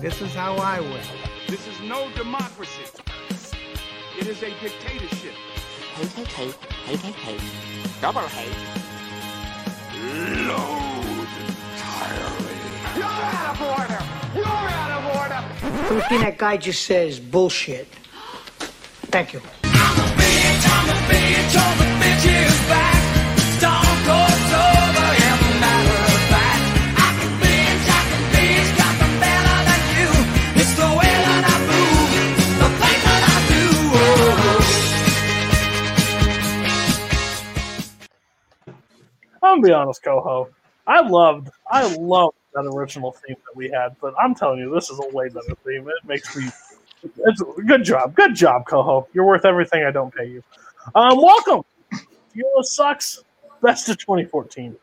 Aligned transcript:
This 0.00 0.20
is 0.20 0.34
how 0.34 0.56
I 0.56 0.80
win. 0.80 1.00
This 1.48 1.66
is 1.68 1.80
no 1.80 2.10
democracy. 2.16 2.82
It 4.18 4.26
is 4.26 4.42
a 4.42 4.50
dictatorship. 4.60 5.34
Hate, 5.94 6.08
hate, 6.08 6.28
hate, 6.28 6.54
hate, 6.86 7.00
hate, 7.00 7.14
hate. 7.14 8.00
Double 8.00 8.20
hate. 8.22 8.56
Load 10.48 11.28
entirely. 11.46 12.58
You're 12.96 13.04
out 13.04 13.54
of 13.54 13.62
order! 13.62 14.02
You're 14.34 14.46
out 14.46 14.92
of 14.98 15.04
order! 15.16 15.40
Everything 15.90 16.20
that 16.20 16.38
guy 16.38 16.56
just 16.56 16.82
said 16.84 17.08
is 17.08 17.20
bullshit. 17.20 17.86
Thank 19.10 19.32
you. 19.34 19.40
Gonna 39.62 39.70
be 39.70 39.74
honest, 39.74 40.02
Coho. 40.02 40.48
I 40.86 41.00
loved, 41.00 41.48
I 41.70 41.94
loved 41.96 42.36
that 42.54 42.62
original 42.62 43.12
theme 43.12 43.36
that 43.46 43.56
we 43.56 43.70
had, 43.70 43.96
but 44.00 44.14
I'm 44.20 44.34
telling 44.34 44.58
you, 44.58 44.74
this 44.74 44.90
is 44.90 44.98
a 44.98 45.08
way 45.14 45.28
better 45.28 45.54
theme. 45.64 45.88
It 45.88 46.06
makes 46.06 46.36
me. 46.36 46.48
It's 47.24 47.42
good 47.66 47.84
job, 47.84 48.14
good 48.14 48.34
job, 48.34 48.66
Coho. 48.66 49.08
You're 49.12 49.24
worth 49.24 49.44
everything 49.44 49.84
I 49.84 49.90
don't 49.90 50.14
pay 50.14 50.26
you. 50.26 50.42
Um, 50.94 51.20
welcome. 51.20 51.62
Eula 52.36 52.64
sucks. 52.64 53.24
Best 53.60 53.88
of 53.88 53.98
2014. 53.98 54.76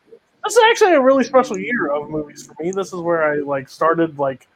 This 0.44 0.56
is 0.56 0.62
actually 0.70 0.94
a 0.94 1.00
really 1.00 1.24
special 1.24 1.58
year 1.58 1.90
of 1.90 2.08
movies 2.08 2.46
for 2.46 2.54
me. 2.62 2.70
This 2.70 2.88
is 2.88 3.00
where 3.00 3.22
I 3.24 3.36
like 3.36 3.68
started 3.68 4.18
like 4.18 4.48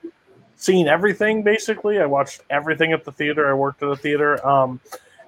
seeing 0.57 0.89
everything. 0.89 1.43
Basically, 1.43 2.01
I 2.01 2.07
watched 2.07 2.41
everything 2.49 2.93
at 2.93 3.05
the 3.05 3.13
theater. 3.13 3.51
I 3.51 3.55
worked 3.55 3.83
at 3.83 3.91
the 3.91 3.97
theater. 3.97 4.47
Um, 4.47 4.81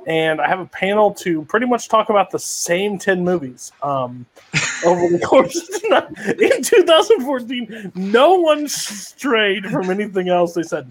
and 0.06 0.40
I 0.40 0.48
have 0.48 0.60
a 0.60 0.66
panel 0.66 1.12
to 1.14 1.42
pretty 1.46 1.66
much 1.66 1.88
talk 1.88 2.08
about 2.08 2.30
the 2.30 2.38
same 2.38 2.98
10 2.98 3.24
movies 3.24 3.72
um, 3.82 4.24
over 4.84 5.08
the 5.08 5.24
course 5.24 5.56
of 5.56 5.66
the 5.82 5.88
night. 5.88 6.40
In 6.40 6.62
2014, 6.62 7.92
no 7.94 8.34
one 8.34 8.68
strayed 8.68 9.66
from 9.66 9.90
anything 9.90 10.28
else. 10.28 10.54
They 10.54 10.62
said, 10.62 10.90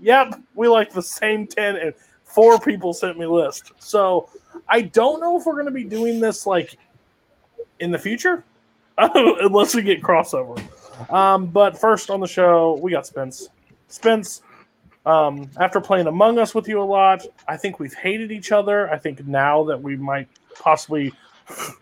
yep, 0.00 0.34
we 0.54 0.68
like 0.68 0.92
the 0.92 1.02
same 1.02 1.46
10, 1.46 1.76
and 1.76 1.94
four 2.24 2.58
people 2.58 2.92
sent 2.92 3.18
me 3.18 3.26
list. 3.26 3.72
So 3.78 4.28
I 4.68 4.82
don't 4.82 5.20
know 5.20 5.38
if 5.38 5.46
we're 5.46 5.54
going 5.54 5.66
to 5.66 5.70
be 5.72 5.84
doing 5.84 6.20
this 6.20 6.46
like 6.46 6.78
in 7.80 7.90
the 7.90 7.98
future, 7.98 8.44
unless 8.98 9.74
we 9.74 9.82
get 9.82 10.02
crossover. 10.02 10.60
Um, 11.10 11.46
but 11.46 11.78
first 11.78 12.10
on 12.10 12.20
the 12.20 12.28
show, 12.28 12.78
we 12.82 12.90
got 12.90 13.06
Spence. 13.06 13.48
Spence, 13.88 14.42
um, 15.06 15.50
after 15.58 15.80
playing 15.80 16.06
Among 16.06 16.38
Us 16.38 16.54
with 16.54 16.68
you 16.68 16.80
a 16.80 16.84
lot, 16.84 17.24
I 17.48 17.56
think 17.56 17.80
we've 17.80 17.94
hated 17.94 18.30
each 18.30 18.52
other. 18.52 18.90
I 18.90 18.98
think 18.98 19.26
now 19.26 19.64
that 19.64 19.80
we 19.80 19.96
might 19.96 20.28
possibly 20.58 21.12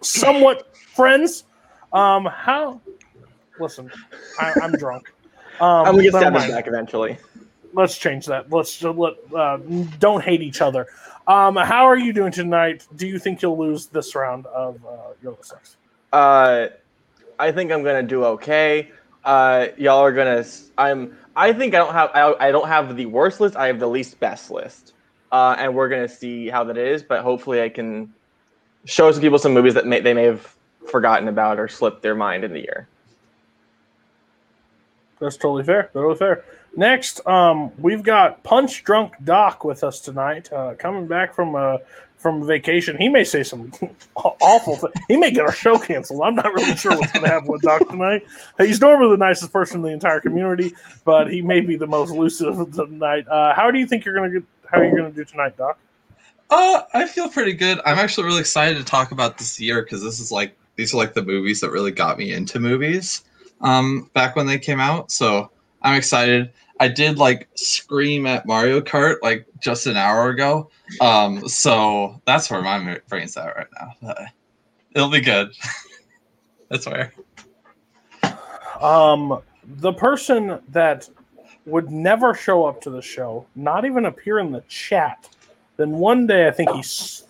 somewhat 0.00 0.76
friends. 0.76 1.44
Um, 1.92 2.26
how? 2.26 2.80
Listen, 3.58 3.90
I, 4.38 4.54
I'm 4.62 4.72
drunk. 4.72 5.12
Um, 5.60 5.86
I'm 5.86 5.94
gonna 5.94 6.02
get 6.04 6.14
stabbed 6.14 6.36
back 6.36 6.66
eventually. 6.66 7.18
Let's 7.72 7.98
change 7.98 8.26
that. 8.26 8.50
Let's 8.50 8.78
just 8.78 8.96
let 8.96 9.14
uh, 9.34 9.58
don't 9.98 10.22
hate 10.22 10.42
each 10.42 10.60
other. 10.60 10.86
Um, 11.26 11.56
how 11.56 11.84
are 11.84 11.98
you 11.98 12.12
doing 12.12 12.32
tonight? 12.32 12.86
Do 12.96 13.06
you 13.06 13.18
think 13.18 13.42
you'll 13.42 13.58
lose 13.58 13.86
this 13.86 14.14
round 14.14 14.46
of 14.46 14.84
uh, 14.86 15.12
Yoga 15.22 15.44
Sucks? 15.44 15.76
Uh, 16.12 16.68
I 17.38 17.52
think 17.52 17.70
I'm 17.70 17.82
gonna 17.82 18.02
do 18.02 18.24
okay. 18.24 18.90
Uh, 19.24 19.66
y'all 19.76 19.98
are 19.98 20.12
gonna. 20.12 20.44
I'm. 20.78 21.16
I 21.36 21.52
think 21.52 21.74
I 21.74 21.78
don't 21.78 21.92
have. 21.92 22.10
I, 22.14 22.48
I 22.48 22.50
don't 22.50 22.68
have 22.68 22.96
the 22.96 23.06
worst 23.06 23.40
list. 23.40 23.56
I 23.56 23.66
have 23.66 23.78
the 23.78 23.88
least 23.88 24.18
best 24.20 24.50
list. 24.50 24.94
Uh, 25.30 25.54
and 25.58 25.74
we're 25.74 25.88
gonna 25.88 26.08
see 26.08 26.48
how 26.48 26.64
that 26.64 26.78
is. 26.78 27.02
But 27.02 27.20
hopefully, 27.20 27.60
I 27.60 27.68
can 27.68 28.14
show 28.88 29.12
some 29.12 29.20
people 29.20 29.38
some 29.38 29.52
movies 29.52 29.74
that 29.74 29.86
may, 29.86 30.00
they 30.00 30.14
may 30.14 30.24
have 30.24 30.54
forgotten 30.90 31.28
about 31.28 31.60
or 31.60 31.68
slipped 31.68 32.02
their 32.02 32.14
mind 32.14 32.42
in 32.42 32.52
the 32.52 32.60
year. 32.60 32.88
That's 35.20 35.36
totally 35.36 35.64
fair. 35.64 35.90
Totally 35.92 36.16
fair. 36.16 36.44
Next, 36.76 37.26
um, 37.26 37.72
we've 37.78 38.02
got 38.02 38.42
Punch 38.44 38.84
Drunk 38.84 39.14
Doc 39.24 39.64
with 39.64 39.82
us 39.84 40.00
tonight, 40.00 40.52
uh, 40.52 40.74
coming 40.78 41.06
back 41.06 41.34
from 41.34 41.54
uh, 41.54 41.78
from 42.16 42.46
vacation. 42.46 42.96
He 42.96 43.08
may 43.08 43.24
say 43.24 43.42
some 43.42 43.72
awful. 44.16 44.78
He 45.08 45.16
may 45.16 45.30
get 45.32 45.44
our 45.44 45.52
show 45.52 45.78
canceled. 45.78 46.22
I'm 46.22 46.36
not 46.36 46.52
really 46.52 46.76
sure 46.76 46.96
what's 46.96 47.12
going 47.12 47.24
to 47.24 47.30
happen 47.30 47.48
with 47.48 47.62
Doc 47.62 47.88
tonight. 47.88 48.24
He's 48.58 48.80
normally 48.80 49.10
the 49.10 49.18
nicest 49.18 49.52
person 49.52 49.76
in 49.78 49.82
the 49.82 49.88
entire 49.88 50.20
community, 50.20 50.72
but 51.04 51.30
he 51.32 51.42
may 51.42 51.60
be 51.60 51.76
the 51.76 51.86
most 51.86 52.10
elusive 52.10 52.72
tonight. 52.72 53.26
Uh, 53.28 53.54
how 53.54 53.70
do 53.70 53.78
you 53.78 53.86
think 53.86 54.04
you're 54.04 54.14
going 54.14 54.32
to? 54.32 54.44
How 54.70 54.80
are 54.80 54.84
you 54.84 54.96
going 54.96 55.10
to 55.10 55.16
do 55.16 55.24
tonight, 55.24 55.56
Doc? 55.56 55.78
Uh, 56.50 56.82
I 56.94 57.06
feel 57.06 57.28
pretty 57.28 57.52
good. 57.52 57.80
I'm 57.84 57.98
actually 57.98 58.24
really 58.24 58.40
excited 58.40 58.78
to 58.78 58.84
talk 58.84 59.12
about 59.12 59.38
this 59.38 59.60
year 59.60 59.82
because 59.82 60.02
this 60.02 60.18
is 60.18 60.32
like 60.32 60.56
these 60.76 60.94
are 60.94 60.96
like 60.96 61.14
the 61.14 61.24
movies 61.24 61.60
that 61.60 61.70
really 61.70 61.90
got 61.90 62.18
me 62.18 62.32
into 62.32 62.58
movies. 62.58 63.24
Um, 63.60 64.10
back 64.14 64.36
when 64.36 64.46
they 64.46 64.58
came 64.58 64.80
out, 64.80 65.10
so 65.10 65.50
I'm 65.82 65.96
excited. 65.96 66.52
I 66.80 66.88
did 66.88 67.18
like 67.18 67.48
scream 67.54 68.26
at 68.26 68.46
Mario 68.46 68.80
Kart 68.80 69.16
like 69.22 69.46
just 69.60 69.86
an 69.86 69.96
hour 69.96 70.30
ago. 70.30 70.70
Um, 71.00 71.46
so 71.48 72.20
that's 72.24 72.50
where 72.50 72.62
my 72.62 73.00
brain's 73.08 73.36
at 73.36 73.56
right 73.56 73.66
now. 74.02 74.14
It'll 74.94 75.10
be 75.10 75.20
good. 75.20 75.52
that's 76.68 76.86
where. 76.86 77.12
Um, 78.80 79.42
the 79.64 79.92
person 79.92 80.60
that 80.68 81.08
would 81.66 81.90
never 81.90 82.34
show 82.34 82.64
up 82.64 82.80
to 82.82 82.90
the 82.90 83.02
show, 83.02 83.46
not 83.54 83.84
even 83.84 84.06
appear 84.06 84.38
in 84.38 84.52
the 84.52 84.62
chat. 84.68 85.28
Then 85.78 85.92
one 85.92 86.26
day, 86.26 86.48
I 86.48 86.50
think 86.50 86.70
he 86.72 86.82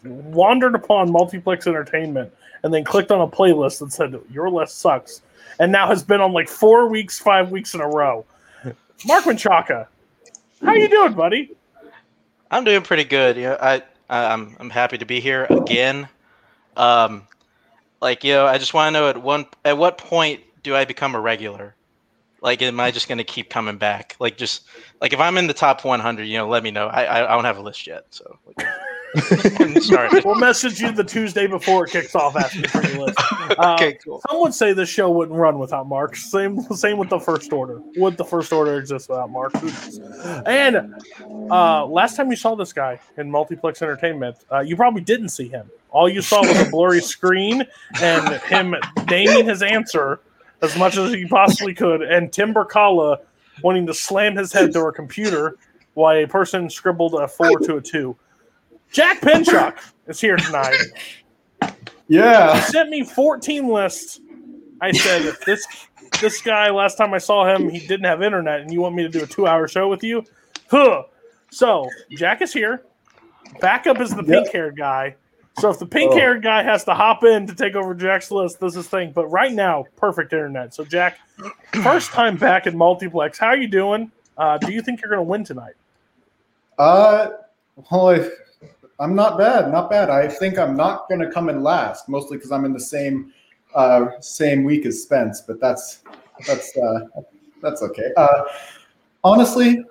wandered 0.04 0.74
upon 0.74 1.12
Multiplex 1.12 1.66
Entertainment 1.66 2.32
and 2.62 2.72
then 2.72 2.82
clicked 2.82 3.12
on 3.12 3.20
a 3.20 3.28
playlist 3.28 3.78
that 3.80 3.92
said 3.92 4.18
"Your 4.30 4.50
list 4.50 4.80
sucks," 4.80 5.20
and 5.60 5.70
now 5.70 5.86
has 5.86 6.02
been 6.02 6.22
on 6.22 6.32
like 6.32 6.48
four 6.48 6.88
weeks, 6.88 7.18
five 7.18 7.50
weeks 7.50 7.74
in 7.74 7.80
a 7.82 7.86
row. 7.86 8.24
Mark 9.06 9.24
Menchaca, 9.24 9.86
how 10.64 10.72
you 10.72 10.88
doing, 10.88 11.12
buddy? 11.12 11.52
I'm 12.50 12.64
doing 12.64 12.80
pretty 12.82 13.04
good. 13.04 13.36
You 13.36 13.42
know, 13.44 13.58
I 13.60 13.82
I'm 14.08 14.56
I'm 14.58 14.70
happy 14.70 14.96
to 14.96 15.04
be 15.04 15.20
here 15.20 15.46
again. 15.50 16.08
Um, 16.74 17.26
like 18.00 18.24
you 18.24 18.32
know, 18.32 18.46
I 18.46 18.56
just 18.56 18.72
want 18.72 18.94
to 18.94 18.98
know 18.98 19.08
at 19.10 19.22
one 19.22 19.44
at 19.66 19.76
what 19.76 19.98
point 19.98 20.40
do 20.62 20.74
I 20.74 20.86
become 20.86 21.14
a 21.14 21.20
regular? 21.20 21.74
Like, 22.40 22.62
am 22.62 22.80
I 22.80 22.90
just 22.90 23.08
gonna 23.08 23.24
keep 23.24 23.50
coming 23.50 23.78
back? 23.78 24.16
Like, 24.18 24.36
just 24.36 24.64
like 25.00 25.12
if 25.12 25.20
I'm 25.20 25.38
in 25.38 25.46
the 25.46 25.54
top 25.54 25.84
100, 25.84 26.24
you 26.24 26.38
know, 26.38 26.48
let 26.48 26.62
me 26.62 26.70
know. 26.70 26.86
I 26.86 27.04
I, 27.04 27.32
I 27.32 27.34
don't 27.34 27.44
have 27.44 27.58
a 27.58 27.62
list 27.62 27.86
yet, 27.86 28.06
so. 28.10 28.38
Sorry. 29.80 30.20
We'll 30.24 30.34
message 30.34 30.80
you 30.80 30.92
the 30.92 31.04
Tuesday 31.04 31.46
before 31.46 31.86
it 31.86 31.90
kicks 31.90 32.14
off 32.14 32.36
asking 32.36 32.68
for 32.68 32.82
your 32.86 33.06
list. 33.06 33.18
Uh, 33.58 33.74
okay, 33.74 33.96
cool. 34.04 34.20
Some 34.28 34.40
would 34.42 34.52
say 34.52 34.74
this 34.74 34.90
show 34.90 35.10
wouldn't 35.10 35.36
run 35.36 35.58
without 35.58 35.88
Mark. 35.88 36.14
Same, 36.16 36.60
same 36.64 36.98
with 36.98 37.08
the 37.08 37.18
first 37.18 37.50
order. 37.50 37.80
Would 37.96 38.18
the 38.18 38.24
first 38.24 38.52
order 38.52 38.78
exist 38.78 39.08
without 39.08 39.30
Mark? 39.30 39.54
And 40.44 40.94
uh, 41.50 41.86
last 41.86 42.16
time 42.16 42.28
you 42.30 42.36
saw 42.36 42.54
this 42.54 42.74
guy 42.74 43.00
in 43.16 43.30
Multiplex 43.30 43.80
Entertainment, 43.80 44.36
uh, 44.52 44.60
you 44.60 44.76
probably 44.76 45.00
didn't 45.00 45.30
see 45.30 45.48
him. 45.48 45.70
All 45.90 46.10
you 46.10 46.20
saw 46.20 46.42
was 46.42 46.60
a 46.60 46.70
blurry 46.70 47.00
screen 47.00 47.64
and 48.02 48.34
him 48.42 48.74
naming 49.08 49.46
his 49.46 49.62
answer 49.62 50.20
as 50.62 50.76
much 50.76 50.96
as 50.96 51.12
he 51.12 51.26
possibly 51.26 51.74
could, 51.74 52.02
and 52.02 52.32
Tim 52.32 52.52
Berkala 52.52 53.18
wanting 53.62 53.86
to 53.86 53.94
slam 53.94 54.36
his 54.36 54.52
head 54.52 54.72
through 54.72 54.88
a 54.88 54.92
computer 54.92 55.56
while 55.94 56.16
a 56.16 56.26
person 56.26 56.68
scribbled 56.70 57.14
a 57.14 57.26
four 57.28 57.58
to 57.60 57.76
a 57.76 57.80
two. 57.80 58.16
Jack 58.92 59.20
Pinchuk 59.20 59.76
is 60.06 60.20
here 60.20 60.36
tonight. 60.36 60.76
He 62.08 62.16
Yeah. 62.16 62.60
sent 62.60 62.88
me 62.88 63.04
14 63.04 63.68
lists. 63.68 64.20
I 64.80 64.92
said, 64.92 65.22
if 65.22 65.44
this 65.44 65.66
this 66.20 66.40
guy 66.40 66.70
last 66.70 66.96
time 66.96 67.12
I 67.12 67.18
saw 67.18 67.46
him, 67.46 67.68
he 67.68 67.80
didn't 67.80 68.04
have 68.06 68.22
internet, 68.22 68.60
and 68.60 68.72
you 68.72 68.80
want 68.80 68.94
me 68.94 69.02
to 69.02 69.08
do 69.08 69.22
a 69.22 69.26
two 69.26 69.46
hour 69.46 69.68
show 69.68 69.88
with 69.88 70.02
you? 70.02 70.24
Huh. 70.70 71.02
So 71.50 71.88
Jack 72.16 72.42
is 72.42 72.52
here. 72.52 72.82
Backup 73.60 74.00
is 74.00 74.14
the 74.14 74.22
pink 74.22 74.48
haired 74.52 74.76
guy. 74.76 75.16
So 75.60 75.70
if 75.70 75.78
the 75.78 75.86
pink 75.86 76.12
haired 76.12 76.42
guy 76.42 76.62
has 76.62 76.84
to 76.84 76.94
hop 76.94 77.24
in 77.24 77.46
to 77.46 77.54
take 77.54 77.74
over 77.74 77.94
Jack's 77.94 78.30
list, 78.30 78.60
this 78.60 78.76
is 78.76 78.86
thing. 78.86 79.12
But 79.12 79.26
right 79.26 79.52
now, 79.52 79.86
perfect 79.96 80.32
internet. 80.32 80.74
So 80.74 80.84
Jack, 80.84 81.18
first 81.82 82.10
time 82.10 82.36
back 82.36 82.66
in 82.66 82.76
multiplex. 82.76 83.38
How 83.38 83.52
you 83.52 83.66
doing? 83.66 84.12
Uh, 84.36 84.58
do 84.58 84.72
you 84.72 84.82
think 84.82 85.00
you're 85.00 85.10
going 85.10 85.18
to 85.18 85.28
win 85.28 85.44
tonight? 85.44 85.74
Uh, 86.78 87.30
well, 87.90 88.10
I, 88.10 88.30
I'm 89.00 89.14
not 89.14 89.36
bad, 89.36 89.70
not 89.72 89.90
bad. 89.90 90.10
I 90.10 90.28
think 90.28 90.58
I'm 90.58 90.76
not 90.76 91.08
going 91.08 91.20
to 91.20 91.30
come 91.30 91.48
in 91.48 91.62
last, 91.62 92.08
mostly 92.08 92.36
because 92.36 92.52
I'm 92.52 92.64
in 92.64 92.72
the 92.72 92.80
same 92.80 93.32
uh, 93.74 94.06
same 94.20 94.64
week 94.64 94.86
as 94.86 95.02
Spence. 95.02 95.40
But 95.40 95.60
that's 95.60 96.02
that's 96.46 96.76
uh, 96.76 97.00
that's 97.60 97.82
okay. 97.82 98.10
Uh, 98.16 98.44
honestly, 99.24 99.84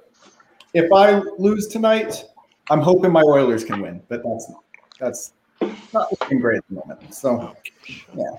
if 0.73 0.91
I 0.93 1.19
lose 1.37 1.67
tonight, 1.67 2.23
I'm 2.69 2.81
hoping 2.81 3.11
my 3.11 3.21
Oilers 3.21 3.65
can 3.65 3.81
win. 3.81 4.01
But 4.07 4.23
that's 4.23 4.51
that's 4.99 5.33
not 5.93 6.11
looking 6.11 6.39
great 6.39 6.57
at 6.57 6.63
the 6.69 6.75
moment. 6.75 7.13
So 7.13 7.55
yeah, 8.15 8.31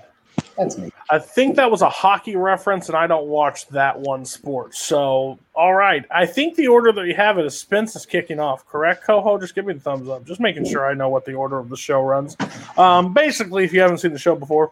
That's 0.57 0.77
me. 0.77 0.91
I 1.09 1.19
think 1.19 1.55
that 1.55 1.69
was 1.69 1.81
a 1.81 1.89
hockey 1.89 2.35
reference, 2.35 2.87
and 2.87 2.97
I 2.97 3.07
don't 3.07 3.27
watch 3.27 3.67
that 3.69 3.99
one 3.99 4.25
sport. 4.25 4.75
So, 4.75 5.39
all 5.55 5.73
right. 5.73 6.05
I 6.11 6.25
think 6.25 6.55
the 6.55 6.67
order 6.67 6.91
that 6.91 7.05
you 7.05 7.15
have 7.15 7.37
it 7.37 7.45
is 7.45 7.57
Spence 7.57 7.95
is 7.95 8.05
kicking 8.05 8.39
off, 8.39 8.67
correct, 8.67 9.03
Coho? 9.03 9.37
Just 9.37 9.55
give 9.55 9.65
me 9.65 9.73
the 9.73 9.79
thumbs 9.79 10.09
up. 10.09 10.25
Just 10.25 10.39
making 10.39 10.65
sure 10.65 10.89
I 10.89 10.93
know 10.93 11.09
what 11.09 11.25
the 11.25 11.33
order 11.33 11.57
of 11.57 11.69
the 11.69 11.77
show 11.77 12.01
runs. 12.01 12.35
Um, 12.77 13.13
basically, 13.13 13.63
if 13.63 13.73
you 13.73 13.81
haven't 13.81 13.99
seen 13.99 14.13
the 14.13 14.19
show 14.19 14.35
before, 14.35 14.71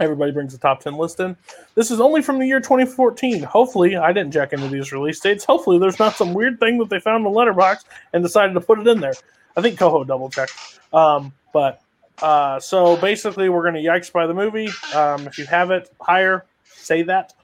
everybody 0.00 0.32
brings 0.32 0.52
the 0.52 0.58
top 0.58 0.80
10 0.80 0.94
list 0.96 1.20
in. 1.20 1.36
This 1.74 1.90
is 1.90 2.00
only 2.00 2.22
from 2.22 2.38
the 2.38 2.46
year 2.46 2.60
2014. 2.60 3.42
Hopefully, 3.42 3.96
I 3.96 4.12
didn't 4.12 4.32
check 4.32 4.52
into 4.52 4.68
these 4.68 4.92
release 4.92 5.20
dates. 5.20 5.44
Hopefully, 5.44 5.78
there's 5.78 5.98
not 5.98 6.14
some 6.16 6.34
weird 6.34 6.58
thing 6.58 6.78
that 6.78 6.88
they 6.88 6.98
found 6.98 7.26
in 7.26 7.32
the 7.32 7.38
Letterboxd 7.38 7.84
and 8.12 8.22
decided 8.22 8.54
to 8.54 8.60
put 8.60 8.78
it 8.78 8.86
in 8.88 9.00
there. 9.00 9.14
I 9.56 9.60
think 9.60 9.78
Coho 9.78 10.04
double 10.04 10.30
checked. 10.30 10.52
Um, 10.92 11.32
but 11.52 11.80
uh, 12.22 12.60
so 12.60 12.96
basically, 12.96 13.48
we're 13.48 13.62
going 13.62 13.82
to 13.82 13.88
yikes 13.88 14.12
by 14.12 14.26
the 14.26 14.34
movie. 14.34 14.68
Um, 14.94 15.26
if 15.26 15.38
you 15.38 15.46
have 15.46 15.70
it 15.70 15.90
higher, 16.00 16.44
say 16.64 17.02
that. 17.02 17.34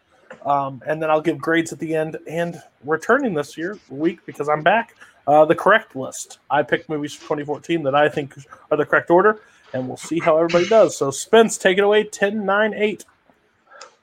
Um, 0.44 0.82
and 0.86 1.00
then 1.00 1.10
I'll 1.10 1.20
give 1.20 1.38
grades 1.38 1.72
at 1.72 1.78
the 1.78 1.94
end. 1.94 2.18
And 2.28 2.60
returning 2.84 3.34
this 3.34 3.56
year, 3.56 3.78
week, 3.88 4.20
because 4.26 4.48
I'm 4.48 4.62
back, 4.62 4.94
uh, 5.26 5.44
the 5.44 5.54
correct 5.54 5.96
list. 5.96 6.38
I 6.50 6.62
picked 6.62 6.88
movies 6.88 7.14
from 7.14 7.38
2014 7.38 7.82
that 7.84 7.94
I 7.94 8.08
think 8.08 8.34
are 8.70 8.76
the 8.76 8.84
correct 8.84 9.10
order, 9.10 9.40
and 9.72 9.88
we'll 9.88 9.96
see 9.96 10.20
how 10.20 10.36
everybody 10.36 10.68
does. 10.68 10.96
So, 10.96 11.10
Spence, 11.10 11.58
take 11.58 11.78
it 11.78 11.84
away 11.84 12.04
10, 12.04 12.44
9, 12.44 12.74
8. 12.74 13.04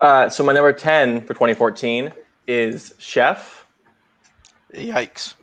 Uh, 0.02 0.30
so 0.30 0.44
my 0.44 0.52
number 0.52 0.74
10 0.74 1.22
for 1.22 1.34
2014 1.34 2.12
is 2.48 2.94
Chef. 2.98 3.66
Yikes. 4.74 5.36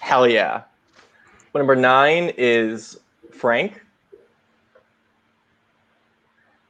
Hell 0.00 0.26
yeah. 0.26 0.62
My 1.52 1.58
number 1.58 1.76
nine 1.76 2.32
is 2.38 2.98
Frank. 3.32 3.82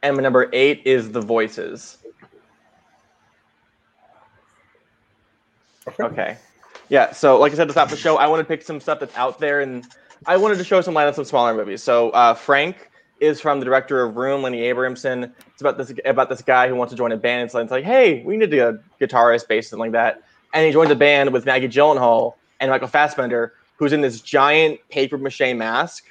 And 0.02 0.16
my 0.16 0.22
number 0.22 0.48
eight 0.52 0.82
is 0.84 1.10
The 1.10 1.20
Voices. 1.20 1.98
Okay. 6.00 6.36
Yeah, 6.88 7.12
so 7.12 7.38
like 7.38 7.52
I 7.52 7.56
said 7.56 7.66
to 7.66 7.72
stop 7.72 7.90
the 7.90 7.96
show, 7.96 8.16
I 8.16 8.26
want 8.26 8.40
to 8.40 8.44
pick 8.44 8.62
some 8.62 8.80
stuff 8.80 9.00
that's 9.00 9.16
out 9.16 9.38
there, 9.40 9.60
and 9.60 9.84
I 10.26 10.36
wanted 10.36 10.58
to 10.58 10.64
show 10.64 10.80
some 10.80 10.94
light 10.94 11.06
on 11.06 11.14
some 11.14 11.24
smaller 11.24 11.54
movies. 11.54 11.82
So 11.82 12.10
uh, 12.10 12.34
Frank 12.34 12.90
is 13.20 13.40
from 13.40 13.58
the 13.58 13.64
director 13.64 14.02
of 14.02 14.16
Room, 14.16 14.42
Lenny 14.42 14.62
Abrahamson. 14.62 15.32
It's 15.52 15.60
about 15.60 15.76
this 15.76 15.92
about 16.04 16.28
this 16.28 16.40
guy 16.40 16.68
who 16.68 16.74
wants 16.76 16.92
to 16.92 16.96
join 16.96 17.12
a 17.12 17.16
band. 17.16 17.44
It's 17.44 17.54
like, 17.54 17.64
it's 17.64 17.72
like 17.72 17.84
hey, 17.84 18.22
we 18.24 18.36
need 18.36 18.52
a 18.54 18.78
guitarist, 19.00 19.48
bassist, 19.48 19.64
something 19.64 19.80
like 19.80 19.92
that. 19.92 20.22
And 20.54 20.64
he 20.64 20.72
joins 20.72 20.90
a 20.90 20.94
band 20.94 21.32
with 21.32 21.44
Maggie 21.44 21.68
Gyllenhaal 21.68 22.34
and 22.60 22.70
Michael 22.70 22.88
Fassbender, 22.88 23.52
who's 23.76 23.92
in 23.92 24.00
this 24.00 24.20
giant 24.20 24.80
paper 24.88 25.18
mache 25.18 25.54
mask. 25.54 26.04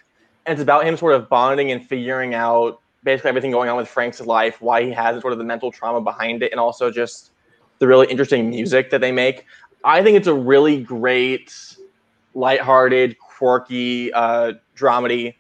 And 0.45 0.53
it's 0.53 0.61
about 0.61 0.85
him 0.85 0.95
sort 0.95 1.13
of 1.13 1.27
bonding 1.27 1.71
and 1.71 1.85
figuring 1.85 2.33
out 2.33 2.81
basically 3.03 3.29
everything 3.29 3.51
going 3.51 3.69
on 3.69 3.77
with 3.77 3.88
Frank's 3.88 4.21
life, 4.21 4.61
why 4.61 4.83
he 4.83 4.91
has 4.91 5.21
sort 5.21 5.33
of 5.33 5.39
the 5.39 5.45
mental 5.45 5.71
trauma 5.71 6.01
behind 6.01 6.44
it, 6.44 6.51
and 6.51 6.59
also 6.59 6.91
just 6.91 7.31
the 7.79 7.88
really 7.88 8.07
interesting 8.07 8.49
music 8.49 8.89
that 8.89 9.01
they 9.01 9.11
make. 9.11 9.45
I 9.83 10.03
think 10.03 10.17
it's 10.17 10.27
a 10.27 10.33
really 10.33 10.81
great, 10.81 11.53
lighthearted, 12.33 13.17
quirky 13.19 14.11
uh, 14.13 14.53
dramedy. 14.75 15.35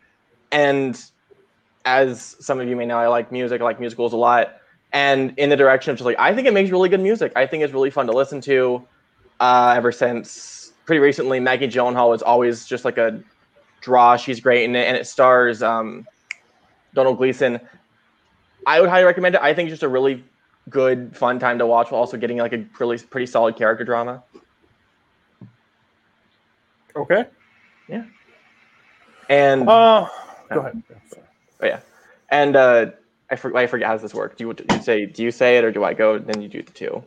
And 0.51 1.01
as 1.85 2.35
some 2.39 2.59
of 2.59 2.67
you 2.67 2.75
may 2.75 2.85
know, 2.85 2.97
I 2.97 3.07
like 3.07 3.31
music, 3.31 3.61
I 3.61 3.63
like 3.63 3.79
musicals 3.79 4.13
a 4.13 4.17
lot. 4.17 4.57
And 4.93 5.33
in 5.37 5.49
the 5.49 5.55
direction 5.55 5.91
of 5.91 5.97
just 5.97 6.05
like, 6.05 6.17
I 6.19 6.33
think 6.33 6.47
it 6.47 6.53
makes 6.53 6.71
really 6.71 6.89
good 6.89 7.01
music. 7.01 7.33
I 7.35 7.45
think 7.45 7.63
it's 7.63 7.73
really 7.73 7.89
fun 7.89 8.07
to 8.07 8.13
listen 8.13 8.39
to. 8.41 8.87
Uh, 9.39 9.73
ever 9.75 9.91
since 9.91 10.71
pretty 10.85 10.99
recently, 10.99 11.39
Maggie 11.39 11.67
Gyllenhaal 11.67 12.15
is 12.15 12.21
always 12.21 12.65
just 12.65 12.85
like 12.85 12.97
a 12.97 13.21
draw. 13.81 14.15
She's 14.15 14.39
great 14.39 14.63
in 14.63 14.75
it, 14.75 14.87
and 14.87 14.95
it 14.95 15.05
stars 15.05 15.61
um, 15.61 16.07
Domhnall 16.97 17.13
Gleeson. 17.13 17.59
I 18.65 18.81
would 18.81 18.89
highly 18.89 19.05
recommend 19.05 19.35
it. 19.35 19.41
I 19.41 19.53
think 19.53 19.67
it's 19.67 19.73
just 19.73 19.83
a 19.83 19.87
really 19.87 20.23
good, 20.67 21.15
fun 21.15 21.37
time 21.39 21.59
to 21.59 21.67
watch 21.67 21.91
while 21.91 22.01
also 22.01 22.17
getting 22.17 22.37
like 22.39 22.53
a 22.53 22.65
really 22.79 22.97
pretty 22.97 23.27
solid 23.27 23.55
character 23.55 23.83
drama. 23.85 24.23
Okay. 26.95 27.25
Yeah. 27.87 28.03
And 29.29 29.69
Uh, 29.69 30.07
go 30.51 30.59
ahead. 30.61 30.81
oh 31.61 31.65
yeah, 31.65 31.81
and 32.29 32.55
uh, 32.55 32.87
I 33.29 33.35
for, 33.35 33.55
I 33.55 33.67
forget 33.67 33.85
how 33.87 33.93
does 33.93 34.01
this 34.01 34.13
work. 34.15 34.35
Do 34.37 34.47
you, 34.47 34.53
do 34.53 34.75
you 34.75 34.81
say 34.81 35.05
do 35.05 35.21
you 35.23 35.29
say 35.31 35.57
it 35.57 35.63
or 35.63 35.71
do 35.71 35.83
I 35.83 35.93
go? 35.93 36.17
Then 36.17 36.41
you 36.41 36.47
do 36.47 36.63
the 36.63 36.71
two. 36.71 37.03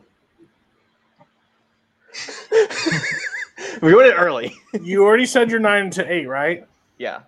We're 3.81 3.91
doing 3.91 4.07
it 4.07 4.15
early. 4.15 4.55
You 4.81 5.03
already 5.03 5.25
said 5.25 5.49
your 5.49 5.59
9 5.59 5.89
to 5.91 6.11
8, 6.11 6.27
right? 6.27 6.65
Yeah. 6.97 7.21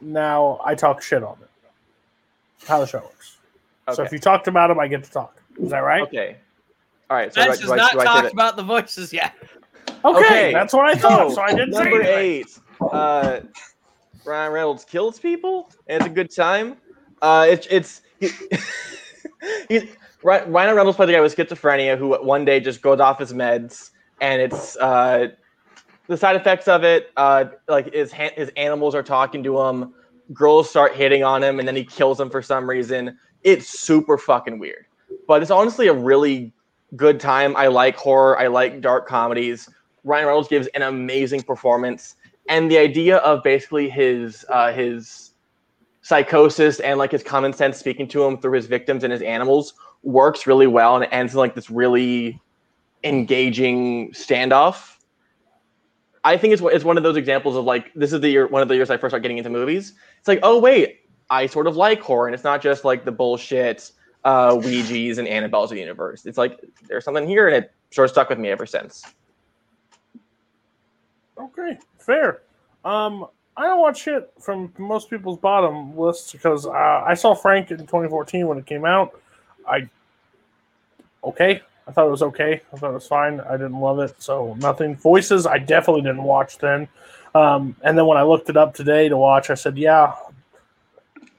Now 0.00 0.60
I 0.64 0.74
talk 0.74 1.02
shit 1.02 1.22
on 1.22 1.36
it. 1.42 1.48
How 2.66 2.80
the 2.80 2.86
show 2.86 3.00
works. 3.00 3.36
So 3.92 4.02
if 4.02 4.12
you 4.12 4.18
talked 4.18 4.48
about 4.48 4.70
him, 4.70 4.78
I 4.78 4.88
get 4.88 5.04
to 5.04 5.10
talk. 5.10 5.42
Is 5.60 5.70
that 5.70 5.80
right? 5.80 6.02
Okay. 6.02 6.36
All 7.10 7.16
right. 7.16 7.32
So 7.32 7.40
do 7.42 7.44
I, 7.44 7.48
Let's 7.50 7.60
do 7.60 7.66
just 7.66 7.72
I, 7.72 7.76
not 7.76 7.92
do 7.92 7.98
I 8.00 8.04
say 8.04 8.22
talk 8.22 8.32
about 8.32 8.56
the 8.56 8.62
voices 8.62 9.12
yet. 9.12 9.34
Okay, 10.04 10.18
Okay. 10.18 10.52
that's 10.52 10.72
what 10.72 10.86
I 10.86 10.94
thought. 10.94 11.30
So, 11.30 11.34
So 11.36 11.42
I 11.42 11.50
didn't 11.52 11.74
say 11.74 11.84
number 11.84 12.02
anything. 12.02 12.18
eight. 12.18 12.58
Uh, 12.80 13.40
Ryan 14.24 14.52
Reynolds 14.52 14.84
kills 14.84 15.18
people, 15.18 15.70
and 15.86 15.98
it's 16.02 16.06
a 16.10 16.14
good 16.14 16.34
time. 16.34 16.76
Uh, 17.20 17.46
it's 17.48 17.66
it's 17.70 18.00
he, 18.20 18.30
he's 19.68 19.84
Ryan 20.22 20.50
Ryan 20.50 20.74
Reynolds 20.76 20.96
played 20.96 21.10
the 21.10 21.12
guy 21.12 21.20
with 21.20 21.36
schizophrenia 21.36 21.98
who 21.98 22.14
one 22.22 22.44
day 22.46 22.60
just 22.60 22.80
goes 22.80 23.00
off 23.00 23.18
his 23.18 23.32
meds, 23.34 23.90
and 24.20 24.40
it's 24.40 24.76
uh, 24.76 25.28
the 26.06 26.16
side 26.16 26.36
effects 26.36 26.68
of 26.68 26.84
it. 26.84 27.10
Uh, 27.16 27.46
like 27.68 27.92
his 27.92 28.12
his 28.12 28.50
animals 28.56 28.94
are 28.94 29.02
talking 29.02 29.42
to 29.42 29.60
him, 29.60 29.94
girls 30.32 30.70
start 30.70 30.94
hitting 30.94 31.22
on 31.22 31.42
him, 31.42 31.58
and 31.58 31.68
then 31.68 31.76
he 31.76 31.84
kills 31.84 32.18
them 32.18 32.30
for 32.30 32.42
some 32.42 32.68
reason. 32.68 33.18
It's 33.42 33.68
super 33.68 34.16
fucking 34.16 34.58
weird, 34.58 34.86
but 35.26 35.42
it's 35.42 35.50
honestly 35.50 35.88
a 35.88 35.92
really 35.92 36.52
good 36.96 37.20
time. 37.20 37.56
I 37.56 37.66
like 37.66 37.96
horror. 37.96 38.38
I 38.38 38.46
like 38.46 38.80
dark 38.80 39.06
comedies. 39.06 39.68
Ryan 40.04 40.26
Reynolds 40.26 40.48
gives 40.48 40.66
an 40.68 40.82
amazing 40.82 41.42
performance, 41.42 42.16
and 42.48 42.70
the 42.70 42.78
idea 42.78 43.18
of 43.18 43.42
basically 43.42 43.88
his 43.88 44.44
uh, 44.48 44.72
his 44.72 45.32
psychosis 46.02 46.80
and 46.80 46.98
like 46.98 47.10
his 47.10 47.22
common 47.22 47.52
sense 47.52 47.78
speaking 47.78 48.06
to 48.08 48.22
him 48.22 48.38
through 48.38 48.52
his 48.52 48.66
victims 48.66 49.04
and 49.04 49.12
his 49.12 49.22
animals 49.22 49.72
works 50.02 50.46
really 50.46 50.66
well, 50.66 50.94
and 50.94 51.04
it 51.04 51.10
ends 51.12 51.32
in 51.32 51.38
like 51.38 51.54
this 51.54 51.70
really 51.70 52.40
engaging 53.04 54.10
standoff. 54.12 54.93
I 56.24 56.36
think 56.38 56.54
it's 56.54 56.62
it's 56.62 56.84
one 56.84 56.96
of 56.96 57.02
those 57.02 57.16
examples 57.16 57.54
of 57.54 57.64
like 57.64 57.92
this 57.94 58.12
is 58.12 58.20
the 58.20 58.30
year 58.30 58.46
one 58.46 58.62
of 58.62 58.68
the 58.68 58.74
years 58.74 58.90
I 58.90 58.96
first 58.96 59.10
started 59.10 59.22
getting 59.22 59.38
into 59.38 59.50
movies. 59.50 59.92
It's 60.18 60.28
like 60.28 60.40
oh 60.42 60.58
wait, 60.58 61.00
I 61.30 61.46
sort 61.46 61.66
of 61.66 61.76
like 61.76 62.00
horror, 62.00 62.26
and 62.26 62.34
it's 62.34 62.44
not 62.44 62.62
just 62.62 62.84
like 62.84 63.04
the 63.04 63.12
bullshit 63.12 63.92
uh, 64.24 64.56
Ouija's 64.56 65.18
and 65.18 65.28
Annabelle's 65.28 65.70
of 65.70 65.76
the 65.76 65.80
universe. 65.80 66.24
It's 66.26 66.38
like 66.38 66.58
there's 66.88 67.04
something 67.04 67.28
here, 67.28 67.46
and 67.48 67.56
it 67.56 67.72
sort 67.90 68.06
of 68.06 68.10
stuck 68.10 68.30
with 68.30 68.38
me 68.38 68.48
ever 68.48 68.66
since. 68.66 69.04
Okay, 71.38 71.78
fair. 71.98 72.42
Um, 72.84 73.26
I 73.56 73.64
don't 73.64 73.80
watch 73.80 74.02
shit 74.02 74.32
from 74.40 74.72
most 74.78 75.10
people's 75.10 75.38
bottom 75.38 75.96
lists 75.96 76.32
because 76.32 76.66
uh, 76.66 76.70
I 76.70 77.14
saw 77.14 77.34
Frank 77.34 77.70
in 77.70 77.78
2014 77.78 78.46
when 78.46 78.58
it 78.58 78.66
came 78.66 78.84
out. 78.84 79.20
I 79.68 79.88
okay. 81.22 81.62
I 81.86 81.92
thought 81.92 82.06
it 82.06 82.10
was 82.10 82.22
okay. 82.22 82.62
I 82.72 82.76
thought 82.76 82.90
it 82.90 82.94
was 82.94 83.06
fine. 83.06 83.40
I 83.40 83.52
didn't 83.52 83.78
love 83.78 83.98
it, 83.98 84.14
so 84.20 84.54
nothing. 84.58 84.96
Voices, 84.96 85.46
I 85.46 85.58
definitely 85.58 86.02
didn't 86.02 86.22
watch 86.22 86.58
then. 86.58 86.88
Um, 87.34 87.76
and 87.82 87.98
then 87.98 88.06
when 88.06 88.16
I 88.16 88.22
looked 88.22 88.48
it 88.48 88.56
up 88.56 88.74
today 88.74 89.08
to 89.08 89.16
watch, 89.16 89.50
I 89.50 89.54
said, 89.54 89.76
"Yeah, 89.76 90.14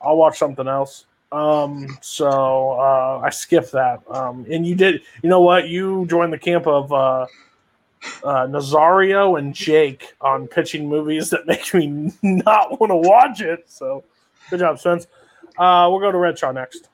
I'll 0.02 0.18
watch 0.18 0.38
something 0.38 0.68
else." 0.68 1.06
Um, 1.32 1.98
so 2.02 2.72
uh, 2.74 3.22
I 3.24 3.30
skipped 3.32 3.72
that. 3.72 4.02
Um, 4.10 4.46
and 4.50 4.66
you 4.68 4.76
did. 4.76 5.02
You 5.24 5.30
know 5.30 5.42
what? 5.42 5.68
You 5.68 6.06
joined 6.08 6.32
the 6.34 6.40
camp 6.40 6.68
of. 6.68 6.92
Uh, 6.94 7.28
uh, 8.24 8.46
Nazario 8.48 9.38
and 9.40 9.54
Jake 9.54 10.14
on 10.22 10.48
pitching 10.48 10.88
movies 10.88 11.30
that 11.32 11.48
make 11.48 11.74
me 11.74 12.12
not 12.22 12.80
want 12.80 12.92
to 12.92 12.96
watch 12.96 13.42
it. 13.42 13.66
So, 13.68 14.04
good 14.50 14.60
job, 14.60 14.80
Spence. 14.80 15.08
Uh, 15.58 15.88
we'll 15.90 16.00
go 16.00 16.12
to 16.12 16.18
Red 16.18 16.38
Shaw 16.38 16.52
next. 16.52 16.90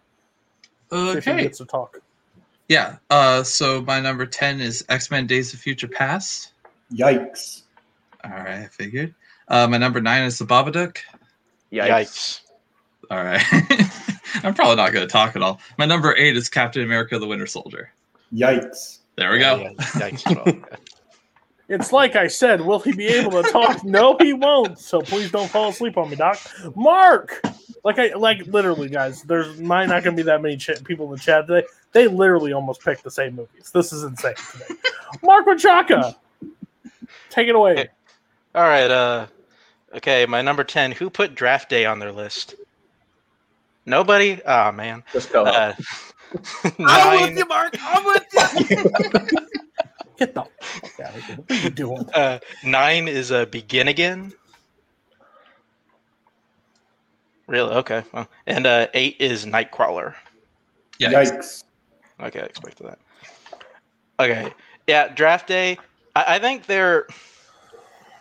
See 0.90 1.18
if 1.18 1.26
he 1.26 1.32
Okay. 1.32 1.42
gets 1.42 1.58
to 1.60 1.66
talk. 1.66 2.02
Yeah. 2.72 2.96
Uh, 3.10 3.44
so 3.44 3.82
my 3.82 4.00
number 4.00 4.26
ten 4.26 4.62
is 4.62 4.86
X 4.88 5.12
Men: 5.12 5.28
Days 5.28 5.54
of 5.54 5.60
Future 5.60 5.90
Past. 5.90 6.54
Yikes. 6.94 7.64
All 8.24 8.32
right, 8.32 8.62
I 8.62 8.68
figured. 8.68 9.14
Uh, 9.50 9.68
my 9.68 9.78
number 9.78 10.00
nine 10.00 10.24
is 10.24 10.38
The 10.38 10.46
Babadook. 10.46 11.00
Yikes. 11.74 11.90
Yikes. 11.90 12.42
All 13.10 13.22
right. 13.26 13.44
I'm 14.46 14.54
probably 14.54 14.78
not 14.78 14.94
going 14.94 15.06
to 15.06 15.12
talk 15.12 15.36
at 15.36 15.42
all. 15.42 15.60
My 15.78 15.86
number 15.86 16.16
eight 16.16 16.38
is 16.38 16.48
Captain 16.48 16.82
America: 16.82 17.20
The 17.20 17.28
Winter 17.28 17.46
Soldier. 17.46 17.92
Yikes. 18.34 19.00
There 19.18 19.34
we 19.34 19.40
go. 19.40 19.58
Yeah, 19.60 19.72
yikes. 19.74 20.64
It's 21.68 21.94
like 21.94 22.18
I 22.18 22.28
said, 22.28 22.60
will 22.60 22.80
he 22.80 22.92
be 22.92 23.08
able 23.08 23.32
to 23.42 23.50
talk? 23.50 23.82
no, 23.86 24.18
he 24.20 24.34
won't. 24.34 24.78
So 24.78 25.00
please 25.00 25.32
don't 25.32 25.50
fall 25.50 25.70
asleep 25.70 25.98
on 25.98 26.10
me, 26.10 26.18
Doc. 26.18 26.38
Mark, 26.76 27.42
like 27.86 27.98
I 27.98 28.14
like 28.14 28.46
literally, 28.48 28.90
guys. 28.90 29.24
There's 29.24 29.58
might 29.58 29.86
not 29.86 30.04
going 30.04 30.18
to 30.18 30.22
be 30.22 30.26
that 30.26 30.42
many 30.42 30.58
ch- 30.58 30.84
people 30.84 31.06
in 31.06 31.12
the 31.14 31.18
chat 31.18 31.48
today. 31.48 31.66
They 31.94 32.08
literally 32.08 32.54
almost 32.54 32.82
picked 32.84 33.04
the 33.04 33.12
same 33.12 33.36
movies. 33.36 33.72
This 33.74 33.92
is 33.92 34.04
insane 34.04 34.36
today. 34.52 34.80
Mark 35.24 35.46
Machaka, 35.46 36.16
take 37.30 37.48
it 37.48 37.56
away. 37.56 37.76
Hey. 37.76 37.88
All 38.56 38.64
right. 38.64 38.90
Uh, 38.90 39.28
okay. 39.96 40.26
My 40.26 40.42
number 40.42 40.64
ten. 40.64 40.92
Who 40.92 41.10
put 41.10 41.36
Draft 41.36 41.70
Day 41.70 41.86
on 41.86 42.00
their 42.00 42.12
list? 42.12 42.56
Nobody? 43.86 44.42
Oh 44.46 44.72
man. 44.72 45.04
Just 45.12 45.34
go. 45.34 45.44
Uh, 45.44 45.74
I'm 46.64 46.74
nine, 46.80 47.22
with 47.22 47.38
you, 47.38 47.46
Mark. 47.46 47.76
I'm 47.82 48.06
with 48.06 48.70
you. 48.70 48.78
Get 50.18 50.36
the 50.36 50.46
fuck 50.62 51.00
out 51.00 51.16
of 51.16 51.24
here. 51.26 51.36
What 51.36 51.52
are 51.52 51.64
you 51.64 51.70
doing? 51.72 52.10
uh, 52.14 52.40
nine 52.64 53.08
is 53.08 53.32
a 53.32 53.46
begin 53.48 53.88
again. 53.88 54.34
Really? 57.48 57.74
Okay. 57.76 58.04
Well, 58.14 58.30
and 58.46 58.66
uh, 58.66 58.88
eight 58.94 59.18
is 59.20 59.46
Nightcrawler. 59.46 60.14
Yeah. 61.00 61.12
Yikes. 61.12 61.64
Okay, 62.22 62.40
I 62.40 62.44
expected 62.44 62.88
that. 62.88 63.00
Okay, 64.20 64.54
yeah, 64.88 65.08
draft 65.10 65.48
day. 65.48 65.78
I, 66.16 66.36
I 66.36 66.40
think 66.40 66.66
they're. 66.66 67.08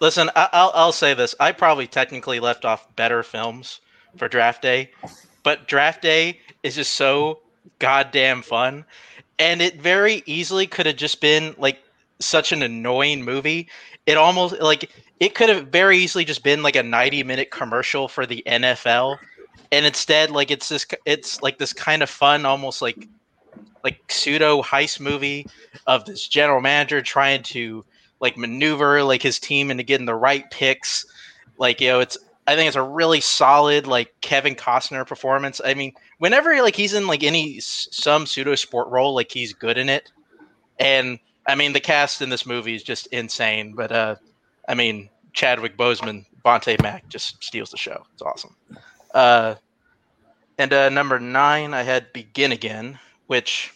Listen, 0.01 0.31
I, 0.35 0.49
I'll 0.53 0.73
I'll 0.75 0.93
say 0.93 1.15
this. 1.15 1.35
I 1.41 1.53
probably 1.53 1.87
technically 1.87 2.41
left 2.41 2.65
off 2.65 2.95
better 2.97 3.23
films 3.23 3.81
for 4.17 4.29
draft 4.29 4.63
day, 4.63 4.91
but 5.43 5.69
draft 5.69 6.03
day 6.03 6.41
is 6.63 6.75
just 6.77 6.95
so 6.95 7.41
goddamn 7.79 8.43
fun, 8.43 8.85
and 9.39 9.61
it 9.61 9.81
very 9.81 10.23
easily 10.27 10.67
could 10.67 10.87
have 10.87 10.97
just 10.97 11.21
been 11.21 11.55
like 11.59 11.83
such 12.21 12.53
an 12.53 12.63
annoying 12.63 13.23
movie. 13.23 13.69
It 14.07 14.17
almost 14.17 14.59
like 14.61 14.91
it 15.21 15.35
could 15.35 15.51
have 15.51 15.69
very 15.69 15.99
easily 15.99 16.25
just 16.25 16.43
been 16.43 16.63
like 16.63 16.77
a 16.77 16.83
90 16.83 17.23
minute 17.25 17.51
commercial 17.51 18.09
for 18.09 18.27
the 18.27 18.43
NFL. 18.47 19.19
And 19.73 19.87
instead, 19.87 20.31
like 20.31 20.51
it's 20.51 20.69
this, 20.69 20.87
it's 21.05 21.43
like 21.43 21.59
this 21.59 21.73
kind 21.73 22.03
of 22.03 22.11
fun, 22.11 22.47
almost 22.47 22.83
like 22.83 23.07
like 23.83 24.01
pseudo 24.11 24.63
heist 24.63 25.01
movie 25.01 25.47
of 25.87 26.05
this 26.05 26.27
general 26.27 26.61
manager 26.61 27.01
trying 27.01 27.43
to 27.43 27.85
like 28.21 28.37
maneuver 28.37 29.03
like 29.03 29.23
his 29.23 29.39
team 29.39 29.71
into 29.71 29.83
getting 29.83 30.07
the 30.07 30.15
right 30.15 30.51
picks. 30.51 31.07
Like 31.59 31.81
you 31.81 31.89
know, 31.89 32.01
it's 32.01 32.19
I 32.47 32.57
think 32.57 32.69
it's 32.69 32.77
a 32.77 32.83
really 32.83 33.21
solid 33.21 33.87
like 33.87 34.15
Kevin 34.21 34.55
Costner 34.55 35.07
performance. 35.07 35.61
I 35.65 35.75
mean, 35.75 35.93
whenever 36.19 36.61
like 36.63 36.77
he's 36.77 36.95
in 36.95 37.07
like 37.07 37.23
any 37.23 37.61
some 37.61 38.27
pseudo 38.27 38.55
sport 38.55 38.89
role, 38.89 39.15
like 39.15 39.31
he's 39.31 39.53
good 39.53 39.79
in 39.79 39.89
it. 39.89 40.11
And 40.79 41.19
I 41.47 41.55
mean, 41.55 41.73
the 41.73 41.81
cast 41.81 42.23
in 42.23 42.29
this 42.29 42.47
movie 42.47 42.75
is 42.75 42.83
just 42.83 43.07
insane. 43.09 43.75
But 43.75 43.93
uh, 43.93 44.17
I 44.69 44.75
mean, 44.75 45.09
Chadwick 45.33 45.77
Boseman, 45.77 46.25
Vontae 46.45 46.81
Mack 46.83 47.09
just 47.09 47.43
steals 47.43 47.71
the 47.71 47.77
show. 47.77 48.05
It's 48.13 48.23
awesome. 48.23 48.57
Uh, 49.15 49.55
and 50.59 50.73
uh, 50.73 50.89
number 50.91 51.19
nine, 51.19 51.73
I 51.73 51.83
had 51.83 52.13
Begin 52.13 52.53
Again, 52.53 52.99
which, 53.31 53.73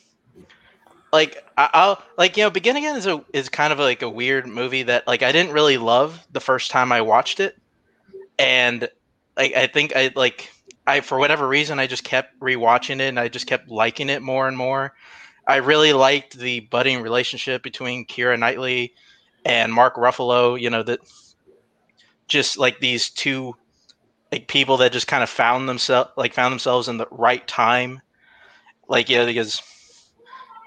like, 1.12 1.48
I'll 1.56 2.02
like 2.18 2.36
you 2.36 2.42
know, 2.42 2.50
Begin 2.50 2.74
Again 2.74 2.96
is 2.96 3.06
a 3.06 3.24
is 3.32 3.48
kind 3.48 3.72
of 3.72 3.78
like 3.78 4.02
a 4.02 4.10
weird 4.10 4.48
movie 4.48 4.82
that 4.82 5.06
like 5.06 5.22
I 5.22 5.30
didn't 5.30 5.52
really 5.52 5.78
love 5.78 6.26
the 6.32 6.40
first 6.40 6.72
time 6.72 6.90
I 6.90 7.02
watched 7.02 7.38
it, 7.38 7.56
and 8.36 8.88
like 9.36 9.54
I 9.54 9.68
think 9.68 9.94
I 9.94 10.10
like 10.16 10.50
I 10.88 11.02
for 11.02 11.20
whatever 11.20 11.46
reason 11.46 11.78
I 11.78 11.86
just 11.86 12.02
kept 12.02 12.36
rewatching 12.40 12.96
it 12.96 13.02
and 13.02 13.20
I 13.20 13.28
just 13.28 13.46
kept 13.46 13.68
liking 13.68 14.10
it 14.10 14.22
more 14.22 14.48
and 14.48 14.56
more. 14.56 14.92
I 15.46 15.56
really 15.58 15.92
liked 15.92 16.36
the 16.36 16.58
budding 16.58 17.00
relationship 17.00 17.62
between 17.62 18.06
Keira 18.06 18.36
Knightley 18.36 18.92
and 19.44 19.72
Mark 19.72 19.94
Ruffalo. 19.94 20.60
You 20.60 20.70
know 20.70 20.82
that 20.82 20.98
just 22.26 22.58
like 22.58 22.80
these 22.80 23.08
two 23.08 23.54
like 24.32 24.48
people 24.48 24.78
that 24.78 24.90
just 24.90 25.06
kind 25.06 25.22
of 25.22 25.30
found 25.30 25.68
themselves 25.68 26.10
like 26.16 26.34
found 26.34 26.50
themselves 26.50 26.88
in 26.88 26.96
the 26.96 27.06
right 27.12 27.46
time 27.46 28.00
like 28.88 29.08
yeah 29.08 29.24
because 29.24 29.62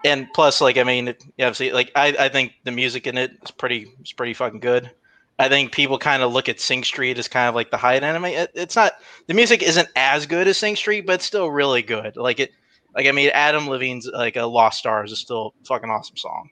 and 0.06 0.28
plus 0.34 0.62
like 0.62 0.78
i 0.78 0.84
mean 0.84 1.10
it, 1.10 1.24
yeah 1.38 1.48
obviously 1.48 1.72
like 1.72 1.92
I, 1.96 2.16
I 2.20 2.30
think 2.30 2.54
the 2.64 2.72
music 2.72 3.08
in 3.08 3.18
it 3.18 3.32
is 3.44 3.52
pretty 3.52 3.88
is 4.02 4.14
pretty 4.14 4.34
fucking 4.34 4.60
good. 4.60 4.92
I 5.40 5.50
think 5.50 5.72
people 5.72 6.00
kind 6.00 6.24
of 6.24 6.34
look 6.34 6.50
at 6.50 6.60
sing 6.60 6.84
street 6.84 7.20
as 7.20 7.28
kind 7.28 7.48
of 7.48 7.54
like 7.54 7.70
the 7.70 7.78
high 7.78 7.96
end 7.96 8.06
anime. 8.06 8.26
It, 8.26 8.52
it's 8.56 8.76
not 8.76 8.94
the 9.28 9.36
music 9.36 9.62
isn't 9.62 9.88
as 9.96 10.26
good 10.26 10.48
as 10.48 10.58
sing 10.58 10.76
street 10.76 11.06
but 11.06 11.16
it's 11.16 11.26
still 11.26 11.52
really 11.52 11.84
good. 11.84 12.18
Like 12.18 12.40
it 12.40 12.52
like 12.98 13.06
i 13.06 13.12
mean 13.12 13.30
adam 13.34 13.68
levine's 13.68 14.08
like 14.08 14.36
a 14.36 14.46
lost 14.46 14.80
stars 14.80 15.12
is 15.12 15.20
still 15.20 15.54
a 15.62 15.66
fucking 15.66 15.90
awesome 15.90 16.18
song 16.18 16.50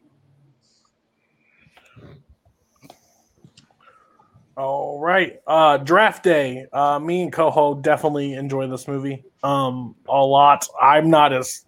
All 4.58 5.00
right. 5.00 5.42
Uh 5.46 5.78
draft 5.78 6.24
day. 6.24 6.66
Uh 6.72 7.00
me 7.00 7.24
and 7.24 7.34
Coho 7.34 7.76
definitely 7.76 8.34
enjoy 8.34 8.68
this 8.68 8.88
movie. 8.88 9.24
Um 9.44 9.96
a 10.08 10.24
lot. 10.24 10.68
I'm 10.82 11.10
not 11.10 11.34
as 11.34 11.66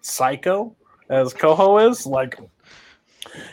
psycho 0.00 0.74
as 1.08 1.32
Coho 1.32 1.78
is. 1.78 2.06
Like 2.06 2.38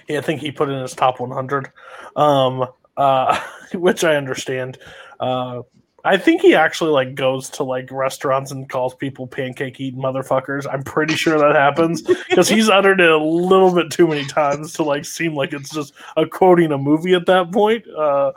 yeah, 0.07 0.17
I 0.19 0.21
think 0.21 0.41
he 0.41 0.51
put 0.51 0.69
in 0.69 0.81
his 0.81 0.95
top 0.95 1.19
100. 1.19 1.71
Um 2.15 2.65
uh 2.97 3.39
which 3.73 4.03
I 4.03 4.15
understand. 4.15 4.79
Uh 5.19 5.61
I 6.03 6.17
think 6.17 6.41
he 6.41 6.55
actually 6.55 6.91
like 6.91 7.15
goes 7.15 7.49
to 7.51 7.63
like 7.63 7.91
restaurants 7.91 8.51
and 8.51 8.67
calls 8.67 8.95
people 8.95 9.27
pancake 9.27 9.79
eating 9.79 10.01
motherfuckers. 10.01 10.65
I'm 10.71 10.83
pretty 10.83 11.15
sure 11.15 11.37
that 11.37 11.55
happens 11.55 12.01
because 12.01 12.49
he's 12.49 12.69
uttered 12.69 12.99
it 12.99 13.09
a 13.09 13.17
little 13.17 13.73
bit 13.73 13.91
too 13.91 14.07
many 14.07 14.25
times 14.25 14.73
to 14.73 14.83
like 14.83 15.05
seem 15.05 15.35
like 15.35 15.53
it's 15.53 15.69
just 15.69 15.93
a 16.17 16.25
quoting 16.25 16.71
a 16.71 16.77
movie 16.77 17.13
at 17.13 17.27
that 17.27 17.51
point. 17.51 17.85
Uh, 17.87 18.31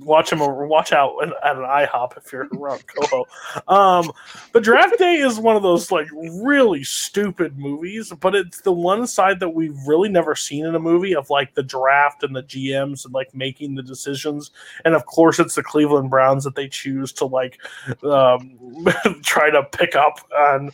watch 0.00 0.32
him 0.32 0.40
or 0.40 0.66
watch 0.66 0.92
out 0.92 1.16
at 1.22 1.56
an 1.56 1.62
IHOP 1.62 2.16
if 2.16 2.32
you're 2.32 2.48
around 2.54 2.84
Coho. 2.86 3.24
Um, 3.68 4.12
but 4.52 4.62
Draft 4.62 4.98
Day 4.98 5.16
is 5.16 5.38
one 5.38 5.56
of 5.56 5.62
those 5.62 5.90
like 5.90 6.08
really 6.12 6.84
stupid 6.84 7.58
movies, 7.58 8.12
but 8.20 8.34
it's 8.34 8.60
the 8.60 8.72
one 8.72 9.06
side 9.06 9.40
that 9.40 9.50
we've 9.50 9.76
really 9.86 10.08
never 10.08 10.34
seen 10.34 10.66
in 10.66 10.74
a 10.74 10.80
movie 10.80 11.14
of 11.14 11.30
like 11.30 11.54
the 11.54 11.62
draft 11.62 12.22
and 12.22 12.34
the 12.34 12.42
GMs 12.42 13.04
and 13.04 13.14
like 13.14 13.34
making 13.34 13.74
the 13.74 13.82
decisions. 13.82 14.50
And 14.84 14.94
of 14.94 15.06
course, 15.06 15.38
it's 15.38 15.54
the 15.54 15.62
Cleveland 15.62 16.10
Browns 16.10 16.44
that 16.44 16.54
they 16.54 16.68
choose 16.68 17.12
to 17.14 17.26
like 17.26 17.58
um, 18.02 18.58
try 19.22 19.50
to 19.50 19.62
pick 19.64 19.96
up 19.96 20.20
on 20.36 20.70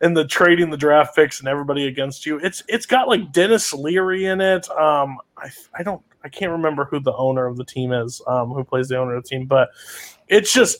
in 0.00 0.14
the 0.14 0.24
trading 0.24 0.70
the 0.70 0.76
draft 0.76 1.14
picks 1.14 1.40
and 1.40 1.48
everybody 1.48 1.86
against 1.86 2.26
you. 2.26 2.38
It's 2.38 2.62
it's 2.68 2.86
got 2.86 3.08
like 3.08 3.32
Denis 3.32 3.72
Leary 3.72 4.26
in 4.26 4.40
it. 4.40 4.70
Um, 4.70 5.18
I 5.36 5.50
I 5.74 5.82
don't 5.82 6.02
I 6.24 6.28
can't 6.28 6.52
remember 6.52 6.84
who 6.84 7.00
the 7.00 7.14
owner 7.14 7.46
of 7.46 7.56
the 7.56 7.64
team 7.64 7.92
is, 7.92 8.22
um, 8.26 8.50
who 8.50 8.64
plays 8.64 8.88
the 8.88 8.98
owner 8.98 9.16
of 9.16 9.24
the 9.24 9.28
team, 9.28 9.46
but 9.46 9.70
it's 10.28 10.52
just 10.52 10.78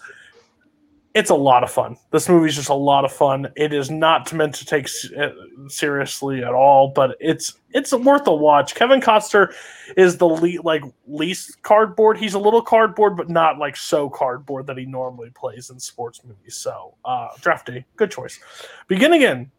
it's 1.14 1.30
a 1.30 1.34
lot 1.34 1.62
of 1.62 1.70
fun. 1.70 1.96
This 2.10 2.28
movie's 2.28 2.56
just 2.56 2.70
a 2.70 2.74
lot 2.74 3.04
of 3.04 3.12
fun. 3.12 3.52
It 3.54 3.72
is 3.72 3.90
not 3.90 4.32
meant 4.32 4.54
to 4.56 4.64
take 4.64 4.88
uh, 5.18 5.28
seriously 5.68 6.42
at 6.42 6.54
all, 6.54 6.88
but 6.88 7.16
it's 7.20 7.54
it's 7.70 7.92
worth 7.92 8.26
a 8.26 8.34
watch. 8.34 8.74
Kevin 8.74 9.00
Costner 9.00 9.52
is 9.96 10.16
the 10.16 10.26
le- 10.26 10.62
like 10.62 10.82
least 11.06 11.62
cardboard. 11.62 12.16
He's 12.16 12.34
a 12.34 12.38
little 12.38 12.62
cardboard, 12.62 13.16
but 13.16 13.28
not 13.28 13.58
like 13.58 13.76
so 13.76 14.08
cardboard 14.08 14.66
that 14.68 14.78
he 14.78 14.86
normally 14.86 15.30
plays 15.30 15.68
in 15.68 15.78
sports 15.78 16.22
movies. 16.24 16.56
So, 16.56 16.94
uh, 17.04 17.28
Draft 17.40 17.66
Day, 17.66 17.84
good 17.96 18.10
choice. 18.10 18.40
Begin 18.88 19.12
again. 19.12 19.50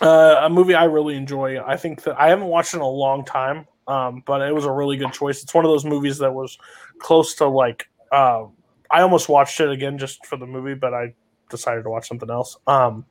Uh, 0.00 0.42
a 0.42 0.48
movie 0.48 0.74
I 0.74 0.84
really 0.84 1.16
enjoy. 1.16 1.60
I 1.60 1.76
think 1.76 2.02
that 2.04 2.18
I 2.18 2.28
haven't 2.28 2.46
watched 2.46 2.72
in 2.72 2.80
a 2.80 2.88
long 2.88 3.24
time, 3.24 3.66
um, 3.88 4.22
but 4.26 4.40
it 4.42 4.54
was 4.54 4.64
a 4.64 4.70
really 4.70 4.96
good 4.96 5.12
choice. 5.12 5.42
It's 5.42 5.52
one 5.54 5.64
of 5.64 5.70
those 5.70 5.84
movies 5.84 6.18
that 6.18 6.32
was 6.32 6.58
close 7.00 7.34
to 7.36 7.46
like. 7.48 7.88
Uh, 8.12 8.44
I 8.90 9.02
almost 9.02 9.28
watched 9.28 9.60
it 9.60 9.70
again 9.70 9.98
just 9.98 10.24
for 10.26 10.36
the 10.36 10.46
movie, 10.46 10.74
but 10.74 10.94
I 10.94 11.14
decided 11.50 11.82
to 11.82 11.90
watch 11.90 12.06
something 12.08 12.30
else. 12.30 12.56
Um, 12.66 13.04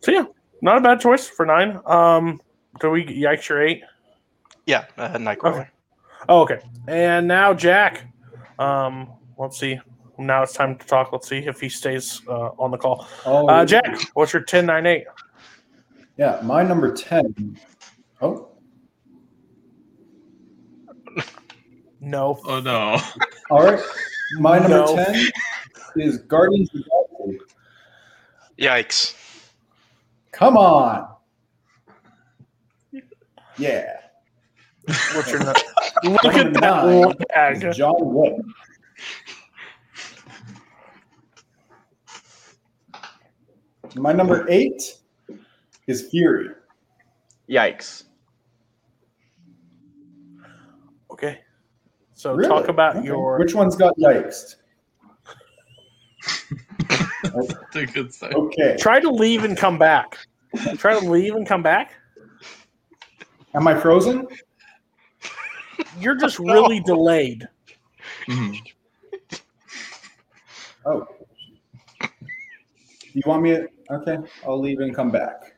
so 0.00 0.12
yeah, 0.12 0.24
not 0.60 0.78
a 0.78 0.80
bad 0.80 1.00
choice 1.00 1.28
for 1.28 1.46
nine. 1.46 1.80
Um, 1.86 2.40
do 2.80 2.90
we 2.90 3.04
yikes 3.06 3.48
your 3.48 3.62
eight? 3.62 3.82
yeah 4.66 4.86
uh, 4.98 5.10
nightcrawler 5.10 5.60
Okay. 5.60 5.68
Oh, 6.28 6.40
okay. 6.42 6.58
And 6.88 7.28
now 7.28 7.54
Jack. 7.54 8.04
Um, 8.58 9.12
let's 9.38 9.58
see. 9.58 9.78
Now 10.18 10.42
it's 10.42 10.54
time 10.54 10.76
to 10.76 10.86
talk. 10.86 11.12
Let's 11.12 11.28
see 11.28 11.38
if 11.38 11.60
he 11.60 11.68
stays 11.68 12.22
uh, 12.26 12.50
on 12.58 12.70
the 12.70 12.78
call. 12.78 13.06
Oh, 13.26 13.46
Uh, 13.48 13.64
Jack, 13.64 13.84
what's 14.14 14.32
your 14.32 14.42
ten 14.42 14.66
nine 14.66 14.86
eight? 14.86 15.04
Yeah, 16.16 16.40
my 16.42 16.62
number 16.62 16.92
10. 16.94 17.58
Oh, 18.22 18.48
No. 22.00 22.38
Oh 22.44 22.60
no. 22.60 22.98
all 23.50 23.64
right. 23.64 23.82
My 24.38 24.58
number 24.58 24.76
No. 24.78 24.96
10 24.96 25.14
is 25.96 26.18
Guardians 26.18 26.68
of 26.74 26.82
the 26.82 27.38
Galaxy. 27.38 27.44
yikes 28.58 29.14
Come 30.32 30.56
on. 30.56 31.08
Yeah. 33.58 33.86
What's 35.14 35.30
your 35.30 35.38
number? 35.44 35.60
Look 36.04 36.24
My 36.24 36.30
at 36.30 36.52
number 36.52 36.60
that 36.60 36.84
nine 36.84 37.14
lag. 37.54 37.64
is 37.64 37.76
John 37.76 37.94
Wick. 37.98 38.34
My 43.94 44.12
number 44.12 44.46
eight 44.50 44.98
is 45.86 46.08
Fury. 46.10 46.48
Yikes. 47.48 48.04
Okay. 51.10 51.40
So 52.26 52.34
Really? 52.34 52.48
talk 52.48 52.66
about 52.68 52.96
Okay. 52.96 53.06
your. 53.06 53.38
Which 53.38 53.54
one's 53.54 53.76
got 53.76 53.96
yikes? 53.98 54.56
That's 57.22 57.76
a 57.76 57.86
good. 57.86 58.10
Okay. 58.20 58.76
Try 58.80 58.98
to 58.98 59.08
leave 59.10 59.44
and 59.44 59.56
come 59.56 59.78
back. 59.78 60.18
Try 60.76 60.98
to 60.98 61.08
leave 61.08 61.36
and 61.36 61.46
come 61.46 61.62
back. 61.62 61.92
Am 63.54 63.68
I 63.68 63.78
frozen? 63.78 64.26
You're 66.00 66.16
just 66.16 66.40
really 66.40 66.80
delayed. 66.80 67.46
Mhm. 68.26 68.56
Oh. 70.84 71.06
You 73.12 73.22
want 73.24 73.44
me 73.44 73.50
to 73.50 73.68
Okay, 73.88 74.18
I'll 74.44 74.60
leave 74.60 74.80
and 74.80 74.92
come 74.92 75.12
back. 75.12 75.54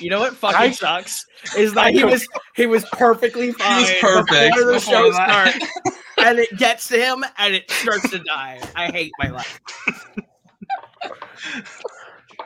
You 0.00 0.10
know 0.10 0.20
what 0.20 0.34
fucking 0.34 0.56
I- 0.58 0.70
sucks 0.70 1.26
is 1.56 1.74
that 1.74 1.92
he 1.92 2.04
was 2.04 2.26
he 2.56 2.66
was 2.66 2.84
perfectly 2.92 3.52
fine 3.52 3.86
perfect 4.00 4.54
before 4.54 4.66
the 4.66 4.72
before 4.74 4.94
show 4.94 5.12
that. 5.12 5.52
starts, 5.54 5.96
and 6.18 6.38
it 6.38 6.56
gets 6.58 6.88
to 6.88 6.96
him 6.98 7.24
and 7.38 7.54
it 7.54 7.70
starts 7.70 8.08
to 8.10 8.18
die. 8.20 8.60
I 8.74 8.90
hate 8.90 9.12
my 9.18 9.30
life. 9.30 9.60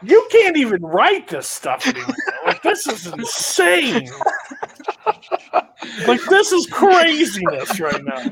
You 0.03 0.27
can't 0.31 0.57
even 0.57 0.83
write 0.83 1.29
this 1.29 1.47
stuff 1.47 1.87
anymore. 1.87 2.15
Like 2.47 2.63
this 2.63 2.87
is 2.87 3.07
insane. 3.07 4.11
Like 6.07 6.21
this 6.29 6.53
is 6.53 6.67
craziness 6.67 7.81
right 7.81 8.03
now. 8.05 8.25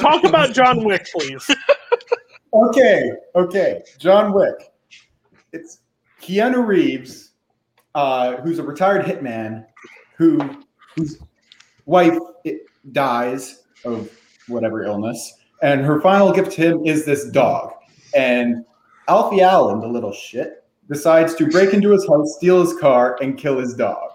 Talk 0.00 0.24
about 0.24 0.54
John 0.54 0.84
Wick, 0.84 1.06
please. 1.14 1.50
Okay, 2.54 3.10
okay. 3.34 3.82
John 3.98 4.32
Wick. 4.32 4.54
It's 5.52 5.80
Keanu 6.22 6.66
Reeves, 6.66 7.25
uh, 7.96 8.36
who's 8.42 8.58
a 8.60 8.62
retired 8.62 9.04
hitman, 9.04 9.66
who 10.16 10.38
whose 10.96 11.18
wife 11.86 12.16
i- 12.46 12.58
dies 12.92 13.64
of 13.84 14.10
whatever 14.48 14.84
illness, 14.84 15.34
and 15.62 15.80
her 15.80 16.00
final 16.00 16.32
gift 16.32 16.52
to 16.52 16.60
him 16.60 16.84
is 16.86 17.04
this 17.04 17.28
dog. 17.30 17.72
And 18.14 18.64
Alfie 19.08 19.40
Allen, 19.42 19.80
the 19.80 19.88
little 19.88 20.12
shit, 20.12 20.64
decides 20.88 21.34
to 21.36 21.48
break 21.48 21.74
into 21.74 21.90
his 21.90 22.06
house, 22.08 22.36
steal 22.36 22.60
his 22.60 22.78
car, 22.78 23.18
and 23.20 23.36
kill 23.36 23.58
his 23.58 23.74
dog. 23.74 24.10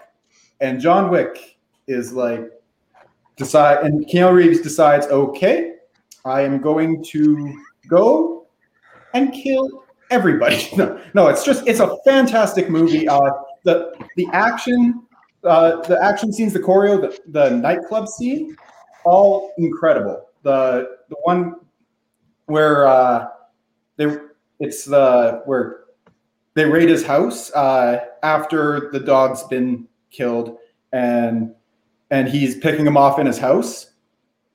And 0.60 0.80
John 0.80 1.10
Wick 1.10 1.56
is 1.88 2.12
like, 2.12 2.48
decide, 3.36 3.84
and 3.84 4.06
Keanu 4.06 4.32
Reeves 4.34 4.60
decides, 4.60 5.06
okay, 5.08 5.74
I 6.24 6.42
am 6.42 6.60
going 6.60 7.02
to 7.04 7.60
go 7.88 8.46
and 9.14 9.32
kill 9.32 9.84
everybody. 10.10 10.68
No, 10.76 11.00
no, 11.14 11.28
it's 11.28 11.44
just 11.44 11.66
it's 11.66 11.80
a 11.80 11.96
fantastic 12.04 12.70
movie. 12.70 13.08
Uh, 13.08 13.30
the 13.64 13.92
the 14.16 14.26
action, 14.32 15.02
uh, 15.44 15.80
the 15.82 16.02
action 16.02 16.32
scenes, 16.32 16.52
the 16.52 16.60
choreo, 16.60 17.00
the, 17.00 17.18
the 17.28 17.56
nightclub 17.56 18.08
scene, 18.08 18.56
all 19.04 19.52
incredible. 19.58 20.28
The 20.42 20.98
the 21.08 21.16
one 21.22 21.56
where 22.46 22.86
uh, 22.86 23.28
they 23.96 24.16
it's 24.60 24.84
the 24.84 25.42
where 25.44 25.80
they 26.54 26.64
raid 26.64 26.88
his 26.88 27.04
house 27.04 27.50
uh, 27.52 28.04
after 28.22 28.90
the 28.92 29.00
dog's 29.00 29.42
been 29.44 29.88
killed 30.10 30.58
and 30.92 31.54
and 32.10 32.28
he's 32.28 32.58
picking 32.58 32.86
him 32.86 32.96
off 32.96 33.18
in 33.18 33.26
his 33.26 33.38
house 33.38 33.92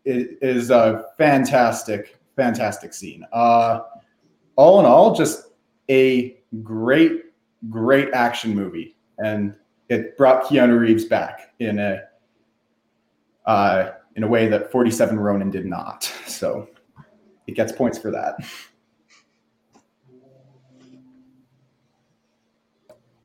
it 0.06 0.38
is 0.42 0.70
a 0.70 1.06
fantastic 1.18 2.18
fantastic 2.36 2.94
scene 2.94 3.26
uh 3.34 3.80
all 4.56 4.80
in 4.80 4.86
all 4.86 5.16
just 5.16 5.48
a 5.90 6.38
great 6.62 7.24
great 7.70 8.10
action 8.14 8.54
movie 8.56 8.96
and 9.20 9.56
it 9.90 10.18
brought 10.18 10.44
keanu 10.44 10.80
reeves 10.80 11.06
back 11.06 11.54
in 11.60 11.80
a 11.80 12.02
uh 13.46 13.92
in 14.16 14.24
a 14.24 14.28
way 14.28 14.48
that 14.48 14.72
47 14.72 15.20
ronin 15.20 15.50
did 15.50 15.66
not 15.66 16.04
so 16.28 16.68
it 17.48 17.56
gets 17.56 17.72
points 17.72 17.98
for 17.98 18.12
that 18.12 18.38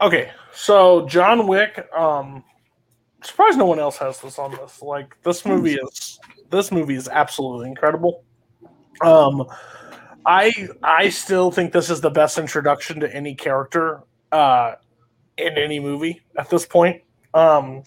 Okay, 0.03 0.33
so 0.53 1.07
John 1.07 1.47
Wick. 1.47 1.89
Um, 1.97 2.43
surprised 3.23 3.57
no 3.57 3.67
one 3.67 3.79
else 3.79 3.97
has 3.99 4.21
this 4.21 4.37
on 4.37 4.51
this. 4.51 4.83
Like 4.83 5.17
this 5.23 5.47
movie 5.47 5.75
is 5.75 6.19
this 6.51 6.73
movie 6.73 6.97
is 6.97 7.09
absolutely 7.09 7.69
incredible. 7.69 8.25
Um, 9.01 9.47
I 10.27 10.53
I 10.83 11.09
still 11.09 11.53
think 11.53 11.73
this 11.73 11.89
is 11.89 12.01
the 12.01 12.11
best 12.11 12.37
introduction 12.37 12.99
to 12.99 13.15
any 13.15 13.37
character 13.37 14.03
uh, 14.33 14.75
in 15.39 15.57
any 15.59 15.81
movie 15.81 16.21
at 16.37 16.51
this 16.51 16.67
point. 16.67 17.03
Um, 17.35 17.83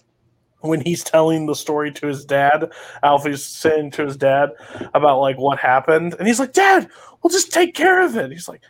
when 0.60 0.80
he's 0.80 1.04
telling 1.04 1.46
the 1.46 1.54
story 1.54 1.92
to 1.92 2.06
his 2.06 2.24
dad, 2.24 2.70
Alfie's 3.02 3.44
saying 3.44 3.92
to 3.92 4.04
his 4.04 4.16
dad 4.16 4.50
about 4.94 5.20
like 5.20 5.38
what 5.38 5.58
happened, 5.58 6.14
and 6.18 6.26
he's 6.26 6.40
like, 6.40 6.52
"Dad, 6.54 6.88
we'll 7.22 7.30
just 7.30 7.52
take 7.52 7.74
care 7.74 8.02
of 8.02 8.16
it." 8.16 8.32
He's 8.32 8.48
like, 8.48 8.62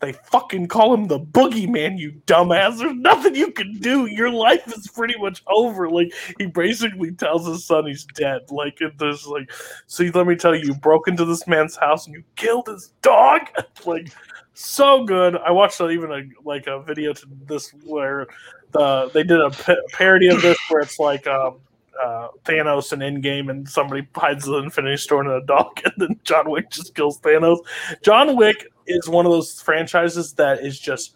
they 0.00 0.12
fucking 0.12 0.68
call 0.68 0.94
him 0.94 1.08
the 1.08 1.18
boogeyman, 1.18 1.98
you 1.98 2.12
dumbass. 2.26 2.78
There's 2.78 2.94
nothing 2.94 3.34
you 3.34 3.50
can 3.50 3.78
do. 3.80 4.06
Your 4.06 4.30
life 4.30 4.66
is 4.76 4.88
pretty 4.88 5.18
much 5.18 5.42
over. 5.48 5.90
Like 5.90 6.12
he 6.38 6.46
basically 6.46 7.10
tells 7.12 7.46
his 7.46 7.64
son 7.64 7.86
he's 7.86 8.04
dead. 8.14 8.42
Like 8.50 8.80
it- 8.80 8.96
there's 8.98 9.26
like, 9.26 9.50
see, 9.88 10.10
let 10.10 10.26
me 10.26 10.36
tell 10.36 10.54
you, 10.54 10.66
you 10.66 10.74
broke 10.74 11.08
into 11.08 11.24
this 11.24 11.46
man's 11.48 11.76
house 11.76 12.06
and 12.06 12.14
you 12.14 12.22
killed 12.36 12.68
his 12.68 12.92
dog. 13.02 13.40
like 13.86 14.12
so 14.58 15.04
good. 15.04 15.36
I 15.36 15.50
watched 15.50 15.80
uh, 15.80 15.88
even 15.88 16.10
a 16.10 16.22
like 16.44 16.66
a 16.66 16.82
video 16.82 17.12
to 17.12 17.26
this 17.46 17.70
where 17.84 18.26
the 18.72 19.08
they 19.14 19.22
did 19.22 19.40
a 19.40 19.50
parody 19.92 20.28
of 20.28 20.42
this 20.42 20.58
where 20.68 20.82
it's 20.82 20.98
like 20.98 21.26
um 21.26 21.60
uh, 22.02 22.28
Thanos 22.44 22.92
and 22.92 23.02
Endgame, 23.02 23.50
and 23.50 23.68
somebody 23.68 24.06
hides 24.14 24.44
the 24.44 24.58
Infinity 24.58 24.96
Stone 24.98 25.26
in 25.26 25.32
a 25.32 25.44
dog, 25.44 25.80
and 25.84 25.94
then 25.96 26.20
John 26.24 26.50
Wick 26.50 26.70
just 26.70 26.94
kills 26.94 27.20
Thanos. 27.20 27.58
John 28.02 28.36
Wick 28.36 28.66
is 28.86 29.08
one 29.08 29.26
of 29.26 29.32
those 29.32 29.60
franchises 29.60 30.32
that 30.34 30.64
is 30.64 30.78
just 30.78 31.14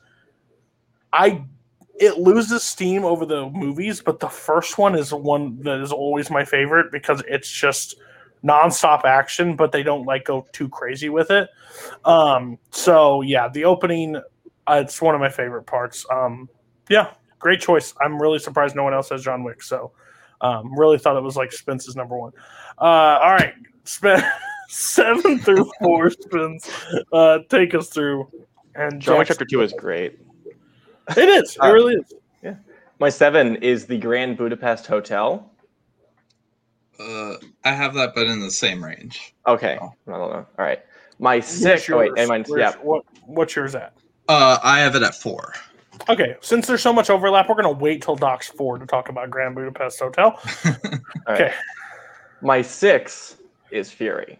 I 1.13 1.45
it 2.01 2.19
loses 2.19 2.63
steam 2.63 3.05
over 3.05 3.27
the 3.27 3.49
movies, 3.51 4.01
but 4.01 4.19
the 4.19 4.29
first 4.29 4.79
one 4.79 4.97
is 4.97 5.13
one 5.13 5.61
that 5.63 5.81
is 5.81 5.93
always 5.93 6.31
my 6.31 6.45
favorite 6.45 6.91
because 6.91 7.23
it's 7.29 7.51
just 7.51 7.97
nonstop 8.45 9.05
action, 9.05 9.57
but 9.57 9.73
they 9.73 9.83
don't 9.83 10.05
like 10.05 10.25
go 10.25 10.47
too 10.53 10.69
crazy 10.69 11.09
with 11.09 11.31
it. 11.31 11.49
Um, 12.05 12.59
so 12.71 13.23
yeah, 13.23 13.49
the 13.49 13.65
opening 13.65 14.17
uh, 14.17 14.81
it's 14.85 15.01
one 15.03 15.15
of 15.15 15.21
my 15.21 15.29
favorite 15.29 15.65
parts. 15.65 16.07
Um, 16.11 16.49
yeah, 16.89 17.13
great 17.39 17.61
choice. 17.61 17.95
I'm 18.01 18.21
really 18.21 18.39
surprised 18.39 18.77
no 18.77 18.85
one 18.85 18.95
else 18.95 19.09
has 19.11 19.23
John 19.23 19.43
Wick. 19.43 19.63
So 19.63 19.93
um, 20.41 20.73
really 20.79 20.99
thought 20.99 21.17
it 21.17 21.23
was 21.23 21.37
like 21.37 21.53
Spence's 21.53 21.97
number 21.97 22.17
one. 22.17 22.33
Uh, 22.79 23.19
all 23.23 23.33
right, 23.33 23.55
Spence 23.85 24.25
seven 24.69 25.39
through 25.39 25.71
four 25.81 26.11
spins. 26.11 26.71
Uh, 27.13 27.41
take 27.49 27.75
us 27.75 27.89
through. 27.89 28.31
And 28.75 29.01
John 29.01 29.19
Wick 29.19 29.29
Chapter 29.29 29.45
Two 29.45 29.61
is 29.63 29.73
great. 29.73 30.19
It 31.17 31.29
is. 31.29 31.57
It 31.57 31.59
Uh, 31.63 31.73
really 31.73 31.95
is. 31.95 32.15
Yeah. 32.43 32.55
My 33.01 33.09
seven 33.09 33.57
is 33.57 33.87
the 33.87 33.99
Grand 33.99 34.37
Budapest 34.37 34.87
Hotel. 34.87 35.52
Uh, 36.99 37.37
I 37.65 37.73
have 37.73 37.95
that, 37.95 38.15
but 38.15 38.27
in 38.27 38.41
the 38.41 38.51
same 38.51 38.83
range. 38.83 39.35
Okay, 39.47 39.75
I 39.75 39.79
don't 39.79 39.97
know. 40.07 40.17
All 40.19 40.47
right, 40.59 40.81
my 41.19 41.41
six. 41.41 41.89
Oh 41.91 41.99
wait, 41.99 42.13
and 42.17 42.29
mine's 42.29 42.51
yeah. 42.55 42.73
What, 42.83 43.05
what's 43.27 43.57
yours 43.57 43.75
at? 43.75 43.95
Uh, 44.29 44.59
I 44.63 44.81
have 44.81 44.95
it 44.95 45.03
at 45.03 45.15
four. 45.15 45.55
Okay, 46.09 46.37
since 46.41 46.67
there's 46.67 46.83
so 46.83 46.93
much 46.93 47.11
overlap, 47.11 47.49
we're 47.49 47.55
going 47.55 47.75
to 47.75 47.83
wait 47.83 48.03
till 48.03 48.17
Doc's 48.17 48.49
four 48.49 48.79
to 48.79 48.87
talk 48.87 49.09
about 49.09 49.31
Grand 49.31 49.55
Budapest 49.55 50.01
Hotel. 50.01 50.39
All 50.65 50.73
right. 51.29 51.41
Okay. 51.41 51.55
My 52.41 52.63
six 52.63 53.37
is 53.71 53.91
Fury. 53.91 54.39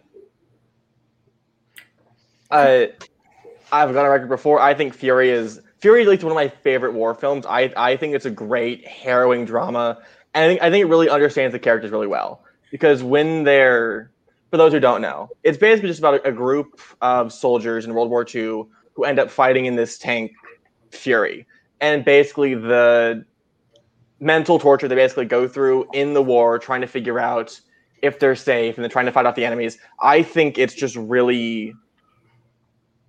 Uh, 2.51 2.85
I've 3.71 3.93
gone 3.93 4.05
on 4.05 4.11
record 4.11 4.29
before. 4.29 4.59
I 4.59 4.73
think 4.73 4.93
Fury 4.93 5.29
is 5.29 5.61
Fury 5.79 6.03
is 6.03 6.07
like 6.07 6.21
one 6.21 6.31
of 6.31 6.35
my 6.35 6.49
favorite 6.49 6.93
war 6.93 7.15
films. 7.15 7.45
I 7.45 7.73
I 7.75 7.97
think 7.97 8.13
it's 8.13 8.25
a 8.25 8.31
great 8.31 8.87
harrowing 8.87 9.45
drama, 9.45 9.97
and 9.97 10.03
I 10.35 10.47
think 10.47 10.61
I 10.61 10.69
think 10.69 10.81
it 10.83 10.87
really 10.87 11.09
understands 11.09 11.51
the 11.51 11.59
characters 11.59 11.91
really 11.91 12.07
well 12.07 12.43
because 12.71 13.03
when 13.03 13.43
they're 13.43 14.11
for 14.49 14.57
those 14.57 14.71
who 14.71 14.79
don't 14.79 15.01
know, 15.01 15.29
it's 15.43 15.57
basically 15.57 15.89
just 15.89 15.99
about 15.99 16.25
a, 16.25 16.31
group 16.31 16.79
of 17.01 17.33
soldiers 17.33 17.85
in 17.85 17.93
World 17.93 18.09
War 18.09 18.23
II 18.23 18.65
who 18.93 19.03
end 19.03 19.17
up 19.17 19.31
fighting 19.31 19.65
in 19.65 19.75
this 19.75 19.97
tank, 19.97 20.31
Fury, 20.91 21.47
and 21.81 22.05
basically 22.05 22.53
the 22.53 23.25
mental 24.19 24.59
torture 24.59 24.87
they 24.87 24.95
basically 24.95 25.25
go 25.25 25.47
through 25.47 25.87
in 25.93 26.13
the 26.13 26.21
war, 26.21 26.59
trying 26.59 26.81
to 26.81 26.87
figure 26.87 27.19
out 27.19 27.59
if 28.03 28.19
they're 28.19 28.35
safe 28.35 28.75
and 28.75 28.83
then 28.83 28.91
trying 28.91 29.05
to 29.05 29.11
fight 29.11 29.25
off 29.25 29.33
the 29.35 29.45
enemies. 29.45 29.77
I 30.01 30.21
think 30.21 30.57
it's 30.57 30.73
just 30.73 30.95
really 30.95 31.73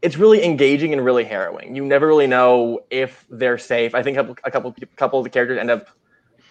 it's 0.01 0.17
really 0.19 0.45
engaging 0.45 0.93
and 0.93 1.03
really 1.05 1.25
harrowing. 1.25 1.75
You 1.75 1.85
never 1.85 2.07
really 2.07 2.27
know 2.27 2.81
if 2.91 3.25
they're 3.31 3.59
safe. 3.59 3.95
I 3.95 4.03
think 4.03 4.17
a 4.19 4.21
couple 4.21 4.37
a 4.45 4.51
couple, 4.51 4.75
couple 4.97 5.19
of 5.19 5.25
the 5.25 5.31
characters 5.31 5.59
end 5.59 5.71
up 5.71 5.89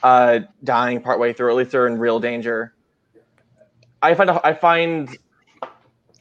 uh, 0.03 0.41
dying 0.63 1.01
partway 1.01 1.33
through. 1.33 1.49
At 1.49 1.55
least 1.55 1.71
they're 1.71 1.87
in 1.87 1.97
real 1.97 2.19
danger. 2.19 2.73
I 4.01 4.13
find 4.13 4.29
I 4.29 4.53
find 4.53 5.17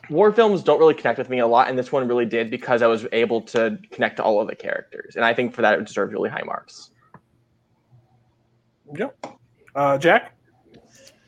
war 0.09 0.33
films 0.33 0.63
don't 0.63 0.79
really 0.79 0.95
connect 0.95 1.19
with 1.19 1.29
me 1.29 1.41
a 1.41 1.47
lot, 1.47 1.69
and 1.69 1.77
this 1.77 1.91
one 1.91 2.07
really 2.07 2.27
did 2.27 2.51
because 2.51 2.81
I 2.81 2.87
was 2.87 3.07
able 3.13 3.43
to 3.43 3.79
connect 3.91 4.17
to 4.19 4.23
all 4.23 4.41
of 4.41 4.47
the 4.47 4.55
characters, 4.55 5.17
and 5.17 5.25
I 5.25 5.35
think 5.35 5.53
for 5.53 5.63
that 5.63 5.79
it 5.79 5.87
deserves 5.87 6.13
really 6.13 6.31
high 6.31 6.45
marks. 6.45 6.91
Yep. 8.95 9.27
Uh, 9.75 9.99
Jack? 9.99 10.37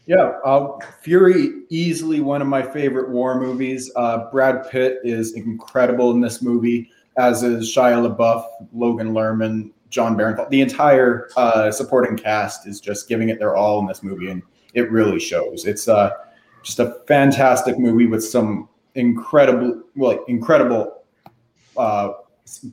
Yeah, 0.06 0.32
uh, 0.44 0.78
Fury 1.00 1.62
easily 1.70 2.20
one 2.20 2.42
of 2.42 2.48
my 2.48 2.62
favorite 2.62 3.10
war 3.10 3.40
movies. 3.40 3.90
Uh, 3.96 4.30
Brad 4.30 4.68
Pitt 4.70 4.98
is 5.02 5.32
incredible 5.32 6.10
in 6.10 6.20
this 6.20 6.42
movie, 6.42 6.90
as 7.16 7.42
is 7.42 7.74
Shia 7.74 8.06
LaBeouf, 8.06 8.44
Logan 8.74 9.12
Lerman, 9.12 9.70
Jon 9.94 10.16
Bernthal. 10.16 10.50
The 10.50 10.60
entire 10.60 11.28
uh, 11.36 11.70
supporting 11.70 12.16
cast 12.16 12.66
is 12.66 12.80
just 12.80 13.08
giving 13.08 13.28
it 13.28 13.38
their 13.38 13.54
all 13.54 13.78
in 13.78 13.86
this 13.86 14.02
movie, 14.02 14.28
and 14.28 14.42
it 14.74 14.90
really 14.90 15.20
shows. 15.20 15.66
It's 15.66 15.86
uh, 15.86 16.10
just 16.64 16.80
a 16.80 16.96
fantastic 17.06 17.78
movie 17.78 18.06
with 18.06 18.24
some 18.24 18.68
incredible, 18.96 19.82
well, 19.94 20.24
incredible 20.26 21.04
uh, 21.76 22.12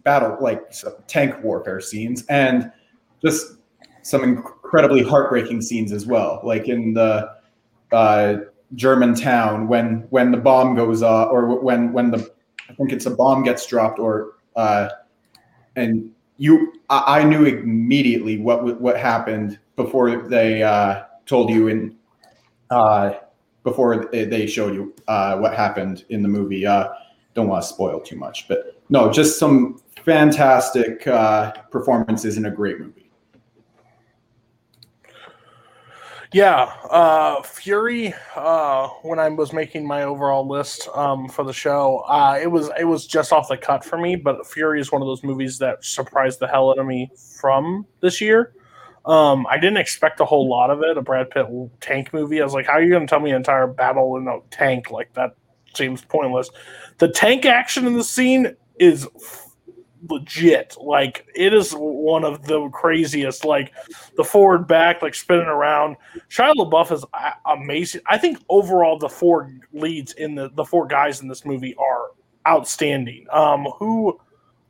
battle 0.04 0.38
like 0.42 0.62
tank 1.08 1.36
warfare 1.44 1.80
scenes 1.80 2.26
and 2.28 2.72
just 3.22 3.54
some 4.02 4.24
incredibly 4.24 5.04
heartbreaking 5.04 5.62
scenes 5.62 5.92
as 5.92 6.06
well 6.06 6.42
like 6.44 6.68
in 6.68 6.94
the 6.94 7.32
uh, 7.92 8.36
german 8.76 9.16
town 9.16 9.68
when 9.68 10.06
when 10.10 10.32
the 10.32 10.38
bomb 10.38 10.76
goes 10.76 11.02
off 11.02 11.30
or 11.32 11.60
when 11.62 11.94
when 11.94 12.12
the 12.12 12.32
i 12.70 12.74
think 12.74 12.92
it's 12.92 13.06
a 13.06 13.12
bomb 13.12 13.44
gets 13.44 13.66
dropped 13.66 13.98
or 13.98 14.34
uh, 14.56 14.90
and 15.76 16.12
you 16.42 16.74
I, 16.90 17.20
I 17.20 17.24
knew 17.24 17.46
immediately 17.46 18.40
what 18.40 18.82
what 18.82 18.98
happened 18.98 19.60
before 19.76 20.28
they 20.28 20.64
uh, 20.64 21.04
told 21.28 21.52
you 21.52 21.68
in 21.68 21.96
uh, 22.72 23.14
before 23.64 24.08
they 24.12 24.48
showed 24.48 24.74
you 24.74 24.94
uh, 25.08 25.38
what 25.38 25.54
happened 25.56 26.04
in 26.10 26.24
the 26.24 26.28
movie. 26.28 26.66
Uh, 26.66 26.90
don't 27.36 27.48
want 27.48 27.62
to 27.62 27.70
spoil 27.70 28.02
too 28.02 28.16
much, 28.16 28.48
but 28.48 28.82
no, 28.90 29.12
just 29.12 29.38
some 29.38 29.80
fantastic 30.04 31.06
uh, 31.08 31.52
performances 31.70 32.38
in 32.38 32.46
a 32.48 32.52
great 32.52 32.80
movie. 32.80 33.01
Yeah, 36.34 36.74
uh, 36.90 37.42
Fury. 37.42 38.14
Uh, 38.36 38.88
when 39.02 39.20
I 39.20 39.28
was 39.28 39.52
making 39.52 39.86
my 39.86 40.04
overall 40.04 40.48
list 40.48 40.88
um, 40.94 41.28
for 41.28 41.44
the 41.44 41.52
show, 41.52 42.06
uh, 42.08 42.40
it 42.42 42.48
was 42.48 42.70
it 42.80 42.86
was 42.86 43.06
just 43.06 43.34
off 43.34 43.50
the 43.50 43.58
cut 43.58 43.84
for 43.84 43.98
me. 43.98 44.16
But 44.16 44.48
Fury 44.48 44.80
is 44.80 44.94
one 44.94 45.02
of 45.02 45.08
those 45.08 45.24
movies 45.24 45.58
that 45.58 45.84
surprised 45.84 46.40
the 46.40 46.48
hell 46.48 46.70
out 46.70 46.80
of 46.80 46.86
me 46.86 47.12
from 47.42 47.86
this 48.00 48.22
year. 48.22 48.54
Um, 49.06 49.46
I 49.50 49.58
didn't 49.58 49.78
expect 49.78 50.22
a 50.22 50.26
whole 50.26 50.48
lot 50.48 50.70
of 50.70 50.82
it. 50.84 50.98
A 50.98 51.02
Brad 51.02 51.30
Pitt 51.32 51.48
tank 51.82 52.14
movie. 52.14 52.40
I 52.40 52.46
was 52.46 52.54
like, 52.54 52.68
how 52.68 52.74
are 52.74 52.84
you 52.84 52.92
going 52.92 53.06
to 53.06 53.10
tell 53.10 53.20
me 53.20 53.32
an 53.32 53.38
entire 53.38 53.68
battle 53.68 54.16
in 54.16 54.28
a 54.28 54.40
tank 54.52 54.90
like 54.90 55.14
that? 55.16 55.36
Seems 55.74 56.02
pointless. 56.02 56.50
The 57.00 57.10
tank 57.10 57.46
action 57.46 57.86
in 57.88 57.94
the 57.94 58.04
scene 58.04 58.56
is 58.80 59.06
legit. 60.10 60.76
Like 60.80 61.28
it 61.36 61.54
is 61.54 61.74
one 61.74 62.24
of 62.24 62.46
the 62.46 62.70
craziest. 62.70 63.46
Like 63.46 63.74
the 64.18 64.24
forward 64.24 64.68
back, 64.68 65.02
like 65.02 65.16
spinning 65.16 65.48
around. 65.48 65.98
Shia 66.30 66.54
LaBeouf 66.54 66.92
is 66.92 67.06
amazing. 67.46 68.02
I 68.08 68.18
think 68.18 68.40
overall 68.50 68.98
the 68.98 69.10
four 69.10 69.54
leads 69.74 70.14
in 70.14 70.36
the 70.36 70.50
the 70.56 70.66
four 70.66 70.88
guys 70.88 71.22
in 71.22 71.28
this 71.28 71.46
movie 71.46 71.76
are 71.76 72.12
outstanding. 72.48 73.26
Um, 73.32 73.66
who 73.78 74.20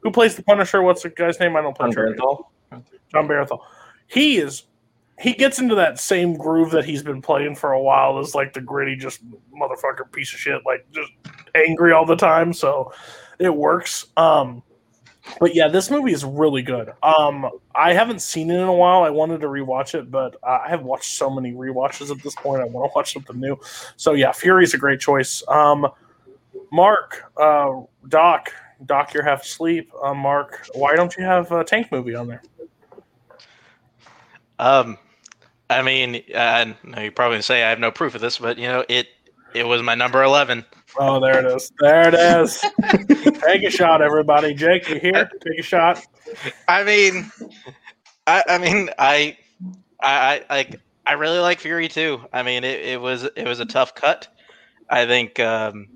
who 0.02 0.12
plays 0.12 0.36
the 0.36 0.44
Punisher? 0.44 0.82
What's 0.82 1.04
the 1.04 1.10
guy's 1.10 1.40
name? 1.40 1.56
I 1.56 1.62
don't 1.62 1.76
play. 1.76 1.92
Jon 1.92 2.16
Bernthal. 2.16 2.46
Jon 3.12 3.28
Bernthal. 3.28 3.60
He 4.08 4.38
is. 4.38 4.64
He 5.20 5.34
gets 5.34 5.60
into 5.60 5.76
that 5.76 6.00
same 6.00 6.36
groove 6.36 6.72
that 6.72 6.84
he's 6.84 7.04
been 7.04 7.22
playing 7.22 7.56
for 7.56 7.74
a 7.74 7.82
while 7.82 8.18
as 8.18 8.34
like 8.34 8.54
the 8.54 8.62
gritty, 8.62 8.96
just 8.96 9.22
motherfucker 9.52 10.12
piece 10.12 10.34
of 10.34 10.40
shit, 10.40 10.62
like 10.66 10.84
just 10.92 11.12
angry 11.54 11.94
all 11.94 12.06
the 12.06 12.16
time. 12.16 12.54
So 12.54 12.92
it 13.38 13.56
works. 13.56 14.08
Um, 14.18 14.64
but 15.40 15.56
yeah, 15.56 15.68
this 15.68 15.90
movie 15.92 16.14
is 16.14 16.24
really 16.24 16.62
good. 16.62 16.92
Um, 17.04 17.50
I 17.76 17.94
haven't 17.94 18.22
seen 18.22 18.50
it 18.50 18.56
in 18.56 18.68
a 18.68 18.74
while. 18.74 19.04
I 19.04 19.10
wanted 19.10 19.42
to 19.42 19.48
rewatch 19.48 19.94
it, 19.94 20.12
but 20.12 20.36
uh, 20.44 20.60
I 20.66 20.70
have 20.70 20.84
watched 20.84 21.14
so 21.14 21.30
many 21.30 21.54
rewatches 21.54 22.12
at 22.12 22.22
this 22.24 22.36
point. 22.36 22.62
I 22.62 22.66
want 22.66 22.92
to 22.92 22.96
watch 22.96 23.14
something 23.14 23.40
new. 23.40 23.60
So 23.98 24.14
yeah, 24.14 24.32
Fury's 24.32 24.74
a 24.74 24.78
great 24.78 25.00
choice. 25.00 25.44
Um, 25.48 25.88
Mark, 26.72 27.32
uh, 27.38 27.82
Doc, 28.08 28.52
Doc, 28.86 29.14
you're 29.14 29.24
half 29.24 29.44
asleep. 29.44 29.92
Uh, 30.04 30.14
Mark, 30.14 30.68
why 30.74 30.96
don't 30.96 31.16
you 31.18 31.24
have 31.24 31.52
a 31.52 31.64
tank 31.64 31.92
movie 31.92 32.16
on 32.16 32.28
there? 32.28 32.42
Um, 34.60 34.98
I 35.70 35.82
mean, 35.82 36.22
I 36.36 36.76
know 36.84 37.02
you're 37.02 37.12
probably 37.12 37.42
say 37.42 37.64
I 37.64 37.70
have 37.70 37.80
no 37.80 37.92
proof 37.92 38.16
of 38.16 38.22
this, 38.22 38.38
but 38.38 38.58
you 38.58 38.68
know, 38.68 38.86
it 38.90 39.08
it 39.54 39.66
was 39.66 39.82
my 39.82 39.96
number 39.96 40.24
eleven. 40.24 40.66
Oh, 40.98 41.20
there 41.20 41.40
it 41.40 41.46
is. 41.56 41.72
There 41.80 42.08
it 42.08 42.14
is. 42.14 42.64
Take 43.42 43.64
a 43.64 43.70
shot, 43.70 44.02
everybody. 44.02 44.54
Jake, 44.54 44.90
you 44.90 45.00
here? 45.00 45.30
Take 45.46 45.60
a 45.60 45.64
shot. 45.64 46.06
I 46.68 46.84
mean, 46.84 47.32
I, 48.28 48.44
I 48.48 48.58
mean, 48.58 48.90
I, 49.00 49.38
I, 50.02 50.44
I 50.50 50.56
like, 50.56 50.80
I 51.06 51.14
really 51.14 51.40
like 51.40 51.60
Fury 51.60 51.88
too. 51.88 52.22
I 52.34 52.44
mean, 52.44 52.64
it, 52.64 52.82
it 52.82 53.02
was 53.02 53.24
it 53.24 53.46
was 53.48 53.60
a 53.60 53.66
tough 53.66 53.96
cut. 53.96 54.28
I 54.90 55.06
think. 55.06 55.40
Um, 55.40 55.88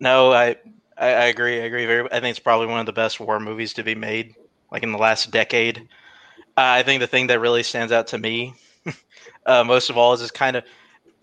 no, 0.00 0.32
I, 0.32 0.56
I, 0.96 1.08
I 1.08 1.24
agree. 1.26 1.60
I 1.60 1.64
agree. 1.64 1.86
Very. 1.86 2.06
I 2.06 2.20
think 2.20 2.30
it's 2.30 2.38
probably 2.38 2.68
one 2.68 2.80
of 2.80 2.86
the 2.86 2.92
best 2.92 3.20
war 3.20 3.40
movies 3.40 3.74
to 3.74 3.82
be 3.82 3.94
made, 3.94 4.34
like 4.70 4.82
in 4.82 4.92
the 4.92 4.98
last 4.98 5.30
decade. 5.30 5.88
Uh, 6.56 6.78
I 6.78 6.82
think 6.82 7.00
the 7.00 7.06
thing 7.06 7.28
that 7.28 7.40
really 7.40 7.62
stands 7.62 7.92
out 7.92 8.08
to 8.08 8.18
me, 8.18 8.54
uh, 9.46 9.64
most 9.64 9.90
of 9.90 9.98
all, 9.98 10.12
is 10.12 10.20
this 10.20 10.30
kind 10.30 10.56
of 10.56 10.64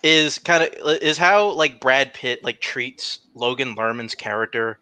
is 0.05 0.37
kind 0.37 0.63
of 0.63 0.69
is 1.01 1.17
how 1.17 1.49
like 1.49 1.81
Brad 1.81 2.13
Pitt 2.13 2.43
like 2.43 2.61
treats 2.61 3.19
Logan 3.33 3.75
Lerman's 3.75 4.13
character, 4.13 4.77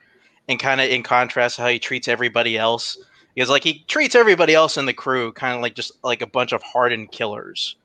and 0.50 0.60
kind 0.60 0.82
of 0.82 0.90
in 0.90 1.02
contrast 1.02 1.56
to 1.56 1.62
how 1.62 1.70
he 1.70 1.80
treats 1.80 2.10
everybody 2.10 2.58
else. 2.58 2.98
Because 3.34 3.50
like 3.50 3.64
he 3.64 3.86
treats 3.88 4.16
everybody 4.16 4.54
else 4.54 4.76
in 4.76 4.86
the 4.86 4.94
crew 4.94 5.32
kind 5.32 5.56
of 5.56 5.62
like 5.62 5.76
just 5.76 5.94
like 6.04 6.22
a 6.22 6.28
bunch 6.28 6.52
of 6.52 6.62
hardened 6.62 7.12
killers, 7.14 7.78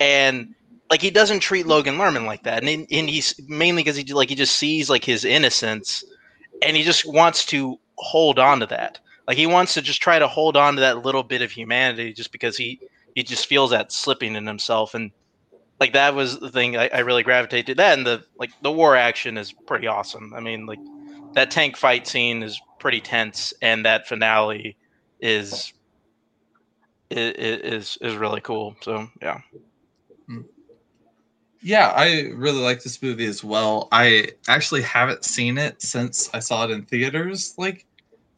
and 0.00 0.54
like 0.88 1.02
he 1.02 1.10
doesn't 1.10 1.40
treat 1.40 1.66
Logan 1.66 1.96
Lerman 1.96 2.24
like 2.24 2.44
that, 2.44 2.64
and 2.64 2.86
and 2.90 3.10
he's 3.10 3.38
mainly 3.46 3.82
because 3.82 3.96
he 3.96 4.04
like 4.14 4.30
he 4.30 4.34
just 4.34 4.56
sees 4.56 4.88
like 4.88 5.04
his 5.04 5.26
innocence, 5.26 6.02
and 6.62 6.78
he 6.78 6.82
just 6.82 7.06
wants 7.06 7.44
to 7.46 7.78
hold 7.96 8.38
on 8.38 8.58
to 8.60 8.66
that. 8.66 8.98
Like 9.28 9.36
he 9.36 9.46
wants 9.46 9.74
to 9.74 9.82
just 9.82 10.00
try 10.00 10.18
to 10.18 10.26
hold 10.26 10.56
on 10.56 10.76
to 10.76 10.80
that 10.80 11.04
little 11.04 11.24
bit 11.24 11.42
of 11.42 11.50
humanity, 11.50 12.14
just 12.14 12.32
because 12.32 12.56
he 12.56 12.80
he 13.14 13.22
just 13.22 13.46
feels 13.46 13.70
that 13.70 13.92
slipping 13.92 14.34
in 14.34 14.46
himself, 14.46 14.94
and 14.94 15.10
like 15.80 15.94
that 15.94 16.14
was 16.14 16.38
the 16.38 16.50
thing 16.50 16.76
I, 16.76 16.88
I 16.92 16.98
really 17.00 17.22
gravitated 17.22 17.66
to. 17.66 17.74
That 17.76 17.96
and 17.98 18.06
the 18.06 18.22
like 18.38 18.50
the 18.62 18.70
war 18.70 18.94
action 18.94 19.38
is 19.38 19.52
pretty 19.52 19.86
awesome. 19.86 20.32
I 20.34 20.40
mean, 20.40 20.66
like 20.66 20.78
that 21.32 21.50
tank 21.50 21.76
fight 21.76 22.06
scene 22.06 22.42
is 22.42 22.60
pretty 22.78 23.00
tense, 23.00 23.54
and 23.62 23.84
that 23.86 24.06
finale 24.06 24.76
is 25.20 25.72
is 27.10 27.98
is 28.00 28.16
really 28.16 28.42
cool. 28.42 28.76
So 28.82 29.08
yeah. 29.22 29.40
Mm. 30.28 30.44
Yeah, 31.62 31.88
I 31.88 32.30
really 32.34 32.60
like 32.60 32.82
this 32.82 33.02
movie 33.02 33.26
as 33.26 33.42
well. 33.42 33.88
I 33.92 34.28
actually 34.48 34.82
haven't 34.82 35.24
seen 35.24 35.58
it 35.58 35.82
since 35.82 36.30
I 36.32 36.38
saw 36.38 36.64
it 36.64 36.70
in 36.70 36.84
theaters 36.84 37.54
like 37.58 37.86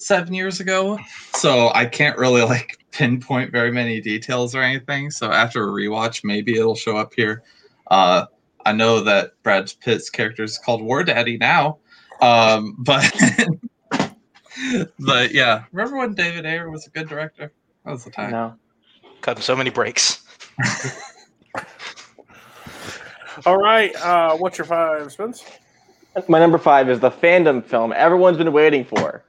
seven 0.02 0.34
years 0.34 0.60
ago, 0.60 0.98
so 1.34 1.70
I 1.74 1.86
can't 1.86 2.18
really 2.18 2.42
like 2.54 2.78
pinpoint 2.90 3.50
very 3.50 3.72
many 3.72 4.00
details 4.00 4.54
or 4.54 4.62
anything. 4.62 5.10
So 5.10 5.30
after 5.30 5.64
a 5.64 5.68
rewatch, 5.68 6.24
maybe 6.24 6.56
it'll 6.56 6.74
show 6.74 6.96
up 6.96 7.12
here. 7.14 7.42
Uh, 7.88 8.26
I 8.64 8.72
know 8.72 9.00
that 9.00 9.32
Brad 9.42 9.72
Pitt's 9.80 10.08
character 10.10 10.44
is 10.44 10.58
called 10.58 10.82
War 10.82 11.02
Daddy 11.02 11.36
now, 11.38 11.78
um, 12.20 12.76
but 12.78 13.12
but 14.98 15.32
yeah, 15.32 15.64
remember 15.72 15.98
when 15.98 16.14
David 16.14 16.46
Ayer 16.46 16.70
was 16.70 16.86
a 16.86 16.90
good 16.90 17.08
director? 17.08 17.52
That 17.84 17.90
was 17.90 18.04
the 18.04 18.10
time. 18.10 18.30
No. 18.30 18.54
Cut 19.20 19.38
so 19.40 19.56
many 19.56 19.70
breaks. 19.70 20.22
All 23.46 23.56
right, 23.56 23.96
uh, 23.96 24.36
what's 24.36 24.58
your 24.58 24.66
five, 24.66 25.10
Spence? 25.10 25.42
My 26.28 26.38
number 26.38 26.58
five 26.58 26.90
is 26.90 27.00
the 27.00 27.10
fandom 27.10 27.64
film 27.64 27.92
everyone's 27.96 28.36
been 28.36 28.52
waiting 28.52 28.84
for. 28.84 29.24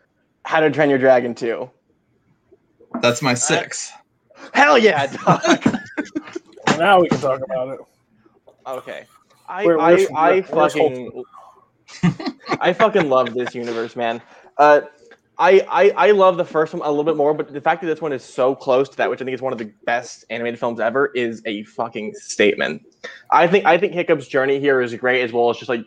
How 0.46 0.60
to 0.60 0.70
Train 0.70 0.90
Your 0.90 1.00
Dragon 1.00 1.34
2. 1.34 1.70
That's 3.02 3.22
my 3.22 3.34
six. 3.34 3.92
Hell 4.54 4.78
yeah, 4.78 5.08
dog. 5.08 5.42
now 6.78 7.00
we 7.02 7.10
can 7.10 7.20
talk 7.20 7.42
about 7.44 7.70
it. 7.70 7.80
Okay. 8.68 9.06
I 9.48 9.66
Where- 9.66 9.80
I, 9.80 9.94
where's- 9.94 10.10
I 10.16 10.42
where's 10.42 10.74
fucking 10.74 11.24
I 12.60 12.74
fucking 12.74 13.10
love 13.10 13.34
this 13.34 13.54
universe, 13.56 13.96
man. 13.96 14.22
Uh, 14.58 14.82
I, 15.38 15.66
I 15.70 16.08
I 16.08 16.12
love 16.12 16.38
the 16.38 16.46
first 16.46 16.74
one 16.74 16.82
a 16.86 16.90
little 16.90 17.04
bit 17.04 17.18
more, 17.18 17.34
but 17.34 17.52
the 17.52 17.60
fact 17.62 17.82
that 17.82 17.88
this 17.88 18.02
one 18.02 18.14
is 18.14 18.24
so 18.24 18.54
close 18.56 18.88
to 18.90 18.98
that, 18.98 19.10
which 19.10 19.22
I 19.22 19.26
think 19.26 19.34
is 19.36 19.42
one 19.42 19.52
of 19.52 19.60
the 19.60 19.72
best 19.86 20.26
animated 20.30 20.60
films 20.60 20.80
ever, 20.80 21.08
is 21.16 21.42
a 21.46 21.64
fucking 21.64 22.14
statement. 22.16 22.84
I 23.32 23.48
think 23.48 23.66
I 23.66 23.78
think 23.78 23.94
Hiccup's 23.94 24.28
journey 24.28 24.60
here 24.60 24.82
is 24.82 24.94
great, 24.96 25.24
as 25.24 25.34
well 25.34 25.50
as 25.50 25.58
just 25.58 25.70
like 25.70 25.86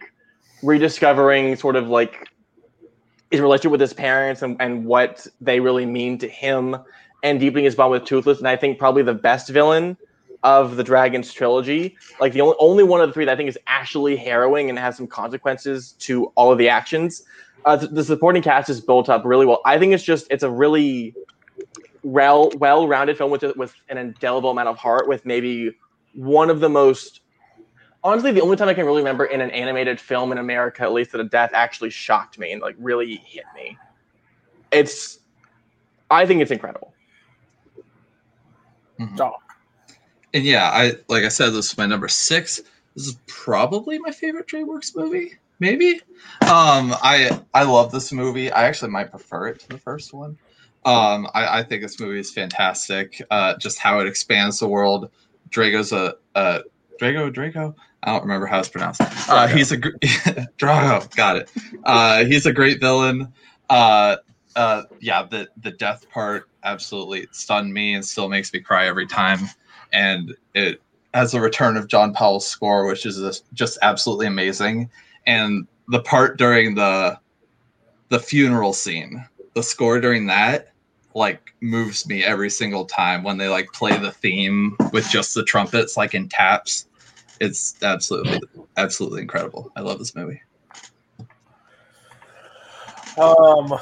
rediscovering 0.62 1.54
sort 1.56 1.76
of 1.76 1.88
like 1.88 2.28
his 3.30 3.40
relationship 3.40 3.72
with 3.72 3.80
his 3.80 3.92
parents 3.92 4.42
and, 4.42 4.56
and 4.60 4.84
what 4.84 5.26
they 5.40 5.60
really 5.60 5.86
mean 5.86 6.18
to 6.18 6.28
him, 6.28 6.76
and 7.22 7.40
deepening 7.40 7.64
his 7.64 7.74
bond 7.74 7.90
with 7.90 8.04
Toothless. 8.04 8.38
And 8.38 8.48
I 8.48 8.56
think 8.56 8.78
probably 8.78 9.02
the 9.02 9.14
best 9.14 9.48
villain 9.48 9.96
of 10.42 10.76
the 10.76 10.84
Dragons 10.84 11.32
trilogy, 11.32 11.96
like 12.20 12.32
the 12.32 12.40
only 12.40 12.56
only 12.60 12.84
one 12.84 13.00
of 13.00 13.08
the 13.08 13.12
three 13.12 13.24
that 13.24 13.32
I 13.32 13.36
think 13.36 13.48
is 13.48 13.58
actually 13.66 14.16
harrowing 14.16 14.70
and 14.70 14.78
has 14.78 14.96
some 14.96 15.06
consequences 15.06 15.92
to 16.00 16.26
all 16.36 16.52
of 16.52 16.58
the 16.58 16.68
actions. 16.68 17.24
Uh, 17.64 17.74
the, 17.74 17.88
the 17.88 18.04
supporting 18.04 18.42
cast 18.42 18.70
is 18.70 18.80
built 18.80 19.08
up 19.08 19.24
really 19.24 19.44
well. 19.44 19.60
I 19.64 19.76
think 19.78 19.92
it's 19.92 20.04
just 20.04 20.26
it's 20.30 20.44
a 20.44 20.50
really 20.50 21.14
well 22.04 22.52
well 22.58 22.86
rounded 22.86 23.18
film 23.18 23.32
with 23.32 23.42
with 23.56 23.74
an 23.88 23.98
indelible 23.98 24.50
amount 24.50 24.68
of 24.68 24.76
heart, 24.76 25.08
with 25.08 25.26
maybe 25.26 25.72
one 26.14 26.48
of 26.48 26.60
the 26.60 26.68
most 26.68 27.22
honestly 28.06 28.30
the 28.30 28.40
only 28.40 28.56
time 28.56 28.68
I 28.68 28.74
can 28.74 28.86
really 28.86 29.00
remember 29.00 29.24
in 29.24 29.40
an 29.40 29.50
animated 29.50 30.00
film 30.00 30.32
in 30.32 30.38
America, 30.38 30.82
at 30.82 30.92
least 30.92 31.12
that 31.12 31.20
a 31.20 31.24
death 31.24 31.50
actually 31.52 31.90
shocked 31.90 32.38
me 32.38 32.52
and 32.52 32.62
like 32.62 32.76
really 32.78 33.16
hit 33.16 33.44
me. 33.54 33.76
It's 34.70 35.18
I 36.10 36.24
think 36.24 36.40
it's 36.40 36.50
incredible. 36.50 36.94
Doc. 39.16 39.42
And 40.32 40.44
yeah, 40.44 40.70
I 40.70 40.94
like 41.08 41.24
I 41.24 41.28
said, 41.28 41.50
this 41.50 41.72
is 41.72 41.78
my 41.78 41.86
number 41.86 42.08
six. 42.08 42.62
This 42.94 43.08
is 43.08 43.18
probably 43.26 43.98
my 43.98 44.10
favorite 44.10 44.46
DreamWorks 44.46 44.96
movie. 44.96 45.34
maybe. 45.58 46.00
Um, 46.42 46.94
I 47.02 47.38
I 47.54 47.64
love 47.64 47.90
this 47.92 48.12
movie. 48.12 48.50
I 48.50 48.64
actually 48.64 48.90
might 48.90 49.10
prefer 49.10 49.48
it 49.48 49.60
to 49.60 49.68
the 49.68 49.78
first 49.78 50.14
one. 50.14 50.38
Um, 50.84 51.26
I, 51.34 51.58
I 51.58 51.62
think 51.64 51.82
this 51.82 51.98
movie 51.98 52.20
is 52.20 52.32
fantastic. 52.32 53.20
Uh, 53.30 53.56
just 53.56 53.78
how 53.78 53.98
it 53.98 54.06
expands 54.06 54.60
the 54.60 54.68
world. 54.68 55.10
Drago's 55.50 55.92
a, 55.92 56.14
a 56.36 56.60
Drago 57.00 57.32
Drago. 57.32 57.74
I 58.06 58.12
don't 58.12 58.22
remember 58.22 58.46
how 58.46 58.60
it's 58.60 58.68
pronounced. 58.68 59.00
Uh, 59.28 59.48
he's 59.48 59.72
a 59.72 59.78
Drago. 60.58 61.14
Got 61.16 61.36
it. 61.36 61.50
Uh, 61.84 62.24
he's 62.24 62.46
a 62.46 62.52
great 62.52 62.80
villain. 62.80 63.32
Uh, 63.68 64.16
uh, 64.54 64.84
yeah, 65.00 65.24
the 65.24 65.48
the 65.58 65.72
death 65.72 66.08
part 66.10 66.48
absolutely 66.62 67.26
stunned 67.32 67.74
me 67.74 67.94
and 67.94 68.04
still 68.04 68.28
makes 68.28 68.52
me 68.52 68.60
cry 68.60 68.86
every 68.86 69.06
time. 69.06 69.40
And 69.92 70.34
it 70.54 70.80
has 71.14 71.34
a 71.34 71.40
return 71.40 71.76
of 71.76 71.88
John 71.88 72.12
Powell's 72.12 72.46
score, 72.46 72.86
which 72.86 73.06
is 73.06 73.18
just- 73.18 73.44
just 73.54 73.78
absolutely 73.82 74.26
amazing. 74.26 74.88
And 75.26 75.66
the 75.88 76.00
part 76.00 76.38
during 76.38 76.74
the 76.76 77.18
the 78.08 78.20
funeral 78.20 78.72
scene, 78.72 79.24
the 79.54 79.62
score 79.62 80.00
during 80.00 80.26
that 80.26 80.68
like 81.14 81.50
moves 81.60 82.06
me 82.06 82.22
every 82.22 82.50
single 82.50 82.84
time 82.84 83.24
when 83.24 83.38
they 83.38 83.48
like 83.48 83.72
play 83.72 83.96
the 83.98 84.12
theme 84.12 84.76
with 84.92 85.08
just 85.08 85.34
the 85.34 85.42
trumpets 85.42 85.96
like 85.96 86.14
in 86.14 86.28
taps. 86.28 86.86
It's 87.40 87.82
absolutely 87.82 88.40
absolutely 88.76 89.22
incredible. 89.22 89.70
I 89.76 89.80
love 89.80 89.98
this 89.98 90.14
movie. 90.14 90.42
Um. 93.18 93.78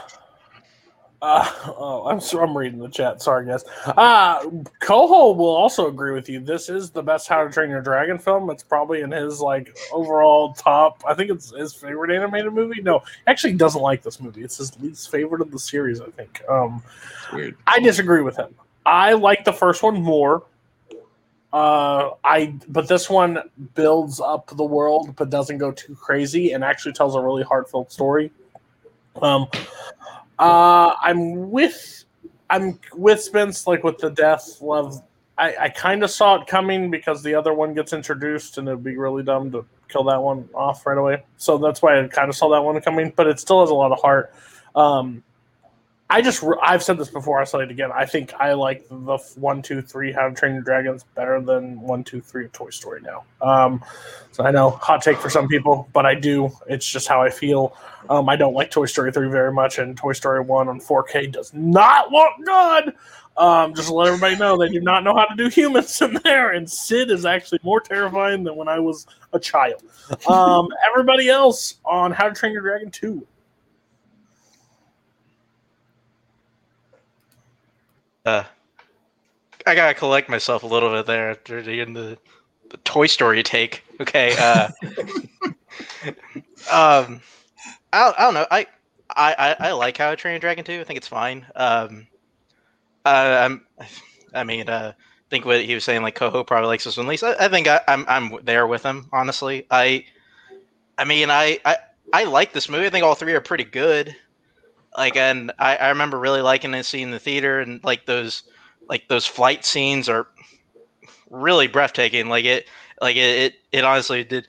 Uh, 1.22 1.50
oh, 1.78 2.06
I'm 2.06 2.20
so, 2.20 2.42
I'm 2.42 2.54
reading 2.54 2.78
the 2.78 2.88
chat. 2.90 3.22
Sorry, 3.22 3.46
guys. 3.46 3.64
Uh, 3.86 4.44
Coho 4.80 5.32
will 5.32 5.56
also 5.56 5.88
agree 5.88 6.12
with 6.12 6.28
you. 6.28 6.38
This 6.38 6.68
is 6.68 6.90
the 6.90 7.02
best 7.02 7.28
How 7.28 7.42
to 7.42 7.50
Train 7.50 7.70
Your 7.70 7.80
Dragon 7.80 8.18
film. 8.18 8.50
It's 8.50 8.62
probably 8.62 9.00
in 9.00 9.10
his 9.10 9.40
like 9.40 9.74
overall 9.90 10.52
top. 10.52 11.02
I 11.08 11.14
think 11.14 11.30
it's 11.30 11.50
his 11.56 11.72
favorite 11.72 12.14
animated 12.14 12.52
movie. 12.52 12.82
No, 12.82 13.02
actually, 13.26 13.52
he 13.52 13.56
doesn't 13.56 13.80
like 13.80 14.02
this 14.02 14.20
movie. 14.20 14.44
It's 14.44 14.58
his 14.58 14.78
least 14.80 15.10
favorite 15.10 15.40
of 15.40 15.50
the 15.50 15.58
series. 15.58 16.02
I 16.02 16.10
think. 16.10 16.42
Um, 16.46 16.82
Weird. 17.32 17.56
I 17.66 17.80
disagree 17.80 18.20
with 18.20 18.36
him. 18.36 18.54
I 18.84 19.14
like 19.14 19.46
the 19.46 19.52
first 19.52 19.82
one 19.82 20.02
more. 20.02 20.42
Uh, 21.54 22.14
I 22.24 22.52
but 22.66 22.88
this 22.88 23.08
one 23.08 23.38
builds 23.76 24.20
up 24.20 24.50
the 24.56 24.64
world, 24.64 25.14
but 25.14 25.30
doesn't 25.30 25.58
go 25.58 25.70
too 25.70 25.94
crazy, 25.94 26.50
and 26.50 26.64
actually 26.64 26.94
tells 26.94 27.14
a 27.14 27.20
really 27.20 27.44
heartfelt 27.44 27.92
story. 27.92 28.32
Um, 29.22 29.46
uh, 30.40 30.94
I'm 31.00 31.52
with 31.52 32.06
I'm 32.50 32.80
with 32.92 33.22
Spence, 33.22 33.68
like 33.68 33.84
with 33.84 33.98
the 33.98 34.10
death 34.10 34.60
love. 34.60 35.00
I, 35.38 35.54
I 35.60 35.68
kind 35.68 36.02
of 36.02 36.10
saw 36.10 36.40
it 36.42 36.48
coming 36.48 36.90
because 36.90 37.22
the 37.22 37.36
other 37.36 37.54
one 37.54 37.72
gets 37.72 37.92
introduced, 37.92 38.58
and 38.58 38.66
it'd 38.66 38.82
be 38.82 38.96
really 38.96 39.22
dumb 39.22 39.52
to 39.52 39.64
kill 39.88 40.02
that 40.04 40.20
one 40.20 40.48
off 40.54 40.84
right 40.84 40.98
away. 40.98 41.22
So 41.36 41.56
that's 41.56 41.80
why 41.80 42.00
I 42.00 42.08
kind 42.08 42.28
of 42.28 42.34
saw 42.34 42.48
that 42.48 42.64
one 42.64 42.80
coming, 42.80 43.12
but 43.14 43.28
it 43.28 43.38
still 43.38 43.60
has 43.60 43.70
a 43.70 43.74
lot 43.74 43.92
of 43.92 44.00
heart. 44.00 44.34
Um, 44.74 45.22
I 46.14 46.22
just 46.22 46.44
I've 46.62 46.84
said 46.84 46.96
this 46.96 47.08
before. 47.08 47.38
I 47.38 47.40
will 47.40 47.46
say 47.46 47.58
it 47.64 47.72
again. 47.72 47.90
I 47.92 48.06
think 48.06 48.34
I 48.34 48.52
like 48.52 48.86
the 48.88 49.18
one, 49.34 49.62
two, 49.62 49.82
three 49.82 50.12
How 50.12 50.28
to 50.28 50.34
Train 50.34 50.54
Your 50.54 50.62
Dragons 50.62 51.02
better 51.16 51.40
than 51.40 51.80
one, 51.80 52.04
two, 52.04 52.20
three 52.20 52.44
of 52.44 52.52
Toy 52.52 52.70
Story 52.70 53.00
now. 53.00 53.24
Um, 53.42 53.84
so 54.30 54.44
I 54.44 54.52
know 54.52 54.70
hot 54.70 55.02
take 55.02 55.16
for 55.16 55.28
some 55.28 55.48
people, 55.48 55.88
but 55.92 56.06
I 56.06 56.14
do. 56.14 56.52
It's 56.68 56.86
just 56.86 57.08
how 57.08 57.20
I 57.20 57.30
feel. 57.30 57.76
Um, 58.08 58.28
I 58.28 58.36
don't 58.36 58.54
like 58.54 58.70
Toy 58.70 58.86
Story 58.86 59.10
three 59.10 59.28
very 59.28 59.52
much, 59.52 59.80
and 59.80 59.96
Toy 59.96 60.12
Story 60.12 60.40
one 60.40 60.68
on 60.68 60.78
4K 60.78 61.32
does 61.32 61.52
not 61.52 62.12
look 62.12 62.30
good. 62.44 62.94
Um, 63.36 63.74
just 63.74 63.88
to 63.88 63.94
let 63.94 64.06
everybody 64.06 64.36
know 64.36 64.56
they 64.56 64.68
do 64.68 64.80
not 64.80 65.02
know 65.02 65.16
how 65.16 65.24
to 65.24 65.34
do 65.34 65.48
humans 65.48 66.00
in 66.00 66.14
there, 66.22 66.52
and 66.52 66.70
Sid 66.70 67.10
is 67.10 67.26
actually 67.26 67.58
more 67.64 67.80
terrifying 67.80 68.44
than 68.44 68.54
when 68.54 68.68
I 68.68 68.78
was 68.78 69.04
a 69.32 69.40
child. 69.40 69.82
Um, 70.28 70.68
everybody 70.88 71.28
else 71.28 71.74
on 71.84 72.12
How 72.12 72.28
to 72.28 72.34
Train 72.34 72.52
Your 72.52 72.62
Dragon 72.62 72.92
two. 72.92 73.26
Uh, 78.24 78.44
I 79.66 79.74
gotta 79.74 79.94
collect 79.94 80.28
myself 80.28 80.62
a 80.62 80.66
little 80.66 80.90
bit 80.90 81.06
there 81.06 81.30
after 81.30 81.62
the 81.62 81.80
end 81.80 81.96
the, 81.96 82.18
the 82.70 82.76
Toy 82.78 83.06
Story 83.06 83.42
take. 83.42 83.82
Okay. 84.00 84.34
Uh, 84.38 84.68
um, 86.72 87.20
I 87.92 88.04
don't, 88.04 88.18
I 88.18 88.20
don't 88.20 88.34
know. 88.34 88.46
I, 88.50 88.66
I 89.16 89.34
I 89.38 89.68
I 89.68 89.72
like 89.72 89.96
How 89.98 90.10
to 90.10 90.16
Train 90.16 90.40
Dragon 90.40 90.64
2. 90.64 90.80
I 90.80 90.84
think 90.84 90.96
it's 90.96 91.08
fine. 91.08 91.46
Um, 91.54 92.06
uh, 93.04 93.48
I'm, 93.50 93.66
I 94.34 94.44
mean, 94.44 94.68
uh, 94.68 94.92
I 94.96 95.30
think 95.30 95.44
what 95.44 95.62
he 95.64 95.74
was 95.74 95.84
saying, 95.84 96.02
like 96.02 96.14
Coho 96.14 96.44
probably 96.44 96.68
likes 96.68 96.84
this 96.84 96.96
one 96.96 97.06
least. 97.06 97.24
I, 97.24 97.34
I 97.38 97.48
think 97.48 97.68
I, 97.68 97.80
I'm 97.88 98.04
I'm 98.08 98.38
there 98.44 98.66
with 98.66 98.82
him. 98.82 99.08
Honestly, 99.12 99.66
I, 99.70 100.04
I 100.98 101.04
mean, 101.04 101.30
I 101.30 101.58
I 101.64 101.76
I 102.12 102.24
like 102.24 102.52
this 102.52 102.68
movie. 102.68 102.86
I 102.86 102.90
think 102.90 103.04
all 103.04 103.14
three 103.14 103.34
are 103.34 103.40
pretty 103.40 103.64
good 103.64 104.16
like 104.96 105.16
and 105.16 105.52
I, 105.58 105.76
I 105.76 105.88
remember 105.90 106.18
really 106.18 106.40
liking 106.40 106.70
this 106.70 106.88
scene 106.88 107.08
in 107.08 107.10
the 107.10 107.18
theater 107.18 107.60
and 107.60 107.82
like 107.84 108.06
those 108.06 108.44
like 108.88 109.08
those 109.08 109.26
flight 109.26 109.64
scenes 109.64 110.08
are 110.08 110.28
really 111.30 111.66
breathtaking. 111.66 112.28
Like 112.28 112.44
it 112.44 112.68
like 113.00 113.16
it 113.16 113.20
it, 113.20 113.54
it 113.72 113.84
honestly 113.84 114.24
did 114.24 114.48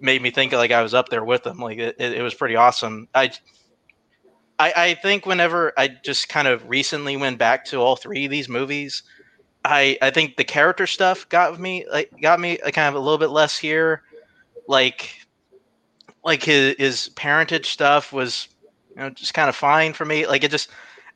made 0.00 0.20
me 0.20 0.30
think 0.30 0.52
like 0.52 0.70
i 0.70 0.82
was 0.82 0.94
up 0.94 1.08
there 1.08 1.24
with 1.24 1.42
them. 1.42 1.58
Like 1.58 1.78
it, 1.78 1.96
it, 1.98 2.12
it 2.14 2.22
was 2.22 2.34
pretty 2.34 2.56
awesome. 2.56 3.08
I, 3.14 3.32
I 4.58 4.72
i 4.76 4.94
think 4.94 5.26
whenever 5.26 5.72
i 5.76 5.88
just 5.88 6.28
kind 6.28 6.48
of 6.48 6.68
recently 6.68 7.16
went 7.16 7.38
back 7.38 7.64
to 7.66 7.78
all 7.78 7.96
three 7.96 8.24
of 8.24 8.30
these 8.30 8.48
movies 8.48 9.02
i 9.66 9.98
i 10.00 10.10
think 10.10 10.36
the 10.36 10.44
character 10.44 10.86
stuff 10.86 11.28
got 11.28 11.60
me 11.60 11.84
like 11.90 12.10
got 12.22 12.40
me 12.40 12.58
uh, 12.60 12.70
kind 12.70 12.88
of 12.88 12.94
a 12.94 12.98
little 12.98 13.18
bit 13.18 13.30
less 13.30 13.58
here. 13.58 14.02
Like 14.68 15.26
like 16.24 16.42
his, 16.42 16.74
his 16.78 17.08
parentage 17.10 17.70
stuff 17.70 18.12
was 18.12 18.48
you 18.96 19.02
know 19.02 19.10
just 19.10 19.34
kind 19.34 19.48
of 19.48 19.54
fine 19.54 19.92
for 19.92 20.04
me 20.04 20.26
like 20.26 20.42
it 20.42 20.50
just 20.50 20.70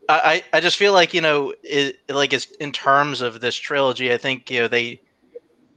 i 0.09 0.43
i 0.53 0.61
just 0.61 0.77
feel 0.77 0.93
like 0.93 1.14
you 1.14 1.21
know 1.21 1.55
it 1.62 1.97
like 2.09 2.33
it's 2.33 2.47
in 2.61 2.71
terms 2.73 3.21
of 3.21 3.40
this 3.40 3.57
trilogy 3.57 4.12
i 4.12 4.19
think 4.19 4.51
you 4.51 4.61
know 4.61 4.69
they 4.69 5.01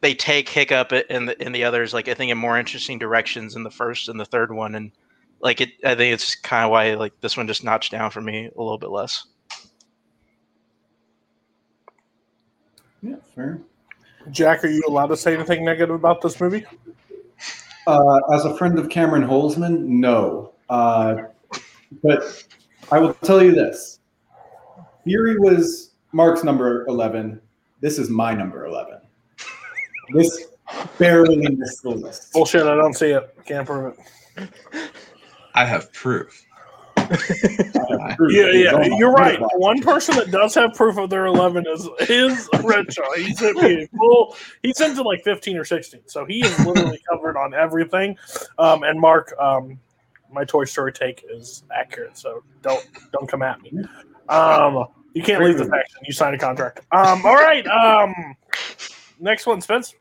they 0.01 0.13
take 0.13 0.49
hiccup 0.49 0.91
and 1.09 1.29
the 1.29 1.41
in 1.41 1.51
the 1.51 1.63
others 1.63 1.93
like 1.93 2.07
i 2.07 2.13
think 2.13 2.31
in 2.31 2.37
more 2.37 2.57
interesting 2.59 2.99
directions 2.99 3.55
in 3.55 3.63
the 3.63 3.71
first 3.71 4.09
and 4.09 4.19
the 4.19 4.25
third 4.25 4.51
one 4.53 4.75
and 4.75 4.91
like 5.39 5.61
it 5.61 5.69
i 5.85 5.95
think 5.95 6.13
it's 6.13 6.35
kind 6.35 6.65
of 6.65 6.71
why 6.71 6.93
like 6.95 7.13
this 7.21 7.37
one 7.37 7.47
just 7.47 7.63
notched 7.63 7.91
down 7.91 8.11
for 8.11 8.21
me 8.21 8.45
a 8.45 8.61
little 8.61 8.77
bit 8.77 8.89
less 8.89 9.25
Yeah, 13.03 13.15
fair. 13.35 13.59
Jack, 14.31 14.63
are 14.63 14.69
you 14.69 14.81
allowed 14.87 15.07
to 15.07 15.17
say 15.17 15.35
anything 15.35 15.65
negative 15.65 15.93
about 15.93 16.21
this 16.21 16.39
movie? 16.39 16.65
Uh, 17.85 18.19
as 18.33 18.45
a 18.45 18.55
friend 18.55 18.79
of 18.79 18.87
Cameron 18.89 19.23
Holzman, 19.23 19.79
no. 19.81 20.53
Uh, 20.69 21.15
but 22.01 22.43
I 22.91 22.99
will 22.99 23.13
tell 23.13 23.43
you 23.43 23.53
this: 23.53 23.99
Fury 25.03 25.37
was 25.39 25.91
Mark's 26.11 26.43
number 26.43 26.85
eleven. 26.87 27.41
This 27.81 27.99
is 27.99 28.09
my 28.09 28.33
number 28.33 28.65
eleven. 28.65 28.99
This 30.13 30.47
barely 30.97 31.37
missed 31.37 31.83
the 31.83 31.89
list. 31.89 32.33
Bullshit. 32.33 32.63
I 32.63 32.75
don't 32.75 32.93
see 32.93 33.11
it. 33.11 33.35
Can't 33.45 33.65
prove 33.65 33.97
it. 34.37 34.49
I 35.53 35.65
have 35.65 35.91
proof. 35.93 36.45
Yeah, 38.29 38.51
yeah, 38.51 38.85
you're 38.97 39.11
right. 39.11 39.39
One 39.55 39.81
person 39.81 40.15
that 40.15 40.31
does 40.31 40.53
have 40.55 40.73
proof 40.73 40.97
of 40.97 41.09
their 41.09 41.25
11 41.25 41.65
is 41.67 41.89
is 42.09 42.47
Redshaw. 42.53 43.15
He 43.15 43.33
sent 43.33 43.57
me 43.61 43.83
a 43.83 43.97
full. 43.97 44.35
He 44.61 44.73
sent 44.73 44.97
it 44.97 45.03
like 45.03 45.23
15 45.23 45.57
or 45.57 45.65
16, 45.65 46.01
so 46.05 46.25
he 46.25 46.45
is 46.45 46.65
literally 46.65 47.01
covered 47.09 47.37
on 47.37 47.53
everything. 47.53 48.17
Um, 48.57 48.83
and 48.83 48.99
Mark, 48.99 49.33
um, 49.39 49.79
my 50.33 50.43
Toy 50.43 50.65
Story 50.65 50.91
take 50.91 51.25
is 51.29 51.63
accurate, 51.75 52.17
so 52.17 52.43
don't 52.61 52.85
don't 53.11 53.27
come 53.27 53.41
at 53.41 53.61
me. 53.61 53.71
Um, 54.29 54.85
you 55.13 55.21
can't 55.21 55.43
leave 55.43 55.57
the 55.57 55.65
faction. 55.65 55.99
You 56.05 56.13
signed 56.13 56.35
a 56.35 56.39
contract. 56.39 56.79
Um, 56.91 57.25
all 57.25 57.35
right. 57.35 57.65
Um, 57.67 58.35
next 59.19 59.45
one, 59.45 59.61
Spence. 59.61 59.93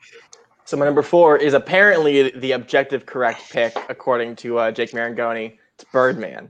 So 0.65 0.77
my 0.77 0.85
number 0.85 1.03
four 1.03 1.37
is 1.37 1.55
apparently 1.55 2.31
the 2.31 2.53
objective 2.53 3.05
correct 3.05 3.51
pick 3.51 3.77
according 3.89 4.37
to 4.37 4.59
uh, 4.59 4.71
Jake 4.71 4.93
Marangoni. 4.93 5.59
It's 5.75 5.85
Birdman. 5.93 6.49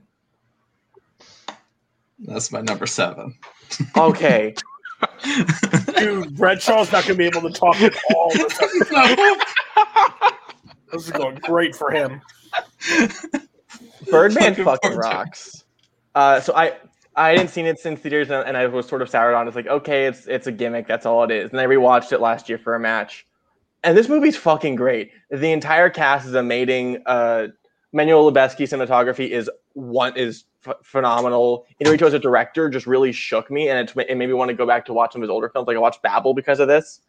That's 2.21 2.53
my 2.53 2.61
number 2.61 2.87
seven. 2.87 3.37
Okay. 3.97 4.55
Dude, 5.25 6.37
Redshaw's 6.37 6.93
not 6.93 7.05
going 7.05 7.15
to 7.15 7.15
be 7.15 7.25
able 7.27 7.43
to 7.43 7.51
talk 7.51 7.81
at 7.81 7.95
all. 8.15 8.31
This, 10.93 11.07
this 11.07 11.07
is 11.07 11.11
going 11.11 11.37
great 11.37 11.75
for 11.75 11.91
him. 11.91 12.21
Birdman 14.11 14.55
Fucking 14.55 14.65
fucking 14.65 14.97
rocks. 14.97 15.65
Uh, 16.15 16.41
so 16.41 16.55
I 16.55 16.75
I 17.15 17.31
hadn't 17.31 17.49
seen 17.49 17.67
it 17.67 17.79
since 17.79 18.01
theaters, 18.01 18.31
and, 18.31 18.47
and 18.47 18.57
I 18.57 18.67
was 18.67 18.87
sort 18.87 19.03
of 19.03 19.09
soured 19.11 19.35
on. 19.35 19.47
it. 19.47 19.49
It's 19.49 19.57
like 19.57 19.67
okay, 19.67 20.07
it's 20.07 20.27
it's 20.27 20.47
a 20.47 20.53
gimmick. 20.53 20.87
That's 20.87 21.07
all 21.07 21.25
it 21.25 21.31
is. 21.31 21.51
And 21.51 21.61
I 21.61 21.67
rewatched 21.67 22.13
it 22.13 22.21
last 22.21 22.49
year 22.49 22.59
for 22.59 22.75
a 22.75 22.81
match, 22.81 23.27
and 23.85 23.97
this 23.97 24.09
movie's 24.09 24.37
fucking 24.37 24.77
great. 24.77 25.11
The 25.31 25.53
entire 25.53 25.91
cast 25.91 26.27
is 26.27 26.35
amazing. 26.35 27.03
Uh, 27.07 27.49
Manuel 27.93 28.31
Lubezki 28.31 28.63
cinematography 28.67 29.29
is 29.29 29.51
one 29.75 30.17
is 30.17 30.45
ph- 30.65 30.77
phenomenal. 30.83 31.67
Iñárritu 31.83 32.03
as 32.03 32.15
a 32.15 32.19
director 32.19 32.69
just 32.71 32.87
really 32.87 33.13
shook 33.13 33.51
me, 33.51 33.69
and 33.69 33.79
it, 33.79 33.97
it 34.09 34.17
made 34.17 34.27
me 34.27 34.33
want 34.33 34.49
to 34.49 34.55
go 34.55 34.67
back 34.67 34.85
to 34.87 34.93
watch 34.95 35.13
some 35.13 35.23
of 35.23 35.25
his 35.25 35.31
older 35.31 35.49
films. 35.51 35.67
Like 35.69 35.77
I 35.77 35.81
watched 35.81 36.03
Babel 36.03 36.35
because 36.35 36.61
of 36.61 36.69
this. 36.69 37.01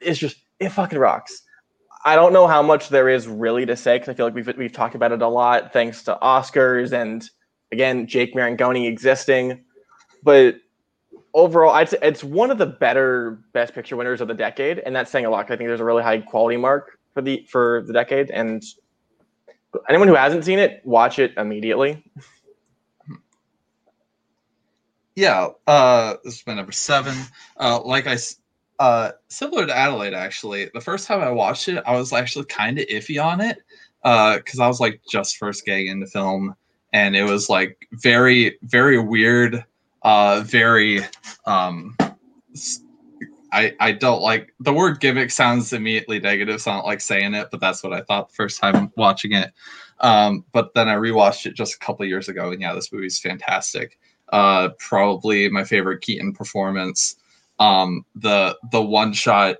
It's 0.00 0.18
just 0.18 0.36
it 0.60 0.70
fucking 0.70 0.98
rocks. 0.98 1.42
I 2.04 2.16
don't 2.16 2.32
know 2.32 2.46
how 2.46 2.62
much 2.62 2.88
there 2.88 3.08
is 3.08 3.28
really 3.28 3.64
to 3.66 3.76
say 3.76 3.96
because 3.96 4.08
I 4.08 4.14
feel 4.14 4.26
like 4.26 4.34
we've 4.34 4.56
we've 4.56 4.72
talked 4.72 4.94
about 4.94 5.12
it 5.12 5.22
a 5.22 5.28
lot, 5.28 5.72
thanks 5.72 6.02
to 6.04 6.18
Oscars 6.20 6.92
and 6.92 7.28
again 7.70 8.06
Jake 8.06 8.34
Marangoni 8.34 8.86
existing. 8.88 9.64
But 10.22 10.56
overall, 11.34 11.72
I'd 11.72 11.88
say 11.88 11.98
it's 12.02 12.24
one 12.24 12.50
of 12.50 12.58
the 12.58 12.66
better 12.66 13.40
Best 13.52 13.74
Picture 13.74 13.96
winners 13.96 14.20
of 14.20 14.28
the 14.28 14.34
decade, 14.34 14.78
and 14.80 14.94
that's 14.94 15.10
saying 15.10 15.26
a 15.26 15.30
lot. 15.30 15.50
I 15.50 15.56
think 15.56 15.68
there's 15.68 15.80
a 15.80 15.84
really 15.84 16.02
high 16.02 16.18
quality 16.18 16.56
mark 16.56 16.98
for 17.14 17.22
the 17.22 17.46
for 17.48 17.84
the 17.86 17.92
decade, 17.92 18.30
and 18.30 18.62
anyone 19.88 20.08
who 20.08 20.14
hasn't 20.14 20.44
seen 20.44 20.58
it, 20.58 20.80
watch 20.84 21.18
it 21.18 21.34
immediately. 21.36 22.04
Yeah, 25.14 25.48
uh, 25.66 26.14
this 26.24 26.36
is 26.36 26.46
my 26.46 26.54
number 26.54 26.72
seven. 26.72 27.14
Uh, 27.56 27.80
like 27.82 28.06
I, 28.06 28.16
uh, 28.82 29.12
similar 29.28 29.64
to 29.64 29.76
Adelaide, 29.76 30.12
actually. 30.12 30.68
The 30.74 30.80
first 30.80 31.06
time 31.06 31.20
I 31.20 31.30
watched 31.30 31.68
it, 31.68 31.80
I 31.86 31.94
was 31.96 32.12
actually 32.12 32.46
kind 32.46 32.80
of 32.80 32.86
iffy 32.86 33.24
on 33.24 33.40
it, 33.40 33.58
uh, 34.02 34.38
because 34.38 34.58
I 34.58 34.66
was 34.66 34.80
like 34.80 35.00
just 35.08 35.36
first 35.36 35.64
getting 35.64 35.86
into 35.86 36.08
film, 36.08 36.56
and 36.92 37.14
it 37.14 37.22
was 37.22 37.48
like 37.48 37.86
very, 37.92 38.58
very 38.62 38.98
weird, 38.98 39.64
uh, 40.02 40.42
very, 40.44 41.00
um, 41.46 41.96
I, 43.52 43.72
I 43.78 43.92
don't 43.92 44.20
like 44.20 44.52
the 44.58 44.72
word 44.72 44.98
gimmick 44.98 45.30
sounds 45.30 45.72
immediately 45.72 46.18
negative, 46.18 46.60
so 46.60 46.72
I 46.72 46.74
don't 46.74 46.86
like 46.86 47.00
saying 47.00 47.34
it, 47.34 47.48
but 47.52 47.60
that's 47.60 47.84
what 47.84 47.92
I 47.92 48.00
thought 48.00 48.30
the 48.30 48.34
first 48.34 48.60
time 48.60 48.90
watching 48.96 49.30
it. 49.30 49.52
Um, 50.00 50.44
but 50.50 50.74
then 50.74 50.88
I 50.88 50.96
rewatched 50.96 51.46
it 51.46 51.54
just 51.54 51.76
a 51.76 51.78
couple 51.78 52.04
years 52.04 52.28
ago, 52.28 52.50
and 52.50 52.60
yeah, 52.60 52.74
this 52.74 52.92
movie's 52.92 53.20
fantastic 53.20 53.96
uh 54.32 54.70
probably 54.78 55.48
my 55.50 55.62
favorite 55.62 56.00
keaton 56.00 56.32
performance 56.32 57.16
um 57.62 58.04
the 58.16 58.56
the 58.72 58.82
one 58.82 59.12
shot 59.12 59.56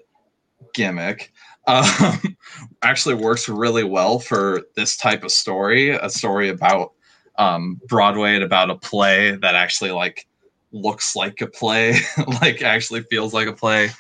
gimmick 0.75 1.33
um 1.69 2.37
actually 2.83 3.15
works 3.15 3.49
really 3.49 3.85
well 3.85 4.19
for 4.19 4.63
this 4.75 4.97
type 4.97 5.23
of 5.23 5.31
story 5.31 5.91
a 5.91 6.11
story 6.11 6.49
about 6.49 6.93
um 7.39 7.81
broadway 7.89 8.35
and 8.35 8.43
about 8.43 8.71
a 8.71 8.75
play 8.77 9.37
that 9.37 9.55
actually 9.55 9.93
like 9.93 10.27
looks 10.73 11.15
like 11.15 11.41
a 11.41 11.47
play 11.47 11.95
like 12.41 12.63
actually 12.63 13.03
feels 13.03 13.33
like 13.33 13.47
a 13.47 13.53
play. 13.53 13.91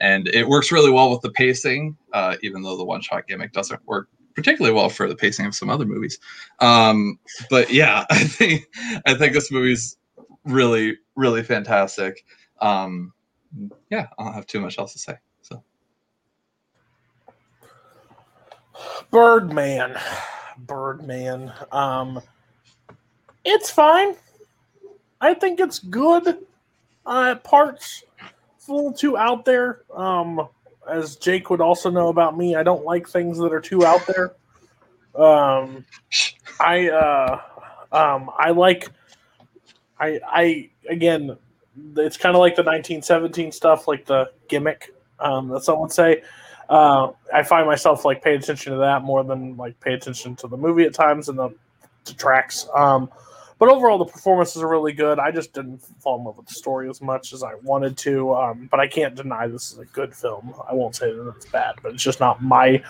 And 0.00 0.28
it 0.28 0.46
works 0.46 0.70
really 0.70 0.92
well 0.92 1.10
with 1.10 1.22
the 1.22 1.32
pacing 1.32 1.96
uh 2.12 2.36
even 2.42 2.62
though 2.62 2.76
the 2.76 2.84
one 2.84 3.00
shot 3.00 3.26
gimmick 3.26 3.52
doesn't 3.52 3.84
work 3.86 4.08
particularly 4.36 4.72
well 4.74 4.88
for 4.88 5.08
the 5.08 5.16
pacing 5.16 5.46
of 5.46 5.54
some 5.54 5.68
other 5.68 5.84
movies. 5.84 6.18
Um 6.60 7.18
but 7.50 7.72
yeah 7.72 8.04
i 8.10 8.22
think 8.22 8.68
i 9.06 9.14
think 9.14 9.32
this 9.32 9.50
movie's 9.50 9.96
really 10.44 10.96
really 11.16 11.42
fantastic. 11.42 12.24
Um 12.60 13.12
yeah 13.90 14.06
i 14.18 14.24
don't 14.24 14.34
have 14.34 14.46
too 14.46 14.60
much 14.60 14.78
else 14.78 14.92
to 14.92 14.98
say 14.98 15.14
so 15.42 15.62
Birdman. 19.10 19.96
Birdman. 20.58 21.52
Um 21.72 22.20
it's 23.44 23.70
fine. 23.70 24.14
I 25.20 25.34
think 25.34 25.60
it's 25.60 25.78
good. 25.78 26.38
Uh 27.06 27.36
parts 27.36 28.04
a 28.68 28.72
little 28.72 28.92
too 28.92 29.16
out 29.16 29.44
there. 29.44 29.82
Um 29.94 30.48
as 30.88 31.16
Jake 31.16 31.50
would 31.50 31.60
also 31.60 31.90
know 31.90 32.08
about 32.08 32.36
me, 32.36 32.56
I 32.56 32.62
don't 32.62 32.84
like 32.84 33.08
things 33.08 33.38
that 33.38 33.52
are 33.52 33.60
too 33.60 33.84
out 33.84 34.06
there. 34.06 34.34
Um 35.14 35.84
I 36.60 36.88
uh 36.90 37.40
um 37.92 38.30
I 38.36 38.50
like 38.50 38.88
I 39.98 40.20
I 40.26 40.70
again 40.88 41.36
it's 41.96 42.16
kind 42.16 42.34
of 42.34 42.40
like 42.40 42.56
the 42.56 42.62
1917 42.62 43.52
stuff 43.52 43.88
like 43.88 44.04
the 44.04 44.30
gimmick 44.48 44.94
um 45.20 45.48
that 45.48 45.62
some 45.62 45.80
would 45.80 45.92
say 45.92 46.22
uh, 46.68 47.12
I 47.32 47.42
find 47.42 47.66
myself 47.66 48.04
like 48.04 48.22
paying 48.22 48.38
attention 48.38 48.72
to 48.72 48.78
that 48.78 49.02
more 49.02 49.24
than 49.24 49.56
like 49.56 49.78
pay 49.80 49.94
attention 49.94 50.36
to 50.36 50.48
the 50.48 50.56
movie 50.56 50.84
at 50.84 50.92
times 50.92 51.28
and 51.28 51.38
the, 51.38 51.50
the 52.04 52.12
tracks. 52.12 52.68
Um, 52.74 53.10
but 53.58 53.70
overall, 53.70 53.98
the 53.98 54.04
performances 54.04 54.62
are 54.62 54.68
really 54.68 54.92
good. 54.92 55.18
I 55.18 55.32
just 55.32 55.52
didn't 55.52 55.78
fall 56.00 56.18
in 56.18 56.24
love 56.24 56.36
with 56.36 56.46
the 56.46 56.54
story 56.54 56.88
as 56.88 57.00
much 57.00 57.32
as 57.32 57.42
I 57.42 57.54
wanted 57.62 57.96
to. 57.98 58.34
Um, 58.34 58.68
but 58.70 58.80
I 58.80 58.86
can't 58.86 59.14
deny 59.14 59.48
this 59.48 59.72
is 59.72 59.78
a 59.78 59.84
good 59.86 60.14
film. 60.14 60.54
I 60.68 60.74
won't 60.74 60.94
say 60.94 61.12
that 61.12 61.28
it's 61.36 61.46
bad, 61.46 61.76
but 61.82 61.94
it's 61.94 62.02
just 62.02 62.20
not 62.20 62.42
my. 62.42 62.82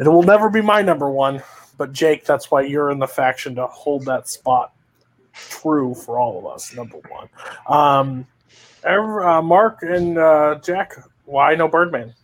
It 0.00 0.06
will 0.06 0.22
never 0.22 0.48
be 0.48 0.62
my 0.62 0.80
number 0.80 1.10
one. 1.10 1.42
But 1.76 1.92
Jake, 1.92 2.24
that's 2.24 2.50
why 2.50 2.62
you're 2.62 2.90
in 2.90 2.98
the 2.98 3.06
faction 3.06 3.56
to 3.56 3.66
hold 3.66 4.04
that 4.06 4.28
spot 4.28 4.72
true 5.50 5.94
for 5.94 6.18
all 6.18 6.38
of 6.38 6.46
us. 6.46 6.74
Number 6.74 6.98
one. 7.08 7.28
Um, 7.68 8.26
ever- 8.84 9.24
uh, 9.26 9.42
Mark 9.42 9.82
and 9.82 10.18
uh, 10.18 10.56
Jack, 10.62 10.94
why 11.24 11.54
no 11.54 11.68
Birdman? 11.68 12.14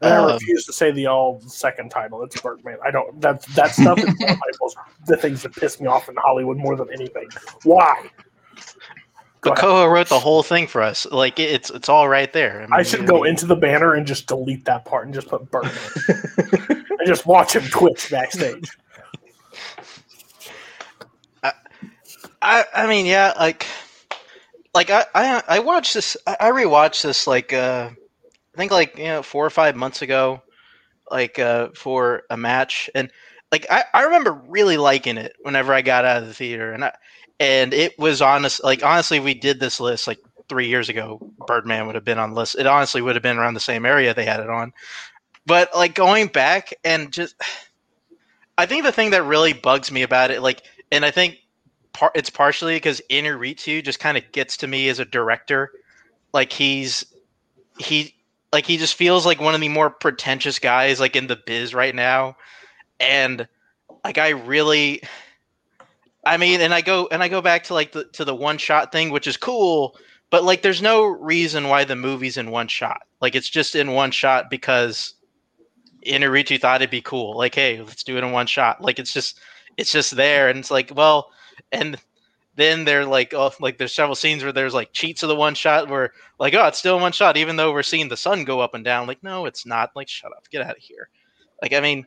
And 0.00 0.12
I 0.12 0.16
Um, 0.18 0.32
refuse 0.32 0.66
to 0.66 0.72
say 0.72 0.90
the 0.90 1.06
all 1.06 1.40
second 1.46 1.90
title. 1.90 2.22
It's 2.24 2.38
Birdman. 2.40 2.78
I 2.84 2.90
don't. 2.90 3.18
That 3.20 3.42
that 3.54 3.70
stuff 3.74 3.98
is 3.98 4.04
one 4.18 4.30
of 4.30 4.38
my 4.38 4.50
most- 4.60 4.76
the 5.06 5.16
things 5.16 5.42
that 5.42 5.54
piss 5.54 5.80
me 5.80 5.86
off 5.86 6.08
in 6.08 6.16
Hollywood 6.16 6.58
more 6.58 6.76
than 6.76 6.92
anything. 6.92 7.28
Why? 7.62 8.10
But. 9.42 9.58
Koho 9.58 9.90
wrote 9.90 10.08
the 10.08 10.18
whole 10.18 10.42
thing 10.42 10.66
for 10.66 10.80
us. 10.82 11.06
Like 11.10 11.38
it's 11.38 11.70
it's 11.70 11.88
all 11.88 12.08
right 12.08 12.32
there. 12.32 12.66
I 12.70 12.76
mean, 12.76 12.84
should 12.84 13.02
you- 13.02 13.06
go 13.06 13.24
into 13.24 13.46
the 13.46 13.56
banner 13.56 13.94
and 13.94 14.06
just 14.06 14.26
delete 14.26 14.64
that 14.66 14.84
part 14.84 15.04
and 15.06 15.14
just 15.14 15.28
put 15.28 15.50
Birdman 15.50 15.72
and 16.98 17.06
just 17.06 17.24
watch 17.26 17.54
him 17.54 17.62
twitch 17.64 18.10
backstage. 18.10 18.70
I 22.44 22.64
I 22.74 22.86
mean 22.86 23.06
yeah 23.06 23.32
like 23.38 23.66
like 24.74 24.90
I 24.90 25.06
I, 25.14 25.42
I 25.48 25.58
watched 25.60 25.94
this 25.94 26.16
I, 26.26 26.50
rewatched 26.50 27.02
this 27.02 27.26
like 27.26 27.52
uh 27.52 27.90
I 27.90 28.56
think 28.56 28.70
like 28.70 28.98
you 28.98 29.04
know 29.04 29.22
four 29.22 29.44
or 29.44 29.50
five 29.50 29.76
months 29.76 30.02
ago 30.02 30.42
like 31.10 31.38
uh 31.38 31.68
for 31.74 32.22
a 32.30 32.36
match 32.36 32.90
and 32.94 33.10
like 33.50 33.66
I, 33.70 33.84
I 33.94 34.02
remember 34.02 34.32
really 34.48 34.76
liking 34.76 35.16
it 35.16 35.34
whenever 35.42 35.72
I 35.72 35.82
got 35.82 36.04
out 36.04 36.22
of 36.22 36.28
the 36.28 36.34
theater 36.34 36.72
and 36.72 36.84
I 36.84 36.92
and 37.40 37.72
it 37.72 37.98
was 37.98 38.20
honest 38.20 38.62
like 38.62 38.84
honestly 38.84 39.20
we 39.20 39.34
did 39.34 39.58
this 39.58 39.80
list 39.80 40.06
like 40.06 40.18
three 40.48 40.68
years 40.68 40.90
ago 40.90 41.18
Birdman 41.46 41.86
would 41.86 41.94
have 41.94 42.04
been 42.04 42.18
on 42.18 42.30
the 42.30 42.36
list. 42.36 42.56
It 42.58 42.66
honestly 42.66 43.00
would 43.00 43.16
have 43.16 43.22
been 43.22 43.38
around 43.38 43.54
the 43.54 43.60
same 43.60 43.86
area 43.86 44.12
they 44.12 44.26
had 44.26 44.40
it 44.40 44.50
on. 44.50 44.72
But 45.46 45.74
like 45.74 45.94
going 45.94 46.26
back 46.26 46.74
and 46.84 47.10
just 47.12 47.34
I 48.58 48.66
think 48.66 48.84
the 48.84 48.92
thing 48.92 49.10
that 49.10 49.24
really 49.24 49.54
bugs 49.54 49.90
me 49.90 50.02
about 50.02 50.30
it 50.30 50.42
like 50.42 50.62
and 50.92 51.04
I 51.04 51.10
think 51.10 51.38
par- 51.94 52.12
it's 52.14 52.28
partially 52.28 52.76
because 52.76 53.00
Iñárritu 53.08 53.82
just 53.82 54.00
kind 54.00 54.18
of 54.18 54.30
gets 54.32 54.58
to 54.58 54.66
me 54.66 54.88
as 54.90 54.98
a 54.98 55.04
director. 55.06 55.70
Like 56.34 56.52
he's 56.52 57.06
he 57.78 58.14
like 58.52 58.66
he 58.66 58.76
just 58.76 58.96
feels 58.96 59.24
like 59.24 59.40
one 59.40 59.54
of 59.54 59.60
the 59.60 59.68
more 59.68 59.88
pretentious 59.88 60.58
guys 60.58 61.00
like 61.00 61.16
in 61.16 61.26
the 61.26 61.38
biz 61.46 61.74
right 61.74 61.94
now, 61.94 62.36
and 63.00 63.48
like 64.04 64.18
I 64.18 64.30
really, 64.30 65.02
I 66.26 66.36
mean, 66.36 66.60
and 66.60 66.74
I 66.74 66.82
go 66.82 67.08
and 67.10 67.22
I 67.22 67.28
go 67.28 67.40
back 67.40 67.64
to 67.64 67.74
like 67.74 67.92
the 67.92 68.04
to 68.12 68.24
the 68.24 68.34
one 68.34 68.58
shot 68.58 68.92
thing, 68.92 69.10
which 69.10 69.26
is 69.26 69.36
cool, 69.36 69.96
but 70.30 70.44
like 70.44 70.62
there's 70.62 70.82
no 70.82 71.04
reason 71.04 71.68
why 71.68 71.84
the 71.84 71.96
movie's 71.96 72.36
in 72.36 72.50
one 72.50 72.68
shot. 72.68 73.02
Like 73.20 73.34
it's 73.34 73.48
just 73.48 73.74
in 73.74 73.92
one 73.92 74.10
shot 74.10 74.50
because 74.50 75.14
Iñárritu 76.06 76.60
thought 76.60 76.82
it'd 76.82 76.90
be 76.90 77.00
cool. 77.00 77.36
Like, 77.36 77.54
hey, 77.54 77.80
let's 77.80 78.04
do 78.04 78.16
it 78.16 78.24
in 78.24 78.32
one 78.32 78.46
shot. 78.46 78.82
Like 78.82 78.98
it's 78.98 79.12
just 79.12 79.38
it's 79.76 79.92
just 79.92 80.16
there, 80.16 80.48
and 80.48 80.58
it's 80.58 80.70
like, 80.70 80.92
well, 80.94 81.30
and 81.72 81.96
then 82.56 82.84
they're 82.84 83.04
like, 83.04 83.34
oh, 83.34 83.52
like 83.60 83.78
there's 83.78 83.92
several 83.92 84.14
scenes 84.14 84.42
where 84.42 84.52
there's 84.52 84.74
like 84.74 84.92
cheats 84.92 85.22
of 85.22 85.28
the 85.28 85.34
one 85.34 85.54
shot 85.54 85.88
where 85.88 86.12
like, 86.38 86.54
oh, 86.54 86.66
it's 86.66 86.78
still 86.78 87.00
one 87.00 87.12
shot, 87.12 87.36
even 87.36 87.56
though 87.56 87.72
we're 87.72 87.82
seeing 87.82 88.08
the 88.08 88.16
sun 88.16 88.44
go 88.44 88.60
up 88.60 88.74
and 88.74 88.84
down. 88.84 89.06
Like, 89.06 89.22
no, 89.22 89.46
it's 89.46 89.66
not. 89.66 89.90
Like, 89.96 90.08
shut 90.08 90.32
up, 90.32 90.48
get 90.50 90.62
out 90.62 90.76
of 90.76 90.82
here. 90.82 91.08
Like, 91.60 91.72
I 91.72 91.80
mean, 91.80 92.06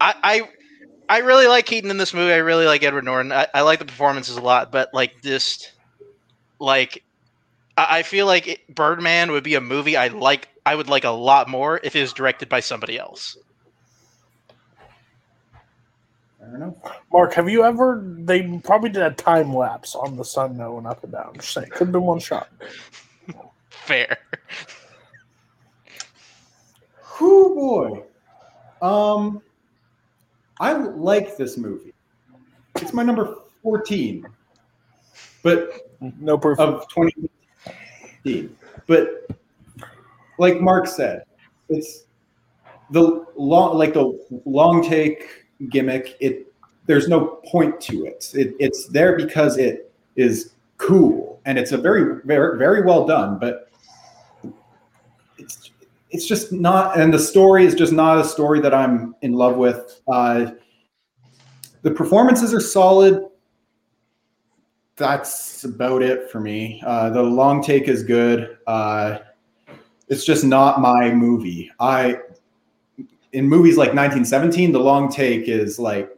I 0.00 0.14
I 0.22 0.48
I 1.08 1.18
really 1.18 1.46
like 1.46 1.66
Keaton 1.66 1.90
in 1.90 1.98
this 1.98 2.14
movie. 2.14 2.32
I 2.32 2.38
really 2.38 2.66
like 2.66 2.82
Edward 2.82 3.04
Norton. 3.04 3.32
I, 3.32 3.46
I 3.54 3.60
like 3.62 3.78
the 3.78 3.84
performances 3.84 4.36
a 4.36 4.40
lot, 4.40 4.72
but 4.72 4.92
like 4.92 5.22
this, 5.22 5.70
like, 6.58 7.04
I, 7.76 8.02
feel 8.02 8.26
like 8.26 8.64
Birdman 8.68 9.30
would 9.32 9.44
be 9.44 9.54
a 9.54 9.60
movie 9.60 9.96
I 9.96 10.08
like. 10.08 10.48
I 10.64 10.74
would 10.74 10.88
like 10.88 11.04
a 11.04 11.10
lot 11.10 11.48
more 11.48 11.78
if 11.82 11.94
it 11.94 12.00
was 12.00 12.12
directed 12.12 12.48
by 12.48 12.60
somebody 12.60 12.98
else. 12.98 13.36
Fair 16.46 16.54
enough. 16.56 16.74
Mark, 17.12 17.34
have 17.34 17.48
you 17.48 17.64
ever? 17.64 18.04
They 18.18 18.60
probably 18.62 18.90
did 18.90 19.02
a 19.02 19.10
time 19.12 19.54
lapse 19.54 19.94
on 19.94 20.16
the 20.16 20.24
sun 20.24 20.56
going 20.56 20.86
up 20.86 21.02
and 21.02 21.12
down. 21.12 21.34
Just 21.34 21.52
saying, 21.52 21.68
could 21.70 21.88
have 21.88 21.92
been 21.92 22.02
one 22.02 22.20
shot. 22.20 22.48
Fair. 23.70 24.16
Whoo 27.20 27.54
boy. 27.54 28.02
Um, 28.86 29.42
I 30.60 30.72
like 30.74 31.36
this 31.36 31.56
movie. 31.56 31.94
It's 32.76 32.92
my 32.92 33.02
number 33.02 33.36
14, 33.62 34.26
but 35.42 35.70
No 36.20 36.36
proof. 36.38 36.60
of 36.60 36.86
2015. 36.90 38.54
But 38.86 39.28
like 40.38 40.60
Mark 40.60 40.86
said, 40.86 41.24
it's 41.68 42.04
the 42.90 43.24
long, 43.34 43.78
like 43.78 43.94
the 43.94 44.18
long 44.44 44.86
take 44.86 45.45
gimmick. 45.68 46.16
It 46.20 46.52
there's 46.86 47.08
no 47.08 47.40
point 47.46 47.80
to 47.82 48.04
it. 48.04 48.30
it 48.34 48.54
it's 48.58 48.86
there 48.86 49.16
because 49.16 49.58
it 49.58 49.92
is 50.14 50.52
cool 50.78 51.40
and 51.44 51.58
it's 51.58 51.72
a 51.72 51.78
very 51.78 52.20
very 52.24 52.58
very 52.58 52.82
well 52.82 53.06
done. 53.06 53.38
But 53.38 53.70
it's 55.38 55.70
it's 56.10 56.26
just 56.26 56.52
not, 56.52 56.98
and 56.98 57.12
the 57.12 57.18
story 57.18 57.66
is 57.66 57.74
just 57.74 57.92
not 57.92 58.18
a 58.18 58.24
story 58.24 58.60
that 58.60 58.72
I'm 58.72 59.14
in 59.22 59.32
love 59.32 59.56
with. 59.56 60.00
Uh, 60.08 60.52
the 61.82 61.90
performances 61.90 62.54
are 62.54 62.60
solid. 62.60 63.26
That's 64.96 65.64
about 65.64 66.02
it 66.02 66.30
for 66.30 66.40
me. 66.40 66.82
Uh, 66.86 67.10
the 67.10 67.22
long 67.22 67.62
take 67.62 67.88
is 67.88 68.02
good. 68.02 68.56
Uh, 68.66 69.18
it's 70.08 70.24
just 70.24 70.44
not 70.44 70.80
my 70.80 71.12
movie. 71.12 71.70
I 71.80 72.20
in 73.32 73.48
movies 73.48 73.76
like 73.76 73.88
1917, 73.88 74.72
the 74.72 74.80
long 74.80 75.10
take 75.10 75.48
is 75.48 75.78
like 75.78 76.10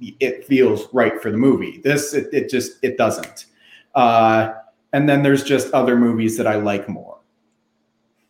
it 0.00 0.44
feels 0.44 0.88
right 0.92 1.20
for 1.20 1.30
the 1.30 1.36
movie. 1.36 1.80
This 1.82 2.14
it, 2.14 2.28
it 2.32 2.50
just 2.50 2.72
it 2.82 2.98
doesn't. 2.98 3.46
Uh, 3.94 4.52
and 4.92 5.08
then 5.08 5.22
there's 5.22 5.42
just 5.42 5.72
other 5.72 5.96
movies 5.96 6.36
that 6.36 6.46
I 6.46 6.56
like 6.56 6.88
more. 6.88 7.18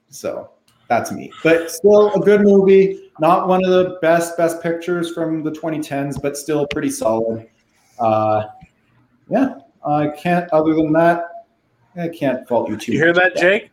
So 0.09 0.51
that's 0.89 1.11
me. 1.13 1.33
But 1.43 1.71
still 1.71 2.13
a 2.15 2.21
good 2.21 2.43
movie. 2.43 3.11
Not 3.19 3.49
one 3.49 3.65
of 3.65 3.71
the 3.71 3.99
best 4.01 4.37
best 4.37 4.63
pictures 4.63 5.13
from 5.13 5.43
the 5.43 5.51
2010s, 5.51 6.21
but 6.21 6.37
still 6.37 6.67
pretty 6.69 6.91
solid. 6.91 7.49
Uh, 7.99 8.45
yeah, 9.29 9.55
I 9.85 10.09
can't. 10.09 10.51
Other 10.53 10.75
than 10.75 10.93
that, 10.93 11.47
I 11.97 12.09
can't 12.09 12.47
fault 12.47 12.69
you 12.69 12.77
too. 12.77 12.93
You 12.93 12.99
hear 12.99 13.13
that, 13.15 13.37
Jake? 13.37 13.71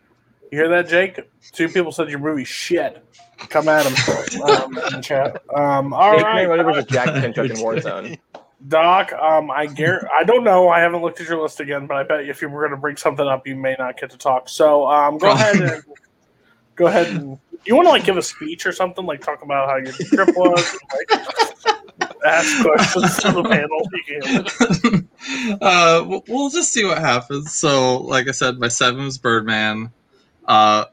You 0.54 0.60
hear 0.60 0.70
that, 0.70 0.88
Jake? 0.88 1.20
Two 1.52 1.68
people 1.68 1.92
said 1.92 2.12
your 2.12 2.20
movie 2.20 2.44
shit. 2.44 3.04
Come 3.50 3.68
at 3.68 3.88
him 3.88 4.42
um, 4.44 4.78
in 4.78 4.94
the 4.98 5.02
chat. 5.02 5.42
Um, 5.52 5.94
all 5.96 6.14
Jake 6.16 6.24
right, 6.24 6.48
Mayweather 6.48 6.64
versus 6.64 6.86
Jack 6.86 7.08
Pinchuk 7.08 7.50
in 7.50 7.56
Warzone. 7.58 8.20
Doc. 8.68 9.12
Um, 9.14 9.50
I 9.50 9.66
gar- 9.66 10.08
I 10.16 10.24
don't 10.24 10.44
know. 10.44 10.70
I 10.70 10.80
haven't 10.82 11.02
looked 11.02 11.20
at 11.20 11.28
your 11.28 11.42
list 11.42 11.60
again, 11.60 11.88
but 11.88 11.98
I 11.98 12.04
bet 12.04 12.30
if 12.30 12.40
you 12.44 12.50
were 12.50 12.62
going 12.62 12.70
to 12.70 12.78
bring 12.78 12.98
something 12.98 13.26
up, 13.26 13.48
you 13.48 13.56
may 13.56 13.76
not 13.80 14.00
get 14.00 14.12
to 14.12 14.18
talk. 14.20 14.48
So 14.48 14.86
um, 14.86 15.18
go 15.18 15.32
ahead 15.32 15.56
and 15.60 15.84
go 16.76 16.86
ahead 16.86 17.08
and 17.08 17.40
you 17.66 17.76
want 17.76 17.88
to 17.88 17.90
like 17.90 18.04
give 18.04 18.18
a 18.18 18.22
speech 18.22 18.68
or 18.68 18.74
something, 18.74 19.08
like 19.08 19.22
talk 19.22 19.42
about 19.42 19.68
how 19.68 19.78
your 19.78 19.92
trip 19.92 20.38
was, 20.38 20.78
and, 21.10 21.20
like 21.26 22.16
ask 22.28 22.62
questions 22.64 23.18
to 23.24 23.32
the 23.32 23.44
panel. 23.44 25.08
Uh, 25.62 26.04
we'll- 26.06 26.24
we'll 26.28 26.50
just 26.52 26.72
see 26.72 26.86
what 26.86 27.00
happens. 27.00 27.56
So, 27.56 27.98
like 28.02 28.28
I 28.28 28.32
said, 28.32 28.60
my 28.60 28.68
seven 28.68 29.06
was 29.06 29.18
Birdman. 29.18 29.92
Uh, 30.46 30.86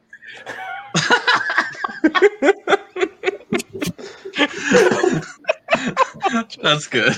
that's 6.61 6.87
good. 6.87 7.13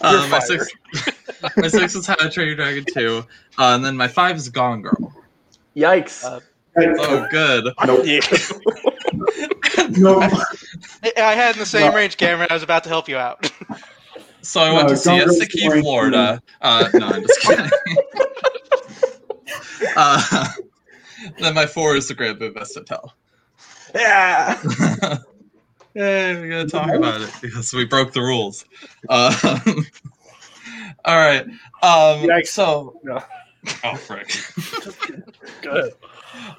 Uh, 0.00 0.18
You're 0.20 0.28
my 0.28 0.38
six, 0.40 0.70
my 1.56 1.68
six 1.68 1.94
is 1.94 2.06
How 2.06 2.14
to 2.14 2.30
Train 2.30 2.48
Your 2.48 2.56
Dragon 2.56 2.84
two, 2.92 3.24
uh, 3.58 3.74
and 3.74 3.84
then 3.84 3.96
my 3.96 4.08
five 4.08 4.36
is 4.36 4.48
Gone 4.48 4.82
Girl. 4.82 5.12
Yikes! 5.76 6.24
Oh, 6.76 7.26
good. 7.30 7.64
no, 9.98 10.20
I 10.20 11.12
I 11.16 11.34
had 11.34 11.54
in 11.54 11.60
the 11.60 11.66
same 11.66 11.90
No. 11.90 11.96
range, 11.96 12.16
Cameron. 12.16 12.48
I 12.50 12.54
was 12.54 12.62
about 12.62 12.82
to 12.84 12.88
help 12.88 13.08
you 13.08 13.16
out. 13.16 13.50
So 14.42 14.60
I 14.60 14.72
went 14.72 14.88
No, 14.88 14.94
to 14.94 14.96
see 14.96 15.10
Gone 15.10 15.70
Girl's 15.70 15.82
Florida. 15.82 16.42
Uh, 16.60 16.88
no, 16.94 17.06
I'm 17.06 17.22
just 17.22 17.40
kidding. 17.42 17.66
uh, 19.96 20.48
then 21.38 21.54
my 21.54 21.66
four 21.66 21.96
is 21.96 22.08
the 22.08 22.14
Grand 22.14 22.38
Budapest 22.38 22.74
Hotel. 22.74 23.14
Yeah. 23.94 24.60
Yay, 25.94 26.40
we 26.42 26.48
gotta 26.48 26.68
talk 26.68 26.90
about 26.92 27.20
it 27.20 27.30
because 27.40 27.72
we 27.72 27.84
broke 27.84 28.12
the 28.12 28.20
rules. 28.20 28.64
Um, 29.08 29.34
all 31.04 31.16
right. 31.16 31.46
Um, 31.82 32.26
Yikes. 32.26 32.48
so, 32.48 32.98
No. 33.04 33.22
oh 33.84 33.94
frick. 33.94 34.32
Good. 35.62 35.92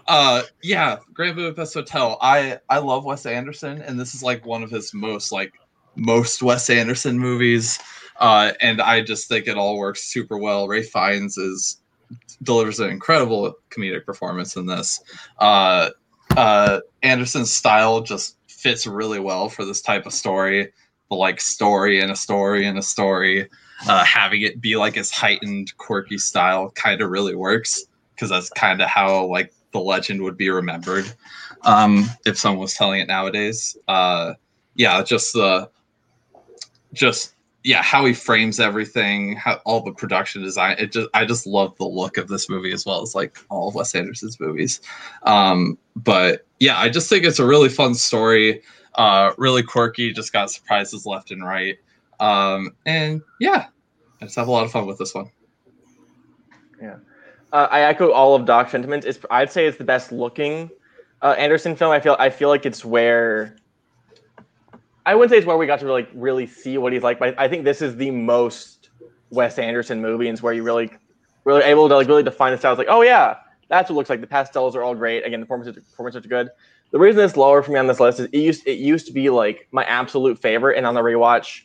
Uh, 0.08 0.44
yeah, 0.64 0.98
Grand 1.14 1.36
Budapest 1.36 1.74
Hotel. 1.74 2.18
I 2.22 2.60
I 2.70 2.78
love 2.78 3.04
Wes 3.04 3.26
Anderson, 3.26 3.82
and 3.82 4.00
this 4.00 4.16
is 4.16 4.24
like 4.24 4.46
one 4.46 4.64
of 4.64 4.72
his 4.72 4.94
most 4.94 5.34
like 5.34 5.52
most 5.96 6.42
Wes 6.42 6.70
Anderson 6.70 7.20
movies. 7.20 7.78
Uh, 8.18 8.54
and 8.62 8.82
I 8.82 9.02
just 9.02 9.28
think 9.28 9.48
it 9.48 9.58
all 9.58 9.78
works 9.78 10.04
super 10.04 10.38
well. 10.38 10.68
Ralph 10.70 10.86
Fiennes 10.86 11.38
is 11.38 11.82
delivers 12.46 12.80
an 12.80 12.90
incredible 12.90 13.54
comedic 13.70 14.06
performance 14.06 14.56
in 14.56 14.66
this. 14.66 15.02
Uh, 15.40 15.90
uh, 16.38 16.80
Anderson's 17.04 17.52
style 17.52 18.02
just 18.02 18.38
fits 18.48 18.88
really 18.88 19.20
well 19.20 19.50
for 19.50 19.66
this 19.66 19.82
type 19.82 20.06
of 20.06 20.14
story. 20.14 20.72
The 21.10 21.16
like 21.16 21.42
story 21.42 22.00
and 22.00 22.12
a 22.12 22.16
story 22.16 22.66
and 22.66 22.78
a 22.78 22.82
story. 22.82 23.50
Uh, 23.88 24.06
having 24.06 24.42
it 24.42 24.62
be 24.62 24.78
like 24.78 24.96
his 24.96 25.12
heightened, 25.12 25.76
quirky 25.78 26.18
style 26.18 26.72
kind 26.72 27.02
of 27.02 27.10
really 27.10 27.36
works 27.36 27.86
because 28.14 28.30
that's 28.30 28.50
kind 28.50 28.82
of 28.82 28.88
how 28.88 29.26
like 29.26 29.54
the 29.74 29.80
legend 29.80 30.22
would 30.22 30.38
be 30.38 30.50
remembered 30.50 31.06
um, 31.64 32.06
if 32.26 32.38
someone 32.38 32.62
was 32.62 32.74
telling 32.74 33.02
it 33.02 33.08
nowadays. 33.08 33.78
Uh, 33.88 34.34
yeah, 34.76 35.04
just 35.04 35.34
the 35.34 35.70
just 36.94 37.35
yeah 37.66 37.82
how 37.82 38.06
he 38.06 38.14
frames 38.14 38.60
everything, 38.60 39.36
how 39.36 39.60
all 39.66 39.82
the 39.82 39.92
production 39.92 40.44
design. 40.44 40.76
It 40.78 40.92
just 40.92 41.10
I 41.16 41.26
just 41.26 41.48
love 41.48 41.76
the 41.78 41.86
look 41.86 42.18
of 42.18 42.28
this 42.28 42.48
movie 42.48 42.72
as 42.72 42.86
well 42.86 43.02
as 43.02 43.16
like 43.16 43.38
all 43.50 43.68
of 43.68 43.76
Wes 43.76 43.96
Anderson's 43.96 44.40
movies. 44.40 44.82
Um, 45.24 45.78
but 45.96 46.46
yeah, 46.60 46.80
I 46.80 46.90
just 46.90 47.10
think 47.10 47.26
it's 47.26 47.40
a 47.40 47.46
really 47.46 47.70
fun 47.70 47.96
story. 47.96 48.62
Uh, 48.94 49.34
really 49.40 49.64
quirky. 49.64 50.14
Just 50.14 50.32
got 50.32 50.52
surprises 50.52 51.08
left 51.08 51.32
and 51.32 51.44
right. 51.44 51.78
Um, 52.20 52.76
and 52.86 53.22
yeah, 53.40 53.66
I 54.22 54.26
just 54.26 54.36
have 54.36 54.48
a 54.48 54.52
lot 54.52 54.64
of 54.64 54.72
fun 54.72 54.86
with 54.86 55.00
this 55.00 55.16
one. 55.16 55.32
Uh, 57.52 57.68
I 57.72 57.82
echo 57.82 58.12
all 58.12 58.36
of 58.36 58.46
Doc's 58.46 58.72
sentiments. 58.72 59.08
It's, 59.08 59.18
I'd 59.32 59.52
say 59.52 59.66
it's 59.66 59.78
the 59.78 59.84
best 59.84 60.12
looking 60.12 60.70
uh, 61.24 61.36
Anderson 61.38 61.76
film. 61.76 61.92
I 61.92 62.00
feel 62.00 62.16
I 62.20 62.30
feel 62.30 62.50
like 62.50 62.68
it's 62.68 62.86
where 62.86 63.58
I 65.06 65.16
wouldn't 65.16 65.32
say 65.32 65.38
it's 65.38 65.46
where 65.46 65.58
we 65.58 65.68
got 65.68 65.80
to 65.80 65.86
really 65.86 66.08
really 66.14 66.48
see 66.48 66.78
what 66.78 66.94
he's 66.94 67.04
like, 67.04 67.20
but 67.20 67.40
I 67.40 67.48
think 67.48 67.64
this 67.64 67.82
is 67.82 67.96
the 67.96 68.12
most 68.12 68.90
Wes 69.30 69.60
Anderson 69.60 70.02
movie, 70.02 70.28
and 70.28 70.36
it's 70.36 70.44
where 70.44 70.54
you 70.54 70.64
really 70.64 70.90
really 71.44 71.64
able 71.64 71.88
to 71.90 71.96
like 71.96 72.08
really 72.08 72.24
define 72.24 72.52
the 72.52 72.58
style. 72.58 72.74
It's 72.74 72.80
like, 72.80 72.88
oh 72.90 73.02
yeah, 73.02 73.38
that's 73.70 73.90
what 73.90 73.96
looks 73.96 74.10
like. 74.10 74.22
The 74.22 74.28
pastels 74.28 74.76
are 74.76 74.84
all 74.84 74.96
great. 74.96 75.26
Again, 75.26 75.40
the 75.40 75.46
performances 75.46 75.84
performances 75.84 76.26
are 76.26 76.30
good. 76.30 76.50
The 76.92 77.00
reason 77.00 77.24
it's 77.24 77.38
lower 77.38 77.62
for 77.62 77.72
me 77.72 77.80
on 77.80 77.88
this 77.88 78.00
list 78.00 78.20
is 78.20 78.28
it 78.32 78.38
used 78.38 78.68
it 78.68 78.80
used 78.80 79.08
to 79.08 79.14
be 79.14 79.30
like 79.30 79.68
my 79.72 79.84
absolute 79.86 80.40
favorite, 80.40 80.78
and 80.78 80.86
on 80.86 80.96
the 80.96 81.02
rewatch, 81.02 81.62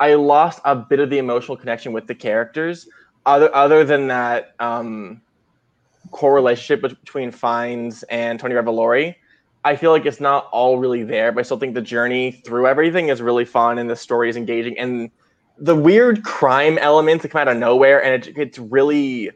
I 0.00 0.14
lost 0.14 0.60
a 0.64 0.76
bit 0.76 1.00
of 1.00 1.10
the 1.10 1.18
emotional 1.18 1.56
connection 1.56 1.92
with 1.92 2.06
the 2.06 2.14
characters. 2.14 2.88
Other 3.24 3.54
other 3.54 3.84
than 3.84 4.08
that, 4.08 4.54
um, 4.58 5.22
core 6.10 6.34
relationship 6.34 6.82
between 6.82 7.30
Fiennes 7.30 8.02
and 8.04 8.38
Tony 8.40 8.54
Revolori, 8.54 9.14
I 9.64 9.76
feel 9.76 9.92
like 9.92 10.06
it's 10.06 10.20
not 10.20 10.48
all 10.50 10.78
really 10.78 11.04
there, 11.04 11.30
but 11.30 11.40
I 11.40 11.42
still 11.42 11.58
think 11.58 11.74
the 11.74 11.82
journey 11.82 12.32
through 12.32 12.66
everything 12.66 13.08
is 13.08 13.22
really 13.22 13.44
fun 13.44 13.78
and 13.78 13.88
the 13.88 13.96
story 13.96 14.28
is 14.28 14.36
engaging 14.36 14.76
and 14.78 15.10
the 15.58 15.76
weird 15.76 16.24
crime 16.24 16.78
elements 16.78 17.22
that 17.22 17.28
come 17.28 17.42
out 17.42 17.48
of 17.48 17.56
nowhere 17.56 18.02
and 18.02 18.26
it, 18.26 18.36
it's 18.36 18.58
really 18.58 19.30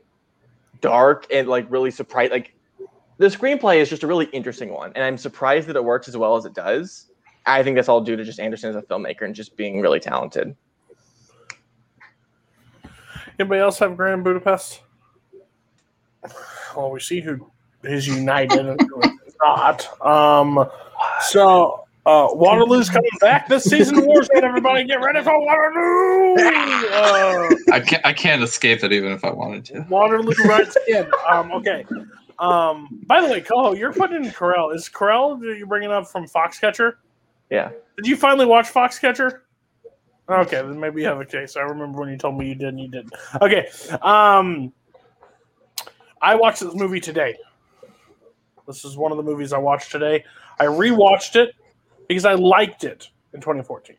dark 0.80 1.26
and 1.32 1.48
like 1.48 1.66
really 1.70 1.90
surprised. 1.90 2.32
Like 2.32 2.54
the 3.18 3.26
screenplay 3.26 3.76
is 3.76 3.88
just 3.88 4.02
a 4.02 4.06
really 4.06 4.26
interesting 4.26 4.72
one, 4.72 4.92
and 4.94 5.04
I'm 5.04 5.16
surprised 5.16 5.68
that 5.68 5.76
it 5.76 5.84
works 5.84 6.08
as 6.08 6.16
well 6.16 6.36
as 6.36 6.44
it 6.44 6.54
does. 6.54 7.06
I 7.46 7.62
think 7.62 7.76
that's 7.76 7.88
all 7.88 8.00
due 8.00 8.16
to 8.16 8.24
just 8.24 8.40
Anderson 8.40 8.70
as 8.70 8.76
a 8.76 8.82
filmmaker 8.82 9.22
and 9.22 9.34
just 9.34 9.56
being 9.56 9.80
really 9.80 10.00
talented. 10.00 10.56
Anybody 13.38 13.60
else 13.60 13.78
have 13.78 13.96
Grand 13.96 14.24
Budapest? 14.24 14.80
Well, 16.76 16.90
we 16.90 17.00
see 17.00 17.20
who 17.20 17.50
is 17.84 18.08
united 18.08 18.66
and 18.66 18.80
who 18.80 19.00
is 19.00 19.10
not. 19.42 20.04
Um, 20.04 20.68
so 21.20 21.84
uh, 22.06 22.28
Waterloo's 22.32 22.88
coming 22.88 23.10
back 23.20 23.48
this 23.48 23.64
season. 23.64 23.96
Warzone, 23.96 24.42
everybody, 24.42 24.84
get 24.84 25.00
ready 25.00 25.22
for 25.22 25.38
Waterloo. 25.38 26.34
Uh, 26.92 27.54
I 27.72 27.80
can't 27.80 28.06
I 28.06 28.12
can't 28.12 28.42
escape 28.42 28.84
it 28.84 28.92
even 28.92 29.12
if 29.12 29.24
I 29.24 29.30
wanted 29.30 29.64
to. 29.66 29.86
Waterloo 29.88 30.34
rides 30.44 30.76
in. 30.88 31.10
Um, 31.28 31.52
okay. 31.52 31.84
Um, 32.38 33.00
by 33.06 33.20
the 33.20 33.28
way, 33.28 33.40
Coho, 33.40 33.74
you're 33.74 33.92
putting 33.92 34.24
in 34.24 34.30
Carell. 34.30 34.74
Is 34.74 34.88
Carell 34.88 35.40
that 35.40 35.56
you're 35.58 35.66
bringing 35.66 35.90
up 35.90 36.06
from 36.06 36.26
Foxcatcher? 36.26 36.94
Yeah. 37.50 37.70
Did 37.96 38.06
you 38.06 38.16
finally 38.16 38.46
watch 38.46 38.66
Foxcatcher? 38.72 39.40
Okay, 40.28 40.56
then 40.56 40.78
maybe 40.78 41.02
you 41.02 41.08
have 41.08 41.20
a 41.20 41.24
case. 41.24 41.56
I 41.56 41.60
remember 41.60 42.00
when 42.00 42.08
you 42.08 42.18
told 42.18 42.36
me 42.36 42.48
you 42.48 42.54
did 42.54 42.68
and 42.68 42.80
you 42.80 42.88
didn't. 42.88 43.12
Okay. 43.40 43.68
Um, 44.02 44.72
I 46.20 46.34
watched 46.34 46.60
this 46.60 46.74
movie 46.74 47.00
today. 47.00 47.36
This 48.66 48.84
is 48.84 48.96
one 48.96 49.12
of 49.12 49.16
the 49.16 49.22
movies 49.22 49.52
I 49.52 49.58
watched 49.58 49.90
today. 49.90 50.24
I 50.58 50.64
rewatched 50.64 51.36
it 51.36 51.54
because 52.08 52.24
I 52.24 52.34
liked 52.34 52.84
it 52.84 53.08
in 53.32 53.40
2014. 53.40 53.96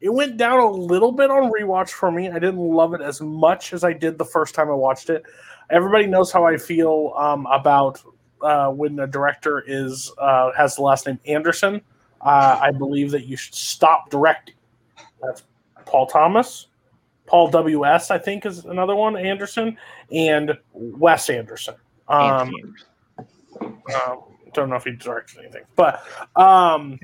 It 0.00 0.08
went 0.08 0.36
down 0.36 0.60
a 0.60 0.70
little 0.70 1.12
bit 1.12 1.30
on 1.30 1.50
rewatch 1.50 1.90
for 1.90 2.10
me. 2.10 2.30
I 2.30 2.38
didn't 2.38 2.58
love 2.58 2.94
it 2.94 3.02
as 3.02 3.20
much 3.20 3.72
as 3.72 3.84
I 3.84 3.92
did 3.92 4.16
the 4.16 4.24
first 4.24 4.54
time 4.54 4.68
I 4.70 4.74
watched 4.74 5.10
it. 5.10 5.22
Everybody 5.68 6.06
knows 6.06 6.32
how 6.32 6.44
I 6.44 6.56
feel 6.56 7.12
um, 7.16 7.46
about 7.46 8.02
uh, 8.42 8.70
when 8.70 8.98
a 8.98 9.06
director 9.06 9.62
is 9.66 10.10
uh, 10.18 10.52
has 10.56 10.76
the 10.76 10.82
last 10.82 11.06
name 11.06 11.18
Anderson. 11.26 11.82
Uh, 12.22 12.58
I 12.60 12.70
believe 12.70 13.10
that 13.10 13.26
you 13.26 13.36
should 13.36 13.54
stop 13.54 14.10
directing. 14.10 14.54
That's 15.22 15.44
Paul 15.84 16.06
Thomas, 16.06 16.68
Paul 17.26 17.50
W 17.50 17.84
S. 17.84 18.10
I 18.10 18.18
think 18.18 18.46
is 18.46 18.64
another 18.64 18.96
one. 18.96 19.16
Anderson 19.16 19.76
and 20.10 20.56
Wes 20.72 21.28
Anderson. 21.28 21.74
Um, 22.08 22.52
um, 23.60 24.22
Don't 24.52 24.70
know 24.70 24.76
if 24.76 24.84
he 24.84 24.92
directed 24.92 25.38
anything, 25.40 25.64
but 25.76 26.04
um, 26.36 26.98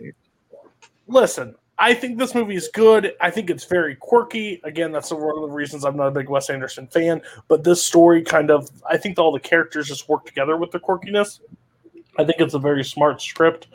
listen, 1.06 1.54
I 1.78 1.92
think 1.92 2.18
this 2.18 2.34
movie 2.34 2.56
is 2.56 2.68
good. 2.72 3.12
I 3.20 3.30
think 3.30 3.50
it's 3.50 3.64
very 3.64 3.96
quirky. 3.96 4.60
Again, 4.64 4.92
that's 4.92 5.10
one 5.10 5.36
of 5.36 5.42
the 5.42 5.54
reasons 5.54 5.84
I'm 5.84 5.96
not 5.96 6.08
a 6.08 6.10
big 6.10 6.28
Wes 6.30 6.48
Anderson 6.48 6.86
fan. 6.86 7.20
But 7.48 7.64
this 7.64 7.84
story 7.84 8.22
kind 8.22 8.50
of, 8.50 8.70
I 8.88 8.96
think 8.96 9.18
all 9.18 9.30
the 9.30 9.40
characters 9.40 9.88
just 9.88 10.08
work 10.08 10.24
together 10.24 10.56
with 10.56 10.70
the 10.70 10.80
quirkiness. 10.80 11.40
I 12.18 12.24
think 12.24 12.40
it's 12.40 12.54
a 12.54 12.58
very 12.58 12.82
smart 12.82 13.20
script 13.20 13.66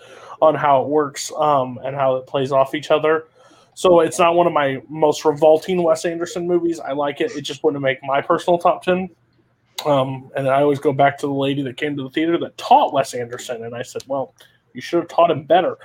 on 0.41 0.55
how 0.55 0.81
it 0.81 0.87
works 0.87 1.31
um, 1.37 1.79
and 1.83 1.95
how 1.95 2.15
it 2.15 2.25
plays 2.25 2.51
off 2.51 2.73
each 2.73 2.89
other. 2.89 3.25
So 3.75 3.99
it's 3.99 4.17
not 4.17 4.35
one 4.35 4.47
of 4.47 4.53
my 4.53 4.81
most 4.89 5.23
revolting 5.23 5.81
Wes 5.83 6.03
Anderson 6.03 6.47
movies. 6.47 6.79
I 6.79 6.93
like 6.93 7.21
it. 7.21 7.35
It 7.35 7.41
just 7.41 7.63
wouldn't 7.63 7.83
make 7.83 7.99
my 8.03 8.19
personal 8.19 8.57
top 8.57 8.83
ten. 8.83 9.09
Um, 9.85 10.29
and 10.35 10.47
I 10.47 10.61
always 10.61 10.79
go 10.79 10.93
back 10.93 11.17
to 11.19 11.27
the 11.27 11.33
lady 11.33 11.61
that 11.63 11.77
came 11.77 11.95
to 11.97 12.03
the 12.03 12.09
theater 12.09 12.37
that 12.39 12.57
taught 12.57 12.93
Wes 12.93 13.13
Anderson, 13.13 13.63
and 13.63 13.75
I 13.75 13.81
said, 13.81 14.03
"Well, 14.07 14.35
you 14.73 14.81
should 14.81 14.99
have 14.99 15.09
taught 15.09 15.31
him 15.31 15.43
better." 15.43 15.77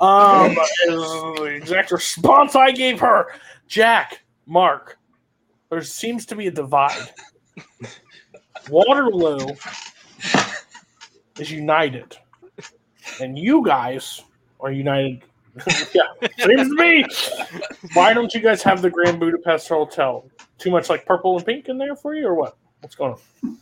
Um, 0.00 0.50
is 0.88 0.88
the 0.88 1.44
exact 1.44 1.92
response 1.92 2.56
I 2.56 2.72
gave 2.72 3.00
her. 3.00 3.28
Jack, 3.68 4.22
Mark, 4.46 4.98
there 5.70 5.82
seems 5.82 6.26
to 6.26 6.36
be 6.36 6.48
a 6.48 6.50
divide. 6.50 7.10
Waterloo 8.68 9.54
is 11.38 11.50
united, 11.50 12.16
and 13.20 13.38
you 13.38 13.64
guys 13.64 14.22
are 14.60 14.72
united. 14.72 15.22
yeah, 15.94 16.02
seems 16.38 16.68
to 16.68 16.74
me. 16.74 17.04
Why 17.92 18.12
don't 18.12 18.34
you 18.34 18.40
guys 18.40 18.62
have 18.64 18.82
the 18.82 18.90
Grand 18.90 19.20
Budapest 19.20 19.68
Hotel? 19.68 20.28
Too 20.58 20.70
much 20.70 20.88
like 20.88 21.06
purple 21.06 21.36
and 21.36 21.46
pink 21.46 21.68
in 21.68 21.78
there 21.78 21.94
for 21.94 22.14
you, 22.14 22.26
or 22.26 22.34
what? 22.34 22.56
What's 22.84 22.96
going 22.96 23.14
on? 23.42 23.56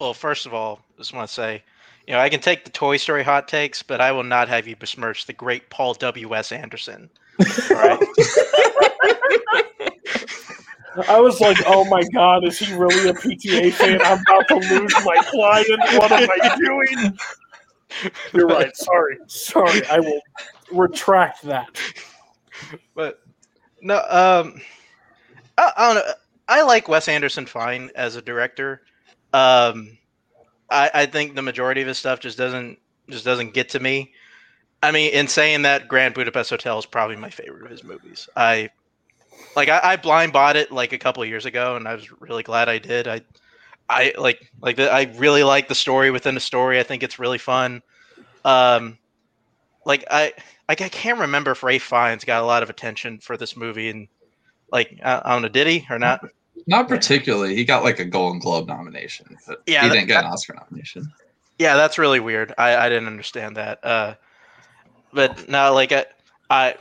Well, 0.00 0.14
first 0.14 0.46
of 0.46 0.52
all, 0.52 0.80
I 0.96 0.98
just 0.98 1.14
want 1.14 1.28
to 1.28 1.32
say, 1.32 1.62
you 2.08 2.12
know, 2.12 2.18
I 2.18 2.28
can 2.28 2.40
take 2.40 2.64
the 2.64 2.70
Toy 2.72 2.96
Story 2.96 3.22
hot 3.22 3.46
takes, 3.46 3.84
but 3.84 4.00
I 4.00 4.10
will 4.10 4.24
not 4.24 4.48
have 4.48 4.66
you 4.66 4.74
besmirch 4.74 5.26
the 5.26 5.32
great 5.32 5.70
Paul 5.70 5.94
W. 5.94 6.34
S. 6.34 6.50
Anderson. 6.50 7.08
All 7.70 7.76
right. 7.76 8.00
I 11.08 11.20
was 11.20 11.40
like, 11.40 11.56
oh 11.66 11.84
my 11.84 12.02
god, 12.12 12.44
is 12.44 12.58
he 12.58 12.74
really 12.74 13.10
a 13.10 13.12
PTA 13.12 13.72
fan? 13.72 14.02
I'm 14.02 14.20
about 14.28 14.48
to 14.48 14.56
lose 14.56 14.92
my 15.04 15.16
client. 15.28 15.80
What 15.96 16.10
am 16.10 16.28
I 16.28 16.56
doing? 16.56 17.16
You're 18.32 18.48
right. 18.48 18.76
Sorry. 18.76 19.18
Sorry. 19.28 19.86
I 19.86 20.00
will 20.00 20.20
retract 20.72 21.42
that. 21.42 21.68
but 22.96 23.20
no, 23.82 23.98
um, 24.08 24.60
I, 25.56 25.72
I 25.76 25.94
don't 25.94 26.04
know. 26.04 26.12
I 26.48 26.62
like 26.62 26.88
Wes 26.88 27.08
Anderson 27.08 27.46
fine 27.46 27.90
as 27.94 28.16
a 28.16 28.22
director. 28.22 28.82
Um, 29.32 29.98
I, 30.70 30.90
I 30.94 31.06
think 31.06 31.34
the 31.34 31.42
majority 31.42 31.80
of 31.80 31.88
his 31.88 31.98
stuff 31.98 32.20
just 32.20 32.38
doesn't 32.38 32.78
just 33.10 33.24
doesn't 33.24 33.54
get 33.54 33.68
to 33.70 33.80
me. 33.80 34.12
I 34.82 34.90
mean, 34.90 35.12
in 35.12 35.28
saying 35.28 35.62
that, 35.62 35.88
Grand 35.88 36.14
Budapest 36.14 36.50
Hotel 36.50 36.78
is 36.78 36.86
probably 36.86 37.16
my 37.16 37.30
favorite 37.30 37.64
of 37.64 37.70
his 37.70 37.84
movies. 37.84 38.28
I 38.36 38.70
like 39.56 39.68
I, 39.68 39.80
I 39.82 39.96
blind 39.96 40.32
bought 40.32 40.56
it 40.56 40.70
like 40.70 40.92
a 40.92 40.98
couple 40.98 41.24
years 41.24 41.46
ago, 41.46 41.76
and 41.76 41.88
I 41.88 41.94
was 41.94 42.10
really 42.20 42.42
glad 42.42 42.68
I 42.68 42.78
did. 42.78 43.08
I 43.08 43.22
I 43.88 44.12
like 44.18 44.50
like 44.60 44.76
the, 44.76 44.92
I 44.92 45.04
really 45.16 45.42
like 45.42 45.68
the 45.68 45.74
story 45.74 46.10
within 46.10 46.34
the 46.34 46.40
story. 46.40 46.78
I 46.78 46.82
think 46.82 47.02
it's 47.02 47.18
really 47.18 47.38
fun. 47.38 47.82
Um, 48.44 48.98
like 49.86 50.04
I 50.10 50.32
like 50.68 50.80
I 50.80 50.88
can't 50.88 51.18
remember 51.18 51.52
if 51.52 51.62
Ralph 51.62 51.82
Fiennes 51.82 52.24
got 52.24 52.42
a 52.42 52.46
lot 52.46 52.62
of 52.62 52.70
attention 52.70 53.18
for 53.18 53.36
this 53.36 53.56
movie, 53.56 53.88
and 53.88 54.08
like 54.74 55.00
don't 55.02 55.40
know, 55.42 55.48
did 55.48 55.66
he 55.66 55.86
or 55.88 55.98
not? 55.98 56.20
Not 56.66 56.88
particularly. 56.88 57.54
He 57.56 57.64
got 57.64 57.82
like 57.84 57.98
a 57.98 58.04
Golden 58.04 58.38
Globe 58.40 58.68
nomination, 58.68 59.38
but 59.46 59.62
Yeah, 59.66 59.82
he 59.82 59.88
that- 59.88 59.94
didn't 59.94 60.08
get 60.08 60.24
an 60.24 60.30
Oscar 60.30 60.54
nomination. 60.54 61.10
Yeah, 61.58 61.76
that's 61.76 61.98
really 61.98 62.18
weird. 62.20 62.52
I, 62.58 62.76
I 62.76 62.88
didn't 62.88 63.06
understand 63.06 63.56
that. 63.56 63.78
Uh, 63.84 64.14
but 65.12 65.48
now, 65.48 65.72
like 65.72 65.92
I, 65.92 66.04
I, 66.50 66.74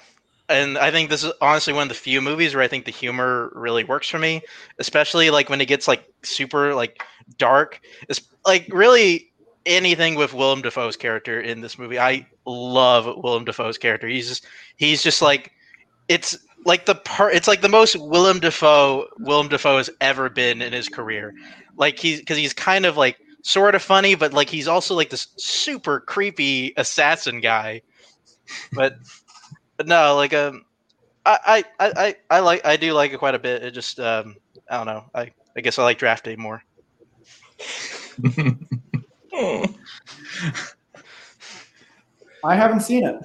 and 0.49 0.77
I 0.79 0.89
think 0.89 1.09
this 1.11 1.23
is 1.23 1.31
honestly 1.41 1.73
one 1.73 1.83
of 1.83 1.89
the 1.89 1.95
few 1.95 2.21
movies 2.21 2.55
where 2.55 2.63
I 2.63 2.67
think 2.67 2.85
the 2.85 2.91
humor 2.91 3.51
really 3.53 3.83
works 3.83 4.09
for 4.09 4.17
me, 4.17 4.41
especially 4.79 5.29
like 5.29 5.49
when 5.49 5.61
it 5.61 5.67
gets 5.67 5.87
like 5.87 6.03
super 6.23 6.73
like 6.73 7.03
dark. 7.37 7.81
It's 8.09 8.21
like 8.47 8.67
really 8.71 9.31
anything 9.67 10.15
with 10.15 10.33
Willem 10.33 10.61
Dafoe's 10.63 10.95
character 10.97 11.39
in 11.39 11.61
this 11.61 11.77
movie. 11.77 11.99
I 11.99 12.25
love 12.45 13.05
Willem 13.23 13.45
Dafoe's 13.45 13.77
character. 13.77 14.07
He's 14.07 14.27
just 14.27 14.45
he's 14.75 15.03
just 15.03 15.21
like 15.21 15.51
it's 16.07 16.35
like 16.65 16.85
the 16.85 16.95
per 16.95 17.29
it's 17.29 17.47
like 17.47 17.61
the 17.61 17.69
most 17.69 17.95
Willem 17.95 18.39
Dafoe 18.39 19.07
Willem 19.19 19.47
Dafoe 19.47 19.77
has 19.77 19.89
ever 20.01 20.29
been 20.29 20.61
in 20.61 20.73
his 20.73 20.89
career. 20.89 21.33
Like 21.77 21.99
he's 21.99 22.19
because 22.19 22.37
he's 22.37 22.53
kind 22.53 22.85
of 22.85 22.97
like 22.97 23.17
sort 23.43 23.75
of 23.75 23.81
funny, 23.81 24.15
but 24.15 24.33
like 24.33 24.49
he's 24.49 24.67
also 24.67 24.95
like 24.95 25.09
this 25.09 25.27
super 25.37 25.99
creepy 25.99 26.73
assassin 26.77 27.41
guy. 27.41 27.81
But, 28.73 28.97
but 29.77 29.87
no, 29.87 30.15
like 30.15 30.33
um, 30.33 30.65
I, 31.25 31.63
I 31.79 31.91
I 31.95 32.15
I 32.29 32.39
like 32.39 32.65
I 32.65 32.77
do 32.77 32.93
like 32.93 33.13
it 33.13 33.19
quite 33.19 33.35
a 33.35 33.39
bit. 33.39 33.63
It 33.63 33.71
just 33.71 33.99
um 33.99 34.35
I 34.69 34.77
don't 34.77 34.85
know. 34.87 35.05
I 35.13 35.31
I 35.55 35.61
guess 35.61 35.79
I 35.79 35.83
like 35.83 35.97
Draft 35.97 36.25
Day 36.25 36.35
more. 36.35 36.63
I 42.43 42.55
haven't 42.55 42.81
seen 42.81 43.05
it. 43.05 43.15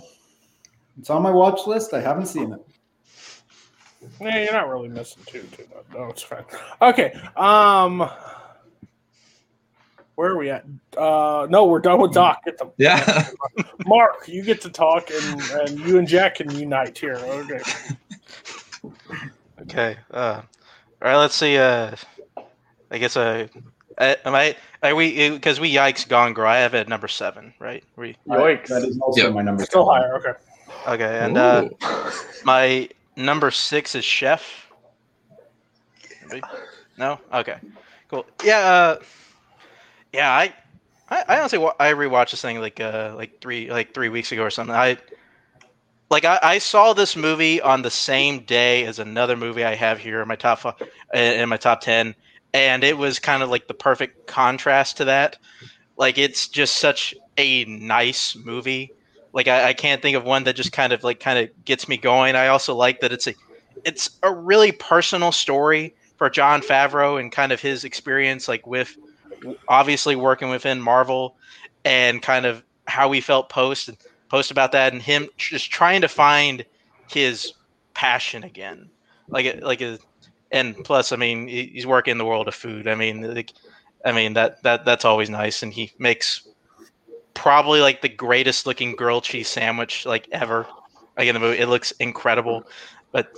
It's 0.99 1.11
on 1.11 1.23
my 1.23 1.31
watch 1.31 1.67
list. 1.67 1.93
I 1.93 2.01
haven't 2.01 2.27
seen 2.27 2.53
it. 2.53 2.68
Yeah, 4.21 4.43
you're 4.43 4.53
not 4.53 4.69
really 4.69 4.89
missing 4.89 5.23
too 5.27 5.43
too 5.57 5.65
much. 5.75 5.85
No, 5.95 6.05
it's 6.07 6.23
fine. 6.23 6.45
Okay. 6.83 7.13
Um, 7.37 8.09
where 10.17 10.31
are 10.31 10.37
we 10.37 10.51
at? 10.51 10.65
Uh, 10.97 11.47
no, 11.49 11.67
we're 11.67 11.79
done 11.79 12.01
with 12.01 12.13
Doc. 12.13 12.45
Get 12.45 12.59
the 12.59 12.69
Yeah. 12.77 13.29
Mark. 13.87 14.27
You 14.27 14.43
get 14.43 14.61
to 14.63 14.71
talk, 14.71 15.11
and 15.11 15.41
and 15.53 15.79
you 15.81 15.99
and 15.99 16.09
Jack 16.09 16.37
can 16.37 16.51
unite 16.51 16.99
here. 16.99 17.15
Okay. 17.17 17.61
Okay. 19.63 19.97
Uh, 20.11 20.41
all 21.01 21.09
right. 21.09 21.17
Let's 21.17 21.37
see. 21.37 21.57
Uh, 21.57 21.95
I 22.91 22.99
guess 22.99 23.17
uh, 23.17 23.47
uh, 23.99 24.15
am 24.25 24.35
I? 24.35 24.57
Are 24.83 24.95
we? 24.95 25.31
Because 25.31 25.61
we 25.61 25.73
yikes 25.73 26.09
gone 26.09 26.35
girl. 26.35 26.49
I 26.49 26.59
have 26.59 26.75
it 26.75 26.81
at 26.81 26.89
number 26.89 27.07
seven. 27.09 27.55
Right. 27.61 27.85
We. 27.97 28.17
yikes. 28.27 28.67
that 28.69 28.83
is 28.83 28.99
also 28.99 29.23
Yep. 29.23 29.35
my 29.35 29.43
number. 29.43 29.65
Still 29.65 29.87
higher. 29.89 30.17
Okay. 30.17 30.33
Okay. 30.89 31.19
And 31.21 31.39
uh, 31.39 31.69
my 32.45 32.89
number 33.19 33.51
six 33.51 33.95
is 33.95 34.05
Chef. 34.05 34.71
No. 36.97 37.21
Okay. 37.33 37.57
Cool. 38.09 38.25
Yeah. 38.45 38.59
Uh, 38.59 38.97
yeah. 40.13 40.33
I. 40.33 40.55
I, 41.11 41.39
honestly, 41.39 41.59
I 41.81 41.93
rewatched 41.93 42.33
this 42.33 42.43
thing 42.43 42.61
like 42.61 42.81
uh 42.81 43.15
like 43.17 43.41
three 43.41 43.71
like 43.71 43.95
three 43.95 44.11
weeks 44.11 44.31
ago 44.31 44.43
or 44.43 44.51
something. 44.51 44.77
I 44.77 44.99
like 46.11 46.27
I, 46.27 46.39
I 46.43 46.59
saw 46.59 46.93
this 46.93 47.17
movie 47.17 47.63
on 47.63 47.81
the 47.81 47.91
same 47.91 48.41
day 48.41 48.85
as 48.85 48.99
another 48.99 49.37
movie 49.37 49.65
I 49.65 49.75
have 49.75 49.99
here 49.99 50.21
in 50.21 50.29
my 50.29 50.37
top 50.37 50.83
in 51.15 51.49
my 51.49 51.57
top 51.57 51.81
ten, 51.81 52.15
and 52.53 52.85
it 52.85 52.99
was 52.99 53.19
kind 53.19 53.43
of 53.43 53.49
like 53.49 53.69
the 53.69 53.75
perfect 53.75 54.27
contrast 54.27 54.99
to 54.99 55.07
that. 55.07 55.39
Like 55.97 56.19
it's 56.19 56.47
just 56.47 56.77
such 56.77 57.15
a 57.39 57.65
nice 57.65 58.37
movie. 58.37 58.93
Like 59.39 59.47
I, 59.47 59.69
I 59.69 59.73
can't 59.73 60.03
think 60.03 60.17
of 60.17 60.25
one 60.25 60.43
that 60.45 60.57
just 60.57 60.73
kind 60.73 60.93
of 60.93 61.05
like 61.05 61.21
kind 61.21 61.39
of 61.39 61.65
gets 61.65 61.87
me 61.87 61.97
going. 61.97 62.35
I 62.35 62.49
also 62.49 62.75
like 62.75 62.99
that 63.03 63.13
it's 63.13 63.29
a 63.29 63.35
it's 63.85 64.11
a 64.25 64.35
really 64.35 64.73
personal 64.73 65.31
story 65.31 65.95
for 66.17 66.29
Jon 66.29 66.61
Favreau 66.61 67.21
and 67.21 67.31
kind 67.31 67.53
of 67.53 67.61
his 67.61 67.85
experience 67.85 68.49
like 68.49 68.67
with 68.67 68.97
obviously 69.69 70.17
working 70.17 70.51
within 70.51 70.83
Marvel 70.83 71.37
and 71.85 72.21
kind 72.21 72.47
of 72.47 72.65
how 72.89 73.13
he 73.13 73.21
felt 73.21 73.49
post 73.49 73.87
and 73.87 73.97
post 74.29 74.51
about 74.51 74.73
that 74.73 74.93
and 74.93 75.01
him 75.01 75.29
just 75.37 75.71
trying 75.71 76.01
to 76.01 76.09
find 76.09 76.65
his 77.09 77.53
passion 77.95 78.43
again. 78.43 78.91
Like 79.29 79.63
like 79.63 79.81
a, 79.81 80.01
and 80.51 80.75
plus 80.83 81.13
I 81.13 81.17
mean 81.17 81.47
he's 81.47 81.87
working 81.87 82.11
in 82.11 82.19
the 82.19 82.25
world 82.25 82.49
of 82.49 82.57
food. 82.57 82.89
I 82.89 82.97
mean 82.97 83.23
like, 83.23 83.53
I 84.05 84.11
mean 84.11 84.33
that 84.33 84.65
that 84.65 84.85
that's 84.85 85.05
always 85.05 85.31
nice 85.31 85.63
and 85.63 85.73
he 85.73 85.93
makes 85.97 86.49
probably 87.39 87.81
like 87.81 88.03
the 88.03 88.09
greatest 88.09 88.67
looking 88.67 88.97
grilled 88.97 89.23
cheese 89.23 89.49
sandwich 89.49 90.05
like 90.05 90.29
ever. 90.33 90.67
Like 91.17 91.29
in 91.29 91.35
the 91.35 91.41
movie, 91.41 91.59
it 91.59 91.69
looks 91.69 91.93
incredible. 91.93 92.65
But 93.13 93.33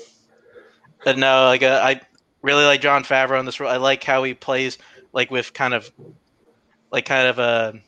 but 1.05 1.18
no, 1.18 1.44
like 1.44 1.62
uh, 1.62 1.80
I 1.84 2.01
really 2.40 2.64
like 2.64 2.80
Jon 2.80 3.05
Favreau 3.05 3.38
in 3.38 3.44
this 3.44 3.61
role. 3.61 3.70
I 3.70 3.76
like 3.76 4.03
how 4.03 4.22
he 4.22 4.32
plays 4.32 4.78
like 5.12 5.30
with 5.30 5.53
kind 5.53 5.74
of 5.74 5.92
like 6.90 7.05
kind 7.05 7.28
of 7.28 7.38
a 7.38 7.78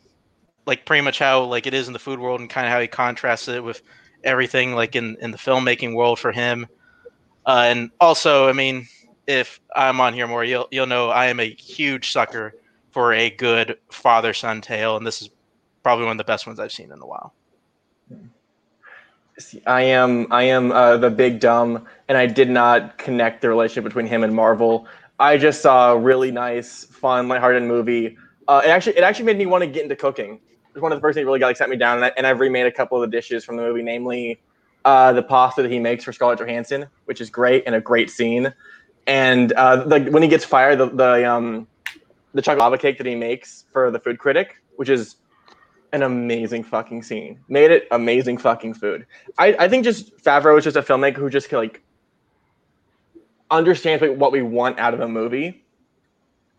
like 0.67 0.85
pretty 0.85 1.03
much 1.03 1.19
how 1.19 1.45
like 1.45 1.67
it 1.67 1.73
is 1.73 1.87
in 1.87 1.95
the 1.95 1.99
food 1.99 2.21
world 2.21 2.41
and 2.41 2.51
kind 2.51 2.67
of 2.67 2.73
how 2.73 2.81
he 2.81 2.87
contrasts 2.87 3.49
it 3.49 3.65
with 3.65 3.83
everything 4.23 4.75
like 4.75 4.95
in 4.95 5.17
in 5.21 5.31
the 5.31 5.39
filmmaking 5.39 5.95
world 5.95 6.19
for 6.19 6.31
him. 6.31 6.67
Uh, 7.47 7.65
and 7.67 7.91
also, 8.01 8.49
I 8.49 8.53
mean, 8.53 8.87
if 9.27 9.61
I'm 9.75 10.01
on 10.01 10.13
here 10.13 10.29
more, 10.29 10.45
you'll 10.45 10.69
you'll 10.71 10.87
know 10.87 11.09
I 11.09 11.27
am 11.27 11.41
a 11.41 11.55
huge 11.55 12.13
sucker 12.13 12.55
for 12.91 13.15
a 13.15 13.31
good 13.31 13.79
father 13.91 14.35
son 14.35 14.61
tale, 14.61 14.99
and 14.99 15.07
this 15.07 15.23
is 15.23 15.31
probably 15.83 16.05
one 16.05 16.13
of 16.13 16.19
the 16.19 16.25
best 16.25 16.47
ones 16.47 16.59
I've 16.59 16.73
seen 16.73 16.93
in 16.93 17.01
a 17.01 17.07
while. 17.07 17.35
I 19.67 19.83
am 19.83 20.27
I 20.31 20.45
am 20.45 20.73
uh, 20.73 20.99
the 20.99 21.11
big 21.11 21.41
dumb, 21.41 21.87
and 22.09 22.19
I 22.19 22.27
did 22.27 22.51
not 22.51 22.99
connect 22.99 23.41
the 23.41 23.49
relationship 23.49 23.85
between 23.85 24.07
him 24.07 24.23
and 24.25 24.35
Marvel. 24.35 24.87
I 25.19 25.39
just 25.39 25.63
saw 25.63 25.93
a 25.93 25.99
really 25.99 26.31
nice, 26.31 26.85
fun, 26.85 27.29
lighthearted 27.29 27.63
movie. 27.63 28.17
Uh, 28.47 28.63
it 28.65 28.69
actually 28.69 28.97
it 28.97 29.03
actually 29.03 29.25
made 29.25 29.39
me 29.39 29.47
want 29.47 29.63
to 29.63 29.67
get 29.67 29.83
into 29.83 29.97
cooking. 29.97 30.35
It 30.35 30.75
was 30.75 30.83
one 30.83 30.93
of 30.93 30.99
the 30.99 31.01
first 31.01 31.15
things 31.15 31.25
that 31.25 31.27
really 31.27 31.39
got 31.39 31.49
like, 31.49 31.57
set 31.57 31.69
me 31.69 31.77
down, 31.77 31.97
and, 31.97 32.07
I, 32.07 32.13
and 32.17 32.27
I've 32.27 32.41
remade 32.41 32.67
a 32.67 32.73
couple 32.73 33.03
of 33.03 33.11
the 33.11 33.17
dishes 33.17 33.45
from 33.45 33.57
the 33.57 33.63
movie, 33.63 33.83
namely 33.83 34.41
uh, 34.85 35.13
the 35.13 35.23
pasta 35.23 35.63
that 35.63 35.71
he 35.71 35.79
makes 35.79 36.05
for 36.05 36.13
Scarlett 36.13 36.39
Johansson, 36.39 36.87
which 37.07 37.21
is 37.21 37.31
great 37.31 37.65
and 37.67 37.75
a 37.75 37.81
great 37.81 38.11
scene. 38.11 38.53
And 39.07 39.53
uh, 39.55 39.85
when 39.85 40.23
he 40.23 40.29
gets 40.29 40.45
fired, 40.45 40.79
the 40.79 40.87
the 40.87 41.31
um, 41.31 41.67
the 42.35 42.43
chocolate 42.43 42.61
lava 42.61 42.79
cake 42.79 42.99
that 42.99 43.07
he 43.07 43.15
makes 43.15 43.65
for 43.73 43.91
the 43.91 43.99
food 43.99 44.19
critic, 44.19 44.57
which 44.77 44.89
is 44.89 45.17
an 45.93 46.03
amazing 46.03 46.65
fucking 46.65 47.03
scene. 47.03 47.41
Made 47.49 47.71
it 47.71 47.87
amazing 47.91 48.39
fucking 48.39 48.75
food. 48.75 49.07
I, 49.39 49.55
I 49.59 49.69
think 49.69 49.85
just 49.85 50.17
Favreau 50.19 50.57
is 50.59 50.65
just 50.65 50.77
a 50.77 50.83
filmmaker 50.83 51.17
who 51.17 51.29
just 51.29 51.53
like 51.53 51.83
understands 53.51 54.03
like, 54.03 54.17
what 54.17 54.33
we 54.33 54.43
want 54.43 54.79
out 54.79 54.95
of 54.95 55.01
a 55.01 55.09
movie, 55.09 55.65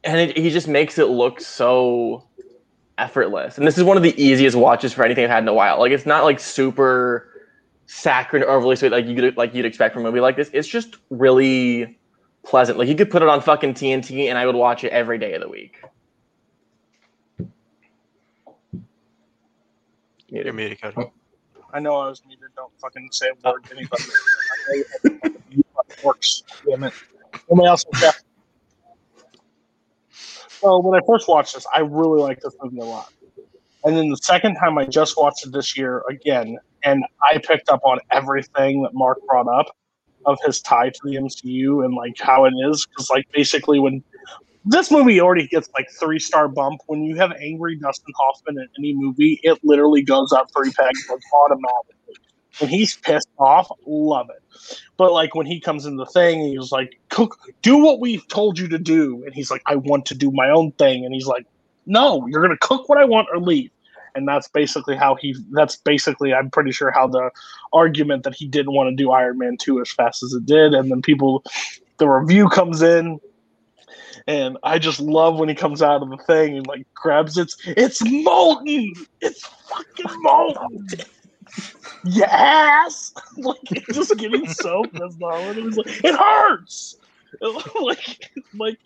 and 0.04 0.20
it, 0.20 0.38
he 0.38 0.50
just 0.50 0.68
makes 0.68 0.98
it 1.00 1.06
look 1.06 1.42
so 1.42 2.28
effortless. 2.98 3.58
And 3.58 3.66
this 3.66 3.78
is 3.78 3.84
one 3.84 3.98
of 3.98 4.04
the 4.04 4.22
easiest 4.22 4.56
watches 4.56 4.94
for 4.94 5.04
anything 5.04 5.24
I've 5.24 5.32
had 5.32 5.44
in 5.44 5.48
a 5.48 5.54
while. 5.54 5.80
Like 5.80 5.92
it's 5.92 6.06
not 6.06 6.24
like 6.24 6.40
super 6.40 7.30
saccharine 7.86 8.44
or 8.44 8.50
overly 8.50 8.76
sweet 8.76 8.92
like 8.92 9.06
you 9.06 9.32
like 9.36 9.54
you'd 9.54 9.66
expect 9.66 9.94
from 9.94 10.06
a 10.06 10.10
movie 10.10 10.20
like 10.20 10.36
this. 10.36 10.50
It's 10.54 10.68
just 10.68 10.98
really 11.10 11.98
pleasant. 12.44 12.78
Like 12.78 12.88
you 12.88 12.96
could 12.96 13.10
put 13.10 13.22
it 13.22 13.30
on 13.30 13.42
fucking 13.42 13.74
TNT 13.74 14.28
and 14.28 14.38
I 14.38 14.46
would 14.46 14.56
watch 14.56 14.84
it 14.84 14.92
every 14.92 15.18
day 15.18 15.34
of 15.34 15.42
the 15.42 15.50
week. 15.50 15.82
You're 20.34 20.52
muted, 20.52 20.82
Cody. 20.82 21.12
I 21.74 21.80
know 21.80 21.96
I 21.96 22.08
was 22.10 22.24
muted. 22.26 22.50
Don't 22.56 22.72
fucking 22.82 23.10
say 23.12 23.28
a 23.28 23.50
word 23.50 23.64
to 23.66 23.76
anybody. 23.78 24.04
You 25.52 25.64
works. 26.04 26.44
Damn 26.68 26.86
it. 26.86 26.94
Nobody 27.50 27.68
else 27.68 27.86
will 27.86 28.00
check. 28.00 28.16
So 30.50 30.80
when 30.80 31.00
I 31.00 31.06
first 31.06 31.28
watched 31.28 31.54
this, 31.54 31.68
I 31.74 31.82
really 31.82 32.20
liked 32.20 32.42
this 32.44 32.56
movie 32.64 32.80
a 32.80 32.84
lot. 32.84 33.14
And 33.84 33.96
then 33.96 34.10
the 34.10 34.18
second 34.18 34.56
time 34.56 34.78
I 34.78 34.86
just 34.86 35.18
watched 35.18 35.46
it 35.46 35.52
this 35.52 35.78
year 35.78 36.04
again, 36.10 36.58
and 36.84 37.04
I 37.22 37.38
picked 37.38 37.70
up 37.70 37.82
on 37.84 38.00
everything 38.12 38.82
that 38.84 38.94
Mark 38.94 39.20
brought 39.28 39.48
up 39.48 39.68
of 40.26 40.40
his 40.46 40.62
tie 40.62 40.90
to 40.90 41.00
the 41.04 41.16
MCU 41.16 41.86
and 41.86 41.94
like 41.94 42.14
how 42.20 42.46
it 42.46 42.54
is. 42.70 42.88
Because 42.88 43.12
like 43.12 43.26
basically 43.32 43.80
when 43.80 44.04
this 44.66 44.92
movie 44.92 45.20
already 45.20 45.48
gets 45.48 45.70
like 45.78 45.90
three 45.92 46.20
star 46.20 46.48
bump. 46.48 46.82
When 46.88 47.04
you 47.04 47.16
have 47.18 47.32
angry 47.34 47.76
Dustin 47.76 48.14
Hoffman 48.18 48.60
in 48.60 48.68
any 48.78 48.94
movie, 48.94 49.40
it 49.44 49.60
literally 49.64 50.02
goes 50.02 50.32
up 50.32 50.48
three 50.56 50.72
pegs 50.72 51.08
like 51.10 51.20
automatically. 51.34 52.16
When 52.60 52.70
he's 52.70 52.96
pissed 52.98 53.30
off, 53.40 53.70
love 53.88 54.30
it. 54.30 54.80
But 54.98 55.12
like 55.12 55.34
when 55.36 55.48
he 55.48 55.60
comes 55.60 55.86
in 55.86 55.98
the 55.98 56.06
thing, 56.06 56.42
he's 56.42 56.72
like, 56.72 57.00
"Cook, 57.10 57.38
do 57.62 57.78
what 57.78 58.00
we've 58.00 58.28
told 58.28 58.60
you 58.60 58.68
to 58.70 58.78
do," 58.78 59.24
and 59.26 59.34
he's 59.34 59.50
like, 59.50 59.64
"I 59.66 59.76
want 59.76 60.06
to 60.08 60.16
do 60.16 60.32
my 60.32 60.50
own 60.50 60.72
thing," 60.74 61.04
and 61.04 61.14
he's 61.14 61.26
like, 61.26 61.46
"No, 61.88 62.26
you're 62.28 62.42
gonna 62.42 62.58
cook 62.58 62.88
what 62.88 63.00
I 63.00 63.06
want 63.06 63.28
or 63.34 63.40
leave." 63.40 63.72
And 64.16 64.28
that's 64.28 64.48
basically 64.48 64.96
how 64.96 65.16
he. 65.16 65.36
That's 65.52 65.78
basically, 65.78 66.34
I'm 66.34 66.52
pretty 66.52 66.72
sure 66.72 66.92
how 66.92 67.08
the 67.08 67.32
argument 67.74 68.24
that 68.24 68.36
he 68.36 68.48
didn't 68.48 68.74
want 68.74 68.90
to 68.92 68.96
do 68.96 69.10
Iron 69.10 69.40
Man 69.40 69.58
two 69.58 69.82
as 69.82 69.92
fast 69.92 70.22
as 70.22 70.34
it 70.34 70.46
did, 70.46 70.76
and 70.76 70.92
then 70.92 71.02
people, 71.02 71.44
the 71.98 72.08
review 72.08 72.48
comes 72.50 72.84
in, 72.84 73.20
and 74.28 74.58
I 74.64 74.80
just 74.80 75.00
love 75.00 75.38
when 75.40 75.50
he 75.50 75.56
comes 75.56 75.82
out 75.82 76.02
of 76.02 76.10
the 76.10 76.18
thing 76.18 76.58
and 76.58 76.68
like 76.68 76.86
grabs 76.94 77.38
it. 77.38 77.54
It's 77.66 78.02
molten. 78.04 78.94
It's 79.22 79.46
fucking 79.46 80.06
molten. 80.22 80.88
Yes, 82.06 83.14
like 83.38 83.58
it's 83.72 83.96
just 83.96 84.18
getting 84.18 84.48
so 84.48 84.84
pissed 84.94 85.22
off. 85.22 85.40
And 85.40 85.58
it 85.58 85.64
was 85.64 85.78
like, 85.78 86.04
it 86.04 86.16
hurts. 86.16 86.98
like, 87.82 88.32
like 88.54 88.78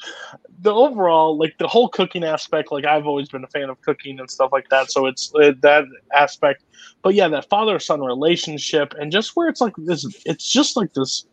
the 0.62 0.74
overall, 0.74 1.38
like 1.38 1.58
the 1.58 1.68
whole 1.68 1.90
cooking 1.90 2.24
aspect. 2.24 2.72
Like 2.72 2.86
I've 2.86 3.06
always 3.06 3.30
been 3.30 3.44
a 3.44 3.48
fan 3.48 3.70
of 3.70 3.82
cooking 3.82 4.20
and 4.20 4.30
stuff 4.30 4.52
like 4.52 4.70
that. 4.70 4.90
So 4.92 5.06
it's 5.06 5.34
uh, 5.36 5.52
that 5.62 5.86
aspect. 6.14 6.64
But 7.02 7.14
yeah, 7.14 7.28
that 7.28 7.50
father 7.50 7.78
son 7.80 8.02
relationship 8.02 8.94
and 9.00 9.12
just 9.12 9.36
where 9.36 9.50
it's 9.50 9.62
like 9.62 9.76
this. 9.78 10.06
It's 10.26 10.50
just 10.50 10.78
like 10.78 10.94
this 10.94 11.26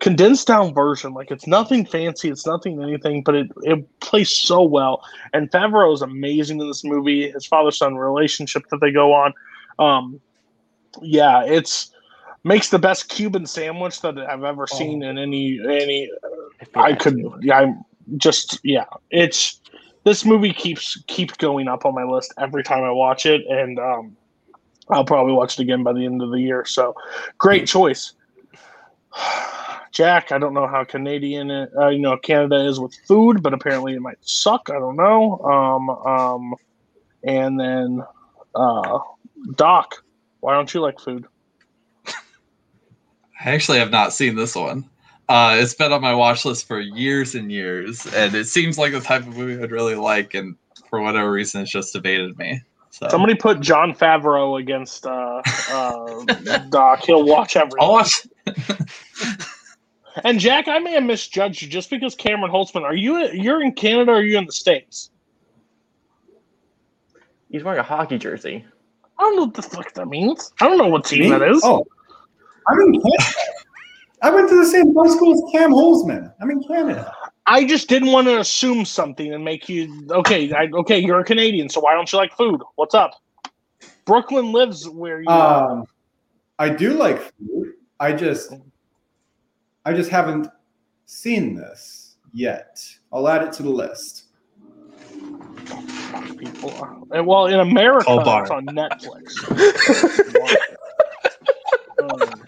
condensed 0.00 0.46
down 0.46 0.74
version. 0.74 1.14
Like 1.14 1.30
it's 1.30 1.46
nothing 1.46 1.86
fancy, 1.86 2.28
it's 2.28 2.46
nothing 2.46 2.82
anything, 2.82 3.22
but 3.22 3.34
it, 3.34 3.50
it 3.62 4.00
plays 4.00 4.30
so 4.30 4.62
well. 4.62 5.02
And 5.32 5.50
Favreau 5.50 5.92
is 5.94 6.02
amazing 6.02 6.60
in 6.60 6.68
this 6.68 6.84
movie. 6.84 7.30
His 7.30 7.46
father 7.46 7.70
son 7.70 7.96
relationship 7.96 8.64
that 8.70 8.80
they 8.80 8.92
go 8.92 9.12
on. 9.12 9.32
Um, 9.78 10.20
yeah, 11.02 11.44
it's 11.44 11.90
makes 12.44 12.70
the 12.70 12.78
best 12.78 13.08
Cuban 13.08 13.46
sandwich 13.46 14.00
that 14.02 14.18
I've 14.18 14.44
ever 14.44 14.66
seen 14.66 15.02
in 15.02 15.18
any 15.18 15.60
any. 15.60 16.10
I 16.74 16.94
could, 16.94 17.20
yeah, 17.42 17.58
I'm 17.60 17.84
just 18.16 18.60
yeah. 18.62 18.84
It's 19.10 19.60
this 20.04 20.24
movie 20.24 20.52
keeps 20.52 21.02
keeps 21.06 21.36
going 21.36 21.68
up 21.68 21.84
on 21.84 21.94
my 21.94 22.04
list 22.04 22.32
every 22.38 22.62
time 22.62 22.84
I 22.84 22.90
watch 22.90 23.26
it, 23.26 23.44
and 23.48 23.78
um, 23.78 24.16
I'll 24.88 25.04
probably 25.04 25.32
watch 25.32 25.58
it 25.58 25.62
again 25.62 25.82
by 25.82 25.92
the 25.92 26.06
end 26.06 26.22
of 26.22 26.30
the 26.30 26.40
year. 26.40 26.64
So, 26.64 26.94
great 27.38 27.66
choice. 27.66 28.12
Jack, 29.96 30.30
I 30.30 30.36
don't 30.36 30.52
know 30.52 30.66
how 30.66 30.84
Canadian, 30.84 31.50
uh, 31.50 31.88
you 31.88 32.00
know, 32.00 32.18
Canada 32.18 32.66
is 32.66 32.78
with 32.78 32.94
food, 33.08 33.42
but 33.42 33.54
apparently 33.54 33.94
it 33.94 34.02
might 34.02 34.18
suck. 34.20 34.68
I 34.68 34.74
don't 34.74 34.96
know. 34.96 35.38
Um, 35.40 35.88
um, 35.88 36.54
and 37.24 37.58
then 37.58 38.04
uh, 38.54 38.98
Doc, 39.54 40.04
why 40.40 40.52
don't 40.52 40.72
you 40.74 40.82
like 40.82 41.00
food? 41.00 41.24
I 42.06 43.52
actually 43.52 43.78
have 43.78 43.90
not 43.90 44.12
seen 44.12 44.36
this 44.36 44.54
one. 44.54 44.86
Uh, 45.30 45.56
it's 45.58 45.72
been 45.72 45.92
on 45.94 46.02
my 46.02 46.14
watch 46.14 46.44
list 46.44 46.68
for 46.68 46.78
years 46.78 47.34
and 47.34 47.50
years, 47.50 48.04
and 48.14 48.34
it 48.34 48.48
seems 48.48 48.76
like 48.76 48.92
the 48.92 49.00
type 49.00 49.22
of 49.22 49.34
movie 49.34 49.62
I'd 49.62 49.72
really 49.72 49.94
like, 49.94 50.34
and 50.34 50.56
for 50.90 51.00
whatever 51.00 51.32
reason, 51.32 51.62
it's 51.62 51.70
just 51.70 51.96
evaded 51.96 52.36
me. 52.36 52.60
So 52.90 53.08
Somebody 53.08 53.34
put 53.34 53.60
Jon 53.60 53.94
Favreau 53.94 54.60
against 54.60 55.06
uh, 55.06 55.40
uh, 55.70 56.24
Doc. 56.68 57.00
He'll 57.04 57.24
watch 57.24 57.56
everything. 57.56 57.78
I'll 57.80 57.92
watch. 57.92 58.26
And 60.24 60.40
Jack, 60.40 60.68
I 60.68 60.78
may 60.78 60.92
have 60.92 61.04
misjudged 61.04 61.62
you 61.62 61.68
just 61.68 61.90
because 61.90 62.14
Cameron 62.14 62.50
Holtzman. 62.50 62.82
Are 62.82 62.94
you 62.94 63.28
you're 63.32 63.62
in 63.62 63.72
Canada 63.72 64.12
or 64.12 64.16
are 64.16 64.22
you 64.22 64.38
in 64.38 64.46
the 64.46 64.52
states? 64.52 65.10
He's 67.50 67.62
wearing 67.62 67.80
a 67.80 67.84
hockey 67.84 68.18
jersey. 68.18 68.64
I 69.18 69.22
don't 69.22 69.36
know 69.36 69.44
what 69.44 69.54
the 69.54 69.62
fuck 69.62 69.92
that 69.94 70.06
means. 70.06 70.52
I 70.60 70.68
don't 70.68 70.78
know 70.78 70.88
what 70.88 71.04
team 71.04 71.20
Me? 71.20 71.30
that 71.30 71.42
is. 71.42 71.62
Oh, 71.64 71.86
I'm 72.68 72.78
in 72.80 72.92
Canada. 72.92 73.24
I 74.22 74.30
went 74.30 74.48
to 74.48 74.56
the 74.56 74.66
same 74.66 74.94
high 74.94 75.08
school 75.08 75.34
as 75.34 75.52
Cam 75.52 75.70
Holzman. 75.70 76.32
I'm 76.40 76.50
in 76.50 76.62
Canada. 76.64 77.12
I 77.46 77.64
just 77.64 77.88
didn't 77.88 78.10
want 78.10 78.26
to 78.26 78.40
assume 78.40 78.84
something 78.84 79.32
and 79.32 79.44
make 79.44 79.68
you 79.68 80.06
okay. 80.10 80.52
I, 80.52 80.68
okay, 80.72 80.98
you're 80.98 81.20
a 81.20 81.24
Canadian, 81.24 81.68
so 81.68 81.80
why 81.80 81.94
don't 81.94 82.10
you 82.10 82.18
like 82.18 82.36
food? 82.36 82.60
What's 82.74 82.94
up? 82.94 83.12
Brooklyn 84.04 84.52
lives 84.52 84.88
where 84.88 85.20
you 85.20 85.28
are. 85.28 85.70
Um, 85.70 85.84
I 86.58 86.70
do 86.70 86.94
like 86.94 87.20
food. 87.34 87.74
I 88.00 88.12
just, 88.12 88.52
I 89.86 89.92
just 89.92 90.10
haven't 90.10 90.48
seen 91.04 91.54
this 91.54 92.16
yet. 92.32 92.84
I'll 93.12 93.28
add 93.28 93.44
it 93.44 93.52
to 93.54 93.62
the 93.62 93.70
list. 93.70 94.24
People 96.38 96.72
are, 96.80 96.96
and 97.12 97.24
well, 97.24 97.46
in 97.46 97.60
America, 97.60 98.06
Oh, 98.08 98.22
bar. 98.24 98.42
it's 98.42 98.50
on 98.50 98.66
Netflix. 98.66 99.32
Um, 102.02 102.44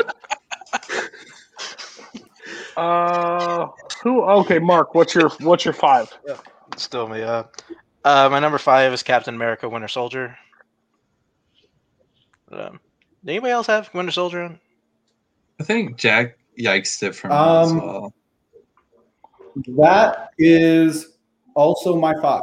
uh, 2.76 3.66
who? 4.02 4.22
Okay, 4.22 4.58
Mark, 4.58 4.96
what's 4.96 5.14
your 5.14 5.28
what's 5.40 5.64
your 5.64 5.74
five? 5.74 6.12
Still 6.76 7.06
me. 7.08 7.22
Uh, 7.22 7.44
uh, 8.04 8.28
my 8.30 8.40
number 8.40 8.58
five 8.58 8.92
is 8.92 9.04
Captain 9.04 9.34
America: 9.34 9.68
Winter 9.68 9.88
Soldier. 9.88 10.36
Um, 12.50 12.80
anybody 13.26 13.52
else 13.52 13.68
have 13.68 13.92
Winter 13.94 14.12
Soldier 14.12 14.42
on? 14.42 14.60
I 15.60 15.64
think 15.64 15.96
Jack 15.96 16.36
yikes 16.58 17.02
it 17.02 17.14
from 17.14 17.30
me 17.30 17.36
as 17.36 17.70
Um, 17.72 17.76
well. 17.78 18.14
That 19.76 20.30
is 20.38 21.16
also 21.54 21.96
my 21.98 22.14
five. 22.20 22.42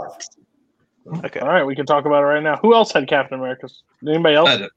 Okay. 1.24 1.40
All 1.40 1.48
right, 1.50 1.64
we 1.64 1.76
can 1.76 1.86
talk 1.86 2.06
about 2.06 2.24
it 2.24 2.26
right 2.26 2.44
now. 2.44 2.58
Who 2.58 2.74
else 2.74 2.92
had 2.92 3.08
Captain 3.08 3.38
America's? 3.40 3.84
Anybody 4.08 4.36
else? 4.36 4.50
I 4.50 4.58
did. 4.58 4.70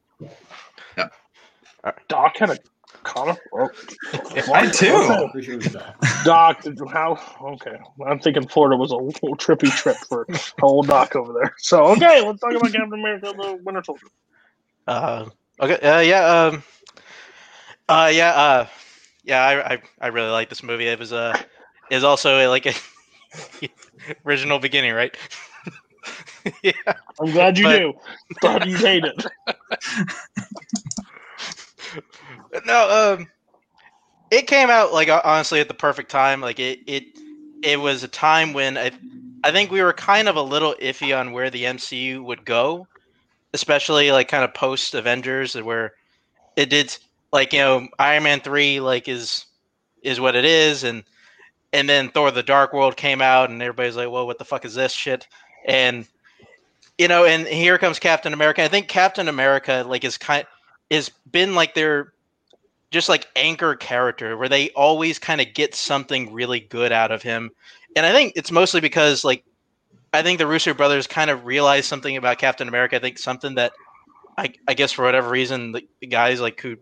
Doc 2.07 2.37
had 2.37 2.49
a 2.51 2.57
comic. 3.03 3.39
Oh, 3.53 3.69
I 4.53 4.67
too. 4.67 4.93
Appreciate. 4.93 5.65
Doc, 6.23 6.61
did, 6.63 6.77
how? 6.91 7.19
Okay, 7.41 7.77
I'm 8.05 8.19
thinking 8.19 8.47
Florida 8.47 8.75
was 8.75 8.91
a 8.91 8.97
little 8.97 9.35
trippy 9.37 9.71
trip 9.71 9.95
for 10.07 10.27
old 10.61 10.87
Doc 10.87 11.15
over 11.15 11.33
there. 11.33 11.55
So 11.57 11.85
okay, 11.93 12.21
let's 12.21 12.41
talk 12.41 12.51
about 12.51 12.71
Captain 12.71 12.93
America: 12.93 13.33
The 13.35 13.59
Winter 13.63 13.83
Soldier. 13.83 14.07
Uh, 14.87 15.29
okay. 15.61 15.75
Uh, 15.87 15.99
yeah. 16.01 16.25
Um. 16.25 16.63
Uh. 17.87 18.11
Yeah. 18.13 18.31
Uh. 18.31 18.67
Yeah. 19.23 19.41
I. 19.43 19.73
I, 19.73 19.81
I 20.01 20.07
really 20.07 20.29
like 20.29 20.49
this 20.49 20.63
movie. 20.63 20.87
It 20.87 20.99
was 20.99 21.13
uh. 21.13 21.37
Is 21.91 22.03
also 22.03 22.37
a, 22.37 22.47
like 22.47 22.67
a 22.67 22.73
original 24.25 24.59
beginning, 24.59 24.93
right? 24.93 25.15
yeah. 26.63 26.71
I'm 27.19 27.31
glad 27.31 27.57
you 27.57 27.63
But- 27.65 27.77
do. 27.79 27.93
Thought 28.41 28.67
you 28.67 28.77
hate 28.77 29.03
it. 29.05 29.25
no, 32.65 33.15
um, 33.19 33.27
it 34.31 34.47
came 34.47 34.69
out 34.69 34.93
like 34.93 35.09
honestly 35.09 35.59
at 35.59 35.67
the 35.67 35.73
perfect 35.73 36.11
time. 36.11 36.41
Like 36.41 36.59
it, 36.59 36.79
it, 36.87 37.03
it 37.63 37.79
was 37.79 38.03
a 38.03 38.07
time 38.07 38.53
when 38.53 38.77
I, 38.77 38.91
I 39.43 39.51
think 39.51 39.71
we 39.71 39.81
were 39.81 39.93
kind 39.93 40.27
of 40.27 40.35
a 40.35 40.41
little 40.41 40.75
iffy 40.81 41.17
on 41.17 41.31
where 41.31 41.49
the 41.49 41.63
MCU 41.63 42.23
would 42.23 42.45
go, 42.45 42.87
especially 43.53 44.11
like 44.11 44.27
kind 44.27 44.43
of 44.43 44.53
post 44.53 44.93
Avengers, 44.93 45.55
where 45.55 45.93
it 46.55 46.69
did 46.69 46.95
like 47.31 47.53
you 47.53 47.59
know 47.59 47.87
Iron 47.97 48.23
Man 48.23 48.39
three 48.41 48.79
like 48.79 49.07
is 49.07 49.45
is 50.01 50.19
what 50.19 50.35
it 50.35 50.45
is, 50.45 50.83
and 50.83 51.03
and 51.73 51.87
then 51.87 52.09
Thor: 52.09 52.31
The 52.31 52.43
Dark 52.43 52.73
World 52.73 52.97
came 52.97 53.21
out, 53.21 53.49
and 53.49 53.61
everybody's 53.61 53.95
like, 53.95 54.09
"Well, 54.09 54.25
what 54.25 54.37
the 54.37 54.45
fuck 54.45 54.65
is 54.65 54.75
this 54.75 54.91
shit?" 54.91 55.27
And 55.67 56.07
you 56.97 57.07
know, 57.07 57.25
and 57.25 57.47
here 57.47 57.77
comes 57.77 57.99
Captain 57.99 58.33
America. 58.33 58.63
I 58.63 58.67
think 58.67 58.87
Captain 58.87 59.27
America 59.27 59.85
like 59.87 60.03
is 60.03 60.17
kind 60.17 60.45
is 60.89 61.09
been 61.31 61.55
like 61.55 61.73
their 61.73 62.13
just 62.91 63.09
like 63.09 63.27
anchor 63.35 63.75
character 63.75 64.35
where 64.35 64.49
they 64.49 64.69
always 64.71 65.19
kind 65.19 65.41
of 65.41 65.53
get 65.53 65.75
something 65.75 66.33
really 66.33 66.59
good 66.59 66.91
out 66.91 67.11
of 67.11 67.21
him. 67.21 67.51
And 67.95 68.05
I 68.05 68.11
think 68.11 68.33
it's 68.35 68.51
mostly 68.51 68.81
because 68.81 69.23
like 69.23 69.43
I 70.11 70.23
think 70.23 70.39
the 70.39 70.47
Russo 70.47 70.73
brothers 70.73 71.07
kind 71.07 71.29
of 71.29 71.45
realized 71.45 71.85
something 71.85 72.17
about 72.17 72.39
Captain 72.39 72.67
America. 72.67 72.95
I 72.95 72.99
think 72.99 73.19
something 73.19 73.55
that 73.55 73.73
I, 74.37 74.53
I 74.67 74.73
guess 74.73 74.91
for 74.91 75.05
whatever 75.05 75.29
reason 75.29 75.71
the, 75.71 75.87
the 75.99 76.07
guys 76.07 76.41
like 76.41 76.59
who 76.59 76.77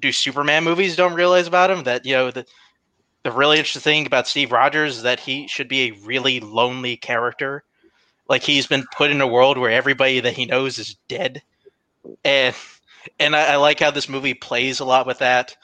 do 0.00 0.12
Superman 0.12 0.64
movies 0.64 0.96
don't 0.96 1.14
realize 1.14 1.46
about 1.46 1.70
him 1.70 1.84
that 1.84 2.04
you 2.04 2.12
know 2.14 2.30
the 2.30 2.46
the 3.22 3.32
really 3.32 3.58
interesting 3.58 3.82
thing 3.82 4.06
about 4.06 4.26
Steve 4.26 4.52
Rogers 4.52 4.98
is 4.98 5.02
that 5.02 5.20
he 5.20 5.46
should 5.46 5.68
be 5.68 5.82
a 5.82 5.98
really 6.04 6.40
lonely 6.40 6.96
character. 6.96 7.64
Like 8.28 8.42
he's 8.42 8.66
been 8.66 8.84
put 8.96 9.10
in 9.10 9.20
a 9.20 9.26
world 9.26 9.58
where 9.58 9.70
everybody 9.70 10.20
that 10.20 10.34
he 10.34 10.46
knows 10.46 10.78
is 10.78 10.96
dead, 11.08 11.42
and 12.24 12.54
and 13.18 13.36
I, 13.36 13.54
I 13.54 13.56
like 13.56 13.80
how 13.80 13.90
this 13.90 14.08
movie 14.08 14.34
plays 14.34 14.80
a 14.80 14.84
lot 14.84 15.06
with 15.06 15.18
that, 15.18 15.56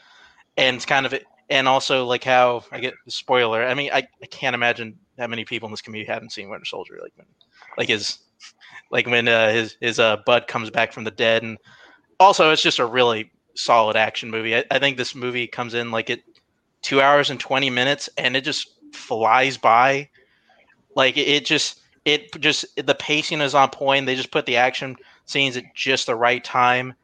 and 0.57 0.76
it's 0.76 0.84
kind 0.84 1.07
of 1.07 1.14
and 1.49 1.68
also 1.68 2.05
like 2.05 2.24
how 2.24 2.64
I 2.72 2.80
get 2.80 2.95
spoiler. 3.09 3.64
I 3.64 3.74
mean, 3.74 3.91
I, 3.93 4.07
I 4.22 4.26
can't 4.26 4.55
imagine 4.55 4.99
how 5.18 5.28
many 5.28 5.45
people 5.45 5.66
in 5.66 5.72
this 5.72 5.82
community 5.82 6.11
haven't 6.11 6.32
seen 6.32 6.51
Winter 6.51 6.64
Soldier. 6.64 6.99
Like 7.01 7.12
when, 7.16 7.26
like 7.78 7.89
his, 7.89 8.18
like 8.91 9.07
when 9.07 9.28
uh, 9.28 9.53
his 9.53 9.76
his 9.80 9.99
uh, 9.99 10.18
bud 10.26 10.49
comes 10.49 10.70
back 10.70 10.93
from 10.93 11.05
the 11.05 11.11
dead, 11.11 11.43
and 11.43 11.59
also 12.18 12.51
it's 12.51 12.62
just 12.62 12.78
a 12.78 12.87
really 12.87 13.30
solid 13.57 13.97
action 13.97 14.31
movie. 14.31 14.57
I, 14.57 14.65
I 14.71 14.79
think 14.79 14.97
this 14.97 15.15
movie 15.15 15.47
comes 15.47 15.75
in 15.75 15.91
like 15.91 16.11
it 16.11 16.23
two 16.83 17.01
hours 17.01 17.31
and 17.31 17.41
20 17.41 17.71
minutes 17.71 18.09
and 18.17 18.37
it 18.37 18.45
just 18.45 18.71
flies 18.93 19.57
by 19.57 20.09
like 20.95 21.17
it, 21.17 21.29
it 21.29 21.45
just 21.45 21.81
it 22.05 22.41
just 22.41 22.65
the 22.87 22.95
pacing 22.95 23.41
is 23.41 23.55
on 23.55 23.69
point 23.71 24.07
they 24.07 24.15
just 24.15 24.31
put 24.31 24.47
the 24.47 24.57
action 24.57 24.97
scenes 25.25 25.57
at 25.57 25.65
just 25.75 26.07
the 26.07 26.15
right 26.15 26.45
time 26.45 26.95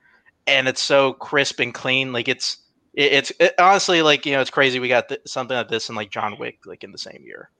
and 0.46 0.68
it's 0.68 0.80
so 0.80 1.14
crisp 1.14 1.58
and 1.58 1.74
clean 1.74 2.12
like 2.12 2.28
it's 2.28 2.58
it, 2.94 3.12
it's 3.12 3.32
it, 3.40 3.54
honestly 3.58 4.02
like 4.02 4.24
you 4.24 4.32
know 4.32 4.40
it's 4.40 4.50
crazy 4.50 4.78
we 4.78 4.88
got 4.88 5.08
th- 5.08 5.20
something 5.26 5.56
like 5.56 5.68
this 5.68 5.88
and 5.88 5.96
like 5.96 6.10
john 6.10 6.38
wick 6.38 6.60
like 6.64 6.84
in 6.84 6.92
the 6.92 6.98
same 6.98 7.22
year 7.24 7.50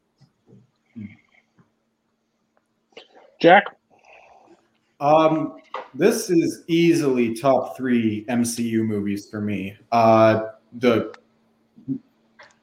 Jack. 3.43 3.65
Um, 5.03 5.57
this 5.95 6.31
is 6.31 6.63
easily 6.69 7.35
top 7.35 7.77
three 7.77 8.25
MCU 8.29 8.87
movies 8.87 9.29
for 9.29 9.41
me. 9.41 9.77
Uh, 9.91 10.45
the 10.75 11.13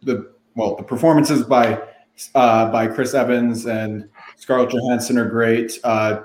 the 0.04 0.32
well, 0.56 0.78
the 0.78 0.84
performances 0.84 1.44
by 1.44 1.82
uh, 2.36 2.72
by 2.72 2.88
Chris 2.88 3.14
Evans 3.14 3.66
and 3.66 4.08
Scarlett 4.38 4.72
Johansson 4.72 5.18
are 5.18 5.30
great. 5.30 5.80
Uh, 5.84 6.22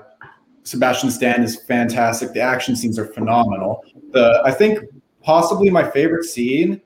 Sebastian 0.63 1.11
Stan 1.11 1.43
is 1.43 1.61
fantastic. 1.63 2.31
The 2.31 2.39
action 2.39 2.77
scenes 2.77 2.97
are 2.97 3.07
phenomenal. 3.07 3.83
The 4.11 4.41
I 4.45 4.51
think 4.51 4.79
possibly 5.21 5.69
my 5.69 5.83
favorite 5.91 6.23
scene 6.23 6.81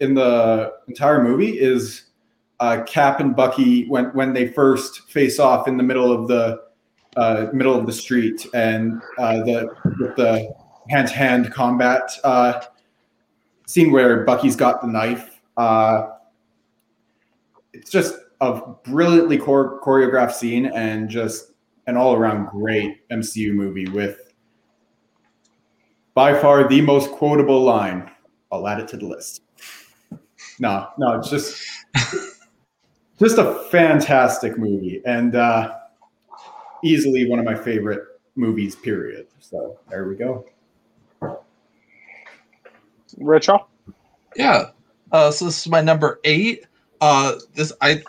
in 0.00 0.12
the 0.12 0.74
entire 0.86 1.22
movie 1.22 1.58
is 1.58 2.10
uh, 2.60 2.82
Cap 2.86 3.20
and 3.20 3.34
Bucky 3.34 3.88
when 3.88 4.06
when 4.06 4.34
they 4.34 4.48
first 4.48 5.08
face 5.08 5.38
off 5.38 5.66
in 5.66 5.78
the 5.78 5.82
middle 5.82 6.12
of 6.12 6.28
the 6.28 6.65
uh, 7.16 7.46
middle 7.52 7.74
of 7.74 7.86
the 7.86 7.92
street 7.92 8.46
and 8.54 9.00
uh, 9.18 9.38
the 9.38 9.68
the 10.16 10.52
hand 10.88 11.08
to 11.08 11.14
hand 11.14 11.52
combat 11.52 12.10
uh, 12.24 12.60
scene 13.66 13.90
where 13.90 14.24
Bucky's 14.24 14.56
got 14.56 14.80
the 14.80 14.86
knife. 14.86 15.40
Uh, 15.56 16.08
it's 17.72 17.90
just 17.90 18.16
a 18.40 18.60
brilliantly 18.84 19.38
chore- 19.38 19.80
choreographed 19.80 20.32
scene 20.32 20.66
and 20.66 21.08
just 21.08 21.52
an 21.86 21.96
all 21.96 22.14
around 22.14 22.46
great 22.46 23.08
MCU 23.10 23.52
movie 23.52 23.88
with 23.88 24.32
by 26.14 26.38
far 26.38 26.68
the 26.68 26.80
most 26.80 27.10
quotable 27.12 27.62
line. 27.62 28.10
I'll 28.50 28.66
add 28.68 28.80
it 28.80 28.88
to 28.88 28.96
the 28.96 29.06
list. 29.06 29.42
No, 30.58 30.88
no, 30.98 31.18
it's 31.18 31.28
just 31.28 31.62
just 33.18 33.38
a 33.38 33.64
fantastic 33.70 34.58
movie 34.58 35.02
and 35.04 35.36
uh, 35.36 35.74
easily 36.86 37.28
one 37.28 37.38
of 37.38 37.44
my 37.44 37.54
favorite 37.54 38.02
movies. 38.34 38.76
Period. 38.76 39.26
So 39.40 39.78
there 39.90 40.08
we 40.08 40.16
go. 40.16 40.46
Richard. 43.18 43.60
Yeah. 44.36 44.70
Uh, 45.12 45.30
so 45.30 45.46
this 45.46 45.60
is 45.60 45.68
my 45.68 45.80
number 45.80 46.20
eight. 46.24 46.66
Uh, 47.00 47.34
this 47.54 47.72
I 47.80 48.02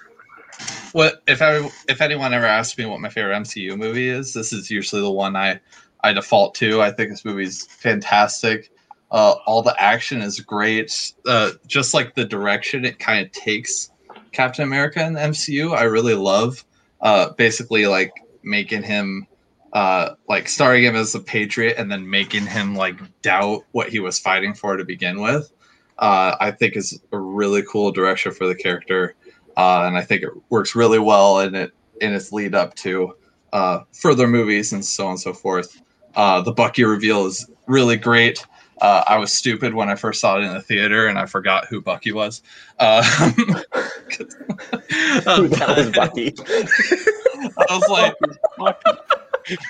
what 0.91 1.21
if 1.27 1.41
I 1.41 1.69
if 1.87 2.01
anyone 2.01 2.33
ever 2.33 2.45
asks 2.45 2.77
me 2.77 2.85
what 2.85 2.99
my 2.99 3.09
favorite 3.09 3.35
MCU 3.35 3.77
movie 3.77 4.09
is, 4.09 4.33
this 4.33 4.53
is 4.53 4.71
usually 4.71 5.01
the 5.01 5.11
one 5.11 5.35
I 5.35 5.59
I 6.03 6.13
default 6.13 6.55
to. 6.55 6.81
I 6.81 6.91
think 6.91 7.09
this 7.09 7.25
movie's 7.25 7.65
fantastic. 7.65 8.71
Uh, 9.11 9.35
all 9.45 9.61
the 9.61 9.75
action 9.81 10.21
is 10.21 10.39
great. 10.39 11.13
Uh, 11.25 11.51
just 11.65 11.93
like 11.93 12.15
the 12.15 12.25
direction 12.25 12.83
it 12.83 12.99
kind 12.99 13.25
of 13.25 13.31
takes 13.31 13.89
Captain 14.31 14.63
America 14.63 15.05
in 15.05 15.13
the 15.13 15.19
MCU, 15.19 15.75
I 15.75 15.83
really 15.83 16.15
love. 16.15 16.65
Uh, 16.99 17.29
basically, 17.31 17.87
like 17.87 18.11
making 18.47 18.83
him 18.83 19.27
uh 19.73 20.11
like 20.29 20.47
starring 20.47 20.83
him 20.83 20.95
as 20.95 21.13
a 21.13 21.19
patriot 21.19 21.75
and 21.77 21.91
then 21.91 22.09
making 22.09 22.45
him 22.45 22.75
like 22.75 22.95
doubt 23.21 23.63
what 23.71 23.89
he 23.89 23.99
was 23.99 24.17
fighting 24.17 24.53
for 24.53 24.77
to 24.77 24.85
begin 24.85 25.19
with 25.19 25.51
uh 25.99 26.35
i 26.39 26.49
think 26.49 26.75
is 26.75 26.99
a 27.11 27.19
really 27.19 27.61
cool 27.63 27.91
direction 27.91 28.31
for 28.31 28.47
the 28.47 28.55
character 28.55 29.15
uh 29.57 29.83
and 29.85 29.97
i 29.97 30.01
think 30.01 30.23
it 30.23 30.29
works 30.49 30.75
really 30.75 30.99
well 30.99 31.39
in 31.39 31.53
it 31.53 31.71
in 31.99 32.13
its 32.13 32.31
lead 32.31 32.55
up 32.55 32.73
to 32.75 33.13
uh 33.51 33.79
further 33.91 34.27
movies 34.27 34.71
and 34.71 34.85
so 34.85 35.05
on 35.05 35.11
and 35.11 35.19
so 35.19 35.33
forth 35.33 35.81
uh 36.15 36.41
the 36.41 36.51
bucky 36.51 36.83
reveal 36.85 37.25
is 37.25 37.49
really 37.67 37.97
great 37.97 38.45
uh, 38.81 39.03
I 39.07 39.17
was 39.17 39.33
stupid 39.33 39.73
when 39.73 39.89
I 39.89 39.95
first 39.95 40.21
saw 40.21 40.37
it 40.37 40.43
in 40.43 40.53
the 40.53 40.61
theater, 40.61 41.07
and 41.07 41.17
I 41.17 41.25
forgot 41.25 41.65
who 41.65 41.81
Bucky 41.81 42.11
was. 42.11 42.41
Uh, 42.79 43.31
Who 44.11 45.47
the 45.47 45.57
hell 45.57 45.79
is 45.79 45.89
Bucky? 45.91 46.33
I 47.57 47.77
was 47.77 47.89
like, 47.89 48.15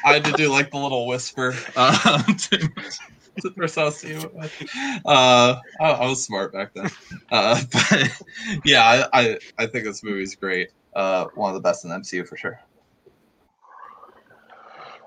I 0.06 0.14
had 0.14 0.26
to 0.26 0.32
do 0.34 0.52
like 0.52 0.72
the 0.72 0.78
little 0.78 1.08
whisper 1.08 1.56
um, 1.76 2.24
to, 2.26 2.58
to 2.58 2.70
the 3.42 3.54
first 3.56 3.78
I 3.78 3.86
was 3.86 3.98
seeing 3.98 4.22
it 4.22 4.34
with. 4.34 4.54
Uh, 5.06 5.60
I, 5.80 5.92
I 5.92 6.08
was 6.08 6.24
smart 6.24 6.54
back 6.54 6.74
then. 6.74 6.90
Uh, 7.32 7.62
but 7.72 8.12
yeah, 8.64 9.08
I, 9.14 9.22
I, 9.22 9.40
I 9.58 9.66
think 9.68 9.86
this 9.86 10.04
movie's 10.04 10.36
great. 10.36 10.72
Uh, 10.96 11.26
one 11.36 11.50
of 11.50 11.56
the 11.56 11.68
best 11.68 11.84
in 11.84 11.90
the 11.92 11.98
MCU 11.98 12.28
for 12.28 12.38
sure. 12.38 12.60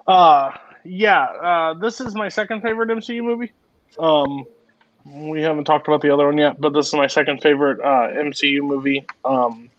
Uh 0.07 0.53
yeah, 0.85 1.25
uh, 1.25 1.75
this 1.75 2.01
is 2.01 2.15
my 2.15 2.29
second 2.29 2.63
favorite 2.63 2.89
MCU 2.89 3.23
movie. 3.23 3.53
Um, 3.99 4.45
we 5.05 5.43
haven't 5.43 5.65
talked 5.65 5.89
about 5.89 6.03
the 6.03 6.11
other 6.11 6.27
one 6.27 6.39
yet, 6.39 6.61
but 6.61 6.73
this 6.73 6.89
is 6.89 6.95
my 6.95 7.07
second 7.07 7.41
favorite 7.43 7.81
uh, 7.81 8.09
MCU 8.13 8.63
movie. 8.63 9.05
Um, 9.25 9.71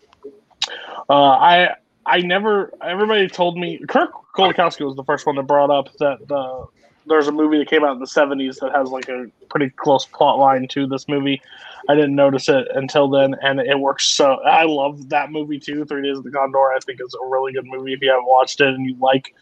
uh, 1.08 1.12
I 1.12 1.74
I 2.06 2.20
never 2.20 2.72
everybody 2.82 3.28
told 3.28 3.56
me 3.56 3.78
Kirk 3.88 4.10
Kolakowski 4.36 4.84
was 4.84 4.96
the 4.96 5.04
first 5.04 5.26
one 5.26 5.36
that 5.36 5.44
brought 5.44 5.70
up 5.70 5.92
that 5.98 6.30
uh, 6.30 6.66
there's 7.06 7.28
a 7.28 7.32
movie 7.32 7.58
that 7.58 7.68
came 7.68 7.84
out 7.84 7.92
in 7.92 7.98
the 7.98 8.06
70s 8.06 8.58
that 8.60 8.72
has 8.72 8.90
like 8.90 9.08
a 9.08 9.26
pretty 9.48 9.70
close 9.70 10.06
plot 10.06 10.38
line 10.38 10.66
to 10.68 10.86
this 10.86 11.08
movie. 11.08 11.40
I 11.88 11.94
didn't 11.94 12.14
notice 12.14 12.48
it 12.48 12.68
until 12.74 13.08
then, 13.08 13.34
and 13.42 13.58
it 13.60 13.78
works 13.78 14.06
so. 14.06 14.34
I 14.44 14.64
love 14.64 15.08
that 15.08 15.32
movie 15.32 15.58
too. 15.58 15.84
Three 15.84 16.02
Days 16.02 16.18
of 16.18 16.24
the 16.24 16.30
Condor, 16.30 16.72
I 16.72 16.78
think, 16.80 17.00
is 17.04 17.14
a 17.14 17.26
really 17.26 17.52
good 17.52 17.66
movie. 17.66 17.92
If 17.92 18.00
you 18.02 18.10
haven't 18.10 18.26
watched 18.26 18.60
it 18.60 18.68
and 18.68 18.86
you 18.86 18.96
like 19.00 19.34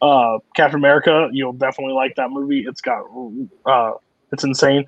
uh, 0.00 0.38
Captain 0.54 0.78
America, 0.78 1.28
you'll 1.32 1.52
definitely 1.52 1.94
like 1.94 2.14
that 2.14 2.30
movie. 2.30 2.64
It's 2.68 2.80
got 2.80 3.04
uh, 3.66 3.94
it's 4.32 4.44
insane. 4.44 4.84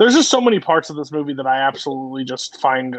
There's 0.00 0.14
just 0.14 0.30
so 0.30 0.40
many 0.40 0.58
parts 0.58 0.88
of 0.88 0.96
this 0.96 1.12
movie 1.12 1.34
that 1.34 1.46
I 1.46 1.58
absolutely 1.58 2.24
just 2.24 2.58
find 2.58 2.96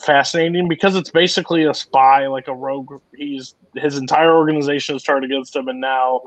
fascinating 0.00 0.66
because 0.66 0.96
it's 0.96 1.08
basically 1.08 1.62
a 1.62 1.72
spy, 1.72 2.26
like 2.26 2.48
a 2.48 2.54
rogue. 2.54 3.00
He's 3.16 3.54
his 3.76 3.96
entire 3.96 4.34
organization 4.34 4.96
is 4.96 5.04
turned 5.04 5.24
against 5.24 5.54
him, 5.54 5.68
and 5.68 5.80
now 5.80 6.22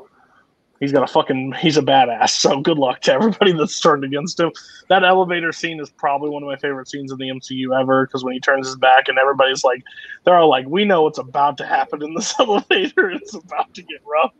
he's 0.84 0.92
got 0.92 1.02
a 1.02 1.12
fucking 1.12 1.52
he's 1.58 1.76
a 1.76 1.82
badass. 1.82 2.42
So 2.44 2.60
good 2.60 2.78
luck 2.78 3.00
to 3.02 3.12
everybody 3.12 3.52
that's 3.52 3.80
turned 3.80 4.04
against 4.04 4.38
him. 4.38 4.52
That 4.90 5.02
elevator 5.02 5.50
scene 5.50 5.80
is 5.80 5.88
probably 5.90 6.28
one 6.28 6.42
of 6.42 6.46
my 6.46 6.56
favorite 6.56 6.88
scenes 6.88 7.10
in 7.10 7.16
the 7.16 7.28
MCU 7.28 7.80
ever 7.80 8.06
because 8.06 8.22
when 8.22 8.34
he 8.34 8.40
turns 8.40 8.66
his 8.66 8.76
back 8.76 9.08
and 9.08 9.18
everybody's 9.18 9.64
like, 9.64 9.82
they're 10.24 10.36
all 10.36 10.50
like, 10.50 10.66
we 10.68 10.84
know 10.84 11.02
what's 11.02 11.18
about 11.18 11.56
to 11.58 11.66
happen 11.66 12.02
in 12.02 12.14
this 12.14 12.34
elevator. 12.38 13.10
It's 13.10 13.34
about 13.34 13.72
to 13.72 13.82
get 13.82 14.00
rough, 14.04 14.32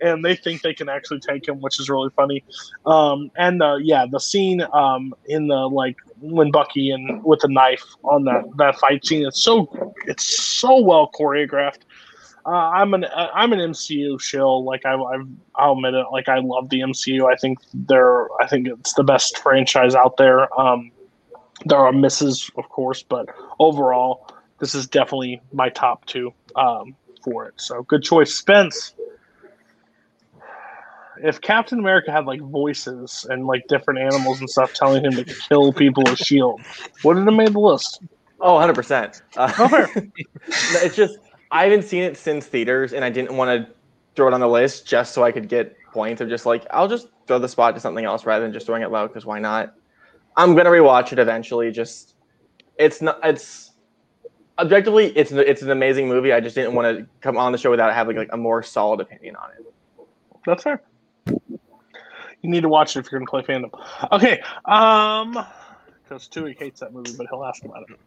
and 0.00 0.24
they 0.24 0.36
think 0.36 0.62
they 0.62 0.72
can 0.72 0.88
actually 0.88 1.20
take 1.20 1.46
him, 1.46 1.60
which 1.60 1.78
is 1.78 1.90
really 1.90 2.08
funny. 2.16 2.44
Um, 2.86 3.30
and 3.36 3.62
uh, 3.62 3.76
yeah, 3.76 4.06
the 4.10 4.20
scene 4.20 4.62
um, 4.72 5.12
in 5.26 5.48
the 5.48 5.68
like 5.68 5.96
when 6.20 6.50
Bucky 6.50 6.90
and 6.90 7.22
with 7.22 7.40
the 7.40 7.48
knife 7.48 7.84
on 8.04 8.24
that 8.24 8.44
that 8.56 8.76
fight 8.76 9.04
scene, 9.04 9.26
it's 9.26 9.42
so 9.42 9.92
it's 10.06 10.24
so 10.24 10.80
well 10.80 11.10
choreographed. 11.18 11.82
Uh, 12.50 12.70
I'm 12.70 12.94
an 12.94 13.04
uh, 13.04 13.28
I'm 13.34 13.52
an 13.52 13.60
MCU 13.60 14.20
shill. 14.20 14.64
Like 14.64 14.84
I, 14.84 14.94
I've, 14.94 15.28
I'll 15.54 15.72
admit 15.72 15.94
it. 15.94 16.06
Like 16.10 16.28
I 16.28 16.38
love 16.38 16.68
the 16.68 16.80
MCU. 16.80 17.30
I 17.30 17.36
think 17.36 17.58
they're 17.72 18.26
I 18.40 18.46
think 18.48 18.66
it's 18.66 18.94
the 18.94 19.04
best 19.04 19.38
franchise 19.38 19.94
out 19.94 20.16
there. 20.16 20.48
Um, 20.60 20.90
there 21.64 21.78
are 21.78 21.92
misses, 21.92 22.50
of 22.56 22.68
course, 22.68 23.02
but 23.02 23.28
overall, 23.58 24.26
this 24.58 24.74
is 24.74 24.86
definitely 24.86 25.40
my 25.52 25.68
top 25.68 26.06
two 26.06 26.32
um, 26.56 26.96
for 27.22 27.46
it. 27.46 27.54
So 27.56 27.82
good 27.84 28.02
choice, 28.02 28.34
Spence. 28.34 28.94
If 31.22 31.40
Captain 31.42 31.78
America 31.78 32.10
had 32.10 32.24
like 32.24 32.40
voices 32.40 33.26
and 33.28 33.46
like 33.46 33.66
different 33.68 34.00
animals 34.00 34.40
and 34.40 34.48
stuff 34.48 34.72
telling 34.72 35.04
him 35.04 35.12
to 35.12 35.24
kill 35.24 35.72
people 35.72 36.02
with 36.04 36.18
Shield, 36.18 36.62
wouldn't 37.04 37.26
have 37.26 37.36
made 37.36 37.52
the 37.52 37.60
list. 37.60 38.02
Oh, 38.40 38.54
100%. 38.54 39.20
Uh, 39.36 39.52
Oh, 39.58 39.86
it's 40.46 40.96
just, 40.96 41.18
I 41.50 41.64
haven't 41.64 41.82
seen 41.82 42.02
it 42.02 42.16
since 42.16 42.46
theaters, 42.46 42.92
and 42.92 43.04
I 43.04 43.10
didn't 43.10 43.36
want 43.36 43.66
to 43.66 43.72
throw 44.14 44.28
it 44.28 44.34
on 44.34 44.40
the 44.40 44.48
list 44.48 44.86
just 44.86 45.14
so 45.14 45.24
I 45.24 45.32
could 45.32 45.48
get 45.48 45.76
points 45.92 46.20
of 46.20 46.28
just 46.28 46.46
like, 46.46 46.66
I'll 46.70 46.88
just 46.88 47.08
throw 47.26 47.38
the 47.38 47.48
spot 47.48 47.74
to 47.74 47.80
something 47.80 48.04
else 48.04 48.24
rather 48.24 48.44
than 48.44 48.52
just 48.52 48.66
throwing 48.66 48.82
it 48.82 48.90
low, 48.90 49.08
because 49.08 49.26
why 49.26 49.38
not? 49.38 49.74
I'm 50.36 50.54
to 50.54 50.62
rewatch 50.64 51.12
it 51.12 51.18
eventually. 51.18 51.72
Just, 51.72 52.14
it's 52.78 53.02
not, 53.02 53.18
it's, 53.24 53.72
objectively, 54.58 55.06
it's, 55.16 55.32
it's 55.32 55.62
an 55.62 55.70
amazing 55.70 56.08
movie. 56.08 56.32
I 56.32 56.40
just 56.40 56.54
didn't 56.54 56.74
want 56.74 56.96
to 56.96 57.06
come 57.20 57.36
on 57.36 57.52
the 57.52 57.58
show 57.58 57.70
without 57.70 57.92
having 57.92 58.16
like 58.16 58.30
a 58.32 58.36
more 58.36 58.62
solid 58.62 59.00
opinion 59.00 59.36
on 59.36 59.50
it. 59.58 59.66
That's 60.46 60.62
fair. 60.62 60.82
You 61.26 62.48
need 62.48 62.62
to 62.62 62.68
watch 62.68 62.96
it 62.96 63.00
if 63.00 63.12
you're 63.12 63.20
to 63.20 63.26
play 63.26 63.42
fandom. 63.42 63.70
Okay, 64.12 64.40
um, 64.64 65.44
because 66.02 66.26
Tui 66.26 66.56
hates 66.58 66.80
that 66.80 66.92
movie, 66.94 67.12
but 67.16 67.26
he'll 67.28 67.44
ask 67.44 67.64
about 67.64 67.82
it. 67.90 67.98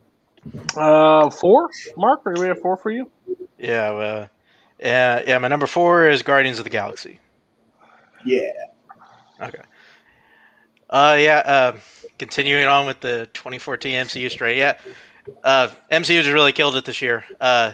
Uh, 0.75 1.29
four, 1.29 1.69
Mark, 1.95 2.25
are 2.25 2.33
we 2.33 2.49
at 2.49 2.59
four 2.59 2.77
for 2.77 2.91
you? 2.91 3.09
Yeah, 3.57 3.91
well, 3.91 4.29
yeah, 4.79 5.21
yeah. 5.25 5.37
My 5.37 5.47
number 5.47 5.67
four 5.67 6.09
is 6.09 6.21
Guardians 6.21 6.57
of 6.59 6.63
the 6.63 6.69
Galaxy. 6.69 7.19
Yeah. 8.25 8.51
Okay. 9.41 9.61
Uh, 10.89 11.17
yeah. 11.19 11.37
Uh, 11.45 11.77
continuing 12.17 12.65
on 12.65 12.85
with 12.85 12.99
the 12.99 13.29
2014 13.33 14.05
MCU 14.05 14.29
straight. 14.29 14.57
Yeah. 14.57 14.77
Uh, 15.43 15.69
MCU 15.91 16.21
just 16.21 16.33
really 16.33 16.51
killed 16.51 16.75
it 16.75 16.85
this 16.85 17.01
year. 17.01 17.23
Uh, 17.39 17.73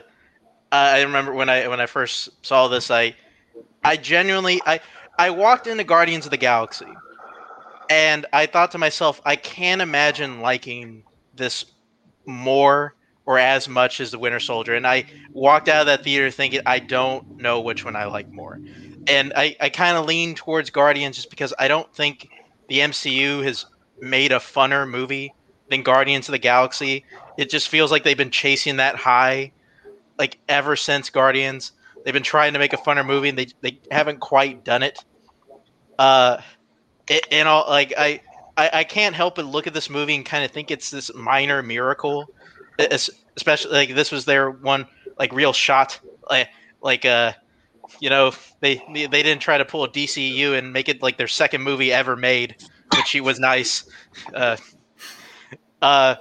I 0.72 1.02
remember 1.02 1.34
when 1.34 1.50
I 1.50 1.68
when 1.68 1.80
I 1.80 1.88
first 1.88 2.30
saw 2.46 2.68
this, 2.68 2.92
I 2.92 3.16
I 3.84 3.98
genuinely 3.98 4.62
I 4.66 4.80
I 5.18 5.32
walked 5.32 5.66
into 5.68 5.84
Guardians 5.84 6.26
of 6.26 6.32
the 6.32 6.38
Galaxy, 6.38 6.86
and 7.90 8.26
I 8.32 8.46
thought 8.46 8.72
to 8.72 8.78
myself, 8.78 9.20
I 9.26 9.36
can't 9.36 9.82
imagine 9.82 10.42
liking 10.42 11.04
this 11.36 11.66
more 12.26 12.96
or 13.26 13.38
as 13.38 13.68
much 13.70 14.02
as 14.02 14.12
the 14.12 14.18
Winter 14.18 14.40
Soldier. 14.40 14.76
And 14.76 14.88
I 14.88 15.06
walked 15.32 15.70
out 15.70 15.82
of 15.82 15.86
that 15.88 16.04
theater 16.04 16.32
thinking, 16.32 16.62
I 16.66 16.80
don't 16.80 17.38
know 17.38 17.62
which 17.62 17.86
one 17.86 17.96
I 17.96 18.06
like 18.06 18.32
more. 18.32 18.60
And 19.08 19.34
I, 19.36 19.56
I 19.62 19.70
kind 19.70 19.98
of 19.98 20.06
lean 20.06 20.36
towards 20.36 20.72
Guardians 20.72 21.16
just 21.16 21.30
because 21.30 21.54
I 21.60 21.68
don't 21.68 21.94
think 21.94 22.30
the 22.68 22.80
MCU 22.80 23.44
has 23.44 23.66
made 24.02 24.32
a 24.32 24.38
funner 24.40 24.90
movie 24.90 25.34
than 25.70 25.84
Guardians 25.84 26.28
of 26.28 26.32
the 26.32 26.40
Galaxy. 26.40 27.06
It 27.38 27.50
just 27.50 27.70
feels 27.70 27.92
like 27.92 28.04
they've 28.04 28.18
been 28.18 28.32
chasing 28.32 28.78
that 28.78 28.96
high 28.96 29.52
like 30.18 30.38
ever 30.50 30.76
since 30.76 31.10
Guardians. 31.10 31.72
They've 32.04 32.14
been 32.14 32.24
trying 32.24 32.54
to 32.54 32.60
make 32.60 32.74
a 32.74 32.78
funner 32.78 33.06
movie 33.06 33.30
and 33.30 33.38
they, 33.38 33.48
they 33.62 33.80
haven't 33.92 34.20
quite 34.20 34.64
done 34.64 34.84
it. 34.84 35.00
Uh, 35.98 36.42
and 37.32 37.48
all 37.48 37.66
like 37.70 37.94
I, 37.98 38.22
I 38.60 38.70
I 38.80 38.84
can't 38.84 39.16
help 39.16 39.36
but 39.36 39.46
look 39.46 39.68
at 39.68 39.74
this 39.74 39.90
movie 39.90 40.16
and 40.16 40.26
kind 40.26 40.44
of 40.44 40.52
think 40.52 40.70
it's 40.72 40.92
this 40.92 41.14
minor 41.14 41.64
miracle, 41.64 42.30
Es- 42.78 43.10
especially 43.38 43.72
like 43.72 43.96
this 43.96 44.12
was 44.12 44.26
their 44.26 44.52
one 44.52 44.86
like 45.18 45.32
real 45.34 45.54
shot, 45.54 46.00
like 46.30 46.50
like 46.82 47.06
uh, 47.06 47.34
you 48.00 48.10
know 48.10 48.32
they 48.60 48.82
they 48.94 49.24
didn't 49.24 49.40
try 49.40 49.58
to 49.58 49.66
pull 49.66 49.84
a 49.84 49.90
DCU 49.90 50.54
and 50.54 50.74
make 50.74 50.90
it 50.90 51.02
like 51.02 51.18
their 51.18 51.28
second 51.28 51.64
movie 51.64 51.92
ever 51.94 52.16
made, 52.16 52.56
which 52.96 53.16
was 53.22 53.40
nice. 53.40 53.86
Uh, 54.34 54.58
uh, 55.82 56.16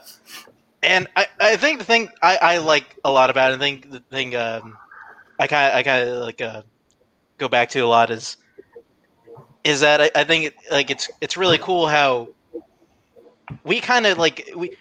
and 0.82 1.08
I, 1.16 1.26
I 1.40 1.56
think 1.56 1.80
the 1.80 1.84
thing 1.84 2.08
I, 2.22 2.38
I 2.40 2.58
like 2.58 2.96
a 3.04 3.10
lot 3.10 3.30
about 3.30 3.52
it, 3.52 3.56
I 3.56 3.58
think 3.58 3.90
the 3.90 4.00
thing 4.00 4.36
um, 4.36 4.78
I 5.38 5.46
kind 5.48 5.72
of 5.72 5.76
I 5.76 5.82
kind 5.82 6.08
of 6.08 6.16
like 6.22 6.40
uh, 6.40 6.62
go 7.38 7.48
back 7.48 7.70
to 7.70 7.80
a 7.80 7.86
lot 7.86 8.10
is 8.10 8.36
is 9.64 9.80
that 9.80 10.00
I, 10.00 10.10
I 10.14 10.24
think 10.24 10.54
like 10.70 10.90
it's 10.90 11.10
it's 11.20 11.36
really 11.36 11.58
cool 11.58 11.86
how 11.88 12.28
we 13.64 13.80
kind 13.80 14.06
of 14.06 14.18
like 14.18 14.50
we 14.56 14.76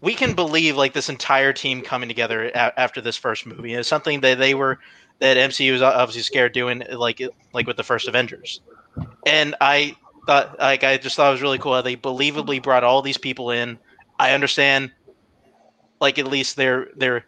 we 0.00 0.14
can 0.14 0.34
believe 0.34 0.76
like 0.76 0.92
this 0.92 1.08
entire 1.08 1.52
team 1.52 1.82
coming 1.82 2.08
together 2.08 2.46
a- 2.46 2.80
after 2.80 3.00
this 3.00 3.16
first 3.16 3.46
movie. 3.46 3.74
is 3.74 3.86
something 3.86 4.20
that 4.20 4.38
they 4.38 4.54
were 4.54 4.78
that 5.20 5.36
MCU 5.36 5.72
was 5.72 5.82
obviously 5.82 6.22
scared 6.22 6.52
doing 6.52 6.82
like 6.92 7.22
like 7.52 7.66
with 7.66 7.76
the 7.76 7.82
first 7.82 8.08
Avengers, 8.08 8.60
and 9.26 9.54
I 9.60 9.96
thought 10.26 10.58
like 10.58 10.84
I 10.84 10.96
just 10.96 11.16
thought 11.16 11.28
it 11.28 11.32
was 11.32 11.42
really 11.42 11.58
cool 11.58 11.74
how 11.74 11.82
they 11.82 11.96
believably 11.96 12.62
brought 12.62 12.84
all 12.84 13.02
these 13.02 13.18
people 13.18 13.50
in. 13.50 13.78
I 14.18 14.32
understand 14.32 14.92
like 16.00 16.18
at 16.18 16.26
least 16.26 16.56
they're 16.56 16.88
they're 16.96 17.24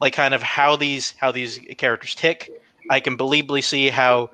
like 0.00 0.12
kind 0.12 0.34
of 0.34 0.42
how 0.42 0.76
these 0.76 1.14
how 1.18 1.32
these 1.32 1.58
characters 1.78 2.14
tick. 2.14 2.50
I 2.88 3.00
can 3.00 3.16
believably 3.16 3.64
see 3.64 3.88
how 3.88 4.30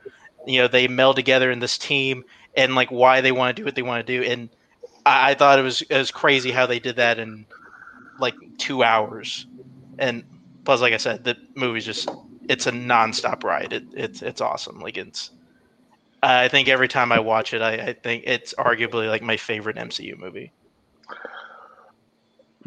you 0.47 0.61
know 0.61 0.69
they 0.69 0.89
meld 0.89 1.17
together 1.17 1.51
in 1.51 1.59
this 1.59 1.79
team 1.79 2.25
and 2.57 2.75
like 2.75 2.91
why 2.91 3.21
they 3.21 3.33
want 3.33 3.57
to 3.57 3.61
do 3.61 3.65
what 3.65 3.75
they 3.75 3.83
want 3.83 4.07
to 4.07 4.19
do. 4.19 4.29
And 4.29 4.49
I, 5.07 5.31
I 5.31 5.35
thought 5.35 5.59
it 5.59 5.63
was 5.63 5.83
it 5.83 5.97
was 5.97 6.11
crazy 6.11 6.51
how 6.51 6.67
they 6.67 6.79
did 6.79 6.97
that 6.97 7.19
in 7.19 7.47
like 8.19 8.35
two 8.59 8.83
hours. 8.83 9.47
And 9.99 10.25
plus, 10.65 10.81
like 10.81 10.93
I 10.93 10.99
said, 10.99 11.25
the 11.25 11.37
movie's 11.55 11.85
just 11.85 12.09
it's 12.49 12.67
a 12.67 12.73
nonstop 12.73 13.45
ride. 13.45 13.73
It, 13.73 13.85
it's 13.93 14.23
it's 14.23 14.41
awesome. 14.41 14.81
Like 14.81 14.97
it's 14.97 15.31
I 16.23 16.49
think 16.49 16.69
every 16.69 16.89
time 16.89 17.11
I 17.11 17.19
watch 17.19 17.53
it, 17.53 17.63
I, 17.63 17.73
I 17.75 17.93
think 17.95 18.25
it's 18.27 18.55
arguably 18.55 19.09
like 19.09 19.23
my 19.23 19.37
favorite 19.37 19.77
MCU 19.77 20.17
movie. 20.19 20.53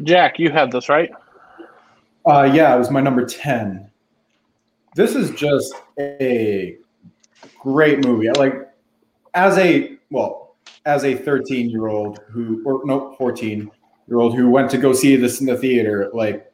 Jack, 0.02 0.38
you 0.38 0.50
had 0.50 0.70
this 0.70 0.90
right. 0.90 1.10
Uh, 2.26 2.50
yeah, 2.52 2.74
it 2.74 2.78
was 2.78 2.90
my 2.90 3.00
number 3.00 3.24
10. 3.24 3.88
This 4.94 5.14
is 5.14 5.30
just 5.30 5.74
a 5.98 6.76
great 7.58 8.04
movie. 8.04 8.28
I 8.28 8.32
Like, 8.32 8.68
as 9.34 9.58
a, 9.58 9.98
well, 10.10 10.56
as 10.84 11.04
a 11.04 11.14
13 11.14 11.70
year 11.70 11.88
old 11.88 12.20
who, 12.28 12.62
or 12.64 12.82
no, 12.84 13.14
14 13.18 13.70
year 14.08 14.18
old 14.18 14.36
who 14.36 14.50
went 14.50 14.70
to 14.70 14.78
go 14.78 14.92
see 14.92 15.16
this 15.16 15.40
in 15.40 15.46
the 15.46 15.56
theater, 15.56 16.10
like, 16.12 16.50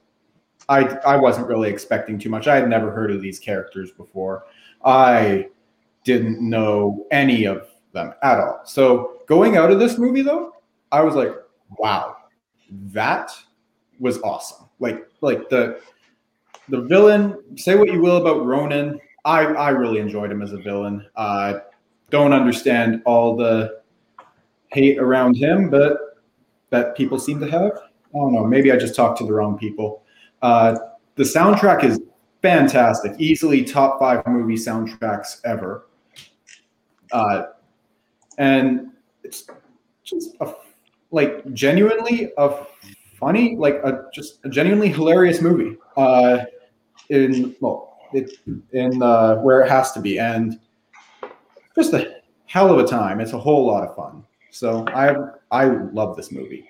I, 0.69 0.85
I 1.05 1.17
wasn't 1.17 1.49
really 1.49 1.71
expecting 1.71 2.19
too 2.19 2.31
much. 2.31 2.47
I 2.47 2.57
had 2.57 2.69
never 2.69 2.91
heard 2.91 3.11
of 3.11 3.21
these 3.21 3.39
characters 3.39 3.91
before. 3.91 4.45
I 4.85 5.49
didn't 6.05 6.41
know 6.41 7.07
any 7.11 7.45
of 7.45 7.69
them 7.93 8.15
at 8.23 8.39
all. 8.39 8.63
So 8.65 9.23
going 9.27 9.57
out 9.57 9.71
of 9.71 9.79
this 9.79 9.99
movie, 9.99 10.23
though, 10.23 10.55
I 10.91 11.03
was 11.03 11.15
like, 11.15 11.35
wow, 11.79 12.17
that 12.71 13.31
was 13.99 14.21
awesome. 14.23 14.69
Like 14.79 15.07
like 15.21 15.49
the 15.49 15.81
the 16.69 16.83
villain. 16.83 17.37
Say 17.57 17.77
what 17.77 17.93
you 17.93 18.01
will 18.01 18.17
about 18.17 18.45
Ronan. 18.45 19.01
I 19.25 19.45
I 19.45 19.71
really 19.71 20.01
enjoyed 20.01 20.31
him 20.31 20.43
as 20.43 20.53
a 20.53 20.59
villain. 20.59 21.07
Uh, 21.17 21.61
don't 22.11 22.33
understand 22.33 23.03
all 23.05 23.37
the 23.37 23.81
hate 24.73 24.99
around 24.99 25.37
him, 25.37 25.71
but 25.71 25.99
that 26.71 26.97
people 26.97 27.19
seem 27.19 27.39
to 27.41 27.51
have. 27.51 27.73
I 28.15 28.19
don't 28.19 28.33
know. 28.33 28.45
Maybe 28.45 28.73
I 28.73 28.77
just 28.77 28.95
talked 28.95 29.19
to 29.19 29.25
the 29.25 29.33
wrong 29.33 29.57
people. 29.57 30.03
Uh, 30.43 30.77
the 31.15 31.23
soundtrack 31.23 31.85
is 31.85 32.01
fantastic. 32.43 33.13
Easily 33.19 33.65
top 33.65 33.99
five 33.99 34.27
movie 34.27 34.57
soundtracks 34.57 35.41
ever. 35.45 35.87
Uh, 37.13 37.45
and 38.39 38.91
it's 39.23 39.47
just 40.03 40.35
a, 40.41 40.55
like 41.11 41.51
genuinely 41.53 42.33
a 42.39 42.65
funny, 43.19 43.57
like 43.57 43.75
a 43.85 44.07
just 44.13 44.45
a 44.45 44.49
genuinely 44.49 44.89
hilarious 44.89 45.41
movie. 45.41 45.77
Uh, 45.97 46.45
in 47.09 47.55
well, 47.61 47.92
it 48.15 48.33
in 48.73 49.03
uh, 49.03 49.37
where 49.37 49.61
it 49.63 49.69
has 49.69 49.93
to 49.93 50.01
be, 50.01 50.19
and 50.19 50.59
just 51.75 51.93
a 51.93 52.23
hell 52.47 52.71
of 52.73 52.79
a 52.79 52.87
time. 52.87 53.21
It's 53.21 53.33
a 53.33 53.39
whole 53.39 53.67
lot 53.67 53.87
of 53.87 53.95
fun. 53.97 54.25
So 54.51 54.85
I 54.89 55.17
I 55.51 55.67
love 55.67 56.17
this 56.17 56.31
movie. 56.31 56.69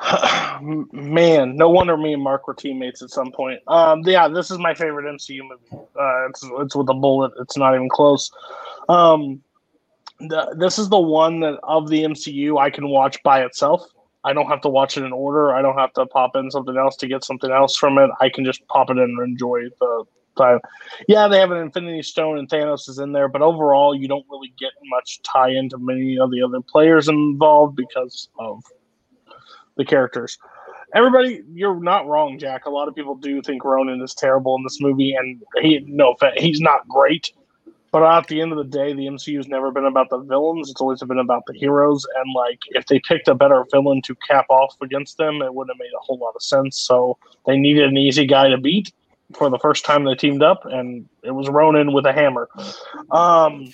Man, 0.60 1.56
no 1.56 1.68
wonder 1.70 1.96
me 1.96 2.14
and 2.14 2.22
Mark 2.22 2.46
were 2.48 2.54
teammates 2.54 3.02
at 3.02 3.10
some 3.10 3.30
point. 3.32 3.60
Um, 3.68 4.02
yeah, 4.04 4.28
this 4.28 4.50
is 4.50 4.58
my 4.58 4.74
favorite 4.74 5.04
MCU 5.04 5.40
movie. 5.42 5.84
Uh, 5.98 6.28
it's 6.28 6.42
it's 6.58 6.74
with 6.74 6.88
a 6.88 6.94
bullet. 6.94 7.32
It's 7.40 7.56
not 7.56 7.74
even 7.74 7.88
close. 7.88 8.30
Um, 8.88 9.42
the, 10.18 10.54
this 10.58 10.78
is 10.78 10.88
the 10.88 10.98
one 11.00 11.40
that 11.40 11.58
of 11.62 11.88
the 11.88 12.04
MCU 12.04 12.58
I 12.58 12.70
can 12.70 12.88
watch 12.88 13.22
by 13.22 13.44
itself. 13.44 13.86
I 14.24 14.32
don't 14.32 14.48
have 14.48 14.60
to 14.62 14.68
watch 14.68 14.96
it 14.96 15.04
in 15.04 15.12
order. 15.12 15.54
I 15.54 15.62
don't 15.62 15.78
have 15.78 15.92
to 15.94 16.06
pop 16.06 16.36
in 16.36 16.50
something 16.50 16.76
else 16.76 16.96
to 16.96 17.06
get 17.06 17.24
something 17.24 17.50
else 17.50 17.76
from 17.76 17.98
it. 17.98 18.10
I 18.20 18.28
can 18.28 18.44
just 18.44 18.66
pop 18.68 18.90
it 18.90 18.98
in 18.98 18.98
and 18.98 19.22
enjoy 19.22 19.62
the 19.80 20.04
time. 20.36 20.60
Yeah, 21.08 21.28
they 21.28 21.38
have 21.38 21.50
an 21.50 21.58
Infinity 21.58 22.02
Stone 22.02 22.38
and 22.38 22.48
Thanos 22.48 22.88
is 22.88 22.98
in 22.98 23.12
there, 23.12 23.28
but 23.28 23.42
overall, 23.42 23.94
you 23.94 24.08
don't 24.08 24.26
really 24.30 24.52
get 24.58 24.72
much 24.84 25.20
tie 25.22 25.50
into 25.50 25.78
many 25.78 26.18
of 26.18 26.30
the 26.30 26.42
other 26.42 26.60
players 26.60 27.08
involved 27.08 27.76
because 27.76 28.28
of 28.38 28.62
the 29.76 29.84
characters. 29.84 30.38
everybody, 30.94 31.42
you're 31.52 31.80
not 31.80 32.06
wrong, 32.06 32.38
Jack. 32.38 32.66
A 32.66 32.70
lot 32.70 32.88
of 32.88 32.94
people 32.94 33.14
do 33.14 33.40
think 33.42 33.64
Ronan 33.64 34.02
is 34.02 34.14
terrible 34.14 34.56
in 34.56 34.62
this 34.64 34.80
movie, 34.80 35.14
and 35.14 35.42
he 35.62 35.80
no, 35.86 36.14
he's 36.36 36.60
not 36.60 36.86
great. 36.88 37.32
But 37.92 38.04
at 38.04 38.28
the 38.28 38.40
end 38.40 38.52
of 38.52 38.58
the 38.58 38.64
day, 38.64 38.92
the 38.92 39.06
MCU's 39.06 39.48
never 39.48 39.72
been 39.72 39.84
about 39.84 40.10
the 40.10 40.18
villains; 40.18 40.70
it's 40.70 40.80
always 40.80 41.02
been 41.02 41.18
about 41.18 41.42
the 41.46 41.54
heroes. 41.54 42.06
And 42.16 42.32
like, 42.34 42.60
if 42.68 42.86
they 42.86 43.00
picked 43.00 43.28
a 43.28 43.34
better 43.34 43.64
villain 43.70 44.00
to 44.02 44.14
cap 44.28 44.46
off 44.48 44.76
against 44.80 45.16
them, 45.16 45.42
it 45.42 45.54
wouldn't 45.54 45.74
have 45.74 45.80
made 45.80 45.92
a 45.96 46.00
whole 46.00 46.18
lot 46.18 46.34
of 46.36 46.42
sense. 46.42 46.78
So 46.78 47.18
they 47.46 47.56
needed 47.56 47.88
an 47.88 47.96
easy 47.96 48.26
guy 48.26 48.48
to 48.48 48.58
beat 48.58 48.92
for 49.34 49.50
the 49.50 49.58
first 49.58 49.84
time 49.84 50.04
they 50.04 50.14
teamed 50.14 50.42
up, 50.42 50.64
and 50.64 51.08
it 51.22 51.32
was 51.32 51.48
Ronan 51.48 51.92
with 51.92 52.06
a 52.06 52.12
hammer. 52.12 52.48
Um, 53.10 53.72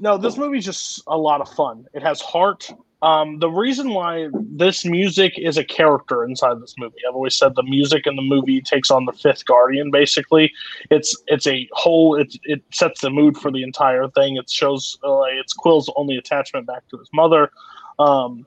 no, 0.00 0.16
this 0.16 0.36
movie's 0.36 0.64
just 0.64 1.02
a 1.06 1.16
lot 1.16 1.40
of 1.40 1.48
fun. 1.52 1.86
It 1.94 2.02
has 2.02 2.20
heart. 2.20 2.70
Um, 3.00 3.38
the 3.38 3.48
reason 3.48 3.90
why 3.90 4.28
this 4.32 4.84
music 4.84 5.34
is 5.38 5.56
a 5.56 5.62
character 5.62 6.24
inside 6.24 6.60
this 6.60 6.74
movie, 6.78 6.96
I've 7.08 7.14
always 7.14 7.36
said 7.36 7.54
the 7.54 7.62
music 7.62 8.06
in 8.06 8.16
the 8.16 8.22
movie 8.22 8.60
takes 8.60 8.90
on 8.90 9.04
the 9.04 9.12
fifth 9.12 9.44
guardian. 9.46 9.90
Basically, 9.92 10.52
it's 10.90 11.16
it's 11.28 11.46
a 11.46 11.68
whole. 11.72 12.16
It 12.16 12.34
it 12.42 12.62
sets 12.72 13.00
the 13.00 13.10
mood 13.10 13.36
for 13.36 13.52
the 13.52 13.62
entire 13.62 14.08
thing. 14.08 14.36
It 14.36 14.50
shows 14.50 14.98
uh, 15.04 15.22
it's 15.22 15.52
Quill's 15.52 15.90
only 15.94 16.16
attachment 16.16 16.66
back 16.66 16.88
to 16.88 16.98
his 16.98 17.08
mother. 17.12 17.52
Um, 18.00 18.46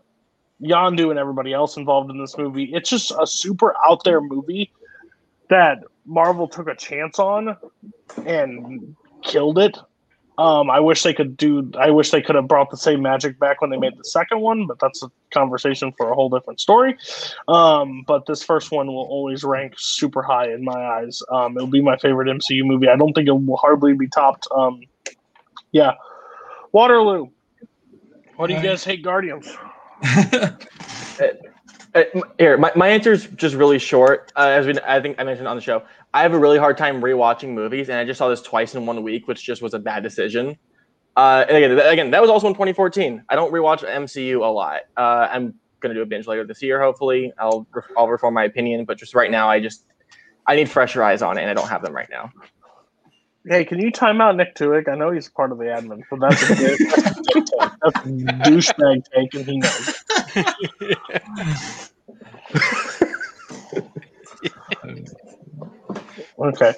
Yondu 0.61 1.09
and 1.09 1.17
everybody 1.17 1.53
else 1.53 1.77
involved 1.77 2.11
in 2.11 2.19
this 2.19 2.37
movie. 2.37 2.65
It's 2.73 2.89
just 2.89 3.11
a 3.19 3.25
super 3.25 3.73
out 3.87 4.03
there 4.03 4.21
movie 4.21 4.71
that 5.49 5.79
Marvel 6.05 6.47
took 6.47 6.67
a 6.67 6.75
chance 6.75 7.19
on 7.19 7.55
and 8.25 8.95
killed 9.23 9.59
it. 9.59 9.77
Um, 10.41 10.71
I 10.71 10.79
wish 10.79 11.03
they 11.03 11.13
could 11.13 11.37
do. 11.37 11.71
I 11.79 11.91
wish 11.91 12.09
they 12.09 12.21
could 12.21 12.33
have 12.33 12.47
brought 12.47 12.71
the 12.71 12.77
same 12.77 13.03
magic 13.03 13.37
back 13.37 13.61
when 13.61 13.69
they 13.69 13.77
made 13.77 13.95
the 13.95 14.03
second 14.03 14.39
one, 14.39 14.65
but 14.65 14.79
that's 14.79 15.03
a 15.03 15.11
conversation 15.31 15.93
for 15.95 16.09
a 16.09 16.15
whole 16.15 16.29
different 16.29 16.59
story. 16.59 16.97
Um, 17.47 18.03
but 18.07 18.25
this 18.25 18.41
first 18.41 18.71
one 18.71 18.87
will 18.87 19.05
always 19.05 19.43
rank 19.43 19.75
super 19.77 20.23
high 20.23 20.51
in 20.51 20.63
my 20.63 20.73
eyes. 20.73 21.21
Um, 21.31 21.55
it'll 21.57 21.67
be 21.67 21.81
my 21.81 21.95
favorite 21.97 22.27
MCU 22.27 22.63
movie. 22.65 22.89
I 22.89 22.95
don't 22.95 23.13
think 23.13 23.27
it 23.27 23.33
will 23.33 23.57
hardly 23.57 23.93
be 23.93 24.07
topped. 24.07 24.47
Um, 24.55 24.81
yeah, 25.71 25.91
Waterloo. 26.71 27.27
What 28.37 28.47
do 28.47 28.55
you 28.55 28.63
guys 28.63 28.83
hate, 28.83 29.03
Guardians? 29.03 29.47
Uh, 31.93 32.03
m- 32.15 32.23
here, 32.37 32.57
my, 32.57 32.71
my 32.75 32.87
answer 32.87 33.11
is 33.11 33.27
just 33.35 33.55
really 33.55 33.79
short. 33.79 34.31
Uh, 34.35 34.47
as 34.47 34.65
we, 34.65 34.75
I 34.85 35.01
think 35.01 35.19
I 35.19 35.23
mentioned 35.23 35.47
on 35.47 35.57
the 35.57 35.61
show, 35.61 35.83
I 36.13 36.21
have 36.21 36.33
a 36.33 36.39
really 36.39 36.57
hard 36.57 36.77
time 36.77 37.01
rewatching 37.01 37.49
movies, 37.49 37.89
and 37.89 37.97
I 37.97 38.05
just 38.05 38.17
saw 38.17 38.29
this 38.29 38.41
twice 38.41 38.75
in 38.75 38.85
one 38.85 39.03
week, 39.03 39.27
which 39.27 39.43
just 39.43 39.61
was 39.61 39.73
a 39.73 39.79
bad 39.79 40.03
decision. 40.03 40.57
Uh, 41.17 41.45
and 41.47 41.57
again, 41.57 41.71
th- 41.71 41.93
again, 41.93 42.11
that 42.11 42.21
was 42.21 42.29
also 42.29 42.47
in 42.47 42.53
2014. 42.53 43.23
I 43.29 43.35
don't 43.35 43.51
rewatch 43.51 43.79
MCU 43.87 44.37
a 44.37 44.45
lot. 44.51 44.81
Uh, 44.95 45.27
I'm 45.29 45.53
gonna 45.81 45.93
do 45.93 46.01
a 46.01 46.05
binge 46.05 46.27
later 46.27 46.45
this 46.45 46.61
year, 46.61 46.81
hopefully. 46.81 47.33
I'll 47.37 47.67
I'll 47.97 48.07
reform 48.07 48.33
my 48.33 48.45
opinion, 48.45 48.85
but 48.85 48.97
just 48.97 49.13
right 49.13 49.29
now, 49.29 49.49
I 49.49 49.59
just 49.59 49.85
I 50.47 50.55
need 50.55 50.69
fresher 50.69 51.03
eyes 51.03 51.21
on 51.21 51.37
it, 51.37 51.41
and 51.41 51.49
I 51.49 51.53
don't 51.53 51.67
have 51.67 51.83
them 51.83 51.93
right 51.93 52.09
now. 52.09 52.31
Hey, 53.45 53.65
can 53.65 53.79
you 53.79 53.91
time 53.91 54.21
out 54.21 54.35
Nick 54.37 54.55
Tuick? 54.55 54.87
I 54.87 54.95
know 54.95 55.11
he's 55.11 55.27
part 55.27 55.51
of 55.51 55.57
the 55.57 55.65
admin, 55.65 56.03
but 56.11 56.19
that's 56.19 56.43
a, 56.49 56.55
good, 56.55 56.79
that's 56.95 57.19
a 57.19 57.23
good 57.23 57.45
take. 57.47 57.71
That's 57.81 57.97
a 57.97 58.09
douchebag 58.49 59.03
take, 59.13 59.33
and 59.33 59.45
he 59.45 59.57
knows. 59.57 59.95
Okay. 66.39 66.73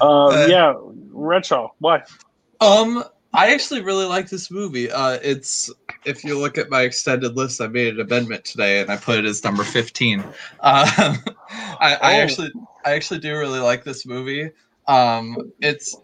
Um, 0.00 0.10
Uh, 0.32 0.46
yeah, 0.48 0.74
Redshaw. 1.12 1.70
Why? 1.78 2.02
Um, 2.60 3.04
I 3.34 3.52
actually 3.52 3.82
really 3.82 4.04
like 4.06 4.28
this 4.28 4.50
movie. 4.50 4.90
Uh, 4.90 5.18
it's 5.22 5.70
if 6.04 6.24
you 6.24 6.38
look 6.38 6.56
at 6.58 6.70
my 6.70 6.82
extended 6.82 7.36
list, 7.36 7.60
I 7.60 7.66
made 7.66 7.94
an 7.94 8.00
amendment 8.00 8.44
today, 8.44 8.80
and 8.80 8.90
I 8.90 8.96
put 8.96 9.18
it 9.18 9.24
as 9.24 9.42
number 9.44 9.64
fifteen. 9.64 10.20
Um, 10.20 10.26
I, 11.50 11.98
I 12.02 12.14
Oh. 12.14 12.20
actually, 12.20 12.50
I 12.84 12.92
actually 12.94 13.20
do 13.20 13.36
really 13.36 13.60
like 13.60 13.84
this 13.84 14.06
movie. 14.06 14.50
Um, 14.86 15.52
it's 15.60 15.96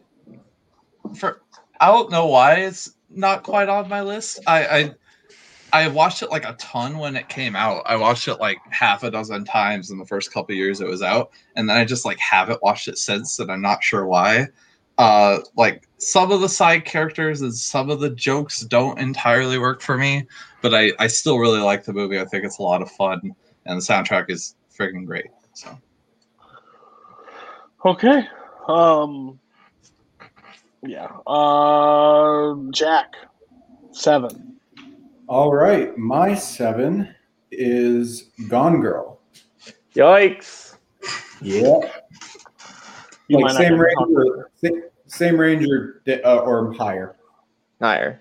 for 1.17 1.41
I 1.81 1.87
don't 1.87 2.11
know 2.11 2.27
why 2.27 2.57
it's 2.57 2.93
not 3.09 3.43
quite 3.43 3.69
on 3.69 3.89
my 3.89 4.03
list. 4.03 4.41
I, 4.47 4.67
I 4.67 4.95
I 5.75 5.89
watched 5.89 6.23
it 6.23 6.31
like 6.31 6.45
a 6.45 6.53
ton 6.53 6.99
when 6.99 7.17
it 7.17 7.29
came 7.29 7.57
out. 7.57 7.83
I 7.85 7.97
watched 7.97 8.29
it 8.29 8.37
like 8.37 8.59
half 8.71 9.03
a 9.03 9.11
dozen 9.11 9.45
times 9.45 9.91
in 9.91 9.99
the 9.99 10.07
first 10.07 10.33
couple 10.33 10.55
years 10.55 10.81
it 10.81 10.87
was 10.87 11.03
out, 11.03 11.33
and 11.57 11.69
then 11.69 11.77
I 11.77 11.85
just 11.85 12.05
like 12.05 12.19
haven't 12.21 12.63
watched 12.63 12.87
it 12.87 12.97
since, 12.97 13.41
and 13.41 13.51
I'm 13.51 13.61
not 13.61 13.83
sure 13.83 14.07
why. 14.07 14.47
Uh, 14.99 15.41
like 15.57 15.89
some 15.99 16.31
of 16.31 16.41
the 16.41 16.49
side 16.49 16.85
characters 16.85 17.41
and 17.41 17.53
some 17.53 17.91
of 17.91 17.99
the 17.99 18.11
jokes 18.11 18.61
don't 18.61 19.01
entirely 19.01 19.59
work 19.59 19.83
for 19.83 19.99
me, 19.99 20.29
but 20.63 20.73
I 20.73 20.93
I 21.01 21.09
still 21.09 21.41
really 21.41 21.61
like 21.61 21.85
the 21.85 21.93
movie. 21.93 22.21
I 22.21 22.25
think 22.25 22.45
it's 22.45 22.59
a 22.59 22.63
lot 22.63 22.81
of 22.81 22.89
fun, 22.93 23.35
and 23.67 23.81
the 23.81 23.85
soundtrack 23.85 24.31
is 24.31 24.55
freaking 24.79 25.05
great. 25.05 25.27
So 25.55 25.77
Okay. 27.85 28.29
Um. 28.69 29.41
Yeah. 30.85 31.09
Uh, 31.27 32.55
Jack. 32.71 33.17
Seven. 33.91 34.54
All 35.27 35.55
right, 35.55 35.97
my 35.97 36.35
seven 36.35 37.15
is 37.51 38.31
Gone 38.49 38.81
Girl. 38.81 39.21
Yikes! 39.95 40.77
Yeah, 41.41 41.81
You 43.29 43.37
like 43.37 43.45
might 43.45 43.53
not 43.53 43.57
same 43.57 43.71
get 43.73 43.81
range, 43.81 43.97
the 44.61 44.71
or, 44.71 44.91
same 45.07 45.39
range 45.39 45.67
or, 45.67 46.03
uh, 46.25 46.39
or 46.39 46.73
higher. 46.75 47.17
Higher. 47.81 48.21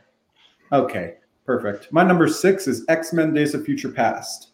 Okay, 0.71 1.15
perfect. 1.45 1.91
My 1.91 2.03
number 2.03 2.27
six 2.27 2.67
is 2.67 2.85
X 2.87 3.11
Men: 3.11 3.33
Days 3.33 3.53
of 3.53 3.65
Future 3.65 3.91
Past. 3.91 4.51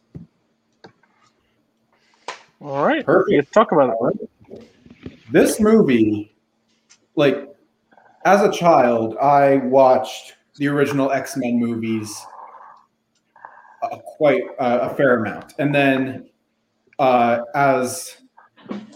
All 2.62 2.86
right. 2.86 3.06
Perfect. 3.06 3.36
Let's 3.36 3.52
talk 3.52 3.72
about 3.72 3.96
it. 4.50 4.70
This 5.32 5.60
movie, 5.60 6.36
like, 7.16 7.48
as 8.26 8.42
a 8.42 8.52
child, 8.52 9.16
I 9.18 9.58
watched 9.58 10.36
the 10.56 10.68
original 10.68 11.12
X 11.12 11.38
Men 11.38 11.60
movies 11.60 12.26
uh, 13.84 13.98
quite 13.98 14.44
uh, 14.60 14.90
a 14.92 14.96
fair 14.96 15.20
amount, 15.22 15.54
and 15.60 15.74
then 15.74 16.30
uh, 17.00 17.40
as 17.56 18.18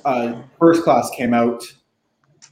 uh, 0.05 0.41
First 0.59 0.83
Class 0.83 1.09
came 1.11 1.33
out, 1.33 1.63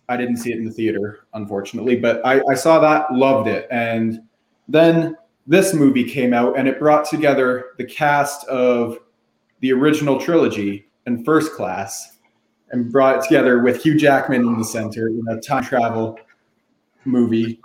I 0.10 0.18
didn't 0.18 0.38
see 0.38 0.52
it 0.52 0.58
in 0.58 0.66
the 0.66 0.72
theater, 0.72 1.28
unfortunately, 1.34 1.96
but 1.98 2.26
I, 2.26 2.42
I 2.50 2.56
saw 2.56 2.80
that, 2.80 3.14
loved 3.14 3.48
it, 3.48 3.68
and 3.72 4.22
then 4.68 5.16
this 5.48 5.74
movie 5.74 6.04
came 6.04 6.34
out, 6.34 6.58
and 6.58 6.68
it 6.68 6.80
brought 6.80 7.06
together 7.06 7.72
the 7.78 7.86
cast 7.86 8.48
of 8.48 8.98
the 9.60 9.72
original 9.74 10.20
trilogy 10.20 10.90
and 11.06 11.26
First 11.26 11.54
Class 11.54 12.18
and 12.72 12.92
brought 12.92 13.18
it 13.18 13.24
together 13.24 13.60
with 13.62 13.84
Hugh 13.84 13.98
Jackman 13.98 14.42
in 14.42 14.58
the 14.58 14.64
center 14.64 15.10
in 15.10 15.24
a 15.30 15.40
time 15.42 15.64
travel 15.64 16.18
movie. 17.06 17.60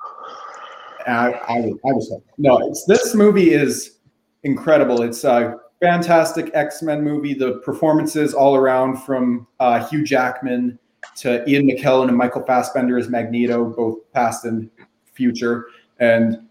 I, 1.06 1.32
I, 1.32 1.60
was- 1.60 1.78
I 1.84 1.92
was 1.92 2.20
no, 2.38 2.74
this 2.88 3.14
movie 3.14 3.52
is 3.52 3.95
incredible. 4.42 5.02
It's 5.02 5.24
a 5.24 5.56
fantastic 5.80 6.50
X 6.54 6.82
Men 6.82 7.02
movie. 7.02 7.34
The 7.34 7.58
performances 7.58 8.34
all 8.34 8.56
around 8.56 8.98
from 8.98 9.46
uh, 9.60 9.86
Hugh 9.88 10.04
Jackman 10.04 10.78
to 11.16 11.48
Ian 11.48 11.66
McKellen 11.66 12.08
and 12.08 12.16
Michael 12.16 12.42
Fassbender 12.44 12.98
as 12.98 13.08
Magneto, 13.08 13.64
both 13.64 13.98
past 14.12 14.44
and 14.44 14.70
future, 15.12 15.66
and 15.98 16.46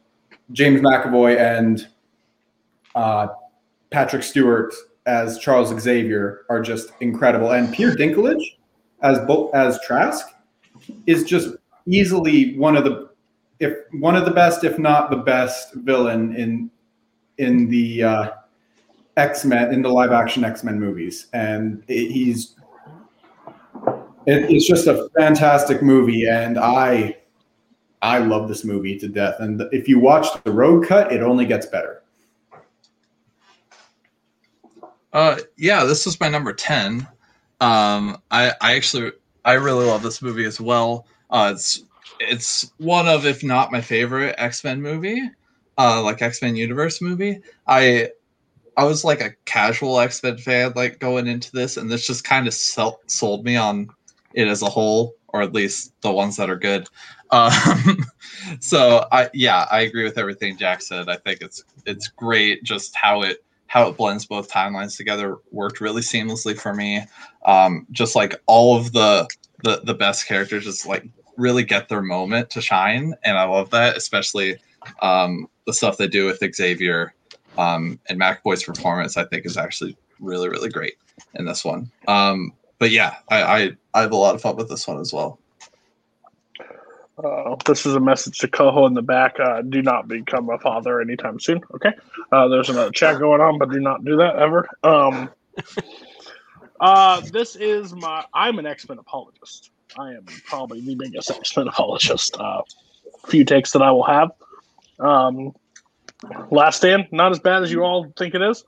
James 0.51 0.81
McAvoy 0.81 1.39
and 1.39 1.87
uh, 2.95 3.27
Patrick 3.89 4.23
Stewart 4.23 4.73
as 5.05 5.37
Charles 5.39 5.77
Xavier 5.79 6.45
are 6.49 6.61
just 6.61 6.91
incredible, 7.01 7.51
and 7.51 7.71
Peter 7.73 7.91
Dinklage 7.91 8.43
as 9.01 9.19
both 9.19 9.53
as 9.53 9.79
Trask 9.81 10.27
is 11.05 11.23
just 11.23 11.55
easily 11.87 12.57
one 12.57 12.75
of 12.75 12.83
the 12.83 13.09
if 13.59 13.77
one 13.93 14.15
of 14.15 14.25
the 14.25 14.31
best, 14.31 14.63
if 14.63 14.77
not 14.77 15.09
the 15.09 15.17
best 15.17 15.73
villain 15.75 16.35
in 16.35 16.69
in 17.37 17.67
the 17.69 18.03
uh, 18.03 18.29
X 19.17 19.45
Men 19.45 19.73
in 19.73 19.81
the 19.81 19.89
live 19.89 20.11
action 20.11 20.43
X 20.43 20.63
Men 20.63 20.79
movies, 20.79 21.27
and 21.33 21.83
it, 21.87 22.11
he's 22.11 22.55
it, 24.25 24.49
it's 24.51 24.67
just 24.67 24.87
a 24.87 25.09
fantastic 25.17 25.81
movie, 25.81 26.27
and 26.27 26.57
I 26.57 27.17
I 28.01 28.19
love 28.19 28.47
this 28.47 28.63
movie 28.63 28.97
to 28.99 29.07
death. 29.07 29.35
And 29.39 29.61
if 29.71 29.87
you 29.87 29.99
watch 29.99 30.27
the 30.43 30.51
Rogue 30.51 30.85
Cut, 30.85 31.11
it 31.11 31.21
only 31.21 31.45
gets 31.45 31.65
better. 31.65 32.01
Uh, 35.13 35.37
yeah, 35.57 35.85
this 35.85 36.05
was 36.05 36.19
my 36.19 36.27
number 36.27 36.53
ten. 36.53 37.07
Um, 37.61 38.21
I 38.31 38.51
I 38.61 38.75
actually 38.75 39.11
I 39.45 39.53
really 39.53 39.85
love 39.85 40.03
this 40.03 40.21
movie 40.21 40.45
as 40.45 40.59
well. 40.59 41.07
Uh, 41.29 41.51
it's 41.53 41.83
it's 42.19 42.71
one 42.77 43.07
of 43.07 43.25
if 43.25 43.43
not 43.43 43.71
my 43.71 43.81
favorite 43.81 44.35
X 44.37 44.63
Men 44.63 44.81
movie, 44.81 45.21
uh, 45.77 46.01
like 46.01 46.21
X 46.21 46.41
Men 46.41 46.55
Universe 46.55 47.01
movie. 47.01 47.39
I 47.67 48.09
I 48.77 48.83
was 48.83 49.03
like 49.03 49.21
a 49.21 49.35
casual 49.45 49.99
X 49.99 50.21
Men 50.23 50.37
fan, 50.37 50.73
like 50.75 50.99
going 50.99 51.27
into 51.27 51.51
this, 51.51 51.77
and 51.77 51.89
this 51.89 52.05
just 52.05 52.23
kind 52.23 52.47
of 52.47 52.53
sell, 52.53 52.99
sold 53.07 53.45
me 53.45 53.55
on 53.55 53.89
it 54.33 54.47
as 54.47 54.61
a 54.61 54.69
whole, 54.69 55.15
or 55.29 55.41
at 55.41 55.53
least 55.53 55.93
the 56.01 56.11
ones 56.11 56.35
that 56.37 56.49
are 56.49 56.57
good. 56.57 56.87
Um, 57.31 58.05
so 58.59 59.07
I 59.11 59.29
yeah, 59.33 59.65
I 59.71 59.81
agree 59.81 60.03
with 60.03 60.17
everything 60.17 60.57
Jack 60.57 60.81
said. 60.81 61.09
I 61.09 61.17
think 61.17 61.41
it's 61.41 61.63
it's 61.85 62.07
great 62.07 62.63
just 62.63 62.95
how 62.95 63.21
it 63.21 63.43
how 63.67 63.87
it 63.89 63.97
blends 63.97 64.25
both 64.25 64.51
timelines 64.51 64.95
together 64.95 65.37
worked 65.51 65.81
really 65.81 66.01
seamlessly 66.01 66.57
for 66.57 66.73
me. 66.73 67.01
Um, 67.45 67.85
just 67.91 68.15
like 68.15 68.41
all 68.45 68.77
of 68.77 68.91
the 68.93 69.27
the 69.63 69.81
the 69.83 69.93
best 69.93 70.27
characters 70.27 70.65
just 70.65 70.85
like 70.85 71.07
really 71.37 71.63
get 71.63 71.89
their 71.89 72.01
moment 72.01 72.49
to 72.51 72.61
shine, 72.61 73.13
and 73.23 73.37
I 73.37 73.43
love 73.45 73.69
that, 73.71 73.97
especially 73.97 74.57
um, 75.01 75.47
the 75.65 75.73
stuff 75.73 75.97
they 75.97 76.07
do 76.07 76.25
with 76.25 76.43
Xavier 76.55 77.13
um, 77.57 77.99
and 78.09 78.19
McAvoy's 78.19 78.63
performance. 78.63 79.17
I 79.17 79.25
think 79.25 79.45
is 79.45 79.57
actually 79.57 79.97
really 80.19 80.49
really 80.49 80.69
great 80.69 80.95
in 81.35 81.45
this 81.45 81.63
one. 81.63 81.91
Um, 82.07 82.53
but 82.79 82.91
yeah, 82.91 83.15
I, 83.29 83.43
I 83.43 83.71
I 83.93 84.01
have 84.01 84.11
a 84.11 84.17
lot 84.17 84.35
of 84.35 84.41
fun 84.41 84.55
with 84.55 84.69
this 84.69 84.87
one 84.87 84.99
as 84.99 85.13
well. 85.13 85.39
Uh, 87.23 87.55
this 87.65 87.85
is 87.85 87.95
a 87.95 87.99
message 87.99 88.39
to 88.39 88.47
Coho 88.47 88.85
in 88.87 88.93
the 88.93 89.01
back. 89.01 89.39
Uh, 89.39 89.61
do 89.61 89.81
not 89.81 90.07
become 90.07 90.49
a 90.49 90.59
father 90.59 90.99
anytime 90.99 91.39
soon. 91.39 91.61
Okay. 91.73 91.93
Uh, 92.31 92.47
there's 92.49 92.69
another 92.69 92.91
chat 92.91 93.19
going 93.19 93.39
on, 93.39 93.57
but 93.57 93.71
do 93.71 93.79
not 93.79 94.03
do 94.03 94.17
that 94.17 94.35
ever. 94.35 94.67
Um, 94.83 95.29
uh, 96.81 97.21
this 97.31 97.55
is 97.55 97.93
my. 97.93 98.25
I'm 98.33 98.59
an 98.59 98.65
X 98.65 98.89
Men 98.89 98.99
apologist. 98.99 99.71
I 99.97 100.09
am 100.09 100.25
probably 100.45 100.81
the 100.81 100.95
biggest 100.95 101.31
X 101.31 101.55
Men 101.55 101.69
apologist. 101.69 102.35
Uh, 102.37 102.63
few 103.27 103.45
takes 103.45 103.71
that 103.71 103.81
I 103.81 103.91
will 103.91 104.03
have. 104.03 104.31
Um, 104.99 105.53
Last 106.49 106.77
Stand, 106.77 107.07
not 107.11 107.31
as 107.31 107.39
bad 107.39 107.63
as 107.63 107.71
you 107.71 107.83
all 107.83 108.11
think 108.17 108.33
it 108.33 108.41
is. 108.41 108.63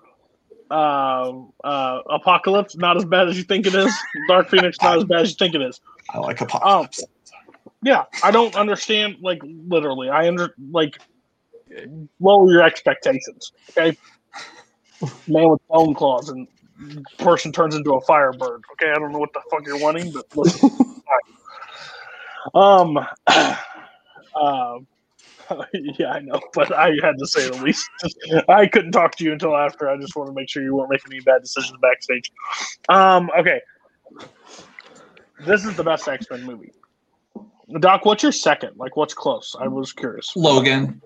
Uh, 0.70 1.32
uh, 1.64 2.02
Apocalypse, 2.10 2.76
not 2.76 2.98
as 2.98 3.06
bad 3.06 3.30
as 3.30 3.38
you 3.38 3.44
think 3.44 3.66
it 3.66 3.74
is. 3.74 3.94
Dark 4.28 4.50
Phoenix, 4.52 4.78
not 4.82 4.98
as 4.98 5.04
bad 5.06 5.22
as 5.22 5.30
you 5.30 5.36
think 5.36 5.56
it 5.56 5.62
is. 5.62 5.80
I 6.10 6.20
like 6.20 6.42
Apocalypse. 6.42 7.04
Um, 7.04 7.10
yeah, 7.84 8.04
I 8.24 8.32
don't 8.32 8.56
understand. 8.56 9.18
Like 9.22 9.40
literally, 9.44 10.10
I 10.10 10.28
under 10.28 10.54
like 10.72 11.00
lower 12.20 12.52
your 12.52 12.64
expectations. 12.64 13.52
Okay, 13.70 13.98
man 15.28 15.50
with 15.50 15.62
bone 15.70 15.94
claws 15.94 16.30
and 16.30 16.48
person 17.18 17.52
turns 17.52 17.76
into 17.76 17.94
a 17.94 18.02
firebird. 18.02 18.62
Okay, 18.74 18.92
I 18.92 19.00
don't 19.00 19.12
know 19.12 19.20
what 19.20 19.34
the 19.34 19.42
fuck 19.50 19.66
you're 19.66 19.80
wanting, 19.80 20.12
but 20.12 20.26
listen. 20.36 20.70
um, 22.54 22.98
uh, 24.36 24.80
yeah, 25.74 26.12
I 26.12 26.20
know, 26.20 26.40
but 26.54 26.72
I 26.72 26.92
had 27.02 27.18
to 27.20 27.28
say 27.28 27.50
the 27.50 27.62
least. 27.62 27.90
I 28.50 28.68
couldn't 28.68 28.92
talk 28.92 29.16
to 29.16 29.24
you 29.24 29.34
until 29.34 29.56
after. 29.56 29.90
I 29.90 29.98
just 29.98 30.16
want 30.16 30.30
to 30.30 30.34
make 30.34 30.50
sure 30.50 30.64
you 30.64 30.76
weren't 30.76 30.90
making 30.90 31.12
any 31.12 31.22
bad 31.22 31.42
decisions 31.42 31.78
backstage. 31.82 32.32
Um, 32.90 33.30
okay, 33.38 33.62
this 35.46 35.66
is 35.66 35.76
the 35.76 35.84
best 35.84 36.08
X 36.08 36.26
Men 36.30 36.44
movie. 36.44 36.72
Doc, 37.80 38.06
what's 38.06 38.24
your 38.24 38.32
second? 38.32 38.78
Like, 38.78 38.96
what's 38.96 39.14
close? 39.14 39.56
I 39.60 39.68
was 39.68 39.92
curious. 39.92 40.36
Logan. 40.36 41.02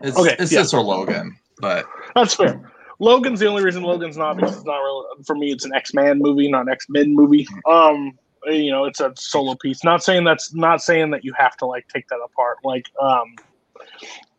It's, 0.00 0.16
Okay, 0.18 0.34
it's 0.38 0.50
yeah. 0.50 0.62
this 0.62 0.74
or 0.74 0.82
Logan, 0.82 1.36
but 1.60 1.86
That's 2.14 2.34
fair. 2.34 2.72
Logan's 2.98 3.40
the 3.40 3.46
only 3.46 3.62
reason 3.62 3.82
Logan's 3.82 4.16
not 4.16 4.36
because 4.36 4.56
it's 4.56 4.64
not 4.64 4.78
really 4.78 5.04
for 5.24 5.36
me. 5.36 5.52
It's 5.52 5.64
an 5.64 5.74
X 5.74 5.92
Man 5.92 6.18
movie, 6.18 6.50
not 6.50 6.62
an 6.62 6.70
X 6.70 6.86
Men 6.88 7.14
movie. 7.14 7.46
Um, 7.68 8.18
you 8.46 8.70
know, 8.70 8.84
it's 8.84 9.00
a 9.00 9.12
solo 9.16 9.54
piece. 9.54 9.84
Not 9.84 10.02
saying 10.02 10.24
that's 10.24 10.54
not 10.54 10.82
saying 10.82 11.10
that 11.10 11.24
you 11.24 11.34
have 11.38 11.56
to 11.58 11.66
like 11.66 11.86
take 11.88 12.08
that 12.08 12.20
apart. 12.24 12.58
Like, 12.64 12.86
um, 13.00 13.34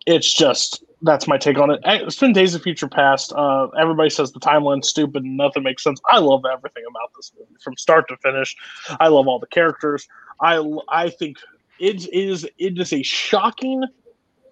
it's 0.06 0.34
just 0.34 0.84
that's 1.04 1.28
my 1.28 1.38
take 1.38 1.60
on 1.60 1.70
it. 1.70 1.80
It's 1.86 2.20
been 2.20 2.34
Days 2.34 2.56
of 2.56 2.64
Future 2.64 2.88
Past. 2.88 3.32
Uh, 3.34 3.68
everybody 3.80 4.10
says 4.10 4.32
the 4.32 4.40
timeline's 4.40 4.90
stupid 4.90 5.24
and 5.24 5.38
nothing 5.38 5.64
makes 5.64 5.84
sense. 5.84 6.00
I 6.10 6.20
love 6.20 6.44
everything 6.52 6.84
about 6.90 7.12
this 7.16 7.32
movie 7.38 7.56
from 7.64 7.78
start 7.78 8.08
to 8.10 8.18
finish. 8.18 8.56
I 9.00 9.10
love 9.10 9.28
all 9.28 9.40
the 9.40 9.48
characters. 9.48 10.08
I 10.42 10.64
I 10.90 11.10
think 11.10 11.38
it 11.80 12.12
is 12.14 12.48
it 12.58 12.80
is 12.80 12.94
a 12.94 13.04
shocking 13.04 13.84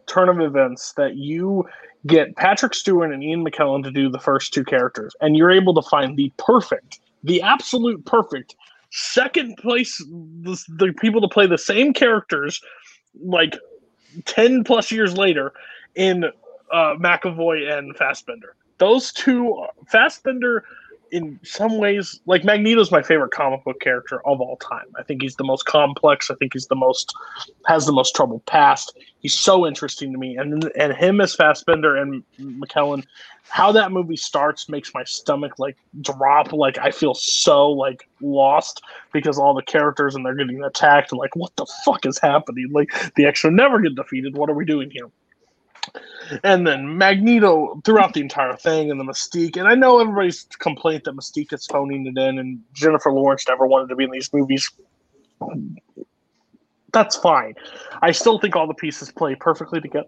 turn 0.08 0.30
of 0.30 0.40
events 0.40 0.94
that 0.94 1.16
you 1.16 1.66
get 2.06 2.36
Patrick 2.36 2.76
Stewart 2.76 3.12
and 3.12 3.24
Ian 3.24 3.44
McKellen 3.44 3.84
to 3.84 3.92
do 3.92 4.10
the 4.10 4.20
first 4.20 4.54
two 4.54 4.64
characters, 4.64 5.16
and 5.22 5.36
you're 5.36 5.52
able 5.52 5.74
to 5.74 5.82
find 5.82 6.16
the 6.16 6.32
perfect, 6.38 7.00
the 7.24 7.42
absolute 7.42 8.06
perfect 8.06 8.56
second 8.92 9.58
place 9.58 9.98
the, 9.98 10.64
the 10.78 10.94
people 10.94 11.20
to 11.20 11.28
play 11.28 11.46
the 11.48 11.58
same 11.58 11.92
characters 11.92 12.62
like 13.22 13.58
10 14.26 14.64
plus 14.64 14.92
years 14.92 15.18
later 15.18 15.54
in 15.96 16.26
uh, 16.72 16.96
McAvoy 16.96 17.72
and 17.78 17.96
Fassbender. 17.96 18.56
Those 18.78 19.14
two, 19.14 19.66
Fassbender, 19.88 20.66
in 21.12 21.40
some 21.44 21.78
ways, 21.78 22.20
like 22.26 22.44
Magneto's 22.44 22.92
my 22.92 23.02
favorite 23.02 23.32
comic 23.32 23.64
book 23.64 23.80
character 23.80 24.26
of 24.28 24.42
all 24.42 24.58
time. 24.58 24.86
I 24.98 25.04
think 25.04 25.22
he's 25.22 25.36
the 25.36 25.44
most 25.44 25.66
complex. 25.66 26.30
I 26.30 26.36
think 26.36 26.54
he's 26.54 26.68
the 26.68 26.76
most 26.76 27.14
has 27.68 27.86
the 27.86 27.92
most 27.92 28.16
troubled 28.16 28.46
past. 28.46 28.98
He's 29.20 29.34
so 29.34 29.66
interesting 29.66 30.12
to 30.12 30.18
me, 30.18 30.38
and 30.38 30.72
and 30.78 30.94
him 30.94 31.22
as 31.22 31.36
Fassbender 31.36 31.96
and 31.96 32.24
McKellen, 32.40 33.06
how 33.50 33.72
that 33.72 33.92
movie 33.92 34.18
starts 34.18 34.70
makes 34.70 34.94
my 34.94 35.04
stomach 35.04 35.60
like 35.60 35.78
drop. 36.02 36.54
Like 36.54 36.78
I 36.78 36.92
feel 36.92 37.14
so 37.14 37.70
like 37.70 38.08
lost 38.22 38.82
because 39.14 39.38
all 39.38 39.54
the 39.54 39.64
characters 39.64 40.16
and 40.16 40.26
they're 40.26 40.36
getting 40.36 40.64
attacked. 40.64 41.12
And 41.12 41.20
like 41.20 41.36
what 41.36 41.56
the 41.56 41.66
fuck 41.86 42.06
is 42.06 42.20
happening? 42.20 42.70
Like 42.72 43.14
the 43.16 43.26
extra 43.26 43.52
never 43.52 43.80
get 43.80 43.96
defeated. 43.96 44.36
What 44.36 44.50
are 44.50 44.56
we 44.56 44.66
doing 44.66 44.90
here? 44.92 45.10
And 46.44 46.66
then 46.66 46.98
Magneto 46.98 47.82
throughout 47.84 48.14
the 48.14 48.22
entire 48.22 48.56
thing 48.56 48.92
and 48.92 49.00
the 49.00 49.04
Mystique. 49.04 49.58
And 49.58 49.68
I 49.68 49.76
know 49.76 50.00
everybody's 50.00 50.44
complaint 50.60 51.04
that 51.06 51.16
Mystique 51.16 51.54
is 51.54 51.66
phoning 51.66 52.06
it 52.08 52.18
in 52.18 52.40
and 52.40 52.62
Jennifer 52.74 53.12
Lawrence 53.12 53.46
never 53.48 53.66
wanted 53.66 53.90
to 53.90 53.96
be 53.96 54.06
in 54.06 54.12
these 54.12 54.32
movies. 54.34 54.70
That's 56.94 57.18
fine. 57.18 57.56
I 58.02 58.12
still 58.12 58.40
think 58.40 58.56
all 58.56 58.68
the 58.68 58.74
pieces 58.74 59.12
play 59.12 59.36
perfectly 59.36 59.82
together. 59.82 60.08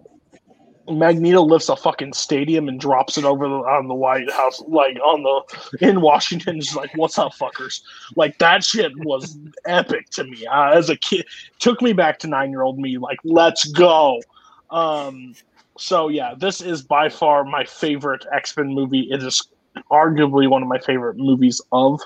Magneto 0.89 1.41
lifts 1.41 1.69
a 1.69 1.75
fucking 1.75 2.13
stadium 2.13 2.69
and 2.69 2.79
drops 2.79 3.17
it 3.17 3.25
over 3.25 3.47
the, 3.47 3.55
on 3.55 3.87
the 3.87 3.93
White 3.93 4.31
House, 4.31 4.61
like 4.67 4.97
on 5.05 5.23
the 5.23 5.85
in 5.85 6.01
Washington. 6.01 6.61
Just 6.61 6.75
like, 6.75 6.91
what's 6.95 7.17
up, 7.17 7.33
fuckers? 7.33 7.81
Like 8.15 8.37
that 8.37 8.63
shit 8.63 8.93
was 8.99 9.37
epic 9.65 10.09
to 10.11 10.23
me 10.23 10.45
uh, 10.45 10.71
as 10.71 10.89
a 10.89 10.95
kid. 10.95 11.25
Took 11.59 11.81
me 11.81 11.93
back 11.93 12.19
to 12.19 12.27
nine 12.27 12.51
year 12.51 12.61
old 12.61 12.79
me. 12.79 12.97
Like, 12.97 13.19
let's 13.23 13.65
go. 13.65 14.21
Um, 14.69 15.33
so 15.77 16.07
yeah, 16.09 16.33
this 16.37 16.61
is 16.61 16.81
by 16.81 17.09
far 17.09 17.43
my 17.43 17.63
favorite 17.65 18.25
X 18.33 18.55
Men 18.57 18.73
movie. 18.73 19.07
It 19.11 19.23
is 19.23 19.47
arguably 19.91 20.49
one 20.49 20.61
of 20.61 20.67
my 20.67 20.79
favorite 20.79 21.17
movies 21.17 21.61
of 21.71 22.01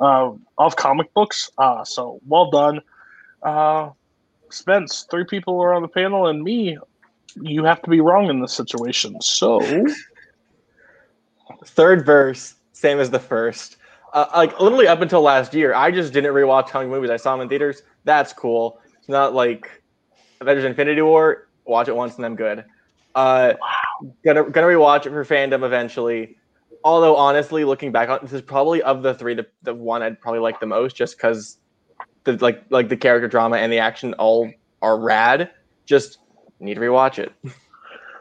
uh, 0.00 0.32
of 0.58 0.76
comic 0.76 1.12
books. 1.14 1.50
Uh, 1.58 1.84
so 1.84 2.20
well 2.26 2.50
done, 2.50 2.80
uh, 3.42 3.90
Spence. 4.50 5.06
Three 5.10 5.24
people 5.24 5.60
are 5.60 5.74
on 5.74 5.82
the 5.82 5.88
panel, 5.88 6.26
and 6.26 6.42
me. 6.42 6.78
You 7.40 7.64
have 7.64 7.82
to 7.82 7.90
be 7.90 8.00
wrong 8.00 8.28
in 8.30 8.40
this 8.40 8.52
situation. 8.52 9.20
So 9.20 9.60
Third 11.64 12.04
verse, 12.04 12.54
same 12.72 12.98
as 12.98 13.10
the 13.10 13.18
first. 13.18 13.76
Uh, 14.12 14.26
like 14.34 14.58
literally 14.60 14.88
up 14.88 15.00
until 15.00 15.20
last 15.20 15.54
year, 15.54 15.74
I 15.74 15.90
just 15.90 16.12
didn't 16.12 16.32
rewatch 16.32 16.68
comic 16.68 16.88
movies. 16.88 17.10
I 17.10 17.16
saw 17.16 17.32
them 17.32 17.42
in 17.42 17.48
theaters. 17.48 17.82
That's 18.04 18.32
cool. 18.32 18.80
It's 18.98 19.08
not 19.08 19.34
like 19.34 19.82
Avengers: 20.40 20.64
Infinity 20.64 21.02
War. 21.02 21.48
Watch 21.64 21.88
it 21.88 21.96
once 21.96 22.16
and 22.16 22.24
I'm 22.24 22.36
good. 22.36 22.64
Uh, 23.18 23.54
gonna 24.24 24.48
gonna 24.48 24.68
rewatch 24.68 25.04
it 25.04 25.10
for 25.10 25.24
fandom 25.24 25.64
eventually. 25.64 26.36
Although 26.84 27.16
honestly, 27.16 27.64
looking 27.64 27.90
back 27.90 28.08
on 28.08 28.20
this 28.22 28.32
is 28.32 28.42
probably 28.42 28.80
of 28.82 29.02
the 29.02 29.12
three 29.12 29.34
the, 29.34 29.44
the 29.62 29.74
one 29.74 30.02
I'd 30.02 30.20
probably 30.20 30.38
like 30.38 30.60
the 30.60 30.66
most, 30.66 30.94
just 30.94 31.16
because 31.16 31.58
the 32.22 32.34
like 32.34 32.62
like 32.70 32.88
the 32.88 32.96
character 32.96 33.26
drama 33.26 33.56
and 33.56 33.72
the 33.72 33.78
action 33.78 34.14
all 34.14 34.48
are 34.82 35.00
rad. 35.00 35.50
Just 35.84 36.18
need 36.60 36.74
to 36.74 36.80
rewatch 36.80 37.18
it. 37.18 37.32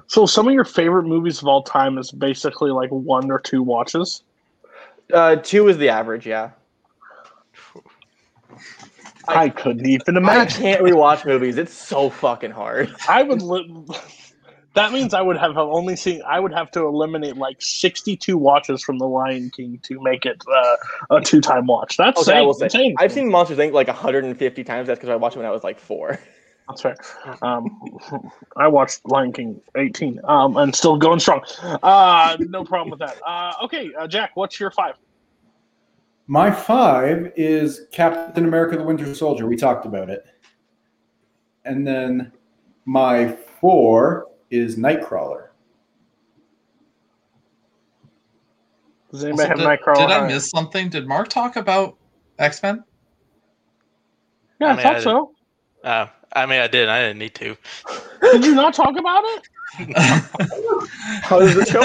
So 0.07 0.25
some 0.25 0.47
of 0.47 0.53
your 0.53 0.63
favorite 0.63 1.03
movies 1.03 1.41
of 1.41 1.47
all 1.49 1.61
time 1.61 1.97
is 1.97 2.11
basically 2.11 2.71
like 2.71 2.89
one 2.89 3.29
or 3.29 3.39
two 3.39 3.61
watches. 3.61 4.23
Uh, 5.13 5.35
two 5.35 5.67
is 5.67 5.77
the 5.77 5.89
average, 5.89 6.25
yeah. 6.25 6.51
I, 9.27 9.49
couldn't 9.49 9.85
even 9.85 10.15
imagine. 10.15 10.65
I 10.65 10.71
can't 10.71 10.81
rewatch 10.81 11.25
movies. 11.25 11.57
It's 11.57 11.73
so 11.73 12.09
fucking 12.09 12.51
hard. 12.51 12.95
I 13.09 13.23
would. 13.23 13.41
Li- 13.41 13.85
that 14.77 14.93
means 14.93 15.13
I 15.15 15.21
would 15.21 15.37
have 15.37 15.57
only 15.57 15.95
seen. 15.95 16.21
I 16.21 16.39
would 16.39 16.53
have 16.53 16.69
to 16.71 16.85
eliminate 16.85 17.35
like 17.35 17.61
sixty-two 17.61 18.37
watches 18.37 18.83
from 18.83 18.99
The 18.99 19.07
Lion 19.07 19.49
King 19.49 19.79
to 19.83 19.99
make 20.01 20.25
it 20.25 20.43
uh, 20.47 20.75
a 21.17 21.21
two-time 21.21 21.65
watch. 21.65 21.97
That's 21.97 22.21
Okay, 22.21 22.37
I 22.37 22.41
will 22.41 22.51
insane. 22.51 22.69
say 22.69 22.77
insane. 22.85 22.95
I've 22.99 23.11
seen 23.11 23.31
Monsters 23.31 23.57
Inc. 23.57 23.73
like 23.73 23.87
150 23.87 24.63
times. 24.63 24.87
That's 24.87 24.99
because 24.99 25.09
I 25.09 25.15
watched 25.15 25.35
it 25.35 25.39
when 25.39 25.47
I 25.47 25.51
was 25.51 25.63
like 25.63 25.79
four. 25.79 26.19
That's 26.67 26.81
fair. 26.81 26.95
Um, 27.41 27.79
I 28.57 28.67
watched 28.67 29.01
Lion 29.05 29.33
King 29.33 29.59
18 29.75 30.19
um, 30.25 30.57
and 30.57 30.75
still 30.75 30.97
going 30.97 31.19
strong. 31.19 31.41
Uh, 31.63 32.37
no 32.41 32.63
problem 32.63 32.91
with 32.91 32.99
that. 32.99 33.17
Uh, 33.25 33.53
okay, 33.63 33.89
uh, 33.97 34.07
Jack, 34.07 34.35
what's 34.35 34.59
your 34.59 34.69
five? 34.69 34.95
My 36.27 36.51
five 36.51 37.31
is 37.35 37.87
Captain 37.91 38.45
America: 38.45 38.77
The 38.77 38.83
Winter 38.83 39.15
Soldier. 39.15 39.47
We 39.47 39.55
talked 39.55 39.87
about 39.87 40.09
it, 40.09 40.23
and 41.65 41.87
then 41.87 42.31
my 42.85 43.35
four 43.59 44.27
is 44.49 44.75
Nightcrawler. 44.77 45.47
Does 49.11 49.23
anybody 49.23 49.49
Also, 49.49 49.49
have 49.49 49.57
did, 49.57 49.67
Nightcrawler? 49.67 49.95
did 50.07 50.11
I 50.11 50.27
miss 50.27 50.49
something? 50.49 50.89
Did 50.89 51.07
Mark 51.07 51.29
talk 51.29 51.55
about 51.55 51.95
X 52.39 52.61
Men? 52.61 52.83
Yeah, 54.59 54.67
I, 54.67 54.69
I 54.71 54.75
mean, 54.75 54.83
thought 54.83 54.95
I- 54.95 54.99
so. 55.01 55.31
Uh, 55.83 56.07
I 56.33 56.45
mean, 56.45 56.59
I 56.59 56.67
did. 56.67 56.89
I 56.89 57.01
didn't 57.03 57.19
need 57.19 57.35
to. 57.35 57.55
Did 58.21 58.43
you 58.43 58.55
not 58.55 58.73
talk 58.73 58.97
about 58.97 59.23
it? 59.25 59.47
How 59.73 61.39
does 61.39 61.55
the 61.55 61.65
show? 61.65 61.81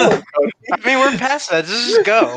I 0.72 0.86
mean, 0.86 0.98
we're 0.98 1.18
past 1.18 1.50
that. 1.50 1.64
Just, 1.64 1.88
just 1.88 2.06
go. 2.06 2.36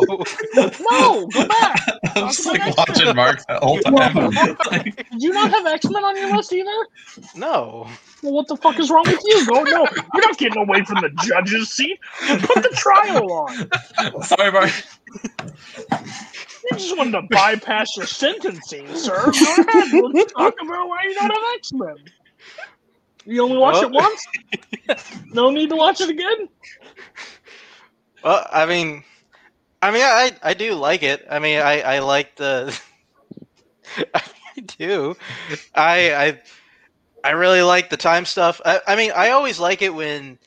No, 0.91 1.27
go 1.27 1.47
back. 1.47 1.81
I'm 2.15 2.27
just 2.27 2.45
like 2.45 2.75
watching 2.77 3.15
Mark 3.15 3.45
the 3.47 3.59
whole 3.59 3.79
time. 3.79 4.15
Like, 4.71 5.09
Did 5.11 5.21
you 5.21 5.31
not 5.33 5.51
have 5.51 5.65
X 5.65 5.85
Men 5.89 6.03
on 6.03 6.17
your 6.17 6.35
list 6.35 6.51
either? 6.51 6.87
No. 7.35 7.87
Well, 8.23 8.33
what 8.33 8.47
the 8.47 8.57
fuck 8.57 8.79
is 8.79 8.89
wrong 8.89 9.03
with 9.05 9.21
you? 9.23 9.45
Go 9.47 9.63
no, 9.63 9.87
you're 10.13 10.25
not 10.25 10.37
getting 10.37 10.57
away 10.57 10.83
from 10.83 11.01
the 11.01 11.09
judge's 11.23 11.69
seat. 11.69 11.99
Put 12.27 12.63
the 12.63 12.69
trial 12.75 13.31
on. 13.31 14.23
sorry, 14.23 14.51
Mark. 14.51 14.71
You 16.71 16.77
just 16.77 16.97
wanted 16.97 17.11
to 17.11 17.21
bypass 17.29 17.95
your 17.95 18.07
sentencing, 18.07 18.93
sir. 18.95 19.31
Go 19.31 19.63
ahead. 19.63 19.93
Let's 20.13 20.33
talk 20.33 20.55
about 20.61 20.87
why 20.89 21.03
you 21.03 21.13
don't 21.13 21.29
have 21.31 21.43
X 21.55 21.71
Men. 21.73 21.95
You 23.25 23.43
only 23.43 23.57
watch 23.57 23.81
it 23.81 23.91
once. 23.91 24.25
No 25.31 25.49
need 25.49 25.69
to 25.69 25.75
watch 25.75 25.99
it 26.01 26.09
again. 26.09 26.47
Well, 28.23 28.45
I 28.51 28.65
mean, 28.65 29.03
I 29.81 29.91
mean, 29.91 30.01
I 30.03 30.31
I 30.43 30.53
do 30.53 30.73
like 30.73 31.03
it. 31.03 31.25
I 31.29 31.39
mean, 31.39 31.59
I 31.59 31.81
I 31.81 31.99
like 31.99 32.35
the. 32.35 32.77
I 34.13 34.21
do. 34.77 35.15
I 35.73 36.13
I 36.15 36.41
I 37.23 37.31
really 37.31 37.61
like 37.61 37.89
the 37.89 37.97
time 37.97 38.25
stuff. 38.25 38.61
I, 38.65 38.81
I 38.87 38.95
mean, 38.95 39.11
I 39.15 39.31
always 39.31 39.59
like 39.59 39.81
it 39.81 39.93
when 39.93 40.37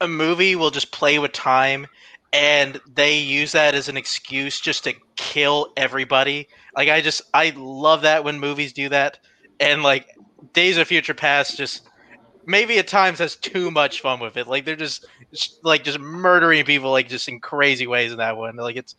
a 0.00 0.08
movie 0.08 0.56
will 0.56 0.70
just 0.70 0.92
play 0.92 1.18
with 1.18 1.32
time 1.32 1.86
and 2.32 2.80
they 2.92 3.18
use 3.18 3.52
that 3.52 3.74
as 3.74 3.88
an 3.88 3.96
excuse 3.96 4.60
just 4.60 4.84
to 4.84 4.94
kill 5.16 5.72
everybody. 5.76 6.48
Like 6.76 6.88
I 6.88 7.00
just 7.00 7.22
I 7.34 7.52
love 7.56 8.02
that 8.02 8.24
when 8.24 8.40
movies 8.40 8.72
do 8.72 8.88
that. 8.90 9.18
And 9.60 9.82
like 9.82 10.08
Days 10.52 10.76
of 10.78 10.88
Future 10.88 11.14
Past 11.14 11.56
just 11.56 11.88
maybe 12.46 12.78
at 12.78 12.88
times 12.88 13.18
has 13.18 13.36
too 13.36 13.70
much 13.70 14.00
fun 14.00 14.20
with 14.20 14.36
it. 14.36 14.46
Like 14.46 14.64
they're 14.64 14.76
just 14.76 15.06
like 15.62 15.84
just 15.84 15.98
murdering 15.98 16.64
people 16.64 16.90
like 16.90 17.08
just 17.08 17.28
in 17.28 17.40
crazy 17.40 17.86
ways 17.86 18.12
in 18.12 18.18
that 18.18 18.36
one. 18.36 18.56
Like 18.56 18.76
it's 18.76 18.94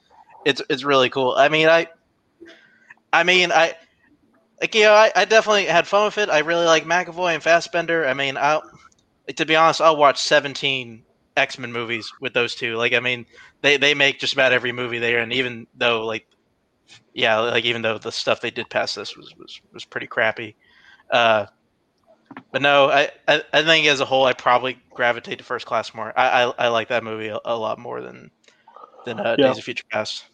it's 0.46 0.62
it's 0.70 0.84
really 0.84 1.10
cool. 1.10 1.34
I 1.36 1.50
mean, 1.50 1.68
I 1.68 1.88
I 3.12 3.24
mean, 3.24 3.52
I 3.52 3.76
like 4.62 4.76
you 4.76 4.84
know, 4.84 4.94
I, 4.94 5.12
I 5.16 5.26
definitely 5.26 5.66
had 5.66 5.88
fun 5.88 6.06
with 6.06 6.18
it. 6.18 6.30
I 6.30 6.40
really 6.40 6.66
like 6.66 6.86
McAvoy 6.86 7.34
and 7.34 7.44
Fassbender. 7.44 8.06
I 8.06 8.14
mean, 8.14 8.38
I 8.38 8.60
to 9.36 9.46
be 9.46 9.56
honest, 9.56 9.82
I'll 9.82 9.98
watch 9.98 10.22
17 10.22 11.04
X 11.36 11.60
Men 11.60 11.72
movies 11.72 12.12
with 12.20 12.34
those 12.34 12.56
two. 12.56 12.76
Like, 12.76 12.94
I 12.94 13.00
mean, 13.00 13.26
they 13.62 13.78
they 13.78 13.94
make 13.94 14.20
just 14.20 14.34
about 14.34 14.52
every 14.52 14.72
movie 14.72 15.00
there, 15.00 15.20
and 15.20 15.32
even 15.32 15.68
though 15.76 16.06
like 16.06 16.28
yeah, 17.14 17.40
like 17.40 17.66
even 17.66 17.82
though 17.82 17.98
the 17.98 18.12
stuff 18.12 18.42
they 18.42 18.52
did 18.52 18.70
past 18.70 18.96
this 18.96 19.16
was 19.16 19.34
was, 19.38 19.62
was 19.74 19.86
pretty 19.86 20.08
crappy. 20.08 20.56
Uh, 21.10 21.46
but 22.52 22.62
no, 22.62 22.90
I, 22.90 23.10
I 23.28 23.42
I 23.54 23.64
think 23.64 23.88
as 23.88 24.00
a 24.00 24.06
whole, 24.06 24.26
I 24.26 24.34
probably 24.34 24.78
gravitate 24.92 25.38
to 25.40 25.44
First 25.44 25.66
Class 25.66 25.94
more. 25.94 26.14
I 26.18 26.44
I, 26.44 26.54
I 26.58 26.68
like 26.70 26.88
that 26.90 27.04
movie 27.04 27.28
a, 27.28 27.40
a 27.46 27.56
lot 27.58 27.80
more 27.80 28.02
than 28.02 28.32
than 29.06 29.20
uh, 29.20 29.36
Yeah. 29.38 29.48
Days 29.48 29.58
of 29.58 29.64
Future 29.64 29.84
Past. 29.92 30.26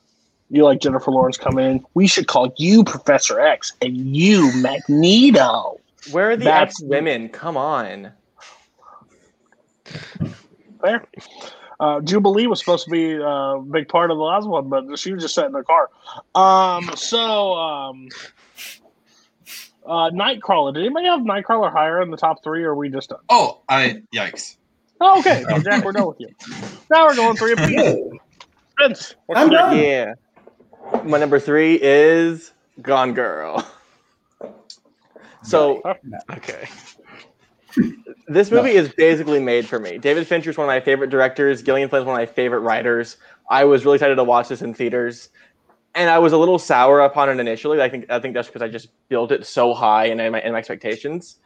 You 0.50 0.64
like 0.66 0.80
Jennifer 0.82 1.10
Lawrence 1.12 1.38
coming 1.38 1.66
in? 1.66 1.86
We 1.96 2.06
should 2.08 2.28
call 2.28 2.54
you 2.58 2.84
Professor 2.84 3.40
X 3.40 3.74
and 3.82 3.96
you 4.16 4.52
Magneto. 4.62 5.80
Where 6.12 6.32
are 6.32 6.36
the 6.38 6.44
That's- 6.46 6.70
ex 6.80 6.82
women? 6.82 7.30
Come 7.30 7.58
on. 7.58 8.12
There. 10.82 11.04
Uh, 11.80 12.02
Jubilee 12.02 12.48
was 12.48 12.60
supposed 12.60 12.86
to 12.86 12.92
be 12.92 13.16
uh, 13.18 13.56
a 13.56 13.62
big 13.62 13.88
part 13.88 14.12
of 14.12 14.18
the 14.18 14.24
last 14.24 14.48
one, 14.48 14.70
but 14.70 14.98
she 15.00 15.12
was 15.14 15.24
just 15.24 15.36
sat 15.36 15.46
in 15.48 15.54
her 15.54 15.64
car. 15.64 15.90
Um, 16.36 16.90
so, 16.96 17.54
um, 17.56 18.10
uh, 19.86 20.10
Nightcrawler. 20.12 20.74
Did 20.74 20.86
anybody 20.86 21.08
have 21.08 21.20
Nightcrawler 21.22 21.72
higher 21.72 22.02
in 22.02 22.12
the 22.12 22.18
top 22.18 22.44
three, 22.44 22.64
or 22.64 22.72
are 22.72 22.76
we 22.76 22.90
just 22.90 23.10
done? 23.10 23.20
Oh, 23.30 23.62
I 23.70 24.02
yikes. 24.14 24.58
Oh, 25.02 25.20
okay, 25.20 25.44
well, 25.48 25.60
Jack, 25.62 25.84
we're 25.84 25.92
done 25.92 26.08
with 26.08 26.20
you. 26.20 26.30
Now 26.90 27.06
we're 27.06 27.16
going 27.16 27.36
three 27.36 27.54
apiece. 27.54 27.96
Vince, 28.80 29.16
what's 29.26 29.42
I'm 29.42 29.52
your- 29.52 29.60
done. 29.60 29.78
Yeah. 29.78 30.14
My 31.04 31.18
number 31.18 31.40
three 31.40 31.80
is 31.82 32.52
Gone 32.82 33.14
Girl. 33.14 33.66
So 35.44 35.82
Okay. 36.32 36.68
this 38.28 38.50
movie 38.52 38.72
is 38.72 38.90
basically 38.94 39.40
made 39.42 39.68
for 39.68 39.80
me. 39.80 39.98
David 39.98 40.26
Fincher 40.28 40.52
is 40.52 40.58
one 40.58 40.66
of 40.66 40.70
my 40.70 40.80
favorite 40.80 41.10
directors. 41.10 41.62
Gillian 41.62 41.90
Flynn 41.90 42.04
is 42.04 42.06
one 42.06 42.16
of 42.16 42.20
my 42.30 42.34
favorite 42.34 42.60
writers. 42.62 43.18
I 43.50 43.66
was 43.66 43.84
really 43.84 43.96
excited 43.96 44.16
to 44.16 44.24
watch 44.24 44.48
this 44.48 44.62
in 44.62 44.74
theaters, 44.74 45.30
and 45.96 46.10
I 46.10 46.20
was 46.20 46.34
a 46.34 46.38
little 46.38 46.60
sour 46.60 47.02
upon 47.02 47.30
it 47.30 47.40
initially. 47.40 47.82
I 47.82 47.90
think 47.90 48.06
I 48.10 48.20
think 48.20 48.34
that's 48.34 48.48
because 48.48 48.62
I 48.62 48.68
just 48.68 48.90
built 49.10 49.32
it 49.32 49.46
so 49.46 49.74
high 49.74 50.06
in 50.06 50.18
my, 50.18 50.42
in 50.42 50.54
my 50.54 50.58
expectations. 50.58 51.38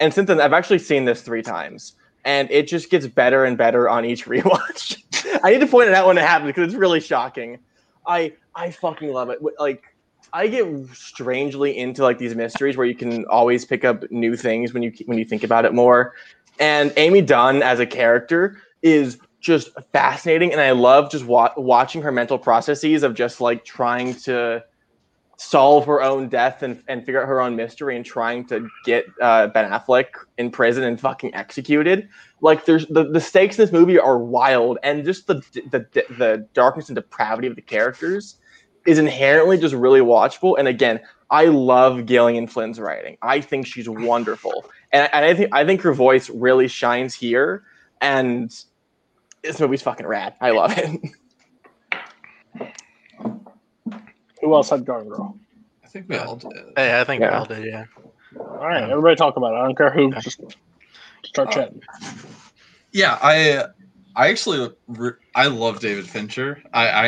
And 0.00 0.12
since 0.12 0.26
then, 0.26 0.40
I've 0.40 0.52
actually 0.52 0.78
seen 0.78 1.04
this 1.06 1.22
three 1.22 1.42
times, 1.42 1.94
and 2.24 2.50
it 2.50 2.68
just 2.68 2.90
gets 2.90 3.06
better 3.06 3.44
and 3.44 3.56
better 3.56 3.88
on 3.88 4.04
each 4.04 4.26
rewatch. 4.26 5.02
I 5.42 5.52
need 5.52 5.60
to 5.60 5.66
point 5.66 5.88
it 5.88 5.94
out 5.94 6.06
when 6.06 6.18
it 6.18 6.22
happens 6.22 6.48
because 6.48 6.68
it's 6.68 6.76
really 6.76 7.00
shocking. 7.00 7.58
I 8.06 8.32
I 8.54 8.70
fucking 8.70 9.12
love 9.12 9.30
it. 9.30 9.40
Like 9.58 9.84
I 10.32 10.48
get 10.48 10.66
strangely 10.92 11.76
into 11.78 12.02
like 12.02 12.18
these 12.18 12.34
mysteries 12.34 12.76
where 12.76 12.86
you 12.86 12.94
can 12.94 13.24
always 13.26 13.64
pick 13.64 13.84
up 13.84 14.10
new 14.10 14.36
things 14.36 14.74
when 14.74 14.82
you 14.82 14.92
when 15.06 15.18
you 15.18 15.24
think 15.24 15.44
about 15.44 15.64
it 15.64 15.72
more. 15.72 16.14
And 16.58 16.92
Amy 16.96 17.20
Dunne 17.22 17.62
as 17.62 17.80
a 17.80 17.86
character 17.86 18.60
is 18.82 19.18
just 19.46 19.70
fascinating, 19.92 20.52
and 20.52 20.60
I 20.60 20.72
love 20.72 21.10
just 21.10 21.24
wa- 21.24 21.54
watching 21.56 22.02
her 22.02 22.10
mental 22.10 22.38
processes 22.38 23.04
of 23.04 23.14
just 23.14 23.40
like 23.40 23.64
trying 23.64 24.14
to 24.14 24.64
solve 25.38 25.86
her 25.86 26.02
own 26.02 26.28
death 26.28 26.62
and, 26.62 26.82
and 26.88 27.04
figure 27.04 27.22
out 27.22 27.28
her 27.28 27.40
own 27.40 27.54
mystery 27.54 27.94
and 27.94 28.04
trying 28.04 28.44
to 28.46 28.68
get 28.84 29.04
uh, 29.20 29.46
Ben 29.46 29.70
Affleck 29.70 30.06
in 30.38 30.50
prison 30.50 30.82
and 30.82 30.98
fucking 30.98 31.32
executed. 31.34 32.08
Like 32.40 32.64
there's 32.64 32.86
the, 32.86 33.04
the 33.04 33.20
stakes 33.20 33.56
in 33.58 33.64
this 33.64 33.72
movie 33.72 33.98
are 33.98 34.18
wild, 34.18 34.78
and 34.82 35.04
just 35.04 35.28
the, 35.28 35.34
the 35.70 35.86
the 36.18 36.48
darkness 36.52 36.88
and 36.88 36.96
depravity 36.96 37.46
of 37.46 37.54
the 37.54 37.62
characters 37.62 38.36
is 38.84 38.98
inherently 38.98 39.58
just 39.58 39.74
really 39.74 40.00
watchable. 40.00 40.56
And 40.58 40.66
again, 40.66 41.00
I 41.30 41.46
love 41.46 42.06
Gillian 42.06 42.46
Flynn's 42.48 42.80
writing. 42.80 43.16
I 43.22 43.40
think 43.40 43.66
she's 43.66 43.88
wonderful, 43.88 44.64
and, 44.92 45.08
and 45.12 45.24
I 45.24 45.34
think 45.34 45.54
I 45.54 45.64
think 45.64 45.82
her 45.82 45.94
voice 45.94 46.28
really 46.30 46.68
shines 46.68 47.14
here. 47.14 47.62
And 48.00 48.52
this 49.46 49.60
movie's 49.60 49.82
fucking 49.82 50.06
rad. 50.06 50.34
I 50.40 50.50
love 50.50 50.72
it. 50.76 51.00
Who 54.40 54.54
else 54.54 54.70
had 54.70 54.84
Gone 54.84 55.08
Girl? 55.08 55.38
I 55.84 55.88
think 55.88 56.08
we 56.08 56.16
all 56.16 56.36
did. 56.36 56.52
Hey, 56.76 57.00
I 57.00 57.04
think 57.04 57.22
we 57.22 57.26
all 57.28 57.46
did. 57.46 57.64
Yeah. 57.64 57.84
All 58.38 58.58
right, 58.58 58.82
everybody 58.82 59.16
talk 59.16 59.36
about 59.36 59.54
it. 59.54 59.56
I 59.56 59.64
don't 59.64 59.76
care 59.76 59.90
who. 59.90 60.12
Just 60.12 60.40
start 61.24 61.50
chatting. 61.50 61.82
Yeah, 62.92 63.18
I 63.22 63.64
I 64.14 64.28
actually 64.28 64.70
re- 64.88 65.12
I 65.34 65.46
love 65.46 65.80
David 65.80 66.08
Fincher. 66.08 66.62
I, 66.72 66.88
I 66.88 67.06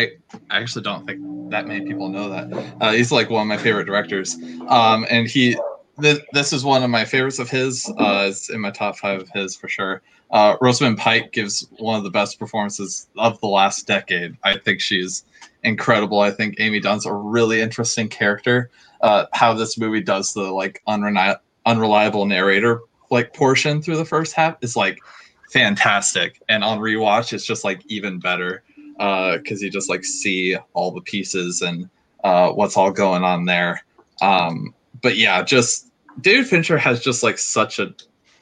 I 0.51 0.60
actually 0.60 0.82
don't 0.82 1.06
think 1.06 1.51
that 1.51 1.66
many 1.66 1.85
people 1.86 2.09
know 2.09 2.28
that. 2.31 2.74
Uh, 2.81 2.93
he's 2.93 3.12
like 3.12 3.31
one 3.31 3.43
of 3.43 3.47
my 3.48 3.56
favorite 3.56 3.85
directors. 3.85 4.36
Um, 4.69 5.06
and 5.10 5.27
he 5.27 5.56
th- 6.01 6.23
this 6.33 6.53
is 6.53 6.65
one 6.65 6.83
of 6.83 6.91
my 6.91 7.05
favorites 7.05 7.39
of 7.39 7.51
his. 7.51 7.91
Uh, 7.99 8.27
it's 8.29 8.51
in 8.51 8.61
my 8.61 8.70
top 8.70 8.97
five 8.97 9.20
of 9.20 9.29
his 9.31 9.57
for 9.57 9.69
sure. 9.69 10.03
Uh, 10.31 10.57
Rosamund 10.61 10.99
Pike 10.99 11.33
gives 11.33 11.66
one 11.79 11.97
of 11.97 12.05
the 12.05 12.11
best 12.11 12.39
performances 12.39 13.09
of 13.16 13.41
the 13.41 13.47
last 13.47 13.87
decade. 13.87 14.37
I 14.45 14.59
think 14.59 14.81
she's 14.81 15.25
incredible. 15.62 16.20
I 16.20 16.31
think 16.31 16.57
Amy 16.59 16.81
Dunne's 16.81 17.07
a 17.07 17.12
really 17.12 17.61
interesting 17.61 18.09
character. 18.09 18.70
Uh, 19.01 19.27
how 19.33 19.55
this 19.55 19.79
movie 19.79 20.03
does 20.03 20.35
the 20.35 20.43
like 20.43 20.83
unreli- 20.87 21.39
unreliable 21.65 22.27
narrator 22.27 22.81
like 23.11 23.35
portion 23.35 23.81
through 23.81 23.97
the 23.97 24.05
first 24.05 24.35
half 24.35 24.57
is 24.61 24.77
like 24.77 24.99
fantastic 25.51 26.43
and 26.49 26.62
on 26.62 26.79
rewatch 26.79 27.33
it's 27.33 27.45
just 27.45 27.65
like 27.65 27.83
even 27.87 28.19
better 28.19 28.62
because 28.97 29.62
you 29.62 29.70
just 29.70 29.89
like 29.89 30.05
see 30.05 30.57
all 30.75 30.91
the 30.91 31.01
pieces 31.03 31.62
and 31.62 31.89
uh, 32.25 32.51
what's 32.51 32.77
all 32.77 32.91
going 32.91 33.23
on 33.23 33.45
there 33.45 33.83
um, 34.20 34.75
but 35.01 35.16
yeah 35.16 35.43
just 35.43 35.88
david 36.20 36.47
fincher 36.47 36.78
has 36.78 37.01
just 37.01 37.23
like 37.23 37.39
such 37.39 37.78
a 37.78 37.95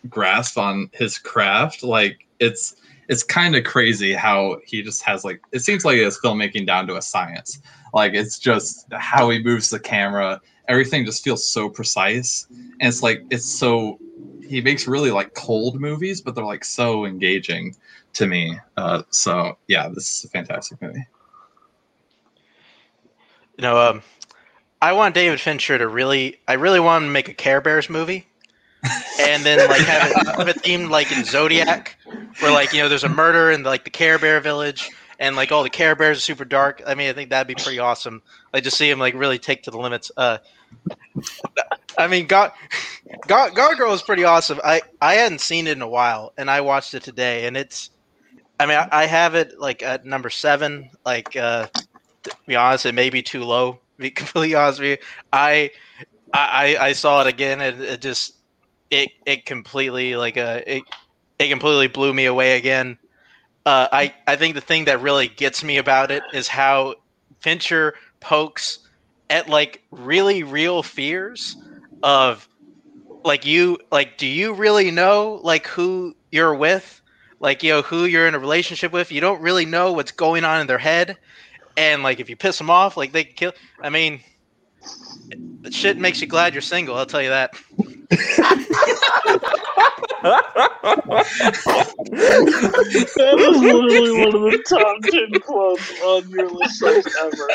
grasp 0.08 0.56
on 0.58 0.88
his 0.92 1.18
craft 1.18 1.82
like 1.82 2.26
it's 2.38 2.76
it's 3.08 3.22
kind 3.22 3.54
of 3.54 3.64
crazy 3.64 4.12
how 4.12 4.58
he 4.64 4.82
just 4.82 5.02
has 5.02 5.24
like 5.24 5.40
it 5.52 5.60
seems 5.60 5.84
like 5.84 5.96
it's 5.96 6.20
filmmaking 6.20 6.66
down 6.66 6.86
to 6.86 6.96
a 6.96 7.02
science 7.02 7.60
like 7.94 8.14
it's 8.14 8.38
just 8.38 8.86
how 8.92 9.30
he 9.30 9.42
moves 9.42 9.70
the 9.70 9.80
camera 9.80 10.40
everything 10.68 11.04
just 11.04 11.24
feels 11.24 11.46
so 11.46 11.68
precise 11.68 12.46
and 12.50 12.88
it's 12.88 13.02
like 13.02 13.24
it's 13.30 13.46
so 13.46 13.98
he 14.46 14.60
makes 14.60 14.86
really 14.86 15.10
like 15.10 15.34
cold 15.34 15.80
movies, 15.80 16.20
but 16.20 16.34
they're 16.34 16.44
like 16.44 16.64
so 16.64 17.04
engaging 17.04 17.76
to 18.14 18.26
me. 18.26 18.58
Uh, 18.76 19.02
so 19.10 19.58
yeah, 19.68 19.88
this 19.88 20.18
is 20.18 20.24
a 20.24 20.28
fantastic 20.28 20.80
movie. 20.80 21.06
You 23.58 23.62
know, 23.62 23.78
um, 23.78 24.02
I 24.80 24.92
want 24.92 25.14
David 25.14 25.40
Fincher 25.40 25.78
to 25.78 25.88
really, 25.88 26.36
I 26.46 26.54
really 26.54 26.80
want 26.80 27.04
him 27.04 27.08
to 27.08 27.12
make 27.12 27.28
a 27.28 27.34
Care 27.34 27.60
Bears 27.60 27.88
movie, 27.88 28.26
and 29.20 29.42
then 29.44 29.68
like 29.68 29.80
have 29.82 30.10
it, 30.10 30.36
have 30.38 30.48
it 30.48 30.56
themed 30.56 30.90
like 30.90 31.10
in 31.12 31.24
Zodiac, 31.24 31.96
where 32.40 32.52
like 32.52 32.72
you 32.72 32.80
know 32.80 32.88
there's 32.88 33.04
a 33.04 33.08
murder 33.08 33.50
in 33.50 33.62
like 33.62 33.84
the 33.84 33.90
Care 33.90 34.18
Bear 34.18 34.40
village, 34.40 34.90
and 35.18 35.34
like 35.36 35.50
all 35.50 35.62
the 35.62 35.70
Care 35.70 35.96
Bears 35.96 36.18
are 36.18 36.20
super 36.20 36.44
dark. 36.44 36.82
I 36.86 36.94
mean, 36.94 37.08
I 37.08 37.12
think 37.12 37.30
that'd 37.30 37.48
be 37.48 37.60
pretty 37.60 37.78
awesome. 37.78 38.22
Like 38.52 38.64
just 38.64 38.76
see 38.76 38.90
him 38.90 38.98
like 38.98 39.14
really 39.14 39.38
take 39.38 39.62
to 39.64 39.70
the 39.70 39.78
limits. 39.78 40.10
Uh, 40.16 40.38
I 41.98 42.06
mean, 42.08 42.26
God, 42.26 42.52
God, 43.26 43.54
Girl 43.54 43.92
is 43.94 44.02
pretty 44.02 44.24
awesome. 44.24 44.60
I 44.62 44.82
I 45.00 45.14
hadn't 45.14 45.40
seen 45.40 45.66
it 45.66 45.72
in 45.72 45.82
a 45.82 45.88
while, 45.88 46.32
and 46.36 46.50
I 46.50 46.60
watched 46.60 46.94
it 46.94 47.02
today, 47.02 47.46
and 47.46 47.56
it's 47.56 47.90
I 48.58 48.66
mean, 48.66 48.78
I, 48.78 48.88
I 48.90 49.06
have 49.06 49.34
it 49.34 49.58
like 49.58 49.82
at 49.82 50.04
number 50.04 50.30
seven. 50.30 50.90
Like, 51.04 51.36
uh, 51.36 51.66
to 52.22 52.36
be 52.46 52.56
honest, 52.56 52.86
it 52.86 52.94
may 52.94 53.10
be 53.10 53.22
too 53.22 53.44
low. 53.44 53.80
Be 53.98 54.10
completely 54.12 54.54
honest 54.54 54.80
with 54.80 55.00
you, 55.00 55.06
I, 55.32 55.70
I, 56.32 56.76
I 56.78 56.92
saw 56.92 57.22
it 57.22 57.26
again, 57.26 57.60
and 57.60 57.80
it 57.80 58.00
just, 58.00 58.32
it, 58.90 59.10
it 59.24 59.46
completely 59.46 60.16
like 60.16 60.36
uh, 60.36 60.60
it, 60.66 60.82
it 61.38 61.48
completely 61.48 61.88
blew 61.88 62.12
me 62.12 62.26
away 62.26 62.56
again. 62.56 62.98
Uh, 63.64 63.88
I, 63.90 64.14
I 64.26 64.36
think 64.36 64.54
the 64.54 64.60
thing 64.60 64.84
that 64.84 65.00
really 65.00 65.28
gets 65.28 65.64
me 65.64 65.78
about 65.78 66.10
it 66.12 66.22
is 66.32 66.46
how 66.46 66.94
Fincher 67.40 67.94
pokes 68.20 68.78
at 69.28 69.48
like 69.48 69.82
really 69.90 70.44
real 70.44 70.82
fears 70.82 71.56
of 72.02 72.48
like 73.24 73.44
you 73.44 73.78
like 73.90 74.18
do 74.18 74.26
you 74.26 74.52
really 74.54 74.90
know 74.90 75.40
like 75.42 75.66
who 75.66 76.14
you're 76.30 76.54
with? 76.54 77.02
Like 77.40 77.62
you 77.62 77.72
know 77.72 77.82
who 77.82 78.04
you're 78.04 78.28
in 78.28 78.34
a 78.34 78.38
relationship 78.38 78.92
with? 78.92 79.10
You 79.10 79.20
don't 79.20 79.42
really 79.42 79.66
know 79.66 79.92
what's 79.92 80.12
going 80.12 80.44
on 80.44 80.60
in 80.60 80.66
their 80.68 80.78
head 80.78 81.16
and 81.76 82.02
like 82.02 82.20
if 82.20 82.28
you 82.28 82.36
piss 82.36 82.58
them 82.58 82.70
off 82.70 82.96
like 82.96 83.12
they 83.12 83.24
can 83.24 83.34
kill 83.34 83.52
i 83.82 83.88
mean 83.90 84.20
the 85.62 85.70
shit 85.70 85.98
makes 85.98 86.20
you 86.20 86.26
glad 86.26 86.54
you're 86.54 86.62
single 86.62 86.96
i'll 86.96 87.06
tell 87.06 87.22
you 87.22 87.30
that 87.30 87.52
That 93.16 93.36
is 93.38 93.60
literally 93.60 94.12
one 94.24 94.34
of 94.34 94.42
the 94.42 94.64
top 94.68 94.96
ten 95.10 95.40
quotes 95.40 96.00
on 96.02 96.28
your 96.30 96.50
list 96.50 96.82
ever. 97.20 97.48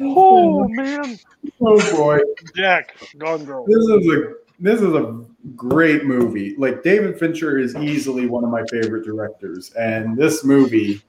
Oh 0.00 0.66
man, 0.68 1.18
Oh 1.60 1.96
boy, 1.96 2.18
Jack, 2.56 2.96
Gone 3.18 3.44
Girl. 3.44 3.64
this 3.66 3.76
is 3.76 3.90
a 3.90 4.34
this 4.58 4.80
is 4.80 4.94
a 4.94 5.24
great 5.54 6.04
movie. 6.04 6.54
Like 6.56 6.82
David 6.82 7.18
Fincher 7.18 7.58
is 7.58 7.76
easily 7.76 8.26
one 8.26 8.44
of 8.44 8.50
my 8.50 8.64
favorite 8.70 9.04
directors, 9.04 9.72
and 9.74 10.16
this 10.16 10.44
movie, 10.44 11.02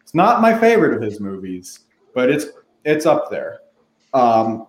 it's 0.00 0.14
not 0.14 0.40
my 0.40 0.56
favorite 0.58 0.94
of 0.94 1.02
his 1.02 1.20
movies, 1.20 1.80
but 2.14 2.30
it's 2.30 2.46
it's 2.84 3.06
up 3.06 3.30
there. 3.30 3.60
Um, 4.14 4.66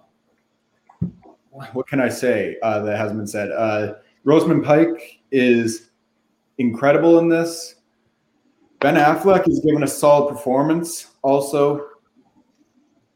what 1.73 1.88
can 1.88 1.99
I 1.99 2.10
say 2.10 2.57
uh, 2.64 2.81
that 2.84 2.98
hasn't 2.98 3.19
been 3.19 3.27
said? 3.27 3.52
Uh, 3.52 3.95
Rosamund 4.23 4.64
Pike 4.64 5.22
is 5.31 5.91
incredible 6.57 7.19
in 7.19 7.30
this. 7.30 7.76
Ben 8.80 8.95
Affleck 8.95 9.48
is 9.48 9.60
given 9.61 9.84
a 9.84 9.88
solid 9.88 10.30
performance. 10.30 11.07
Also, 11.22 11.88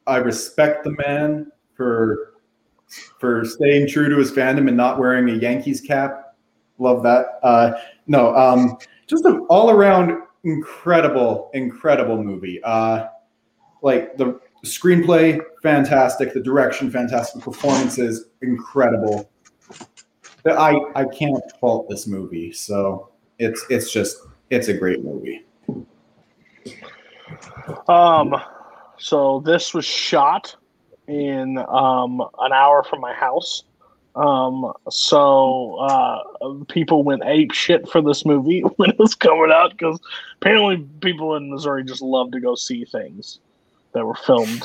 I 0.06 0.18
respect 0.18 0.84
the 0.84 0.92
man 0.92 1.52
for 1.74 2.34
for 3.20 3.44
staying 3.46 3.88
true 3.88 4.10
to 4.10 4.18
his 4.18 4.32
fandom 4.32 4.68
and 4.68 4.78
not 4.78 5.00
wearing 5.00 5.30
a 5.30 5.34
Yankees 5.34 5.82
cap. 5.82 6.36
Love 6.80 7.04
that. 7.04 7.40
Uh, 7.44 7.72
no, 8.08 8.36
um, 8.36 8.78
just 9.08 9.26
an 9.26 9.46
all 9.50 9.72
around 9.72 10.22
incredible, 10.44 11.50
incredible 11.54 12.22
movie. 12.24 12.62
Uh, 12.64 13.08
like 13.82 14.18
the 14.18 14.40
screenplay, 14.66 15.40
fantastic. 15.62 16.34
The 16.34 16.42
direction, 16.42 16.92
fantastic. 16.92 17.42
Performances, 17.42 18.26
incredible. 18.42 19.30
I 20.46 20.80
I 20.96 21.06
can't 21.06 21.44
fault 21.60 21.90
this 21.90 22.08
movie. 22.08 22.52
So 22.54 23.10
it's 23.40 23.66
it's 23.70 23.92
just 23.92 24.18
it's 24.50 24.68
a 24.68 24.74
great 24.74 25.04
movie. 25.04 25.46
Um, 27.88 28.36
so 28.98 29.42
this 29.46 29.74
was 29.74 29.86
shot 29.86 30.56
in 31.08 31.58
um 31.58 32.22
an 32.40 32.54
hour 32.54 32.84
from 32.84 33.02
my 33.02 33.14
house. 33.14 33.64
Um, 34.16 34.74
so 34.90 35.76
uh, 35.76 36.24
people 36.70 37.04
went 37.04 37.22
ape 37.24 37.52
shit 37.52 37.88
for 37.88 38.02
this 38.02 38.26
movie 38.26 38.62
when 38.78 38.90
it 38.90 39.00
was 39.00 39.14
coming 39.14 39.52
out 39.54 39.72
because 39.72 40.00
apparently 40.42 40.78
people 41.02 41.36
in 41.36 41.52
Missouri 41.52 41.84
just 41.84 42.02
love 42.02 42.32
to 42.32 42.40
go 42.40 42.56
see 42.56 42.84
things 42.84 43.40
that 43.94 44.06
were 44.06 44.16
filmed 44.16 44.64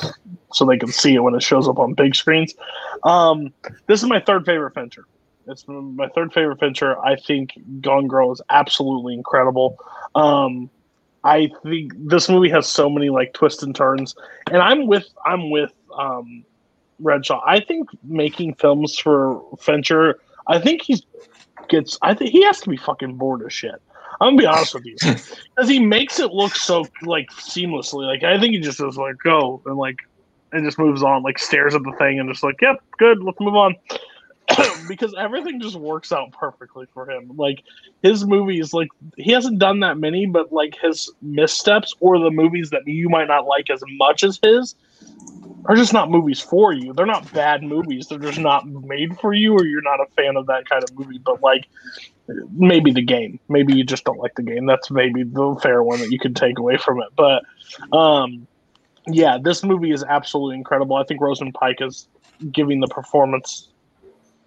so 0.53 0.65
they 0.65 0.77
can 0.77 0.91
see 0.91 1.15
it 1.15 1.19
when 1.19 1.35
it 1.35 1.43
shows 1.43 1.67
up 1.67 1.77
on 1.77 1.93
big 1.93 2.15
screens. 2.15 2.55
Um, 3.03 3.53
this 3.87 4.01
is 4.01 4.09
my 4.09 4.19
third 4.19 4.45
favorite 4.45 4.73
Fincher. 4.73 5.05
It's 5.47 5.65
my 5.67 6.07
third 6.09 6.33
favorite 6.33 6.59
Fincher. 6.59 6.99
I 6.99 7.15
think 7.15 7.51
Gone 7.81 8.07
Girl 8.07 8.31
is 8.31 8.41
absolutely 8.49 9.13
incredible. 9.13 9.77
Um, 10.15 10.69
I 11.23 11.49
think 11.63 11.93
this 11.97 12.27
movie 12.29 12.49
has 12.49 12.67
so 12.67 12.89
many 12.89 13.09
like 13.09 13.33
twists 13.33 13.63
and 13.63 13.75
turns, 13.75 14.15
and 14.51 14.61
I'm 14.61 14.87
with 14.87 15.07
I'm 15.25 15.49
with 15.51 15.71
um, 15.97 16.43
Redshaw. 17.01 17.41
I 17.45 17.59
think 17.59 17.89
making 18.03 18.55
films 18.55 18.97
for 18.97 19.43
Fincher, 19.59 20.19
I 20.47 20.59
think 20.59 20.81
he 20.81 21.03
gets. 21.69 21.97
I 22.01 22.13
think 22.13 22.31
he 22.31 22.43
has 22.43 22.61
to 22.61 22.69
be 22.69 22.77
fucking 22.77 23.15
bored 23.17 23.43
as 23.45 23.53
shit. 23.53 23.81
I'm 24.21 24.35
gonna 24.35 24.37
be 24.37 24.45
honest 24.45 24.73
with 24.73 24.85
you, 24.85 24.95
because 25.01 25.69
he 25.69 25.79
makes 25.79 26.19
it 26.19 26.31
look 26.31 26.55
so 26.55 26.85
like 27.03 27.29
seamlessly. 27.31 28.05
Like 28.05 28.23
I 28.23 28.39
think 28.39 28.53
he 28.53 28.59
just 28.59 28.79
goes 28.79 28.97
like 28.97 29.15
go 29.23 29.61
and 29.65 29.77
like 29.77 29.97
and 30.51 30.65
just 30.65 30.77
moves 30.77 31.03
on, 31.03 31.23
like 31.23 31.39
stares 31.39 31.75
at 31.75 31.83
the 31.83 31.93
thing 31.97 32.19
and 32.19 32.29
just 32.29 32.43
like, 32.43 32.61
yep, 32.61 32.81
good, 32.97 33.23
let's 33.23 33.39
move 33.39 33.55
on. 33.55 33.75
because 34.87 35.13
everything 35.17 35.59
just 35.59 35.75
works 35.75 36.11
out 36.11 36.31
perfectly 36.31 36.85
for 36.93 37.09
him. 37.09 37.31
Like 37.35 37.63
his 38.01 38.25
movies, 38.25 38.73
like 38.73 38.89
he 39.17 39.31
hasn't 39.31 39.59
done 39.59 39.79
that 39.79 39.97
many, 39.97 40.25
but 40.25 40.51
like 40.51 40.77
his 40.79 41.11
missteps 41.21 41.95
or 41.99 42.19
the 42.19 42.29
movies 42.29 42.69
that 42.69 42.87
you 42.87 43.09
might 43.09 43.27
not 43.27 43.45
like 43.45 43.69
as 43.69 43.81
much 43.97 44.23
as 44.23 44.39
his 44.43 44.75
are 45.65 45.75
just 45.75 45.93
not 45.93 46.09
movies 46.09 46.39
for 46.39 46.73
you. 46.73 46.93
They're 46.93 47.05
not 47.05 47.31
bad 47.33 47.63
movies. 47.63 48.07
They're 48.07 48.19
just 48.19 48.39
not 48.39 48.67
made 48.67 49.17
for 49.19 49.33
you, 49.33 49.53
or 49.53 49.65
you're 49.65 49.81
not 49.81 49.99
a 49.99 50.05
fan 50.15 50.35
of 50.35 50.47
that 50.47 50.67
kind 50.69 50.83
of 50.83 50.97
movie. 50.97 51.19
But 51.19 51.41
like 51.41 51.67
maybe 52.57 52.91
the 52.91 53.01
game, 53.01 53.39
maybe 53.49 53.75
you 53.75 53.83
just 53.83 54.03
don't 54.03 54.19
like 54.19 54.35
the 54.35 54.43
game. 54.43 54.65
That's 54.65 54.91
maybe 54.91 55.23
the 55.23 55.57
fair 55.61 55.83
one 55.83 55.99
that 55.99 56.11
you 56.11 56.19
could 56.19 56.35
take 56.35 56.57
away 56.59 56.77
from 56.77 57.01
it. 57.01 57.09
But 57.15 57.43
um, 57.95 58.47
yeah, 59.07 59.37
this 59.41 59.63
movie 59.63 59.91
is 59.91 60.03
absolutely 60.03 60.55
incredible. 60.55 60.95
I 60.95 61.03
think 61.03 61.21
Rosamund 61.21 61.53
Pike 61.53 61.81
is 61.81 62.07
giving 62.51 62.79
the 62.79 62.87
performance 62.87 63.69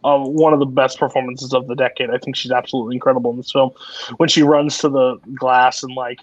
of 0.05 0.29
one 0.29 0.53
of 0.53 0.61
the 0.61 0.67
best 0.67 0.99
performances 0.99 1.53
of 1.53 1.67
the 1.67 1.75
decade. 1.75 2.11
I 2.11 2.19
think 2.19 2.37
she's 2.37 2.53
absolutely 2.53 2.97
incredible 2.97 3.31
in 3.33 3.39
this 3.39 3.51
film. 3.51 3.71
When 4.19 4.29
she 4.29 4.43
runs 4.43 4.79
to 4.79 4.89
the 4.89 5.17
glass 5.35 5.83
and 5.83 5.95
like 5.95 6.21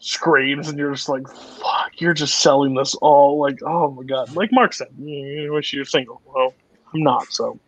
screams, 0.00 0.68
and 0.68 0.78
you're 0.78 0.92
just 0.92 1.08
like, 1.08 1.28
"Fuck!" 1.28 2.00
You're 2.00 2.14
just 2.14 2.40
selling 2.40 2.74
this 2.74 2.94
all 2.96 3.38
like, 3.38 3.58
"Oh 3.62 3.90
my 3.90 4.04
god!" 4.04 4.34
Like 4.34 4.50
Mark 4.52 4.72
said, 4.72 4.88
"You 4.98 5.52
wish 5.52 5.72
you 5.72 5.80
were 5.80 5.84
single." 5.84 6.20
Well, 6.26 6.54
I'm 6.94 7.02
not, 7.02 7.26
so 7.30 7.58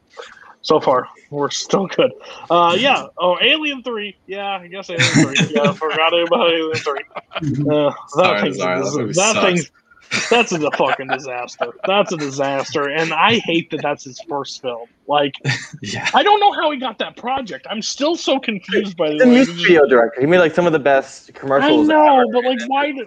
so 0.63 0.81
far 0.81 1.09
we're 1.31 1.51
still 1.51 1.87
good. 1.87 2.13
Uh, 2.51 2.77
yeah. 2.79 3.07
Oh, 3.19 3.39
Alien 3.41 3.83
Three. 3.83 4.17
Yeah, 4.27 4.59
I 4.59 4.67
guess 4.67 4.91
Alien 4.91 5.35
Three. 5.35 5.47
Yeah, 5.55 5.73
forgot 5.73 6.13
about 6.13 6.51
Alien 6.51 6.77
Three. 6.77 7.05
Uh, 7.41 7.45
that 7.47 7.95
Sorry, 8.09 8.41
thing's 8.41 8.57
a 8.57 8.61
sorry, 8.61 8.81
that 8.81 9.15
that 9.15 9.35
sucks. 9.35 9.71
Thing's 10.11 10.29
that's 10.29 10.53
a 10.53 10.71
fucking 10.73 11.09
disaster. 11.09 11.69
That's 11.87 12.13
a 12.13 12.17
disaster, 12.17 12.89
and 12.91 13.13
I 13.13 13.39
hate 13.39 13.71
that 13.71 13.83
that's 13.83 14.05
his 14.05 14.21
first 14.29 14.61
film. 14.63 14.89
Like, 15.07 15.35
Yeah. 15.83 16.09
I 16.15 16.23
don't 16.23 16.41
know 16.41 16.53
how 16.53 16.71
he 16.71 16.79
got 16.79 16.99
that 16.99 17.17
project. 17.17 17.67
I'm 17.71 17.83
still 17.83 18.17
so 18.17 18.39
confused 18.39 18.97
by 18.97 19.11
He's 19.11 19.23
a 19.23 19.25
the 19.25 19.31
music 19.31 19.57
video 19.57 19.87
director. 19.87 20.21
He 20.21 20.27
made 20.27 20.39
like 20.39 20.55
some 20.55 20.67
of 20.67 20.73
the 20.73 20.79
best 20.79 21.33
commercials. 21.35 21.65
I 21.65 21.69
commercials. 21.71 21.89
know, 21.89 22.21
ever. 22.21 22.33
but 22.33 22.45
like, 22.45 22.69
why? 22.69 22.93
Did, 22.93 23.07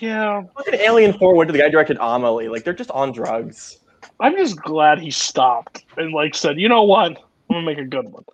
yeah, 0.00 0.42
Look 0.56 0.68
at 0.68 0.74
Alien 0.74 1.12
Four. 1.18 1.34
What 1.34 1.46
did 1.46 1.54
the 1.54 1.58
guy 1.60 1.68
directed 1.70 1.96
Amelie? 2.00 2.48
Like 2.48 2.62
they're 2.64 2.74
just 2.74 2.90
on 2.90 3.10
drugs. 3.12 3.78
I'm 4.20 4.36
just 4.36 4.56
glad 4.60 4.98
he 5.00 5.10
stopped 5.10 5.84
and 5.96 6.12
like 6.12 6.34
said, 6.34 6.58
you 6.58 6.68
know 6.68 6.82
what, 6.82 7.12
I'm 7.12 7.16
gonna 7.50 7.62
make 7.62 7.78
a 7.78 7.84
good 7.84 8.06
one. 8.12 8.24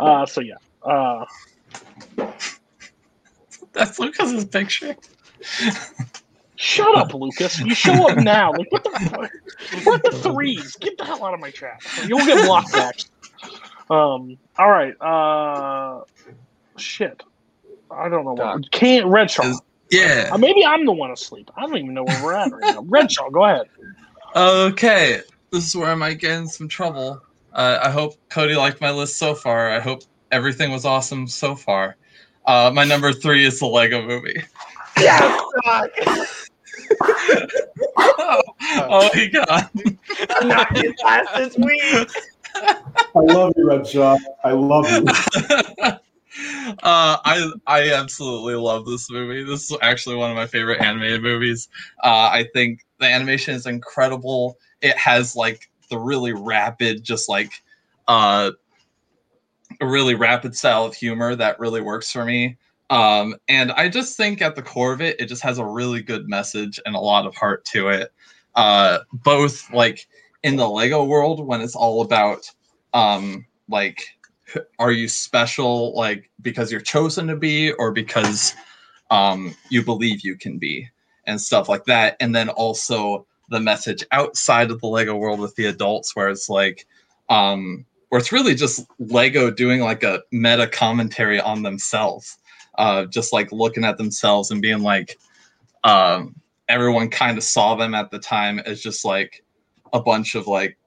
Uh, 0.00 0.24
so 0.26 0.40
yeah. 0.40 0.54
Uh, 0.82 1.24
That's 3.72 3.98
Lucas's 3.98 4.44
picture. 4.44 4.94
shut 6.62 6.96
up, 6.96 7.12
Lucas. 7.12 7.58
You 7.58 7.74
show 7.74 8.08
up 8.08 8.18
now. 8.22 8.52
Like, 8.52 8.70
what 8.70 8.84
the 8.84 8.90
fuck? 8.90 9.30
We're 9.84 9.98
the 9.98 10.16
threes. 10.22 10.76
Get 10.76 10.96
the 10.96 11.04
hell 11.04 11.24
out 11.24 11.34
of 11.34 11.40
my 11.40 11.50
trap. 11.50 11.82
You'll 12.06 12.24
get 12.24 12.46
blocked 12.46 12.72
next. 12.72 13.10
Um. 13.90 14.38
All 14.58 14.70
right. 14.70 14.94
Uh. 15.00 16.04
Shit. 16.76 17.22
I 17.90 18.08
don't 18.08 18.24
know 18.24 18.34
what. 18.34 18.70
Can't 18.70 19.06
Redshaw. 19.06 19.58
Yeah. 19.90 20.30
Uh, 20.32 20.38
maybe 20.38 20.64
I'm 20.64 20.86
the 20.86 20.92
one 20.92 21.10
asleep. 21.10 21.50
I 21.56 21.62
don't 21.62 21.76
even 21.76 21.92
know 21.92 22.04
where 22.04 22.24
we're 22.24 22.32
at 22.32 22.50
right 22.50 22.74
now. 22.74 22.82
Redshaw, 22.82 23.30
go 23.30 23.44
ahead. 23.44 23.66
Okay, 24.34 25.20
this 25.50 25.66
is 25.66 25.76
where 25.76 25.90
I 25.90 25.94
might 25.94 26.18
get 26.18 26.38
in 26.38 26.48
some 26.48 26.66
trouble. 26.66 27.20
Uh, 27.52 27.78
I 27.82 27.90
hope 27.90 28.14
Cody 28.30 28.54
liked 28.54 28.80
my 28.80 28.90
list 28.90 29.18
so 29.18 29.34
far. 29.34 29.68
I 29.68 29.78
hope 29.78 30.04
everything 30.30 30.70
was 30.72 30.86
awesome 30.86 31.26
so 31.26 31.54
far. 31.54 31.96
Uh, 32.46 32.70
my 32.74 32.84
number 32.84 33.12
three 33.12 33.44
is 33.44 33.58
the 33.60 33.66
Lego 33.66 34.06
Movie. 34.06 34.42
Yeah. 34.98 35.38
Oh, 37.96 38.42
oh 38.68 39.10
my 39.14 39.26
god! 39.26 39.68
I'm 40.30 40.48
not 40.48 40.76
his 40.76 40.92
last 41.04 41.34
this 41.36 41.56
week. 41.58 42.08
I 42.54 43.20
love 43.20 43.52
you, 43.56 43.66
Redshaw. 43.66 44.18
I 44.44 44.52
love 44.52 44.90
you. 44.90 45.04
uh, 46.82 47.18
I 47.24 47.50
I 47.66 47.92
absolutely 47.92 48.54
love 48.54 48.86
this 48.86 49.10
movie. 49.10 49.44
This 49.44 49.70
is 49.70 49.76
actually 49.82 50.16
one 50.16 50.30
of 50.30 50.36
my 50.36 50.46
favorite 50.46 50.80
animated 50.80 51.22
movies. 51.22 51.68
Uh, 52.02 52.30
I 52.32 52.46
think 52.52 52.84
the 52.98 53.06
animation 53.06 53.54
is 53.54 53.66
incredible. 53.66 54.58
It 54.80 54.96
has 54.96 55.36
like 55.36 55.70
the 55.90 55.98
really 55.98 56.32
rapid, 56.32 57.04
just 57.04 57.28
like 57.28 57.62
uh, 58.08 58.52
a 59.80 59.86
really 59.86 60.14
rapid 60.14 60.56
style 60.56 60.84
of 60.84 60.94
humor 60.94 61.34
that 61.36 61.60
really 61.60 61.80
works 61.80 62.10
for 62.10 62.24
me. 62.24 62.56
Um, 62.92 63.36
and 63.48 63.72
I 63.72 63.88
just 63.88 64.18
think 64.18 64.42
at 64.42 64.54
the 64.54 64.60
core 64.60 64.92
of 64.92 65.00
it, 65.00 65.18
it 65.18 65.24
just 65.24 65.42
has 65.42 65.56
a 65.56 65.64
really 65.64 66.02
good 66.02 66.28
message 66.28 66.78
and 66.84 66.94
a 66.94 67.00
lot 67.00 67.24
of 67.24 67.34
heart 67.34 67.64
to 67.66 67.88
it. 67.88 68.12
Uh, 68.54 68.98
both 69.14 69.72
like 69.72 70.06
in 70.42 70.56
the 70.56 70.68
Lego 70.68 71.02
world 71.02 71.44
when 71.46 71.62
it's 71.62 71.74
all 71.74 72.02
about 72.02 72.50
um, 72.92 73.46
like 73.66 74.04
are 74.78 74.92
you 74.92 75.08
special 75.08 75.96
like 75.96 76.30
because 76.42 76.70
you're 76.70 76.82
chosen 76.82 77.26
to 77.28 77.36
be 77.36 77.72
or 77.72 77.92
because 77.92 78.54
um, 79.10 79.54
you 79.70 79.82
believe 79.82 80.20
you 80.20 80.36
can 80.36 80.58
be 80.58 80.86
and 81.26 81.40
stuff 81.40 81.70
like 81.70 81.86
that 81.86 82.14
and 82.20 82.36
then 82.36 82.50
also 82.50 83.26
the 83.48 83.60
message 83.60 84.04
outside 84.12 84.70
of 84.70 84.80
the 84.82 84.86
lego 84.86 85.16
world 85.16 85.40
with 85.40 85.54
the 85.54 85.66
adults 85.66 86.14
where 86.16 86.28
it's 86.28 86.48
like 86.48 86.86
um 87.28 87.86
where 88.08 88.18
it's 88.18 88.32
really 88.32 88.54
just 88.54 88.84
lego 88.98 89.50
doing 89.50 89.80
like 89.80 90.02
a 90.02 90.20
meta 90.32 90.66
commentary 90.66 91.40
on 91.40 91.62
themselves 91.62 92.38
uh 92.78 93.04
just 93.06 93.32
like 93.32 93.50
looking 93.52 93.84
at 93.84 93.98
themselves 93.98 94.50
and 94.50 94.62
being 94.62 94.82
like 94.82 95.18
um 95.84 96.34
everyone 96.68 97.08
kind 97.08 97.36
of 97.36 97.44
saw 97.44 97.74
them 97.74 97.94
at 97.94 98.10
the 98.10 98.18
time 98.18 98.58
as 98.60 98.80
just 98.80 99.04
like 99.04 99.44
a 99.92 100.00
bunch 100.00 100.34
of 100.34 100.46
like 100.46 100.78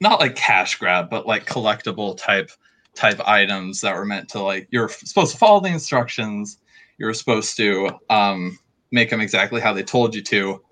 not 0.00 0.20
like 0.20 0.36
cash 0.36 0.78
grab 0.78 1.08
but 1.10 1.26
like 1.26 1.46
collectible 1.46 2.16
type 2.16 2.50
type 2.94 3.20
items 3.26 3.80
that 3.80 3.94
were 3.94 4.04
meant 4.04 4.28
to 4.28 4.40
like 4.40 4.68
you're 4.70 4.88
supposed 4.88 5.32
to 5.32 5.38
follow 5.38 5.60
the 5.60 5.68
instructions 5.68 6.58
you're 6.98 7.14
supposed 7.14 7.56
to 7.56 7.90
um 8.10 8.58
make 8.92 9.10
them 9.10 9.20
exactly 9.20 9.60
how 9.60 9.72
they 9.72 9.82
told 9.82 10.14
you 10.14 10.22
to. 10.22 10.62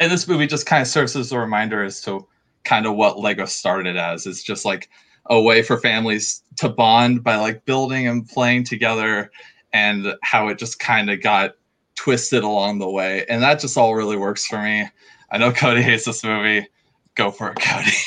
And 0.00 0.12
this 0.12 0.28
movie 0.28 0.46
just 0.46 0.66
kind 0.66 0.82
of 0.82 0.88
serves 0.88 1.16
as 1.16 1.32
a 1.32 1.38
reminder 1.38 1.82
as 1.82 2.00
to 2.02 2.26
kind 2.64 2.86
of 2.86 2.96
what 2.96 3.18
lego 3.18 3.46
started 3.46 3.96
as. 3.96 4.26
It's 4.26 4.42
just 4.42 4.64
like 4.64 4.88
a 5.28 5.40
way 5.40 5.62
for 5.62 5.76
families 5.78 6.42
to 6.56 6.68
bond 6.68 7.22
by 7.22 7.36
like 7.36 7.64
building 7.64 8.06
and 8.06 8.28
playing 8.28 8.64
together 8.64 9.30
and 9.72 10.14
how 10.22 10.48
it 10.48 10.58
just 10.58 10.78
kind 10.78 11.10
of 11.10 11.20
got 11.20 11.54
twisted 11.94 12.44
along 12.44 12.78
the 12.78 12.88
way 12.88 13.24
and 13.28 13.42
that 13.42 13.58
just 13.58 13.76
all 13.76 13.94
really 13.94 14.16
works 14.16 14.46
for 14.46 14.62
me 14.62 14.86
i 15.30 15.38
know 15.38 15.50
cody 15.50 15.82
hates 15.82 16.04
this 16.04 16.22
movie 16.22 16.66
go 17.14 17.30
for 17.30 17.50
it 17.50 17.58
cody 17.58 17.90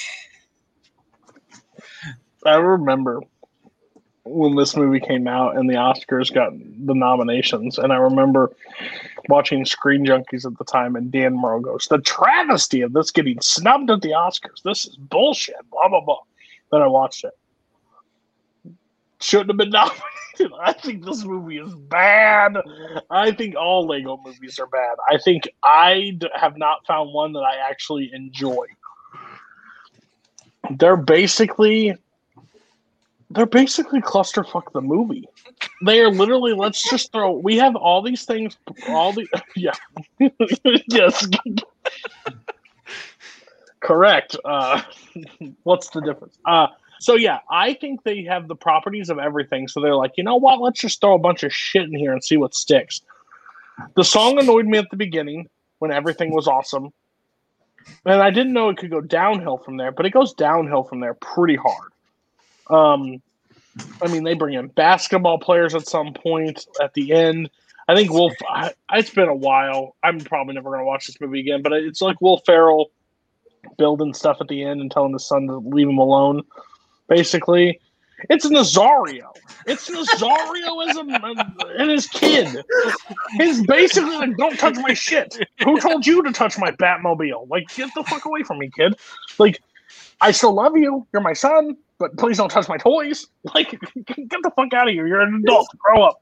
I 2.45 2.55
remember 2.55 3.21
when 4.23 4.55
this 4.55 4.75
movie 4.75 4.99
came 4.99 5.27
out 5.27 5.57
and 5.57 5.69
the 5.69 5.75
Oscars 5.75 6.33
got 6.33 6.53
the 6.85 6.93
nominations, 6.93 7.77
and 7.77 7.91
I 7.91 7.97
remember 7.97 8.51
watching 9.27 9.65
Screen 9.65 10.05
Junkies 10.05 10.45
at 10.45 10.57
the 10.57 10.65
time, 10.65 10.95
and 10.95 11.11
Dan 11.11 11.35
Murrell 11.35 11.61
goes, 11.61 11.87
"The 11.89 11.99
travesty 11.99 12.81
of 12.81 12.93
this 12.93 13.11
getting 13.11 13.41
snubbed 13.41 13.89
at 13.89 14.01
the 14.01 14.09
Oscars. 14.09 14.61
This 14.63 14.85
is 14.85 14.95
bullshit." 14.95 15.69
Blah 15.71 15.89
blah 15.89 16.01
blah. 16.01 16.19
Then 16.71 16.81
I 16.81 16.87
watched 16.87 17.23
it. 17.23 17.37
Shouldn't 19.21 19.49
have 19.49 19.57
been 19.57 19.69
nominated. 19.69 20.03
I 20.61 20.73
think 20.73 21.03
this 21.03 21.25
movie 21.25 21.57
is 21.57 21.73
bad. 21.73 22.55
I 23.09 23.31
think 23.31 23.55
all 23.55 23.85
Lego 23.85 24.19
movies 24.23 24.57
are 24.59 24.67
bad. 24.67 24.95
I 25.09 25.17
think 25.17 25.49
I 25.63 26.17
have 26.33 26.57
not 26.57 26.85
found 26.87 27.13
one 27.13 27.33
that 27.33 27.41
I 27.41 27.57
actually 27.69 28.11
enjoy. 28.13 28.65
They're 30.77 30.97
basically 30.97 31.95
they're 33.31 33.45
basically 33.45 34.01
clusterfuck 34.01 34.71
the 34.71 34.81
movie. 34.81 35.27
They 35.85 35.99
are 35.99 36.09
literally 36.09 36.53
let's 36.53 36.89
just 36.89 37.11
throw 37.11 37.31
we 37.31 37.57
have 37.57 37.75
all 37.75 38.01
these 38.01 38.25
things 38.25 38.57
all 38.87 39.13
the 39.13 39.27
yeah. 39.55 39.73
yes. 40.87 41.27
Correct. 43.81 44.35
Uh 44.43 44.81
what's 45.63 45.89
the 45.89 46.01
difference? 46.01 46.37
Uh 46.45 46.67
so 46.99 47.15
yeah, 47.15 47.39
I 47.49 47.73
think 47.75 48.03
they 48.03 48.23
have 48.23 48.47
the 48.47 48.55
properties 48.55 49.09
of 49.09 49.19
everything. 49.19 49.67
So 49.67 49.79
they're 49.79 49.95
like, 49.95 50.13
you 50.17 50.23
know 50.23 50.35
what? 50.35 50.59
Let's 50.59 50.81
just 50.81 50.99
throw 50.99 51.15
a 51.15 51.19
bunch 51.19 51.43
of 51.43 51.53
shit 51.53 51.83
in 51.83 51.95
here 51.95 52.11
and 52.11 52.23
see 52.23 52.35
what 52.37 52.53
sticks. 52.53 53.01
The 53.95 54.03
song 54.03 54.37
annoyed 54.37 54.65
me 54.65 54.77
at 54.77 54.89
the 54.91 54.97
beginning 54.97 55.47
when 55.79 55.91
everything 55.91 56.33
was 56.33 56.47
awesome. 56.47 56.91
And 58.05 58.21
I 58.21 58.29
didn't 58.29 58.51
know 58.53 58.69
it 58.69 58.77
could 58.77 58.91
go 58.91 58.99
downhill 59.01 59.57
from 59.57 59.77
there, 59.77 59.91
but 59.91 60.05
it 60.05 60.11
goes 60.11 60.33
downhill 60.33 60.83
from 60.83 60.99
there 60.99 61.13
pretty 61.13 61.55
hard. 61.55 61.91
Um, 62.69 63.21
I 64.01 64.11
mean, 64.11 64.23
they 64.23 64.33
bring 64.33 64.55
in 64.55 64.67
basketball 64.67 65.39
players 65.39 65.73
at 65.73 65.87
some 65.87 66.13
point 66.13 66.67
at 66.81 66.93
the 66.93 67.13
end. 67.13 67.49
I 67.87 67.95
think 67.95 68.11
Will. 68.11 68.31
I, 68.47 68.73
it's 68.93 69.09
been 69.09 69.29
a 69.29 69.35
while. 69.35 69.95
I'm 70.03 70.19
probably 70.19 70.53
never 70.53 70.69
going 70.69 70.81
to 70.81 70.85
watch 70.85 71.07
this 71.07 71.19
movie 71.19 71.39
again, 71.39 71.61
but 71.61 71.73
it's 71.73 72.01
like 72.01 72.21
Will 72.21 72.37
Ferrell 72.45 72.91
building 73.77 74.13
stuff 74.13 74.37
at 74.41 74.47
the 74.47 74.63
end 74.63 74.81
and 74.81 74.91
telling 74.91 75.13
his 75.13 75.25
son 75.25 75.47
to 75.47 75.57
leave 75.57 75.87
him 75.87 75.97
alone. 75.97 76.43
Basically, 77.07 77.79
it's 78.29 78.45
Nazario. 78.45 79.31
It's 79.65 79.89
Nazario 79.89 80.89
as 80.89 80.97
a 80.97 81.79
and 81.79 81.89
his 81.89 82.07
kid. 82.07 82.63
He's 83.37 83.65
basically 83.65 84.17
like, 84.17 84.37
"Don't 84.37 84.57
touch 84.57 84.75
my 84.77 84.93
shit." 84.93 85.37
Who 85.63 85.79
told 85.79 86.05
you 86.05 86.21
to 86.23 86.31
touch 86.31 86.57
my 86.57 86.71
Batmobile? 86.71 87.49
Like, 87.49 87.73
get 87.75 87.89
the 87.95 88.03
fuck 88.03 88.25
away 88.25 88.43
from 88.43 88.59
me, 88.59 88.69
kid. 88.75 88.95
Like, 89.37 89.61
I 90.21 90.31
still 90.31 90.53
love 90.53 90.75
you. 90.75 91.07
You're 91.13 91.21
my 91.21 91.33
son, 91.33 91.77
but 91.97 92.17
please 92.17 92.37
don't 92.37 92.49
touch 92.49 92.67
my 92.67 92.77
toys. 92.77 93.27
Like, 93.55 93.71
get 93.71 94.43
the 94.43 94.51
fuck 94.55 94.73
out 94.73 94.87
of 94.87 94.93
here. 94.93 95.07
You're 95.07 95.21
an 95.21 95.41
adult. 95.43 95.67
Grow 95.77 96.03
up. 96.03 96.21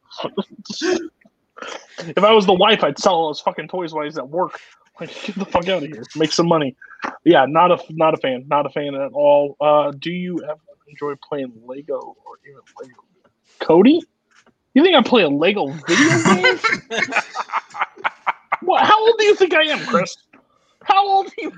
if 2.00 2.18
I 2.18 2.32
was 2.32 2.46
the 2.46 2.54
wife, 2.54 2.84
I'd 2.84 3.00
sell 3.00 3.16
all 3.16 3.28
those 3.28 3.42
fucking 3.42 3.68
toys 3.68 3.94
while 3.94 4.06
he's 4.06 4.18
at 4.18 4.30
work. 4.30 4.60
Like, 5.00 5.10
get 5.24 5.36
the 5.36 5.46
fuck 5.46 5.68
out 5.68 5.84
of 5.84 5.90
here. 5.90 6.04
Make 6.16 6.32
some 6.32 6.48
money. 6.48 6.76
Yeah, 7.24 7.46
not 7.48 7.72
a 7.72 7.80
not 7.90 8.14
a 8.14 8.18
fan. 8.18 8.46
Not 8.48 8.66
a 8.66 8.70
fan 8.70 8.96
at 8.96 9.12
all. 9.14 9.56
Uh, 9.60 9.92
do 9.98 10.12
you 10.12 10.44
ever 10.44 10.60
enjoy 10.88 11.14
playing 11.28 11.52
Lego 11.66 11.96
or 12.26 12.38
even 12.48 12.62
Lego? 12.82 13.04
Cody, 13.60 14.02
you 14.74 14.84
think 14.84 14.96
I 14.96 15.02
play 15.02 15.24
a 15.24 15.30
Lego 15.30 15.68
video 15.88 16.24
game? 16.36 16.58
what? 18.62 18.86
How 18.86 19.06
old 19.06 19.18
do 19.18 19.26
you 19.26 19.36
think 19.36 19.54
I 19.54 19.64
am, 19.64 19.80
Chris? 19.88 20.16
How 20.84 21.08
old 21.08 21.28
are 21.28 21.32
you? 21.38 21.52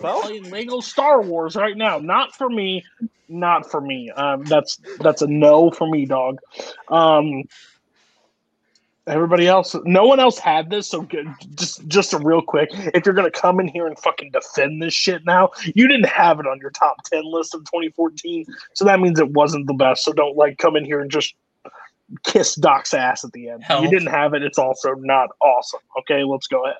Well, 0.00 0.22
playing 0.22 0.50
Lego 0.50 0.80
Star 0.80 1.20
Wars 1.20 1.56
right 1.56 1.76
now. 1.76 1.98
Not 1.98 2.34
for 2.34 2.48
me. 2.48 2.84
Not 3.28 3.70
for 3.70 3.80
me. 3.80 4.10
Um, 4.10 4.44
that's 4.44 4.78
that's 5.00 5.22
a 5.22 5.26
no 5.26 5.70
for 5.70 5.88
me, 5.90 6.06
dog. 6.06 6.38
Um, 6.88 7.42
everybody 9.06 9.46
else, 9.46 9.74
no 9.84 10.04
one 10.04 10.20
else 10.20 10.38
had 10.38 10.70
this. 10.70 10.88
So 10.88 11.02
good. 11.02 11.26
just 11.54 11.86
just 11.86 12.12
a 12.12 12.18
real 12.18 12.42
quick, 12.42 12.70
if 12.72 13.04
you're 13.04 13.14
gonna 13.14 13.30
come 13.30 13.60
in 13.60 13.68
here 13.68 13.86
and 13.86 13.98
fucking 13.98 14.30
defend 14.32 14.82
this 14.82 14.94
shit 14.94 15.24
now, 15.24 15.50
you 15.74 15.88
didn't 15.88 16.08
have 16.08 16.40
it 16.40 16.46
on 16.46 16.58
your 16.60 16.70
top 16.70 17.02
ten 17.04 17.22
list 17.24 17.54
of 17.54 17.60
2014, 17.64 18.44
so 18.74 18.84
that 18.84 19.00
means 19.00 19.18
it 19.18 19.30
wasn't 19.30 19.66
the 19.66 19.74
best. 19.74 20.04
So 20.04 20.12
don't 20.12 20.36
like 20.36 20.58
come 20.58 20.76
in 20.76 20.84
here 20.84 21.00
and 21.00 21.10
just 21.10 21.34
kiss 22.24 22.54
Doc's 22.54 22.94
ass 22.94 23.24
at 23.24 23.32
the 23.32 23.48
end. 23.48 23.64
Hell. 23.64 23.82
You 23.82 23.90
didn't 23.90 24.08
have 24.08 24.34
it. 24.34 24.42
It's 24.42 24.58
also 24.58 24.94
not 24.94 25.30
awesome. 25.40 25.80
Okay, 26.00 26.24
let's 26.24 26.46
go 26.46 26.64
ahead. 26.64 26.76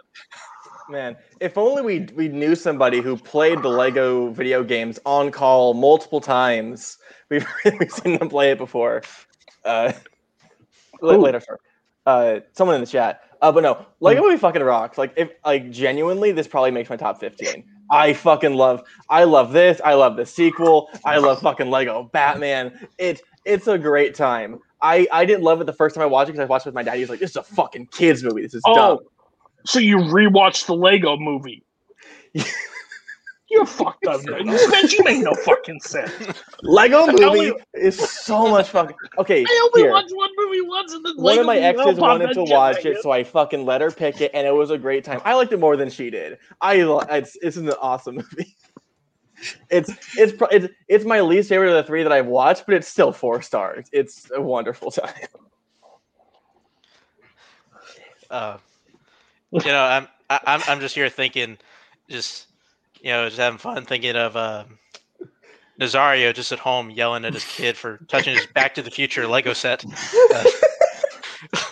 Man, 0.89 1.16
if 1.40 1.59
only 1.59 1.82
we 1.82 2.09
we 2.15 2.28
knew 2.28 2.55
somebody 2.55 3.01
who 3.01 3.16
played 3.16 3.62
the 3.62 3.69
Lego 3.69 4.31
video 4.31 4.62
games 4.62 4.98
on 5.05 5.31
call 5.31 5.74
multiple 5.74 6.20
times. 6.20 6.98
We've 7.28 7.44
we've 7.81 7.90
seen 7.90 8.19
them 8.20 8.28
play 8.28 8.53
it 8.53 8.59
before. 8.59 9.03
Uh, 9.65 9.93
la- 11.03 11.15
Who? 11.15 11.23
later, 11.23 11.40
sir. 11.40 11.59
Uh, 12.07 12.41
someone 12.53 12.77
in 12.77 12.81
the 12.81 12.87
chat. 12.87 13.20
Uh, 13.43 13.53
but 13.53 13.62
no, 13.62 13.85
Lego 14.01 14.23
movie 14.23 14.39
fucking 14.39 14.62
rocks. 14.62 14.97
Like, 14.97 15.12
if 15.16 15.31
like 15.45 15.70
genuinely, 15.70 16.33
this 16.33 16.47
probably 16.47 16.70
makes 16.70 16.89
my 16.89 16.97
top 16.97 17.20
fifteen. 17.20 17.65
I 17.91 18.15
fucking 18.15 18.55
love. 18.55 18.83
I 19.11 19.24
love 19.24 19.53
this. 19.53 19.81
I 19.85 19.95
love 19.95 20.16
the 20.16 20.27
sequel. 20.27 20.89
I 21.05 21.19
love 21.19 21.41
fucking 21.41 21.70
Lego 21.70 22.09
Batman. 22.12 22.89
It 22.99 23.20
it's 23.45 23.66
a 23.69 23.77
great 23.78 24.15
time. 24.15 24.59
I 24.83 25.07
I 25.12 25.24
didn't 25.24 25.43
love 25.43 25.61
it 25.61 25.65
the 25.65 25.73
first 25.73 25.95
time 25.95 26.03
I 26.03 26.07
watched 26.07 26.31
it 26.31 26.33
because 26.33 26.45
I 26.45 26.49
watched 26.49 26.66
it 26.66 26.70
with 26.70 26.74
my 26.74 26.83
dad. 26.83 26.97
He's 26.99 27.11
like, 27.11 27.20
"This 27.20 27.31
is 27.31 27.37
a 27.37 27.43
fucking 27.43 27.89
kids 27.93 28.23
movie. 28.23 28.43
This 28.43 28.55
is 28.55 28.62
Oh, 28.66 28.74
dumb." 28.74 28.99
so 29.66 29.78
you 29.78 29.99
rewatched 29.99 30.66
the 30.66 30.74
Lego 30.74 31.16
movie? 31.16 31.65
You're 33.57 33.66
fucked 33.66 34.07
up. 34.07 34.23
man. 34.24 34.47
Bitch, 34.47 34.93
you 34.99 35.05
make 35.05 35.23
no 35.23 35.33
fucking 35.35 35.81
sense. 35.81 36.12
Lego 36.62 37.07
movie 37.07 37.24
only- 37.24 37.53
is 37.74 37.99
so 37.99 38.47
much 38.49 38.69
fucking 38.69 38.97
okay. 39.19 39.45
I 39.49 39.61
only 39.65 39.83
here. 39.83 39.93
watched 39.93 40.12
one 40.15 40.31
movie 40.37 40.61
once, 40.61 40.93
and 40.93 41.05
then 41.05 41.16
Lego. 41.16 41.23
One 41.23 41.37
Lego 41.37 41.41
of 41.41 41.47
my 41.47 41.57
exes 41.59 41.85
popped 41.85 41.99
wanted 41.99 42.35
to 42.35 42.45
watch 42.45 42.85
it, 42.85 43.03
so 43.03 43.11
I 43.11 43.24
fucking 43.24 43.65
let 43.65 43.81
her 43.81 43.91
pick 43.91 44.20
it, 44.20 44.31
and 44.35 44.47
it 44.47 44.53
was 44.55 44.70
a 44.70 44.78
great 44.78 45.05
time. 45.05 45.20
I 45.24 45.35
liked 45.35 45.53
it 45.53 45.59
more 45.61 45.77
than 45.77 45.89
she 45.91 46.11
did. 46.11 46.39
I 46.61 46.83
lo- 46.83 47.01
it's 47.09 47.37
it's 47.43 47.57
an 47.57 47.70
awesome 47.70 48.16
movie. 48.16 48.55
It's 49.69 49.91
it's 50.16 50.33
it's 50.51 50.73
it's 50.89 51.05
my 51.05 51.20
least 51.20 51.51
favorite 51.51 51.69
of 51.69 51.74
the 51.74 51.83
three 51.83 52.03
that 52.03 52.11
I've 52.11 52.27
watched, 52.27 52.65
but 52.65 52.74
it's 52.74 52.89
still 52.89 53.12
four 53.12 53.43
stars. 53.43 53.87
It's 53.93 54.31
a 54.35 54.41
wonderful 54.41 54.91
time. 54.91 55.12
Uh, 58.31 58.59
you 59.53 59.61
know, 59.66 59.85
I'm 59.85 60.09
I, 60.28 60.41
I'm 60.47 60.61
I'm 60.66 60.81
just 60.81 60.95
here 60.95 61.09
thinking, 61.09 61.59
just 62.09 62.47
you 63.07 63.12
know, 63.12 63.24
just 63.27 63.39
having 63.39 63.57
fun 63.57 63.85
thinking 63.85 64.16
of 64.16 64.37
um 64.37 64.78
Nazario 65.81 66.35
just 66.35 66.51
at 66.51 66.59
home 66.59 66.91
yelling 66.91 67.24
at 67.24 67.35
his 67.35 67.45
kid 67.45 67.77
for 67.77 67.99
touching 68.09 68.35
his 68.35 68.47
Back 68.49 68.74
to 68.74 68.83
the 68.83 68.91
Future 68.91 69.28
Lego 69.28 69.53
set. 69.53 69.85
Uh, 70.35 70.45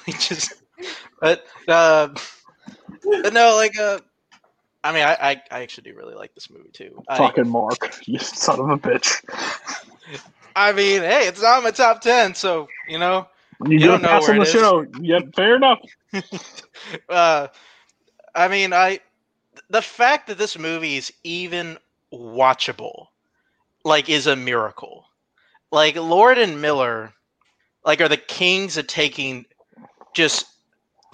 just, 0.21 0.63
but 1.21 1.45
uh, 1.67 2.09
but 3.03 3.33
no, 3.33 3.57
like 3.57 3.77
uh, 3.77 3.99
I 4.85 4.93
mean, 4.93 5.03
I, 5.03 5.15
I 5.15 5.43
I 5.51 5.63
actually 5.63 5.91
do 5.91 5.97
really 5.97 6.15
like 6.15 6.33
this 6.37 6.49
movie 6.51 6.71
too. 6.73 7.03
I, 7.09 7.19
Fucking 7.19 7.49
Mark, 7.49 7.97
you 8.07 8.21
son 8.21 8.61
of 8.61 8.71
a 8.71 8.77
bitch. 8.79 9.21
I 10.55 10.71
mean, 10.71 11.01
hey, 11.03 11.27
it's 11.27 11.43
not 11.43 11.65
my 11.65 11.73
top 11.73 12.01
ten, 12.01 12.37
so 12.37 12.69
you 12.89 12.99
know. 12.99 13.27
You, 13.67 13.79
You 13.79 13.87
don't 13.87 14.03
know 14.03 14.21
where 14.21 14.31
on 14.31 14.37
the 14.37 14.43
it 14.43 14.49
is. 14.49 14.53
show. 14.53 14.87
Yep, 15.01 15.35
fair 15.35 15.57
enough. 15.57 15.81
uh, 17.09 17.49
I 18.37 18.47
mean, 18.49 18.73
I 18.73 19.01
the 19.71 19.83
fact 19.83 20.27
that 20.27 20.39
this 20.39 20.59
movie 20.59 20.97
is 20.97 21.13
even 21.23 21.79
watchable, 22.13 23.07
like, 23.85 24.09
is 24.09 24.27
a 24.27 24.37
miracle. 24.37 25.07
Like 25.73 25.97
Lord 25.97 26.39
and 26.39 26.61
Miller, 26.61 27.13
like, 27.85 28.01
are 28.01 28.09
the 28.09 28.17
kings 28.17 28.77
of 28.77 28.87
taking 28.87 29.45
just 30.15 30.47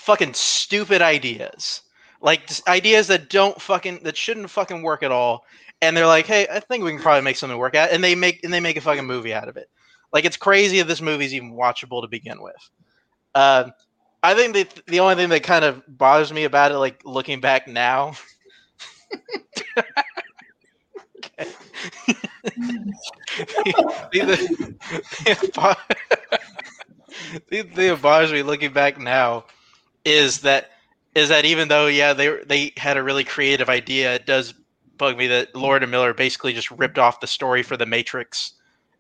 fucking 0.01 0.35
stupid 0.35 1.03
ideas, 1.03 1.83
like 2.21 2.51
ideas 2.69 3.07
that 3.09 3.31
don't 3.31 3.61
fucking 3.61 4.01
that 4.03 4.17
shouldn't 4.17 4.51
fucking 4.51 4.83
work 4.83 5.03
at 5.03 5.13
all, 5.13 5.45
and 5.83 5.97
they're 5.97 6.07
like, 6.07 6.27
hey, 6.27 6.47
I 6.51 6.61
think 6.61 6.85
we 6.85 6.91
can 6.91 7.01
probably 7.01 7.23
make 7.23 7.37
something 7.37 7.59
work 7.59 7.75
out, 7.75 7.91
and 7.91 8.05
they 8.05 8.15
make 8.15 8.45
and 8.45 8.53
they 8.53 8.61
make 8.61 8.77
a 8.77 8.83
fucking 8.83 9.07
movie 9.07 9.35
out 9.35 9.49
of 9.49 9.57
it. 9.57 9.69
Like, 10.13 10.25
it's 10.25 10.37
crazy 10.37 10.79
that 10.79 10.89
this 10.89 11.01
movie's 11.01 11.35
even 11.35 11.53
watchable 11.53 12.03
to 12.03 12.09
begin 12.09 12.43
with. 12.43 12.71
Um, 13.35 13.73
I 14.23 14.35
think 14.35 14.55
the 14.55 14.69
the 14.87 15.01
only 15.01 15.15
thing 15.15 15.29
that 15.31 15.43
kind 15.43 15.65
of 15.65 15.83
bothers 15.89 16.33
me 16.33 16.45
about 16.45 16.73
it, 16.73 16.79
like 16.79 17.03
looking 17.05 17.41
back 17.41 17.67
now, 17.67 18.13
the, 21.37 21.53
the, 24.13 24.77
the, 25.25 25.87
the 27.51 27.63
thing 27.63 27.89
that 27.91 28.03
bothers 28.03 28.33
me 28.33 28.43
looking 28.43 28.73
back 28.73 28.99
now 28.99 29.45
is 30.05 30.41
that 30.41 30.71
is 31.15 31.29
that 31.29 31.45
even 31.45 31.69
though 31.69 31.87
yeah 31.87 32.13
they 32.13 32.29
they 32.47 32.73
had 32.77 32.97
a 32.97 33.03
really 33.03 33.25
creative 33.25 33.69
idea, 33.69 34.15
it 34.15 34.27
does 34.27 34.55
bug 34.97 35.17
me 35.17 35.27
that 35.29 35.55
Lord 35.55 35.83
and 35.83 35.91
Miller 35.91 36.15
basically 36.15 36.53
just 36.53 36.71
ripped 36.71 36.99
off 36.99 37.21
the 37.21 37.27
story 37.27 37.63
for 37.63 37.77
the 37.77 37.87
Matrix, 37.87 38.55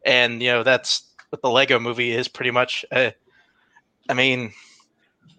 and 0.04 0.42
you 0.42 0.50
know 0.50 0.62
that's 0.62 1.04
what 1.30 1.42
the 1.42 1.50
Lego 1.50 1.78
Movie 1.78 2.12
is 2.12 2.28
pretty 2.28 2.50
much. 2.50 2.84
Uh, 2.92 3.10
I 4.08 4.14
mean, 4.14 4.52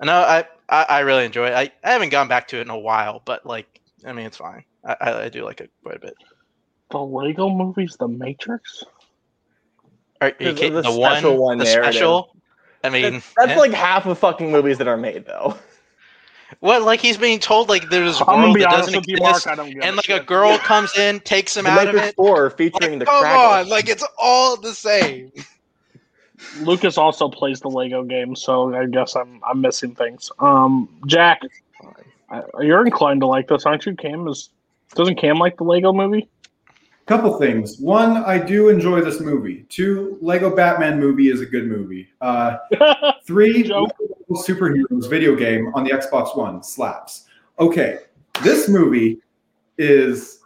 no, 0.03 0.13
I, 0.13 0.45
I 0.69 0.85
I 0.89 0.99
really 1.01 1.25
enjoy 1.25 1.47
it. 1.47 1.53
I, 1.53 1.71
I 1.83 1.91
haven't 1.91 2.09
gone 2.09 2.27
back 2.27 2.47
to 2.49 2.57
it 2.57 2.61
in 2.61 2.69
a 2.69 2.77
while, 2.79 3.21
but 3.25 3.45
like, 3.45 3.79
I 4.05 4.13
mean, 4.13 4.25
it's 4.25 4.37
fine. 4.37 4.63
I, 4.85 4.95
I, 4.99 5.21
I 5.23 5.29
do 5.29 5.43
like 5.45 5.61
it 5.61 5.71
quite 5.83 5.97
a 5.97 5.99
bit. 5.99 6.13
The 6.89 6.99
Lego 6.99 7.49
movies, 7.49 7.95
The 7.99 8.07
Matrix. 8.07 8.83
Are, 10.19 10.33
you 10.39 10.51
The- 10.51 10.53
kidding? 10.53 10.73
the 10.73 10.81
the 10.83 10.91
one, 10.91 11.11
special 11.13 11.37
one 11.37 11.57
the 11.57 11.63
narrative. 11.65 11.93
special. 11.93 12.35
I 12.83 12.89
mean, 12.89 13.13
That's, 13.13 13.33
that's 13.37 13.51
eh. 13.51 13.57
like 13.59 13.71
half 13.73 14.05
of 14.07 14.17
fucking 14.17 14.51
movies 14.51 14.77
that 14.79 14.87
are 14.87 14.97
made, 14.97 15.25
though. 15.25 15.55
what? 16.61 16.81
Like 16.81 16.99
he's 16.99 17.17
being 17.17 17.39
told 17.39 17.69
like 17.69 17.89
there's 17.89 18.19
a 18.19 18.27
I'm 18.29 18.41
world 18.41 18.55
that 18.59 18.69
doesn't 18.71 18.95
exist, 18.95 19.21
Mark. 19.21 19.47
I 19.47 19.55
don't 19.55 19.69
give 19.71 19.83
and 19.83 19.93
a 19.93 19.97
like 19.97 20.09
a 20.09 20.17
shit. 20.17 20.25
girl 20.25 20.57
comes 20.57 20.97
in, 20.97 21.19
takes 21.21 21.55
him 21.55 21.65
The 21.65 21.71
out 21.71 21.87
of 21.89 21.95
it. 21.95 22.15
4 22.15 22.49
featuring 22.51 22.97
the 22.99 23.05
Come 23.05 23.21
Crackle. 23.21 23.41
on, 23.41 23.69
like 23.69 23.87
it's 23.87 24.03
all 24.17 24.57
the 24.59 24.73
same. 24.73 25.31
Lucas 26.61 26.97
also 26.97 27.29
plays 27.29 27.59
the 27.59 27.69
Lego 27.69 28.03
game, 28.03 28.35
so 28.35 28.73
I 28.73 28.85
guess 28.85 29.15
I'm 29.15 29.41
I'm 29.43 29.61
missing 29.61 29.95
things. 29.95 30.31
Um, 30.39 30.89
Jack, 31.07 31.41
you're 32.59 32.85
inclined 32.85 33.21
to 33.21 33.27
like 33.27 33.47
this, 33.47 33.65
aren't 33.65 33.85
you? 33.85 33.95
Cam 33.95 34.27
is 34.27 34.49
doesn't 34.95 35.15
Cam 35.15 35.37
like 35.37 35.57
the 35.57 35.63
Lego 35.63 35.93
movie? 35.93 36.27
Couple 37.05 37.37
things. 37.39 37.77
One, 37.79 38.17
I 38.17 38.37
do 38.37 38.69
enjoy 38.69 39.01
this 39.01 39.19
movie. 39.19 39.65
Two, 39.69 40.17
Lego 40.21 40.55
Batman 40.55 40.99
movie 40.99 41.29
is 41.29 41.41
a 41.41 41.45
good 41.45 41.65
movie. 41.65 42.07
Uh, 42.21 42.57
three, 43.25 43.63
Superheroes 44.29 45.09
video 45.09 45.35
game 45.35 45.71
on 45.73 45.83
the 45.83 45.91
Xbox 45.91 46.37
One 46.37 46.63
slaps. 46.63 47.25
Okay, 47.59 47.99
this 48.43 48.69
movie 48.69 49.19
is. 49.77 50.39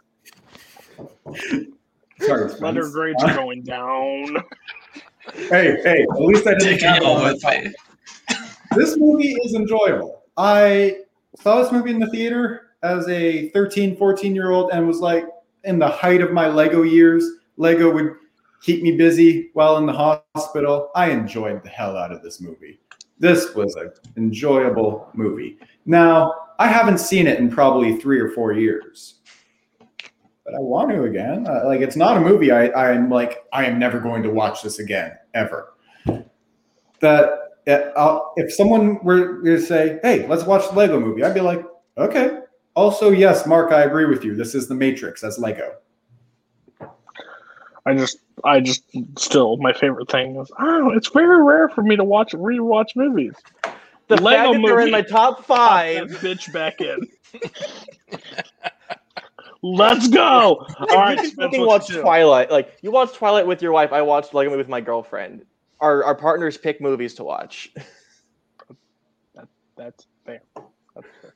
Sorry, 2.18 2.50
Letter 2.54 2.88
grades 2.88 3.22
are 3.22 3.34
going 3.34 3.62
down. 3.62 4.36
Hey, 5.34 5.76
hey, 5.82 6.02
at 6.02 6.20
least 6.20 6.46
I 6.46 6.52
didn't 6.54 6.64
Taking 6.64 6.88
have 6.88 6.96
it 6.98 7.02
y'all 7.02 7.22
with 7.24 7.42
top. 7.42 7.52
me. 7.64 7.72
this 8.76 8.96
movie 8.96 9.32
is 9.44 9.54
enjoyable. 9.54 10.22
I 10.36 10.98
saw 11.40 11.62
this 11.62 11.72
movie 11.72 11.90
in 11.90 11.98
the 11.98 12.10
theater 12.10 12.68
as 12.82 13.08
a 13.08 13.48
13, 13.50 13.96
14 13.96 14.34
year 14.34 14.50
old 14.50 14.70
and 14.72 14.86
was 14.86 15.00
like 15.00 15.26
in 15.64 15.78
the 15.78 15.88
height 15.88 16.20
of 16.20 16.32
my 16.32 16.48
Lego 16.48 16.82
years. 16.82 17.24
Lego 17.56 17.92
would 17.92 18.14
keep 18.62 18.82
me 18.82 18.96
busy 18.96 19.50
while 19.54 19.76
in 19.78 19.86
the 19.86 19.92
hospital. 19.92 20.90
I 20.94 21.10
enjoyed 21.10 21.62
the 21.62 21.68
hell 21.68 21.96
out 21.96 22.12
of 22.12 22.22
this 22.22 22.40
movie. 22.40 22.80
This 23.18 23.54
was 23.54 23.74
an 23.76 23.92
enjoyable 24.16 25.08
movie. 25.14 25.58
Now, 25.86 26.34
I 26.58 26.68
haven't 26.68 26.98
seen 26.98 27.26
it 27.26 27.38
in 27.38 27.50
probably 27.50 27.96
three 27.96 28.20
or 28.20 28.30
four 28.30 28.52
years. 28.52 29.15
But 30.46 30.54
I 30.54 30.60
want 30.60 30.90
to 30.92 31.02
again. 31.02 31.46
Uh, 31.46 31.62
like, 31.66 31.80
it's 31.80 31.96
not 31.96 32.16
a 32.16 32.20
movie 32.20 32.52
I, 32.52 32.70
I'm 32.70 33.10
like, 33.10 33.44
I 33.52 33.64
am 33.66 33.80
never 33.80 33.98
going 33.98 34.22
to 34.22 34.30
watch 34.30 34.62
this 34.62 34.78
again, 34.78 35.12
ever. 35.34 35.74
That 37.00 37.46
uh, 37.66 37.90
I'll, 37.96 38.32
if 38.36 38.54
someone 38.54 39.02
were 39.02 39.42
to 39.42 39.60
say, 39.60 39.98
"Hey, 40.02 40.26
let's 40.28 40.44
watch 40.44 40.68
the 40.68 40.76
Lego 40.76 41.00
movie," 41.00 41.24
I'd 41.24 41.34
be 41.34 41.40
like, 41.40 41.62
"Okay." 41.98 42.38
Also, 42.76 43.10
yes, 43.10 43.46
Mark, 43.46 43.72
I 43.72 43.82
agree 43.82 44.06
with 44.06 44.24
you. 44.24 44.34
This 44.34 44.54
is 44.54 44.68
the 44.68 44.74
Matrix 44.74 45.24
as 45.24 45.38
Lego. 45.38 45.72
I 47.86 47.94
just, 47.94 48.18
I 48.44 48.60
just, 48.60 48.84
still, 49.16 49.56
my 49.56 49.72
favorite 49.72 50.10
thing 50.10 50.36
is, 50.36 50.50
oh, 50.58 50.90
it's 50.90 51.08
very 51.08 51.42
rare 51.42 51.68
for 51.68 51.82
me 51.82 51.96
to 51.96 52.04
watch 52.04 52.32
rewatch 52.32 52.94
movies. 52.94 53.34
The 54.08 54.20
Lego 54.20 54.52
fact 54.52 54.62
that 54.62 54.62
they're 54.66 54.80
in 54.80 54.90
my 54.90 55.02
top 55.02 55.44
five. 55.44 56.10
that 56.10 56.20
bitch 56.20 56.52
back 56.52 56.80
in. 56.80 57.08
Let's 59.74 60.08
go. 60.08 60.64
All 60.78 60.86
right, 60.96 61.18
you 61.18 61.28
Spence, 61.28 61.34
fucking 61.36 61.60
what 61.60 61.68
watch 61.68 61.90
you? 61.90 62.00
Twilight. 62.00 62.50
Like 62.50 62.76
you 62.82 62.90
watch 62.92 63.12
Twilight 63.14 63.46
with 63.46 63.60
your 63.62 63.72
wife. 63.72 63.92
I 63.92 64.02
watched 64.02 64.32
Lego 64.32 64.50
movie 64.50 64.58
with 64.58 64.68
my 64.68 64.80
girlfriend. 64.80 65.44
Our 65.80 66.04
our 66.04 66.14
partners 66.14 66.56
pick 66.56 66.80
movies 66.80 67.14
to 67.14 67.24
watch. 67.24 67.72
That's 69.76 70.06
fair. 70.24 70.40
That's 70.94 71.06
fair. 71.20 71.34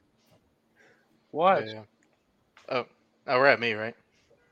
What? 1.32 1.66
Yeah. 1.66 1.82
Oh, 2.70 2.86
oh, 3.26 3.38
we're 3.38 3.46
at 3.46 3.60
me, 3.60 3.74
right? 3.74 3.94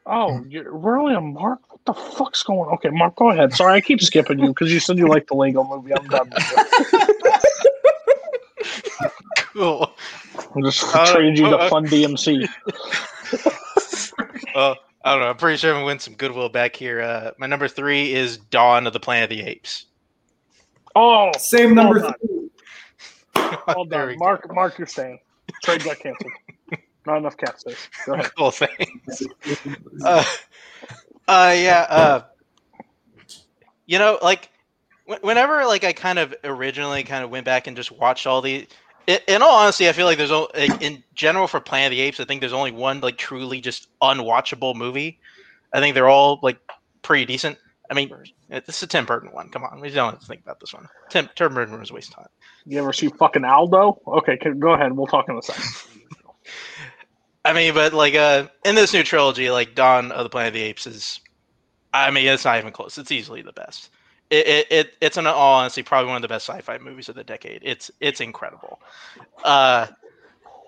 Oh, 0.06 0.42
you're, 0.48 0.76
we're 0.76 0.98
only 0.98 1.14
on 1.14 1.32
Mark. 1.34 1.60
What 1.70 1.84
the 1.84 1.94
fuck's 1.94 2.42
going? 2.42 2.68
on? 2.68 2.74
Okay, 2.74 2.90
Mark, 2.90 3.16
go 3.16 3.30
ahead. 3.30 3.52
Sorry, 3.52 3.74
I 3.74 3.80
keep 3.80 4.00
skipping 4.02 4.38
you 4.38 4.48
because 4.48 4.72
you 4.72 4.80
said 4.80 4.98
you 4.98 5.06
like 5.06 5.26
the 5.26 5.34
Lego 5.34 5.64
movie. 5.64 5.92
I'm 5.94 6.06
done. 6.08 6.32
Cool. 9.58 9.90
I'm 10.54 10.62
just 10.62 10.84
Uh, 10.94 11.12
trading 11.12 11.36
you 11.36 11.46
uh, 11.46 11.50
to 11.50 11.56
uh, 11.58 11.68
Fun 11.68 11.84
DMC. 11.86 12.48
Well, 14.58 14.76
I 15.04 15.12
don't 15.12 15.20
know. 15.20 15.28
I'm 15.30 15.36
pretty 15.36 15.56
sure 15.56 15.70
I'm 15.70 15.76
gonna 15.76 15.86
win 15.86 16.00
some 16.00 16.14
goodwill 16.14 16.48
back 16.48 16.74
here. 16.74 17.00
Uh, 17.00 17.30
my 17.38 17.46
number 17.46 17.68
three 17.68 18.12
is 18.12 18.38
Dawn 18.38 18.88
of 18.88 18.92
the 18.92 18.98
Planet 18.98 19.30
of 19.30 19.38
the 19.38 19.44
Apes. 19.44 19.86
Oh, 20.96 21.30
Same 21.38 21.76
number 21.76 22.00
Well 22.00 22.12
three. 22.20 22.50
well 23.68 23.84
There 23.88 24.00
done. 24.00 24.08
we 24.08 24.14
go. 24.14 24.18
Mark, 24.18 24.52
Mark, 24.52 24.76
you're 24.76 24.88
staying. 24.88 25.20
Trade 25.62 25.84
got 25.84 26.00
canceled. 26.00 26.32
Not 27.06 27.18
enough 27.18 27.36
cat 27.36 27.60
space. 27.60 27.88
Go 28.04 28.14
ahead. 28.14 28.34
Cool 28.36 28.50
things. 28.50 29.22
uh, 30.04 30.24
uh, 31.28 31.54
yeah. 31.56 31.86
Uh, 31.88 32.22
you 33.86 34.00
know, 34.00 34.18
like 34.20 34.50
whenever 35.20 35.64
like 35.66 35.84
I 35.84 35.92
kind 35.92 36.18
of 36.18 36.34
originally 36.42 37.04
kind 37.04 37.22
of 37.22 37.30
went 37.30 37.44
back 37.44 37.68
and 37.68 37.76
just 37.76 37.92
watched 37.92 38.26
all 38.26 38.42
the. 38.42 38.66
In, 39.08 39.40
all 39.40 39.56
honesty, 39.56 39.88
I 39.88 39.92
feel 39.92 40.04
like 40.04 40.18
there's 40.18 40.30
o- 40.30 40.50
like, 40.54 40.82
in 40.82 41.02
general 41.14 41.46
for 41.48 41.60
Planet 41.60 41.86
of 41.86 41.90
the 41.96 42.00
Apes. 42.02 42.20
I 42.20 42.24
think 42.24 42.40
there's 42.40 42.52
only 42.52 42.72
one 42.72 43.00
like 43.00 43.16
truly 43.16 43.58
just 43.62 43.88
unwatchable 44.02 44.74
movie. 44.74 45.18
I 45.72 45.80
think 45.80 45.94
they're 45.94 46.10
all 46.10 46.38
like 46.42 46.58
pretty 47.00 47.24
decent. 47.24 47.56
I 47.90 47.94
mean, 47.94 48.10
this 48.50 48.76
is 48.76 48.82
a 48.82 48.86
Tim 48.86 49.06
Burton 49.06 49.30
one. 49.32 49.48
Come 49.48 49.64
on, 49.64 49.80
we 49.80 49.88
don't 49.88 50.10
have 50.12 50.20
to 50.20 50.26
think 50.26 50.42
about 50.42 50.60
this 50.60 50.74
one. 50.74 50.86
Tim 51.08 51.30
Tim 51.36 51.54
Burton 51.54 51.80
was 51.80 51.90
a 51.90 51.94
waste 51.94 52.10
of 52.10 52.16
time. 52.16 52.26
You 52.66 52.78
ever 52.80 52.92
see 52.92 53.08
fucking 53.08 53.44
Aldo? 53.44 53.98
Okay, 54.06 54.36
go 54.58 54.74
ahead. 54.74 54.92
We'll 54.92 55.06
talk 55.06 55.26
in 55.30 55.38
a 55.38 55.42
second. 55.42 55.64
I 57.46 57.54
mean, 57.54 57.72
but 57.72 57.94
like 57.94 58.14
uh 58.14 58.48
in 58.66 58.74
this 58.74 58.92
new 58.92 59.02
trilogy, 59.04 59.48
like 59.48 59.74
Dawn 59.74 60.12
of 60.12 60.24
the 60.24 60.28
Planet 60.28 60.48
of 60.48 60.54
the 60.54 60.62
Apes 60.62 60.86
is 60.86 61.20
I 61.94 62.10
mean, 62.10 62.26
it's 62.26 62.44
not 62.44 62.58
even 62.58 62.72
close. 62.72 62.98
It's 62.98 63.10
easily 63.10 63.40
the 63.40 63.52
best. 63.52 63.88
It, 64.30 64.46
it, 64.46 64.66
it 64.70 64.94
it's 65.00 65.16
in 65.16 65.26
all 65.26 65.54
honesty 65.54 65.82
probably 65.82 66.08
one 66.08 66.16
of 66.16 66.22
the 66.22 66.28
best 66.28 66.48
sci-fi 66.48 66.78
movies 66.78 67.08
of 67.08 67.14
the 67.14 67.24
decade. 67.24 67.62
It's 67.64 67.90
it's 68.00 68.20
incredible. 68.20 68.80
Uh 69.42 69.86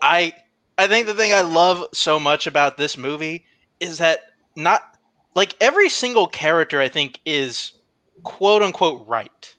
I 0.03 0.32
I 0.78 0.87
think 0.87 1.07
the 1.07 1.15
thing 1.15 1.35
I 1.35 1.43
love 1.43 1.85
so 1.93 2.19
much 2.19 2.47
about 2.47 2.78
this 2.78 2.97
movie 2.97 3.45
is 3.81 3.99
that 3.99 4.20
not 4.57 4.97
like 5.35 5.55
every 5.61 5.89
single 5.91 6.27
character 6.27 6.81
I 6.81 6.89
think 6.89 7.20
is 7.27 7.73
quote 8.23 8.62
unquote 8.62 9.07
right. 9.07 9.55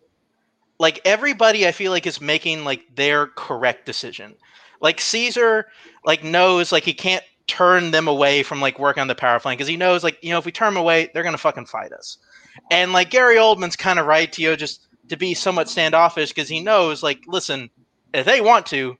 Like 0.79 0.99
everybody 1.05 1.67
I 1.67 1.71
feel 1.71 1.91
like 1.91 2.07
is 2.07 2.19
making 2.19 2.63
like 2.63 2.95
their 2.95 3.27
correct 3.27 3.85
decision. 3.85 4.35
Like 4.79 4.99
Caesar 4.99 5.67
like 6.05 6.23
knows 6.23 6.71
like 6.71 6.83
he 6.83 6.93
can't 6.93 7.23
turn 7.47 7.91
them 7.91 8.07
away 8.07 8.43
from 8.43 8.61
like 8.61 8.79
working 8.79 9.01
on 9.01 9.07
the 9.07 9.15
power 9.15 9.39
plant 9.39 9.57
because 9.57 9.67
he 9.67 9.77
knows 9.77 10.03
like 10.03 10.17
you 10.21 10.31
know 10.31 10.39
if 10.39 10.45
we 10.45 10.51
turn 10.51 10.73
them 10.73 10.81
away 10.81 11.09
they're 11.13 11.23
gonna 11.23 11.37
fucking 11.37 11.65
fight 11.65 11.91
us 11.91 12.17
and 12.69 12.93
like 12.93 13.09
gary 13.09 13.37
oldman's 13.37 13.75
kind 13.75 13.99
of 13.99 14.05
right 14.05 14.31
to 14.31 14.41
you 14.41 14.55
just 14.55 14.87
to 15.07 15.17
be 15.17 15.33
somewhat 15.33 15.69
standoffish 15.69 16.29
because 16.29 16.47
he 16.47 16.59
knows 16.59 17.01
like 17.03 17.21
listen 17.27 17.69
if 18.13 18.25
they 18.25 18.41
want 18.41 18.65
to 18.65 18.97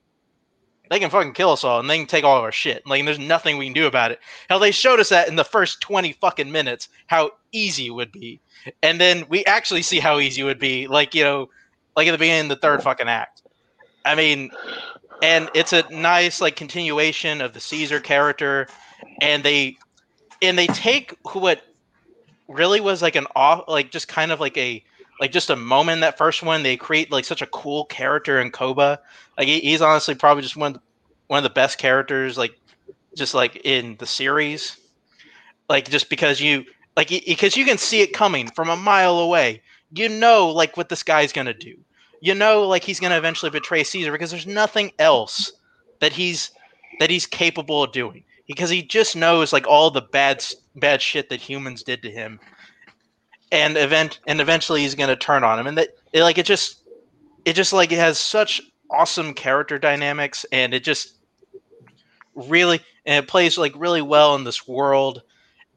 they 0.92 0.98
can 0.98 1.08
fucking 1.08 1.32
kill 1.32 1.52
us 1.52 1.64
all 1.64 1.80
and 1.80 1.88
they 1.88 1.96
can 1.96 2.06
take 2.06 2.22
all 2.22 2.36
of 2.36 2.44
our 2.44 2.52
shit. 2.52 2.86
Like, 2.86 3.02
there's 3.06 3.18
nothing 3.18 3.56
we 3.56 3.64
can 3.64 3.72
do 3.72 3.86
about 3.86 4.10
it. 4.10 4.20
Hell, 4.50 4.58
they 4.58 4.72
showed 4.72 5.00
us 5.00 5.08
that 5.08 5.26
in 5.26 5.36
the 5.36 5.44
first 5.44 5.80
20 5.80 6.12
fucking 6.12 6.52
minutes, 6.52 6.90
how 7.06 7.30
easy 7.50 7.86
it 7.86 7.94
would 7.94 8.12
be. 8.12 8.40
And 8.82 9.00
then 9.00 9.24
we 9.30 9.42
actually 9.46 9.80
see 9.80 10.00
how 10.00 10.18
easy 10.18 10.42
it 10.42 10.44
would 10.44 10.58
be, 10.58 10.86
like, 10.88 11.14
you 11.14 11.24
know, 11.24 11.48
like 11.96 12.08
at 12.08 12.12
the 12.12 12.18
beginning 12.18 12.50
of 12.50 12.60
the 12.60 12.60
third 12.60 12.82
fucking 12.82 13.08
act. 13.08 13.40
I 14.04 14.14
mean, 14.14 14.50
and 15.22 15.48
it's 15.54 15.72
a 15.72 15.82
nice, 15.90 16.42
like, 16.42 16.56
continuation 16.56 17.40
of 17.40 17.54
the 17.54 17.60
Caesar 17.60 17.98
character. 17.98 18.68
And 19.22 19.42
they, 19.42 19.78
and 20.42 20.58
they 20.58 20.66
take 20.66 21.16
what 21.22 21.62
really 22.48 22.80
was 22.80 23.02
like 23.02 23.16
an 23.16 23.26
off, 23.34 23.64
like, 23.68 23.90
just 23.90 24.08
kind 24.08 24.32
of 24.32 24.40
like 24.40 24.56
a, 24.56 24.82
like 25.20 25.30
just 25.30 25.50
a 25.50 25.56
moment 25.56 26.00
that 26.00 26.18
first 26.18 26.42
one. 26.42 26.62
They 26.64 26.76
create 26.76 27.12
like 27.12 27.24
such 27.24 27.42
a 27.42 27.46
cool 27.46 27.84
character 27.84 28.40
in 28.40 28.50
Koba. 28.50 29.00
Like 29.38 29.46
he, 29.46 29.60
he's 29.60 29.80
honestly 29.80 30.16
probably 30.16 30.42
just 30.42 30.56
one 30.56 30.74
of 30.74 30.74
the, 30.74 30.80
one 31.28 31.38
of 31.38 31.44
the 31.44 31.50
best 31.50 31.78
characters, 31.78 32.36
like 32.36 32.58
just 33.16 33.32
like 33.32 33.60
in 33.64 33.96
the 34.00 34.06
series. 34.06 34.76
Like 35.68 35.88
just 35.88 36.10
because 36.10 36.40
you 36.40 36.64
like 36.96 37.08
because 37.08 37.56
you 37.56 37.64
can 37.64 37.78
see 37.78 38.00
it 38.00 38.12
coming 38.12 38.48
from 38.48 38.68
a 38.68 38.76
mile 38.76 39.18
away. 39.18 39.62
You 39.94 40.08
know 40.08 40.48
like 40.48 40.76
what 40.76 40.88
this 40.88 41.04
guy's 41.04 41.32
gonna 41.32 41.54
do. 41.54 41.76
You 42.20 42.34
know 42.34 42.66
like 42.66 42.82
he's 42.82 42.98
gonna 42.98 43.16
eventually 43.16 43.50
betray 43.50 43.84
Caesar 43.84 44.10
because 44.10 44.30
there's 44.30 44.46
nothing 44.46 44.90
else 44.98 45.52
that 46.00 46.12
he's 46.12 46.50
that 46.98 47.10
he's 47.10 47.26
capable 47.26 47.84
of 47.84 47.92
doing 47.92 48.24
because 48.52 48.70
he 48.70 48.82
just 48.82 49.16
knows 49.16 49.52
like 49.52 49.66
all 49.66 49.90
the 49.90 50.02
bad 50.02 50.44
bad 50.76 51.00
shit 51.00 51.28
that 51.30 51.40
humans 51.40 51.82
did 51.82 52.02
to 52.02 52.10
him. 52.10 52.38
And 53.50 53.76
event 53.76 54.20
and 54.26 54.40
eventually 54.40 54.82
he's 54.82 54.94
going 54.94 55.08
to 55.08 55.16
turn 55.16 55.44
on 55.44 55.58
him. 55.58 55.66
And 55.66 55.78
that 55.78 55.90
it, 56.12 56.22
like 56.22 56.38
it 56.38 56.46
just 56.46 56.82
it 57.44 57.54
just 57.54 57.72
like 57.72 57.92
it 57.92 57.98
has 57.98 58.18
such 58.18 58.60
awesome 58.90 59.32
character 59.34 59.78
dynamics 59.78 60.44
and 60.52 60.74
it 60.74 60.84
just 60.84 61.14
really 62.34 62.80
and 63.06 63.24
it 63.24 63.28
plays 63.28 63.56
like 63.58 63.72
really 63.76 64.02
well 64.02 64.34
in 64.34 64.44
this 64.44 64.68
world. 64.68 65.22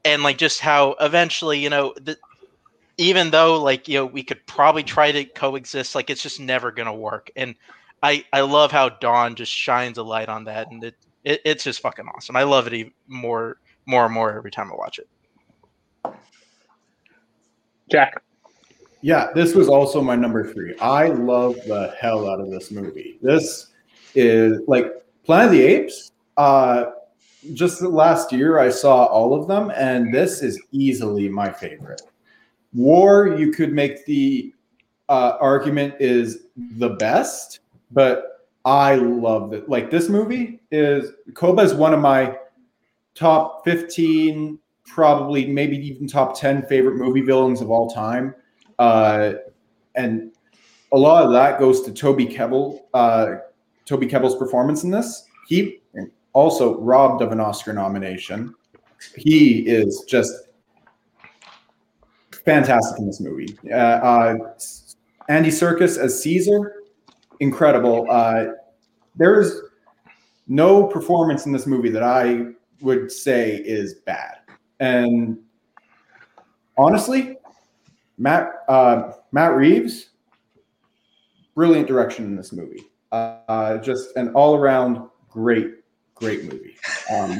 And 0.03 0.21
like 0.21 0.37
just 0.37 0.59
how 0.59 0.95
eventually 0.99 1.59
you 1.59 1.69
know 1.69 1.93
the, 1.99 2.17
even 2.97 3.31
though 3.31 3.61
like 3.61 3.87
you 3.87 3.99
know 3.99 4.05
we 4.05 4.23
could 4.23 4.45
probably 4.47 4.83
try 4.83 5.11
to 5.11 5.25
coexist 5.25 5.95
like 5.95 6.09
it's 6.09 6.21
just 6.21 6.39
never 6.39 6.71
going 6.71 6.87
to 6.87 6.93
work. 6.93 7.31
And 7.35 7.55
i 8.03 8.23
i 8.33 8.41
love 8.41 8.71
how 8.73 8.89
dawn 8.89 9.35
just 9.35 9.51
shines 9.51 9.97
a 9.97 10.03
light 10.03 10.27
on 10.27 10.43
that 10.43 10.69
and 10.69 10.83
it, 10.83 10.95
it 11.25 11.41
it's 11.43 11.63
just 11.63 11.81
fucking 11.81 12.05
awesome 12.15 12.35
i 12.35 12.43
love 12.43 12.67
it 12.67 12.73
even 12.73 12.93
more 13.07 13.57
more 13.85 14.05
and 14.05 14.13
more 14.13 14.35
every 14.35 14.51
time 14.51 14.71
i 14.71 14.75
watch 14.75 14.99
it 14.99 15.09
Jack. 17.89 18.21
Yeah, 19.01 19.27
this 19.35 19.53
was 19.53 19.67
also 19.67 20.01
my 20.01 20.15
number 20.15 20.51
three. 20.51 20.75
I 20.79 21.07
love 21.07 21.55
the 21.67 21.93
hell 21.99 22.27
out 22.29 22.39
of 22.39 22.49
this 22.49 22.71
movie. 22.71 23.19
This 23.21 23.67
is 24.15 24.59
like 24.67 24.91
Planet 25.23 25.47
of 25.47 25.51
the 25.51 25.61
Apes. 25.61 26.11
Uh, 26.37 26.85
just 27.53 27.81
last 27.83 28.31
year, 28.31 28.57
I 28.57 28.69
saw 28.69 29.05
all 29.05 29.39
of 29.39 29.47
them, 29.47 29.71
and 29.75 30.11
this 30.11 30.41
is 30.41 30.59
easily 30.71 31.29
my 31.29 31.51
favorite. 31.51 32.01
War, 32.73 33.27
you 33.27 33.51
could 33.51 33.71
make 33.71 34.05
the 34.05 34.53
uh, 35.09 35.37
argument 35.39 35.93
is 35.99 36.47
the 36.57 36.89
best, 36.89 37.59
but 37.91 38.34
I 38.65 38.95
love 38.95 39.53
it. 39.53 39.69
Like 39.69 39.91
this 39.91 40.09
movie 40.09 40.59
is 40.71 41.11
Koba 41.35 41.61
is 41.61 41.73
one 41.73 41.93
of 41.93 41.99
my 41.99 42.35
top 43.13 43.63
15 43.63 44.59
probably 44.85 45.45
maybe 45.47 45.77
even 45.77 46.07
top 46.07 46.39
10 46.39 46.65
favorite 46.67 46.95
movie 46.95 47.21
villains 47.21 47.61
of 47.61 47.69
all 47.69 47.89
time. 47.89 48.35
Uh, 48.77 49.33
and 49.95 50.31
a 50.91 50.97
lot 50.97 51.25
of 51.25 51.31
that 51.31 51.59
goes 51.59 51.81
to 51.83 51.91
Toby 51.91 52.25
Kebbell, 52.25 52.81
uh, 52.93 53.35
Toby 53.85 54.07
Kebbell's 54.07 54.35
performance 54.35 54.83
in 54.83 54.91
this. 54.91 55.25
He 55.47 55.81
also 56.33 56.79
robbed 56.79 57.21
of 57.21 57.31
an 57.31 57.39
Oscar 57.39 57.73
nomination. 57.73 58.53
He 59.15 59.59
is 59.67 60.03
just 60.07 60.33
fantastic 62.45 62.99
in 62.99 63.07
this 63.07 63.19
movie. 63.19 63.57
Uh, 63.71 63.75
uh, 63.75 64.35
Andy 65.29 65.49
Serkis 65.49 65.97
as 65.97 66.21
Caesar, 66.21 66.83
incredible. 67.39 68.07
Uh, 68.09 68.45
there's 69.15 69.61
no 70.47 70.85
performance 70.87 71.45
in 71.45 71.51
this 71.51 71.65
movie 71.65 71.89
that 71.89 72.03
I 72.03 72.47
would 72.81 73.11
say 73.11 73.55
is 73.55 73.95
bad. 73.95 74.39
And 74.79 75.39
honestly, 76.77 77.37
Matt 78.17 78.51
uh, 78.67 79.13
Matt 79.31 79.55
Reeves, 79.55 80.09
brilliant 81.55 81.87
direction 81.87 82.25
in 82.25 82.35
this 82.35 82.51
movie. 82.51 82.83
Uh, 83.11 83.77
just 83.77 84.15
an 84.17 84.29
all 84.33 84.55
around 84.55 85.09
great, 85.29 85.75
great 86.15 86.43
movie. 86.43 86.75
Um, 87.11 87.39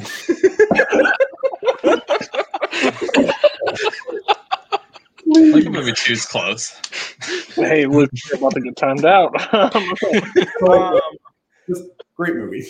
like 5.26 5.66
a 5.66 5.70
movie 5.70 5.92
two's 5.92 6.24
close. 6.26 6.80
Hey, 7.54 7.86
Luke, 7.86 8.10
you're 8.28 8.38
about 8.38 8.54
to 8.54 8.60
get 8.60 8.76
timed 8.76 9.04
out. 9.04 9.32
um, 10.68 10.90
great 12.16 12.34
movie. 12.34 12.66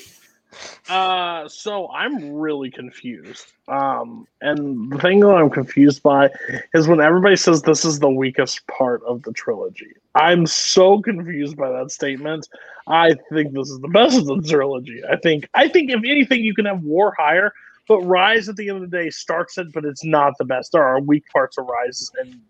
Uh, 0.88 1.48
so 1.48 1.88
I'm 1.90 2.32
really 2.32 2.70
confused. 2.70 3.52
Um, 3.68 4.26
and 4.40 4.90
the 4.90 4.98
thing 4.98 5.20
that 5.20 5.34
I'm 5.34 5.50
confused 5.50 6.02
by 6.02 6.30
is 6.74 6.86
when 6.86 7.00
everybody 7.00 7.36
says 7.36 7.62
this 7.62 7.84
is 7.84 7.98
the 7.98 8.10
weakest 8.10 8.66
part 8.68 9.02
of 9.04 9.22
the 9.22 9.32
trilogy. 9.32 9.92
I'm 10.14 10.46
so 10.46 11.02
confused 11.02 11.56
by 11.56 11.70
that 11.70 11.90
statement. 11.90 12.48
I 12.86 13.14
think 13.32 13.52
this 13.52 13.68
is 13.68 13.80
the 13.80 13.88
best 13.88 14.18
of 14.18 14.26
the 14.26 14.40
trilogy. 14.42 15.02
I 15.10 15.16
think 15.16 15.48
I 15.54 15.68
think 15.68 15.90
if 15.90 15.98
anything, 15.98 16.42
you 16.42 16.54
can 16.54 16.64
have 16.64 16.82
War 16.82 17.14
higher, 17.18 17.52
but 17.88 18.00
Rise 18.02 18.48
at 18.48 18.56
the 18.56 18.68
end 18.68 18.82
of 18.82 18.90
the 18.90 18.96
day 18.96 19.10
starts 19.10 19.58
it, 19.58 19.72
but 19.72 19.84
it's 19.84 20.04
not 20.04 20.34
the 20.38 20.44
best. 20.44 20.72
There 20.72 20.84
are 20.84 21.00
weak 21.00 21.24
parts 21.32 21.58
of 21.58 21.66
Rise, 21.66 22.10
and 22.20 22.40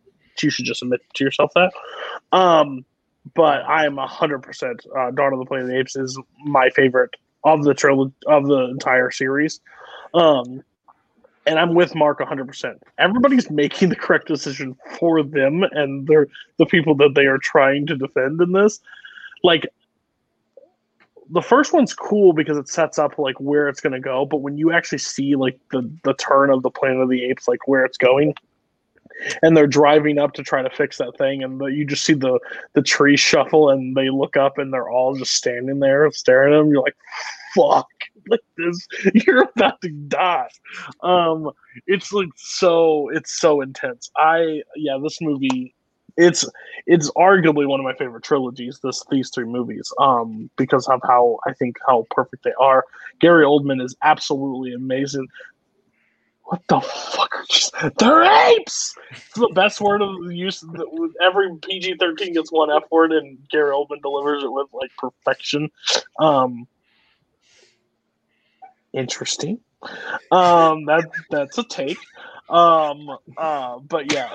you 0.43 0.51
should 0.51 0.65
just 0.65 0.83
admit 0.83 1.01
to 1.15 1.25
yourself 1.25 1.51
that. 1.55 1.73
Um, 2.33 2.85
but 3.35 3.63
I 3.65 3.87
am 3.87 3.97
hundred 3.97 4.41
percent. 4.41 4.87
Uh, 4.97 5.11
Dawn 5.11 5.33
of 5.33 5.39
the 5.39 5.47
Planet 5.47 5.65
of 5.65 5.71
the 5.71 5.79
Apes 5.79 5.97
is 5.97 6.19
my 6.45 6.71
favorite 6.71 7.11
of 7.45 7.65
the 7.65 7.75
trilogy 7.75 8.15
of 8.27 8.47
the 8.47 8.69
entire 8.71 9.11
series. 9.11 9.61
Um, 10.15 10.63
and 11.47 11.61
I'm 11.61 11.75
with 11.75 11.95
Mark 11.95 12.19
100%. 12.19 12.79
Everybody's 12.99 13.51
making 13.51 13.89
the 13.89 13.97
correct 13.97 14.27
decision 14.27 14.77
for 14.99 15.23
them 15.23 15.63
and 15.63 16.07
they're 16.07 16.27
the 16.59 16.67
people 16.67 16.97
that 16.97 17.15
they 17.15 17.27
are 17.27 17.39
trying 17.39 17.87
to 17.87 17.97
defend 17.97 18.41
in 18.41 18.53
this. 18.53 18.81
Like 19.45 19.69
the 21.31 21.43
first 21.43 21.73
one's 21.73 21.95
cool 21.95 22.33
because 22.33 22.57
it 22.57 22.69
sets 22.69 22.99
up 22.99 23.19
like 23.19 23.39
where 23.41 23.69
it's 23.69 23.81
going 23.81 23.93
to 23.93 24.01
go, 24.01 24.27
but 24.27 24.39
when 24.39 24.59
you 24.59 24.73
actually 24.73 24.99
see 24.99 25.37
like 25.37 25.59
the 25.71 25.89
the 26.05 26.15
turn 26.15 26.51
of 26.51 26.63
the 26.63 26.71
Planet 26.71 27.03
of 27.03 27.09
the 27.09 27.25
Apes 27.25 27.49
like 27.49 27.67
where 27.67 27.85
it's 27.85 27.99
going, 27.99 28.35
and 29.43 29.57
they're 29.57 29.67
driving 29.67 30.19
up 30.19 30.33
to 30.35 30.43
try 30.43 30.63
to 30.63 30.71
fix 30.71 30.99
that 30.99 31.17
thing 31.19 31.43
and 31.43 31.61
the, 31.61 31.67
you 31.67 31.85
just 31.85 32.05
see 32.05 32.15
the 32.15 32.39
the 32.75 32.83
trees 32.83 33.21
shuffle 33.21 33.71
and 33.71 33.97
they 33.97 34.11
look 34.11 34.37
up 34.37 34.59
and 34.59 34.73
they're 34.73 34.91
all 34.91 35.15
just 35.15 35.33
standing 35.33 35.81
there 35.81 36.11
staring 36.13 36.55
at 36.55 36.59
them 36.59 36.71
you're 36.71 36.83
like 36.83 36.97
fuck 37.55 37.89
like 38.29 38.41
this 38.57 38.87
you're 39.27 39.49
about 39.57 39.81
to 39.81 39.89
die. 39.91 40.49
Um 41.03 41.51
it's 41.87 42.13
like 42.13 42.29
so 42.37 43.09
it's 43.11 43.39
so 43.39 43.61
intense. 43.61 44.11
I 44.17 44.63
yeah 44.77 44.99
this 45.03 45.19
movie 45.21 45.75
it's 46.17 46.49
it's 46.87 47.11
arguably 47.11 47.67
one 47.67 47.79
of 47.79 47.85
my 47.85 47.95
favorite 47.95 48.25
trilogies 48.25 48.81
this 48.83 49.05
these 49.11 49.31
three 49.31 49.45
movies 49.45 49.93
um 49.99 50.49
because 50.57 50.89
of 50.89 50.99
how 51.05 51.39
i 51.47 51.53
think 51.53 51.77
how 51.87 52.07
perfect 52.11 52.43
they 52.45 52.55
are. 52.61 52.85
Gary 53.21 53.45
oldman 53.45 53.83
is 53.83 53.97
absolutely 54.03 54.73
amazing 54.73 55.27
what 56.47 56.63
the 56.69 56.81
fuck? 56.81 57.95
They're 57.99 58.23
apes! 58.23 58.95
It's 59.11 59.35
the 59.35 59.51
best 59.53 59.81
word 59.81 60.01
of 60.01 60.31
use 60.31 60.65
every 61.23 61.49
pg-13 61.61 62.35
gets 62.35 62.53
one 62.53 62.71
f 62.71 62.85
word 62.91 63.13
and 63.13 63.39
gary 63.51 63.73
oldman 63.73 64.01
delivers 64.01 64.45
it 64.45 64.53
with 64.53 64.69
like 64.73 64.91
perfection. 64.97 65.71
Um 66.21 66.69
interesting. 68.93 69.59
Um 70.31 70.85
that 70.87 71.11
that's 71.31 71.59
a 71.59 71.65
take. 71.65 71.99
Um 72.49 73.09
uh 73.37 73.81
but 73.81 74.13
yeah 74.13 74.31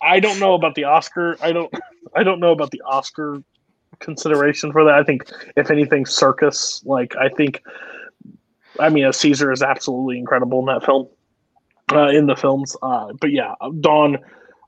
i 0.00 0.20
don't 0.20 0.38
know 0.38 0.54
about 0.54 0.76
the 0.76 0.84
oscar 0.84 1.36
i 1.42 1.50
don't 1.50 1.74
i 2.14 2.22
don't 2.22 2.38
know 2.38 2.52
about 2.52 2.70
the 2.70 2.82
oscar 2.82 3.42
consideration 3.98 4.70
for 4.70 4.84
that. 4.84 4.94
I 4.94 5.02
think 5.02 5.28
if 5.56 5.72
anything 5.72 6.04
Serkis 6.04 6.86
like 6.86 7.16
i 7.16 7.28
think 7.28 7.60
i 8.78 8.88
mean 8.88 9.04
a 9.04 9.12
caesar 9.12 9.50
is 9.50 9.62
absolutely 9.62 10.18
incredible 10.18 10.60
in 10.60 10.66
that 10.66 10.84
film 10.84 11.08
uh, 11.92 12.08
in 12.08 12.26
the 12.26 12.36
films. 12.36 12.76
Uh, 12.82 13.12
but 13.20 13.30
yeah, 13.30 13.54
Dawn, 13.80 14.18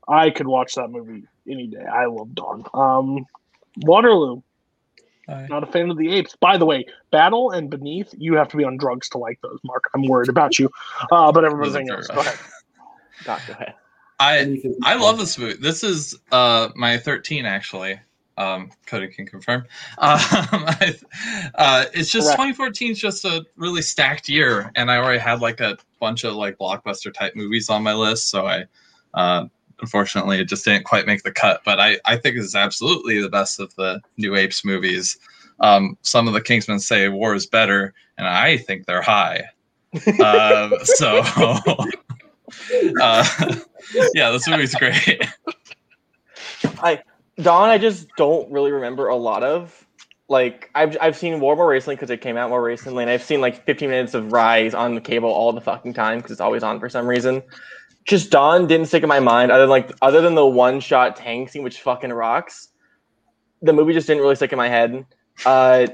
I 0.07 0.29
could 0.29 0.47
watch 0.47 0.75
that 0.75 0.89
movie 0.89 1.23
any 1.47 1.67
day. 1.67 1.83
I 1.83 2.05
love 2.05 2.33
Dawn. 2.35 2.63
Um, 2.73 3.25
Waterloo. 3.77 4.41
Hi. 5.27 5.45
Not 5.47 5.61
a 5.63 5.67
fan 5.67 5.91
of 5.91 5.97
the 5.97 6.11
apes. 6.11 6.35
By 6.39 6.57
the 6.57 6.65
way, 6.65 6.85
Battle 7.11 7.51
and 7.51 7.69
Beneath, 7.69 8.15
you 8.17 8.33
have 8.35 8.47
to 8.49 8.57
be 8.57 8.63
on 8.63 8.77
drugs 8.77 9.09
to 9.09 9.19
like 9.19 9.39
those, 9.41 9.59
Mark. 9.63 9.83
I'm 9.93 10.03
worried 10.07 10.29
about 10.29 10.57
you. 10.57 10.71
Uh, 11.11 11.31
but 11.31 11.45
everything 11.45 11.89
else, 11.91 12.07
go 12.07 12.21
ahead. 12.21 12.39
Doc, 13.25 13.41
go 13.45 13.53
ahead. 13.53 13.75
I 14.19 14.61
I 14.83 14.95
love 14.95 15.17
this 15.17 15.37
movie. 15.37 15.53
This 15.53 15.83
is 15.83 16.17
uh 16.31 16.69
my 16.75 16.97
13 16.97 17.45
actually. 17.45 17.99
Um, 18.39 18.71
Cody 18.85 19.07
can 19.09 19.25
confirm. 19.25 19.65
Um, 19.99 20.15
I, 20.51 20.95
uh, 21.55 21.85
it's 21.93 22.09
just 22.09 22.27
Correct. 22.27 22.37
2014 22.37 22.91
is 22.93 22.99
just 22.99 23.25
a 23.25 23.45
really 23.57 23.81
stacked 23.81 24.29
year, 24.29 24.71
and 24.75 24.89
I 24.89 24.97
already 24.97 25.19
had 25.19 25.41
like 25.41 25.59
a 25.59 25.77
bunch 25.99 26.23
of 26.23 26.35
like 26.35 26.57
blockbuster 26.57 27.13
type 27.13 27.35
movies 27.35 27.69
on 27.69 27.83
my 27.83 27.93
list, 27.93 28.29
so 28.29 28.47
I 28.47 28.65
uh, 29.13 29.45
unfortunately 29.81 30.39
it 30.39 30.45
just 30.45 30.63
didn't 30.63 30.85
quite 30.85 31.05
make 31.05 31.23
the 31.23 31.31
cut. 31.31 31.61
But 31.65 31.79
I 31.79 31.97
I 32.05 32.15
think 32.15 32.37
is 32.37 32.55
absolutely 32.55 33.21
the 33.21 33.29
best 33.29 33.59
of 33.59 33.75
the 33.75 33.99
New 34.17 34.35
Apes 34.35 34.63
movies. 34.63 35.17
Um, 35.59 35.97
some 36.01 36.27
of 36.27 36.33
the 36.33 36.41
Kingsmen 36.41 36.79
say 36.79 37.09
war 37.09 37.35
is 37.35 37.45
better, 37.45 37.93
and 38.17 38.27
I 38.27 38.57
think 38.57 38.85
they're 38.85 39.01
high. 39.01 39.43
um, 40.23 40.73
so, 40.83 41.21
uh, 43.01 43.25
yeah, 44.13 44.31
this 44.31 44.47
movie's 44.47 44.75
great. 44.75 45.25
I 46.81 47.01
Dawn, 47.41 47.69
I 47.69 47.77
just 47.77 48.07
don't 48.17 48.51
really 48.51 48.71
remember 48.71 49.07
a 49.07 49.15
lot 49.15 49.43
of. 49.43 49.85
Like 50.27 50.69
I've 50.75 50.95
I've 51.01 51.17
seen 51.17 51.39
War 51.39 51.55
more 51.55 51.67
recently 51.67 51.95
because 51.95 52.11
it 52.11 52.21
came 52.21 52.37
out 52.37 52.49
more 52.49 52.61
recently, 52.61 53.03
and 53.03 53.09
I've 53.09 53.23
seen 53.23 53.41
like 53.41 53.65
15 53.65 53.89
minutes 53.89 54.13
of 54.13 54.31
Rise 54.31 54.75
on 54.75 54.93
the 54.93 55.01
cable 55.01 55.29
all 55.29 55.51
the 55.51 55.61
fucking 55.61 55.93
time 55.93 56.19
because 56.19 56.31
it's 56.31 56.41
always 56.41 56.61
on 56.61 56.79
for 56.79 56.87
some 56.87 57.07
reason. 57.07 57.41
Just 58.05 58.29
Dawn 58.29 58.67
didn't 58.67 58.87
stick 58.87 59.01
in 59.01 59.09
my 59.09 59.19
mind 59.19 59.51
other 59.51 59.61
than 59.61 59.69
like 59.69 59.91
other 60.01 60.21
than 60.21 60.35
the 60.35 60.45
one 60.45 60.79
shot 60.81 61.15
tank 61.15 61.49
scene, 61.49 61.63
which 61.63 61.81
fucking 61.81 62.13
rocks. 62.13 62.69
The 63.63 63.73
movie 63.73 63.93
just 63.93 64.05
didn't 64.05 64.21
really 64.21 64.35
stick 64.35 64.51
in 64.51 64.57
my 64.57 64.69
head. 64.69 65.05
Uh, 65.45 65.87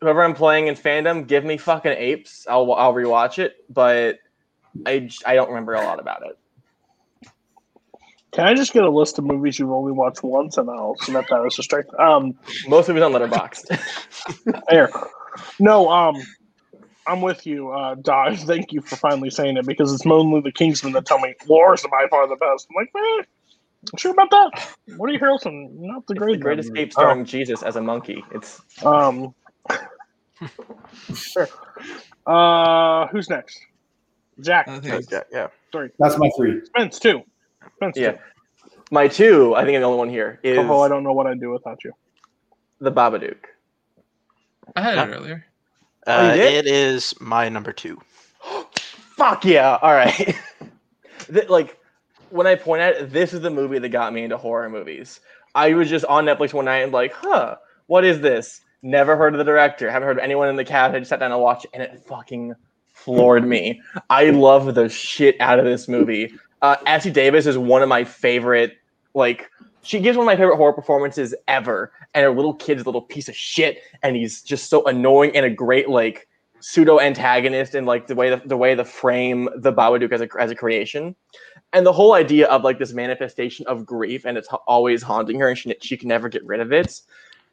whoever 0.00 0.24
I'm 0.24 0.34
playing 0.34 0.66
in 0.66 0.74
fandom, 0.74 1.26
give 1.26 1.44
me 1.44 1.56
fucking 1.56 1.92
apes. 1.92 2.46
I'll 2.50 2.72
I'll 2.72 2.92
rewatch 2.94 3.38
it, 3.38 3.64
but 3.70 4.18
I 4.86 5.08
I 5.24 5.34
don't 5.36 5.48
remember 5.48 5.74
a 5.74 5.84
lot 5.84 6.00
about 6.00 6.26
it. 6.26 6.36
Can 8.32 8.46
I 8.46 8.54
just 8.54 8.72
get 8.72 8.82
a 8.82 8.90
list 8.90 9.18
of 9.18 9.24
movies 9.24 9.58
you've 9.58 9.70
only 9.70 9.92
watched 9.92 10.22
once, 10.22 10.56
and 10.56 10.68
I'll 10.70 10.96
submit 11.00 11.26
that 11.28 11.44
as 11.44 11.58
a 11.58 11.62
strike? 11.62 11.84
Um, 11.98 12.34
Most 12.66 12.88
movies 12.88 13.02
on 13.02 13.12
Letterboxd. 13.12 13.78
there. 14.70 14.90
No, 15.58 15.90
um, 15.90 16.16
I'm 17.06 17.20
with 17.20 17.46
you, 17.46 17.70
uh, 17.70 17.96
Dodge. 17.96 18.44
Thank 18.44 18.72
you 18.72 18.80
for 18.80 18.96
finally 18.96 19.30
saying 19.30 19.58
it 19.58 19.66
because 19.66 19.92
it's 19.92 20.06
only 20.06 20.40
the 20.40 20.52
Kingsmen 20.52 20.92
that 20.94 21.04
tell 21.04 21.18
me 21.18 21.34
Wars 21.46 21.84
are 21.84 21.88
by 21.88 22.06
far 22.08 22.26
the 22.26 22.36
best. 22.36 22.66
I'm 22.70 22.76
like, 22.76 22.90
man, 22.94 23.26
sure 23.98 24.12
about 24.12 24.30
that. 24.30 24.68
Woody 24.96 25.18
Harrelson, 25.18 25.68
not 25.72 26.06
the 26.06 26.14
the 26.14 26.20
greatest. 26.20 26.42
Great 26.42 26.58
Escape 26.58 26.92
starring 26.92 27.24
Jesus 27.24 27.62
as 27.62 27.76
a 27.76 27.82
monkey. 27.82 28.24
It's 28.32 28.62
Um, 28.82 29.34
sure. 31.14 31.48
Uh, 32.26 33.08
who's 33.08 33.28
next? 33.28 33.58
Jack. 34.40 34.68
I 34.68 34.80
think 34.80 35.10
Yeah, 35.10 35.20
yeah. 35.30 35.48
Sorry, 35.72 35.90
That's 35.98 36.16
my 36.18 36.30
three. 36.36 36.64
Spence 36.66 36.98
too. 36.98 37.22
Spence 37.82 37.96
Yeah. 37.96 38.18
my 38.90 39.08
two. 39.08 39.54
I 39.54 39.64
think 39.64 39.74
I'm 39.76 39.82
the 39.82 39.86
only 39.86 39.98
one 39.98 40.08
here. 40.08 40.38
Is 40.42 40.58
Oh, 40.58 40.80
I 40.82 40.88
don't 40.88 41.02
know 41.02 41.12
what 41.12 41.26
I'd 41.26 41.40
do 41.40 41.50
without 41.50 41.82
you. 41.84 41.92
the 42.80 42.90
Babadook. 42.92 43.36
I 44.76 44.82
had 44.82 44.98
it 45.10 45.14
earlier. 45.14 45.44
Oh, 46.06 46.24
you 46.26 46.30
Uh, 46.30 46.34
did? 46.34 46.66
it 46.66 46.72
is 46.72 47.14
my 47.20 47.48
number 47.48 47.72
two. 47.72 48.00
Fuck 49.16 49.44
yeah! 49.44 49.78
All 49.82 49.92
right. 49.92 50.36
Th- 51.32 51.48
like 51.48 51.78
when 52.30 52.46
I 52.46 52.54
point 52.54 52.82
at 52.82 52.94
it, 52.96 53.12
this 53.12 53.32
is 53.32 53.40
the 53.40 53.50
movie 53.50 53.78
that 53.78 53.88
got 53.90 54.12
me 54.12 54.24
into 54.24 54.36
horror 54.36 54.68
movies. 54.68 55.20
I 55.54 55.74
was 55.74 55.88
just 55.90 56.04
on 56.06 56.24
Netflix 56.24 56.52
one 56.54 56.64
night 56.64 56.78
and 56.78 56.92
like, 56.92 57.12
huh, 57.12 57.56
what 57.86 58.04
is 58.04 58.20
this? 58.20 58.62
Never 58.82 59.16
heard 59.16 59.34
of 59.34 59.38
the 59.38 59.44
director. 59.44 59.90
Haven't 59.90 60.06
heard 60.08 60.16
of 60.18 60.24
anyone 60.24 60.48
in 60.48 60.56
the 60.56 60.64
cast. 60.64 60.94
I 60.94 60.98
just 60.98 61.10
sat 61.10 61.20
down 61.20 61.30
and 61.30 61.40
watched 61.40 61.66
it, 61.66 61.70
and 61.74 61.82
it 61.82 62.02
fucking 62.08 62.54
floored 62.94 63.46
me. 63.46 63.80
I 64.10 64.30
love 64.30 64.74
the 64.74 64.88
shit 64.88 65.36
out 65.40 65.58
of 65.58 65.64
this 65.66 65.86
movie. 65.88 66.32
Uh, 66.62 66.76
Essie 66.86 67.10
Davis 67.10 67.46
is 67.46 67.58
one 67.58 67.82
of 67.82 67.88
my 67.88 68.04
favorite. 68.04 68.78
Like, 69.14 69.50
she 69.82 69.98
gives 69.98 70.16
one 70.16 70.24
of 70.24 70.26
my 70.26 70.36
favorite 70.36 70.56
horror 70.56 70.72
performances 70.72 71.34
ever. 71.48 71.92
And 72.14 72.22
her 72.22 72.30
little 72.30 72.54
kid's 72.54 72.82
a 72.82 72.84
little 72.84 73.02
piece 73.02 73.28
of 73.28 73.36
shit, 73.36 73.82
and 74.02 74.16
he's 74.16 74.42
just 74.42 74.70
so 74.70 74.84
annoying 74.86 75.34
and 75.34 75.44
a 75.44 75.50
great 75.50 75.88
like 75.88 76.28
pseudo 76.60 77.00
antagonist 77.00 77.74
and 77.74 77.86
like 77.86 78.06
the 78.06 78.14
way 78.14 78.30
the, 78.30 78.40
the 78.46 78.56
way 78.56 78.74
the 78.74 78.84
frame 78.84 79.48
the 79.56 79.72
Babadook 79.72 80.12
as 80.12 80.20
a 80.20 80.28
as 80.38 80.50
a 80.50 80.54
creation, 80.54 81.16
and 81.72 81.84
the 81.84 81.92
whole 81.92 82.14
idea 82.14 82.46
of 82.48 82.62
like 82.62 82.78
this 82.78 82.92
manifestation 82.92 83.66
of 83.66 83.84
grief 83.84 84.24
and 84.24 84.38
it's 84.38 84.48
ha- 84.48 84.60
always 84.66 85.02
haunting 85.02 85.40
her 85.40 85.48
and 85.48 85.58
she, 85.58 85.74
she 85.80 85.96
can 85.96 86.08
never 86.08 86.28
get 86.28 86.44
rid 86.46 86.60
of 86.60 86.72
it. 86.72 87.00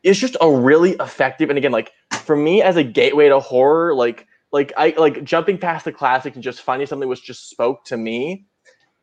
It's 0.04 0.20
just 0.20 0.38
a 0.42 0.52
really 0.52 0.92
effective 1.00 1.50
and 1.50 1.58
again 1.58 1.72
like 1.72 1.92
for 2.12 2.36
me 2.36 2.62
as 2.62 2.76
a 2.76 2.84
gateway 2.84 3.30
to 3.30 3.40
horror 3.40 3.96
like 3.96 4.28
like 4.52 4.72
I 4.78 4.94
like 4.98 5.24
jumping 5.24 5.58
past 5.58 5.86
the 5.86 5.92
classics 5.92 6.36
and 6.36 6.44
just 6.44 6.62
finding 6.62 6.88
something 6.88 7.10
which 7.10 7.24
just 7.24 7.50
spoke 7.50 7.86
to 7.86 7.98
me 7.98 8.46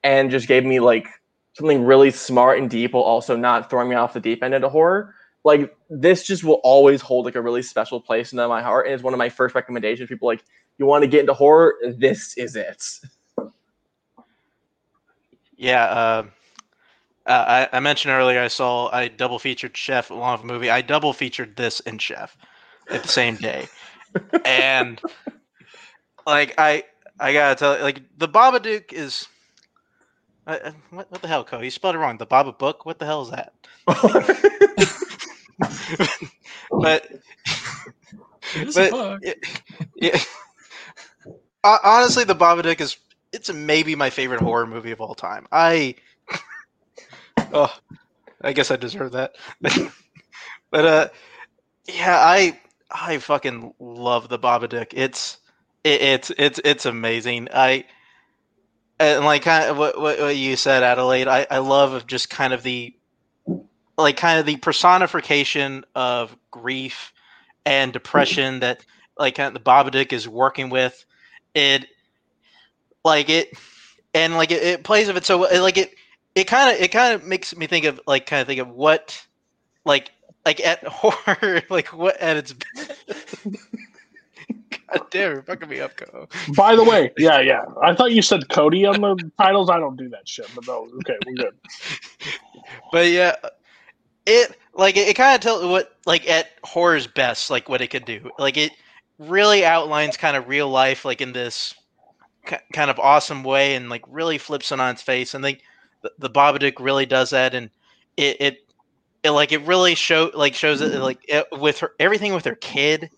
and 0.07 0.31
just 0.31 0.49
gave 0.49 0.65
me 0.65 0.81
like 0.81 1.09
something 1.55 1.85
really 1.85 2.11
smart 2.11 2.59
and 2.59 2.71
deep 2.71 2.93
while 2.93 3.03
also 3.03 3.37
not 3.37 3.69
throwing 3.69 3.89
me 3.89 3.97
off 3.97 4.13
the 4.13 4.21
deep 4.21 4.43
end 4.43 4.55
into 4.55 4.69
horror 4.69 5.15
like 5.45 5.77
this 5.91 6.27
just 6.27 6.45
will 6.45 6.61
always 6.65 7.01
hold 7.01 7.25
like 7.25 7.35
a 7.35 7.43
really 7.43 7.63
special 7.63 8.01
place 8.01 8.33
in 8.33 8.39
my 8.39 8.63
heart 8.63 8.87
and 8.87 8.95
it's 8.95 9.03
one 9.03 9.13
of 9.13 9.19
my 9.19 9.29
first 9.29 9.55
recommendations 9.55 10.09
people 10.09 10.29
like 10.29 10.45
you 10.79 10.87
want 10.87 11.03
to 11.03 11.09
get 11.09 11.21
into 11.21 11.35
horror 11.35 11.75
this 11.99 12.37
is 12.37 12.57
it 12.57 12.83
Yeah, 15.57 15.85
uh, 15.85 16.27
uh, 17.27 17.67
I, 17.73 17.77
I 17.77 17.81
mentioned 17.81 18.13
earlier 18.13 18.41
I 18.41 18.49
saw 18.49 18.89
I 18.93 19.09
double 19.09 19.39
featured 19.39 19.77
Chef 19.77 20.11
along 20.11 20.33
with 20.33 20.45
a 20.45 20.47
movie. 20.47 20.71
I 20.71 20.83
double 20.83 21.13
featured 21.13 21.57
this 21.57 21.81
and 21.81 22.01
Chef 22.01 22.37
at 22.91 23.03
the 23.03 23.09
same 23.09 23.37
day, 23.37 23.67
and 24.45 25.01
like 26.27 26.55
I 26.59 26.85
I 27.19 27.33
gotta 27.33 27.55
tell 27.55 27.77
you, 27.79 27.83
like 27.83 28.03
the 28.19 28.29
Babadook 28.29 28.93
is. 28.93 29.27
Uh, 30.47 30.59
uh, 30.65 30.73
what, 30.91 31.11
what 31.11 31.23
the 31.23 31.29
hell, 31.29 31.45
Co? 31.45 31.61
You 31.61 31.71
spelled 31.71 31.95
it 31.95 31.99
wrong. 31.99 32.19
The 32.19 32.27
Baba 32.27 32.53
Book. 32.53 32.87
What 32.87 32.99
the 32.99 33.07
hell 33.07 33.23
is 33.23 33.31
that? 33.31 33.53
but 36.81 37.07
It 38.53 38.69
is 38.69 38.79
a 38.79 38.83
but 38.83 38.85
book. 38.85 39.21
it- 39.21 39.45
yeah. 39.97 40.19
Honestly, 41.65 42.25
the 42.25 42.35
Babadook 42.35 42.81
is 42.81 42.97
it's 43.33 43.53
maybe 43.53 43.95
my 43.97 44.11
favorite 44.11 44.41
horror 44.41 44.67
movie 44.67 44.93
of 44.93 45.01
all 45.01 45.15
time. 45.15 45.47
I 45.53 45.97
oh, 47.53 47.75
I 48.43 48.53
guess 48.53 48.71
I 48.71 48.77
deserve 48.77 49.13
that. 49.13 49.33
but 50.71 50.87
uh, 50.87 51.09
yeah, 51.89 52.19
I 52.19 52.59
I 52.91 53.19
fucking 53.19 53.75
love 53.79 54.29
the 54.29 54.39
Babadook. 54.39 54.89
It's 54.93 55.39
it, 55.85 56.01
it's 56.03 56.31
it's 56.39 56.61
it's 56.65 56.87
amazing. 56.87 57.49
I 57.53 57.85
and 58.99 59.25
like 59.25 59.43
kind 59.43 59.65
of 59.71 59.77
what, 59.77 60.01
what 60.01 60.19
what 60.19 60.37
you 60.37 60.57
said, 60.57 60.83
Adelaide. 60.83 61.29
I 61.29 61.47
I 61.51 61.59
love 61.59 62.07
just 62.07 62.31
kind 62.31 62.53
of 62.53 62.63
the 62.63 62.95
like 63.99 64.17
kind 64.17 64.39
of 64.39 64.47
the 64.47 64.57
personification 64.57 65.85
of 65.95 66.37
grief 66.51 67.13
and 67.65 67.93
depression 67.93 68.61
that 68.61 68.85
like 69.19 69.35
kind 69.35 69.49
of 69.49 69.55
the 69.55 69.71
Babadook 69.71 70.13
is 70.13 70.29
working 70.29 70.71
with. 70.71 71.05
It 71.55 71.87
like 73.05 73.29
it 73.31 73.51
and 74.15 74.35
like 74.35 74.51
it, 74.51 74.63
it 74.63 74.85
plays 74.85 75.07
with 75.07 75.17
it 75.17 75.25
so 75.25 75.45
it, 75.45 75.61
like 75.61 75.79
it 75.79 75.95
it 76.35 76.45
kind 76.45 76.75
of 76.75 76.81
it 76.83 76.91
kind 76.91 77.15
of 77.15 77.25
makes 77.25 77.57
me 77.57 77.67
think 77.67 77.85
of 77.85 78.01
like 78.07 78.27
kind 78.27 78.41
of 78.43 78.47
think 78.47 78.61
of 78.61 78.69
what 78.69 79.25
like 79.85 80.11
like 80.45 80.61
at 80.61 80.85
horror 80.87 81.63
like 81.71 81.89
what 81.89 82.17
at 82.21 82.37
its 82.37 82.55
God 84.93 85.11
damn, 85.11 85.43
fucking 85.43 85.69
me 85.69 85.81
up, 85.81 85.97
Co. 85.97 86.29
By 86.55 86.77
the 86.77 86.85
way, 86.85 87.13
yeah, 87.19 87.41
yeah. 87.41 87.65
I 87.83 87.95
thought 87.95 88.13
you 88.13 88.23
said 88.23 88.49
Cody 88.49 88.85
on 88.85 89.01
the 89.01 89.31
titles. 89.39 89.71
I 89.71 89.79
don't 89.79 89.97
do 89.97 90.09
that 90.11 90.29
shit, 90.29 90.49
but 90.55 90.67
no, 90.67 90.89
okay, 90.99 91.17
we're 91.27 91.35
good. 91.35 91.55
But 92.91 93.09
yeah, 93.09 93.37
it 94.27 94.57
like 94.75 94.97
it, 94.97 95.09
it 95.09 95.15
kind 95.15 95.35
of 95.35 95.41
tells 95.41 95.65
what 95.65 95.97
like 96.05 96.29
at 96.29 96.49
horror's 96.65 97.07
best, 97.07 97.49
like 97.49 97.69
what 97.69 97.81
it 97.81 97.89
could 97.89 98.05
do. 98.05 98.31
Like 98.39 98.57
it 98.57 98.73
really 99.19 99.65
outlines 99.65 100.17
kind 100.17 100.37
of 100.37 100.49
real 100.49 100.69
life, 100.69 101.05
like 101.05 101.21
in 101.21 101.33
this 101.33 101.75
ki- 102.47 102.57
kind 102.73 102.91
of 102.91 102.99
awesome 102.99 103.45
way, 103.45 103.77
and 103.77 103.89
like 103.89 104.03
really 104.09 104.39
flips 104.39 104.73
it 104.73 104.81
on 104.81 104.91
its 104.91 105.03
face. 105.03 105.35
And 105.35 105.45
like 105.45 105.63
the, 106.03 106.13
the 106.19 106.31
Babadook 106.31 106.81
really 106.81 107.07
does 107.07 107.31
that, 107.31 107.55
and 107.55 107.71
it 108.17 108.37
it, 108.41 108.59
it 109.23 109.31
like 109.31 109.53
it 109.53 109.65
really 109.67 109.95
show 109.95 110.31
like 110.35 110.55
shows 110.55 110.81
it 110.81 110.99
like 111.01 111.21
it, 111.29 111.47
with 111.53 111.79
her 111.79 111.93
everything 112.01 112.35
with 112.35 112.45
her 112.45 112.57
kid. 112.57 113.11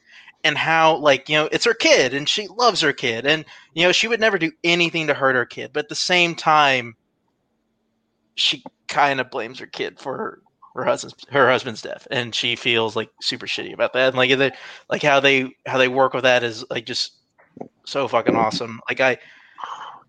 And 0.44 0.56
how, 0.56 0.96
like, 0.96 1.28
you 1.28 1.36
know, 1.36 1.48
it's 1.50 1.64
her 1.64 1.74
kid 1.74 2.14
and 2.14 2.28
she 2.28 2.46
loves 2.46 2.80
her 2.80 2.92
kid. 2.92 3.26
And, 3.26 3.44
you 3.74 3.82
know, 3.82 3.92
she 3.92 4.08
would 4.08 4.20
never 4.20 4.38
do 4.38 4.52
anything 4.62 5.08
to 5.08 5.14
hurt 5.14 5.34
her 5.34 5.44
kid. 5.44 5.72
But 5.72 5.86
at 5.86 5.88
the 5.88 5.94
same 5.94 6.34
time, 6.34 6.94
she 8.36 8.62
kind 8.86 9.20
of 9.20 9.30
blames 9.30 9.58
her 9.58 9.66
kid 9.66 9.98
for 9.98 10.16
her, 10.16 10.42
her 10.74 10.84
husband's 10.84 11.16
her 11.30 11.50
husband's 11.50 11.82
death, 11.82 12.06
and 12.10 12.34
she 12.34 12.54
feels 12.56 12.94
like 12.94 13.10
super 13.20 13.46
shitty 13.46 13.72
about 13.74 13.92
that. 13.94 14.08
And 14.08 14.16
like 14.16 14.54
like 14.88 15.02
how 15.02 15.20
they 15.20 15.50
how 15.66 15.76
they 15.76 15.88
work 15.88 16.14
with 16.14 16.22
that 16.22 16.44
is 16.44 16.64
like 16.70 16.86
just 16.86 17.16
so 17.84 18.06
fucking 18.06 18.36
awesome. 18.36 18.80
Like 18.88 19.00
I 19.00 19.18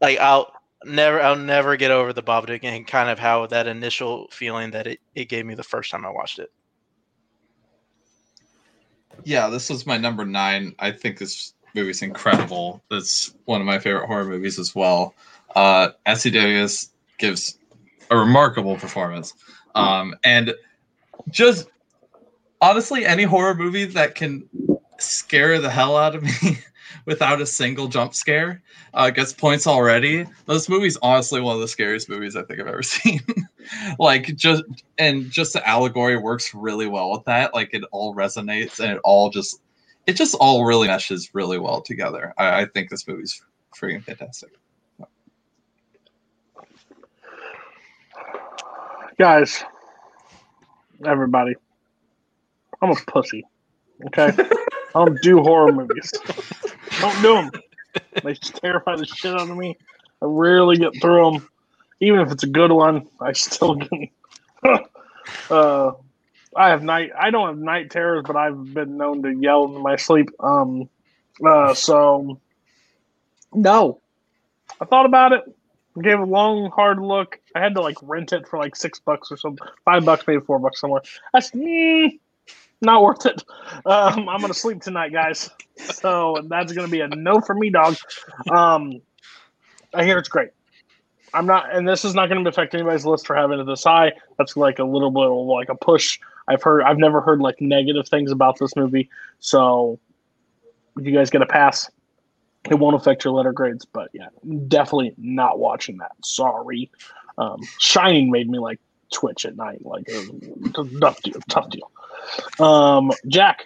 like 0.02 0.20
I'll 0.20 0.52
never 0.86 1.22
I'll 1.22 1.36
never 1.36 1.76
get 1.76 1.92
over 1.92 2.14
the 2.14 2.24
Babadook 2.24 2.64
and 2.64 2.86
kind 2.88 3.10
of 3.10 3.20
how 3.20 3.48
that 3.48 3.68
initial 3.68 4.28
feeling 4.32 4.72
that 4.72 4.88
it, 4.88 5.00
it 5.16 5.26
gave 5.26 5.46
me 5.46 5.56
the 5.56 5.64
first 5.64 5.92
time 5.92 6.06
I 6.06 6.10
watched 6.10 6.40
it. 6.40 6.50
Yeah, 9.24 9.50
this 9.50 9.70
was 9.70 9.86
my 9.86 9.98
number 9.98 10.26
nine. 10.26 10.76
I 10.80 10.92
think 10.92 11.18
this 11.18 11.54
movie's 11.76 12.02
incredible. 12.02 12.84
It's 12.92 13.36
one 13.46 13.62
of 13.62 13.68
my 13.68 13.80
favorite 13.80 14.08
horror 14.08 14.26
movies 14.26 14.60
as 14.60 14.76
well. 14.76 15.14
Uh, 15.56 15.90
Essie 16.06 16.32
Davis 16.32 16.92
gives 17.18 17.58
a 18.12 18.18
remarkable 18.18 18.76
performance, 18.76 19.34
um, 19.76 20.16
and 20.24 20.54
just 21.30 21.68
honestly, 22.62 23.06
any 23.06 23.24
horror 23.24 23.56
movie 23.56 23.86
that 23.86 24.16
can 24.16 24.48
scare 24.98 25.60
the 25.60 25.70
hell 25.70 25.98
out 25.98 26.16
of 26.16 26.24
me 26.24 26.60
without 27.06 27.42
a 27.42 27.46
single 27.46 27.88
jump 27.88 28.14
scare 28.14 28.62
uh, 28.94 29.10
gets 29.10 29.34
points 29.34 29.68
already. 29.68 30.26
This 30.48 30.70
movie's 30.70 30.98
honestly 31.02 31.42
one 31.42 31.56
of 31.56 31.62
the 31.62 31.68
scariest 31.68 32.10
movies 32.10 32.36
I 32.36 32.44
think 32.44 32.60
I've 32.60 32.68
ever 32.68 32.84
seen. 32.84 33.22
like 34.00 34.36
just 34.36 34.64
and 34.98 35.30
just 35.30 35.54
the 35.54 35.68
allegory 35.68 36.18
works 36.18 36.54
really 36.54 36.88
well 36.88 37.12
with 37.12 37.26
that. 37.26 37.54
Like 37.54 37.74
it 37.74 37.84
all 37.92 38.16
resonates 38.16 38.80
and 38.80 38.94
it 38.94 39.02
all 39.04 39.30
just 39.30 39.62
it 40.08 40.14
just 40.14 40.36
all 40.40 40.66
really 40.66 40.88
meshes 40.88 41.34
really 41.34 41.60
well 41.60 41.82
together. 41.82 42.34
I, 42.38 42.62
I 42.62 42.66
think 42.66 42.90
this 42.90 43.08
movie's 43.08 43.44
freaking 43.76 44.04
fantastic. 44.04 44.50
Guys, 49.20 49.64
everybody, 51.06 51.54
I'm 52.82 52.92
a 52.92 52.96
pussy. 52.96 53.46
Okay, 54.08 54.32
I 54.96 55.06
don't 55.06 55.22
do 55.22 55.42
horror 55.42 55.72
movies. 55.72 56.12
don't 57.00 57.22
do 57.22 57.34
them. 57.36 57.52
They 58.24 58.34
terrify 58.34 58.96
the 58.96 59.06
shit 59.06 59.34
out 59.34 59.50
of 59.50 59.58
me. 59.58 59.78
I 60.22 60.26
rarely 60.26 60.78
get 60.78 61.00
through 61.02 61.32
them, 61.32 61.50
even 62.00 62.20
if 62.20 62.32
it's 62.32 62.44
a 62.44 62.48
good 62.48 62.72
one. 62.72 63.08
I 63.22 63.34
still 63.34 63.76
get. 63.76 64.10
uh, 65.50 65.92
I 66.56 66.70
have 66.70 66.84
night. 66.84 67.12
I 67.18 67.30
don't 67.30 67.48
have 67.48 67.58
night 67.58 67.92
terrors, 67.92 68.24
but 68.26 68.36
I've 68.36 68.74
been 68.74 68.98
known 68.98 69.24
to 69.24 69.32
yell 69.32 69.66
in 69.66 69.82
my 69.82 69.96
sleep. 69.96 70.30
Um, 70.40 70.90
uh, 71.46 71.74
so 71.74 72.40
no, 73.54 74.02
I 74.82 74.86
thought 74.86 75.06
about 75.06 75.34
it. 75.34 75.44
Gave 76.02 76.20
a 76.20 76.26
long, 76.26 76.70
hard 76.72 77.00
look. 77.00 77.40
I 77.56 77.60
had 77.60 77.76
to 77.76 77.82
like 77.82 77.98
rent 78.02 78.32
it 78.32 78.48
for 78.48 78.58
like 78.58 78.76
six 78.76 79.00
bucks 79.00 79.32
or 79.32 79.38
something, 79.38 79.68
five 79.86 80.06
bucks, 80.06 80.26
maybe 80.28 80.42
four 80.42 80.60
bucks 80.60 80.80
somewhere. 80.80 81.02
That's 81.34 81.52
mm, 81.52 82.20
not 82.82 83.02
worth 83.02 83.26
it. 83.26 83.44
Um, 83.86 84.30
I'm 84.30 84.42
gonna 84.42 84.54
sleep 84.54 84.82
tonight, 84.82 85.12
guys. 85.12 85.50
So 85.78 86.38
that's 86.48 86.74
gonna 86.74 86.88
be 86.88 87.02
a 87.02 87.08
no 87.08 87.42
for 87.42 87.56
me, 87.56 87.70
dog. 87.70 87.96
Um, 88.52 89.02
I 89.94 90.04
hear 90.04 90.18
it's 90.18 90.30
great. 90.30 90.50
I'm 91.34 91.46
not, 91.46 91.74
and 91.76 91.88
this 91.88 92.06
is 92.06 92.16
not 92.16 92.30
going 92.30 92.44
to 92.44 92.50
affect 92.50 92.74
anybody's 92.74 93.06
list 93.06 93.28
for 93.28 93.36
having 93.36 93.60
it 93.60 93.66
this 93.66 93.84
high. 93.84 94.14
That's 94.38 94.58
like 94.58 94.80
a 94.80 94.84
little 94.84 95.12
bit 95.12 95.26
of 95.26 95.46
like 95.46 95.70
a 95.70 95.76
push. 95.76 96.20
I've 96.48 96.64
heard, 96.64 96.84
I've 96.84 96.98
never 96.98 97.22
heard 97.22 97.40
like 97.40 97.62
negative 97.62 98.08
things 98.08 98.32
about 98.32 98.58
this 98.60 98.76
movie. 98.76 99.10
So 99.40 100.00
if 100.98 101.06
you 101.06 101.14
guys 101.14 101.30
get 101.30 101.42
a 101.42 101.46
pass, 101.46 101.90
it 102.70 102.76
won't 102.76 102.96
affect 102.96 103.24
your 103.24 103.34
letter 103.34 103.52
grades. 103.52 103.86
But 103.86 104.10
yeah, 104.14 104.30
definitely 104.68 105.14
not 105.18 105.60
watching 105.60 105.98
that. 105.98 106.14
Sorry. 106.24 106.90
Um, 107.38 107.60
Shining 107.80 108.32
made 108.32 108.50
me 108.50 108.60
like 108.60 108.80
twitch 109.14 109.46
at 109.46 109.56
night. 109.56 109.84
Like 109.86 110.04
it 110.08 110.30
was 110.76 110.88
a 110.96 111.00
tough 111.00 111.22
deal. 111.22 111.40
Tough 111.50 111.70
deal. 111.70 111.92
Um, 112.60 113.12
Jack, 113.28 113.66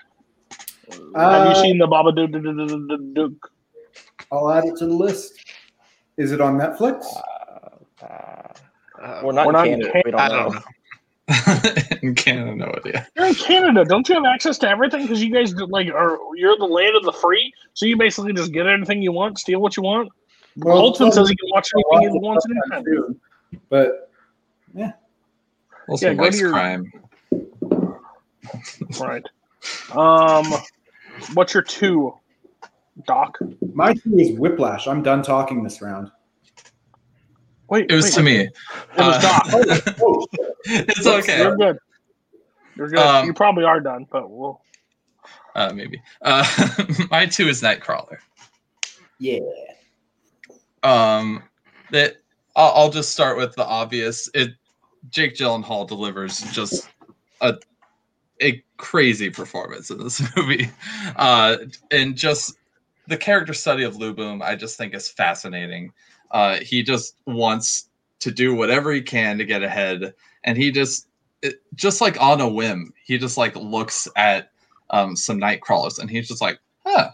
have 0.89 0.99
Uh, 1.15 1.53
you 1.55 1.61
seen 1.61 1.77
the 1.77 1.87
Babadook? 1.87 3.35
I'll 4.31 4.49
add 4.51 4.65
it 4.65 4.75
to 4.77 4.85
the 4.87 4.93
list. 4.93 5.33
Is 6.17 6.31
it 6.31 6.41
on 6.41 6.57
Netflix? 6.57 7.05
We're 9.23 9.31
not 9.33 9.47
We're 9.47 9.49
in 9.49 9.53
not 9.53 9.67
in 9.67 9.81
Canada. 9.81 10.01
We 10.05 10.11
don't 10.11 10.19
I 10.19 10.27
know. 10.29 10.35
don't 10.43 10.53
know. 10.55 10.61
In 12.01 12.15
Canada, 12.15 12.53
no 12.53 12.65
idea. 12.77 13.07
You're 13.15 13.27
in 13.27 13.35
Canada. 13.35 13.85
Don't 13.85 14.07
you 14.09 14.15
have 14.15 14.25
access 14.25 14.57
to 14.57 14.69
everything? 14.69 15.03
Because 15.03 15.23
you 15.23 15.31
guys 15.33 15.53
do- 15.53 15.67
like 15.67 15.87
are 15.87 16.19
you're 16.35 16.57
the 16.57 16.65
land 16.65 16.97
of 16.97 17.03
the 17.03 17.13
free. 17.13 17.53
So 17.73 17.85
you 17.85 17.95
basically 17.95 18.33
just 18.33 18.51
get 18.51 18.67
anything 18.67 19.01
you 19.01 19.13
want, 19.13 19.39
steal 19.39 19.61
what 19.61 19.77
you 19.77 19.83
want. 19.83 20.09
Well, 20.57 20.75
Holtzman 20.91 20.97
some- 20.97 21.11
says 21.13 21.29
he 21.29 21.35
can 21.37 21.49
watch 21.51 21.69
anything 21.73 22.11
he 22.11 22.19
wants 22.19 22.45
anytime. 22.45 22.83
Too. 22.83 23.17
But 23.69 24.11
Also, 25.87 26.07
Yeah, 26.07 26.13
go 26.15 26.23
vice 26.23 26.33
to 26.33 26.39
your- 26.39 26.51
crime. 26.51 26.91
Right. 28.99 29.25
Um, 29.91 30.45
what's 31.33 31.53
your 31.53 31.63
two, 31.63 32.13
Doc? 33.07 33.37
my 33.73 33.93
two 33.93 34.17
is 34.19 34.37
Whiplash. 34.37 34.87
I'm 34.87 35.01
done 35.01 35.23
talking 35.23 35.63
this 35.63 35.81
round. 35.81 36.11
Wait, 37.69 37.89
It 37.89 37.95
was 37.95 38.05
wait, 38.05 38.13
to 38.15 38.21
me. 38.23 38.37
It 38.41 38.51
was 38.97 39.21
Doc. 39.21 39.43
Oh, 40.01 40.27
it's 40.65 41.05
okay. 41.07 41.37
You're 41.39 41.55
good. 41.57 41.77
You're 42.75 42.89
good. 42.89 42.99
Um, 42.99 43.25
you 43.25 43.33
probably 43.33 43.63
are 43.63 43.79
done, 43.79 44.05
but 44.11 44.29
we'll. 44.29 44.61
Uh, 45.55 45.71
maybe. 45.73 46.01
Uh, 46.21 46.45
my 47.11 47.25
two 47.25 47.47
is 47.47 47.61
Nightcrawler. 47.61 48.17
yeah. 49.19 49.39
Um, 50.83 51.43
that 51.91 52.15
I'll, 52.55 52.71
I'll 52.73 52.89
just 52.89 53.11
start 53.11 53.37
with 53.37 53.55
the 53.55 53.65
obvious. 53.65 54.29
It 54.33 54.51
Jake 55.09 55.35
Gyllenhaal 55.35 55.87
delivers 55.87 56.41
just 56.51 56.89
a 57.41 57.57
a 58.41 58.63
crazy 58.77 59.29
performance 59.29 59.89
in 59.89 59.99
this 59.99 60.21
movie, 60.35 60.69
uh, 61.15 61.57
and 61.91 62.15
just 62.15 62.55
the 63.07 63.17
character 63.17 63.53
study 63.53 63.83
of 63.83 63.95
Lou 63.95 64.13
Bloom. 64.13 64.41
I 64.41 64.55
just 64.55 64.77
think 64.77 64.93
is 64.93 65.09
fascinating. 65.09 65.91
Uh, 66.31 66.57
he 66.57 66.83
just 66.83 67.15
wants 67.25 67.89
to 68.19 68.31
do 68.31 68.55
whatever 68.55 68.91
he 68.91 69.01
can 69.01 69.37
to 69.37 69.45
get 69.45 69.63
ahead, 69.63 70.13
and 70.43 70.57
he 70.57 70.71
just 70.71 71.07
it, 71.41 71.61
just 71.75 72.01
like 72.01 72.19
on 72.21 72.41
a 72.41 72.49
whim, 72.49 72.93
he 73.03 73.17
just 73.17 73.37
like 73.37 73.55
looks 73.55 74.07
at 74.15 74.51
um, 74.89 75.15
some 75.15 75.37
night 75.37 75.61
crawlers, 75.61 75.99
and 75.99 76.09
he's 76.09 76.27
just 76.27 76.41
like, 76.41 76.59
huh, 76.85 77.11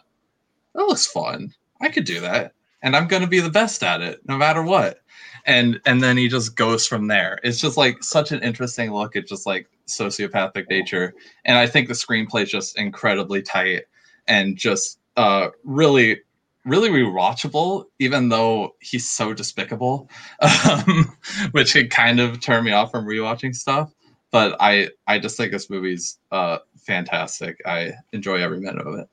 that 0.76 0.84
looks 0.84 1.08
fun. 1.08 1.54
I 1.82 1.90
could 1.90 2.06
do 2.06 2.20
that 2.22 2.54
and 2.82 2.96
I'm 2.96 3.08
going 3.08 3.22
to 3.22 3.28
be 3.28 3.40
the 3.40 3.50
best 3.50 3.84
at 3.84 4.02
it 4.02 4.22
no 4.28 4.38
matter 4.38 4.64
what. 4.64 5.00
And 5.46 5.80
and 5.86 6.04
then 6.04 6.18
he 6.18 6.28
just 6.28 6.56
goes 6.56 6.86
from 6.86 7.08
there. 7.08 7.40
It's 7.44 7.60
just 7.60 7.78
like 7.78 8.04
such 8.04 8.32
an 8.32 8.44
interesting 8.44 8.92
look 8.94 9.16
at 9.16 9.28
just 9.28 9.46
like 9.46 9.68
sociopathic 9.88 10.70
nature. 10.70 11.14
And 11.46 11.58
I 11.58 11.66
think 11.68 11.88
the 11.88 11.94
screenplay 11.94 12.44
is 12.44 12.52
just 12.52 12.78
incredibly 12.78 13.42
tight 13.42 13.84
and 14.28 14.58
just 14.58 15.00
uh 15.18 15.50
really 15.64 16.20
really 16.66 16.90
rewatchable 16.90 17.86
even 18.00 18.30
though 18.30 18.76
he's 18.82 19.10
so 19.10 19.34
despicable 19.34 20.10
um, 20.70 21.18
which 21.52 21.74
could 21.74 21.90
kind 21.90 22.20
of 22.20 22.40
turn 22.40 22.64
me 22.64 22.72
off 22.72 22.92
from 22.92 23.06
rewatching 23.06 23.56
stuff 23.56 23.92
but 24.30 24.56
i 24.60 24.88
i 25.08 25.18
just 25.18 25.38
think 25.38 25.52
this 25.52 25.70
movie's 25.70 26.20
uh 26.32 26.58
fantastic 26.86 27.58
i 27.66 27.92
enjoy 28.14 28.36
every 28.36 28.60
minute 28.60 28.86
of 28.86 29.00
it 29.00 29.08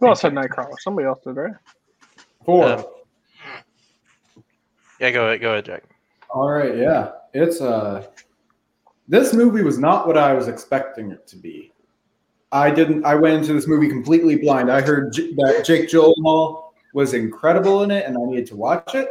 Who 0.00 0.08
else 0.08 0.22
had 0.22 0.32
Nightcrawler? 0.32 0.78
Somebody 0.80 1.06
else 1.06 1.20
did, 1.24 1.36
right? 1.36 1.54
Four. 2.44 2.64
Uh, 2.64 2.82
Yeah, 5.00 5.10
go 5.10 5.26
ahead, 5.26 5.40
go 5.40 5.52
ahead, 5.52 5.64
Jack. 5.64 5.84
All 6.30 6.50
right, 6.50 6.76
yeah. 6.76 7.12
It's 7.32 7.60
uh 7.60 8.06
this 9.08 9.34
movie 9.34 9.62
was 9.62 9.78
not 9.78 10.06
what 10.06 10.16
I 10.16 10.32
was 10.32 10.48
expecting 10.48 11.10
it 11.10 11.26
to 11.28 11.36
be. 11.36 11.72
I 12.52 12.70
didn't 12.70 13.04
I 13.04 13.14
went 13.14 13.34
into 13.36 13.52
this 13.52 13.66
movie 13.66 13.88
completely 13.88 14.36
blind. 14.36 14.70
I 14.70 14.80
heard 14.80 15.12
J- 15.12 15.34
that 15.34 15.64
Jake 15.64 15.88
Gyllenhaal 15.88 16.70
was 16.92 17.12
incredible 17.14 17.82
in 17.82 17.90
it 17.90 18.06
and 18.06 18.16
I 18.16 18.20
needed 18.24 18.46
to 18.46 18.56
watch 18.56 18.94
it. 18.94 19.08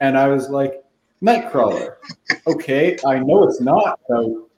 And 0.00 0.16
I 0.16 0.28
was 0.28 0.48
like, 0.48 0.82
Nightcrawler. 1.22 1.96
Okay, 2.46 2.96
I 3.06 3.18
know 3.18 3.42
it's 3.44 3.60
not 3.60 3.98
about 4.08 4.48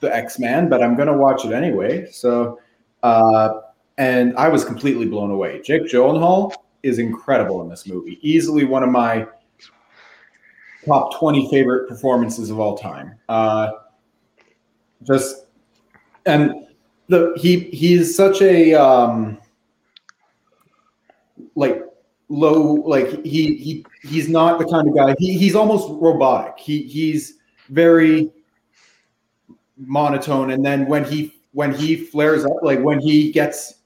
the 0.00 0.14
X-Man, 0.14 0.68
but 0.68 0.82
I'm 0.82 0.94
gonna 0.94 1.16
watch 1.16 1.44
it 1.44 1.52
anyway. 1.52 2.06
So 2.10 2.60
uh 3.02 3.61
and 3.98 4.36
I 4.36 4.48
was 4.48 4.64
completely 4.64 5.06
blown 5.06 5.30
away. 5.30 5.60
Jake 5.62 5.84
Gyllenhaal 5.84 6.52
is 6.82 6.98
incredible 6.98 7.62
in 7.62 7.68
this 7.68 7.86
movie. 7.86 8.18
Easily 8.22 8.64
one 8.64 8.82
of 8.82 8.90
my 8.90 9.26
top 10.86 11.18
20 11.18 11.48
favorite 11.50 11.88
performances 11.88 12.50
of 12.50 12.58
all 12.58 12.76
time. 12.76 13.14
Uh, 13.28 13.70
just 15.04 15.46
and 16.26 16.66
the 17.08 17.32
he 17.36 17.60
he's 17.60 18.16
such 18.16 18.40
a 18.42 18.74
um, 18.74 19.38
like 21.54 21.82
low 22.28 22.74
like 22.86 23.24
he 23.24 23.56
he 23.56 23.84
he's 24.02 24.28
not 24.28 24.58
the 24.58 24.64
kind 24.64 24.88
of 24.88 24.94
guy 24.94 25.14
he, 25.18 25.36
he's 25.36 25.54
almost 25.54 25.88
robotic. 26.00 26.58
He 26.58 26.82
he's 26.82 27.34
very 27.68 28.30
monotone 29.76 30.50
and 30.52 30.64
then 30.64 30.86
when 30.86 31.04
he 31.04 31.34
when 31.52 31.74
he 31.74 31.96
flares 31.96 32.44
up 32.44 32.56
like 32.62 32.80
when 32.80 33.00
he 33.00 33.32
gets 33.32 33.81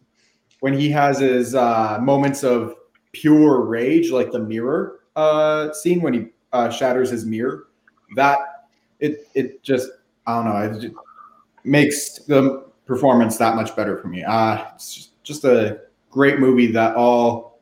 when 0.61 0.73
he 0.73 0.91
has 0.91 1.19
his 1.19 1.55
uh 1.55 1.99
moments 2.01 2.43
of 2.43 2.74
pure 3.12 3.62
rage 3.62 4.11
like 4.11 4.31
the 4.31 4.39
mirror 4.39 5.01
uh 5.16 5.73
scene 5.73 6.01
when 6.03 6.12
he 6.12 6.27
uh, 6.57 6.70
shatters 6.70 7.11
his 7.11 7.24
mirror. 7.24 7.69
That 8.15 8.39
it 9.01 9.28
it 9.35 9.62
just 9.62 9.91
I 10.27 10.37
don't 10.37 10.45
know. 10.47 10.78
It 10.78 10.93
makes 11.65 12.19
the 12.20 12.66
performance 12.87 13.37
that 13.39 13.57
much 13.57 13.74
better 13.77 13.97
for 13.99 14.09
me. 14.09 14.23
Uh, 14.23 14.65
it's 14.74 14.95
just, 14.95 15.23
just 15.23 15.45
a 15.45 15.81
great 16.11 16.39
movie 16.39 16.70
that 16.73 16.97
all 16.97 17.61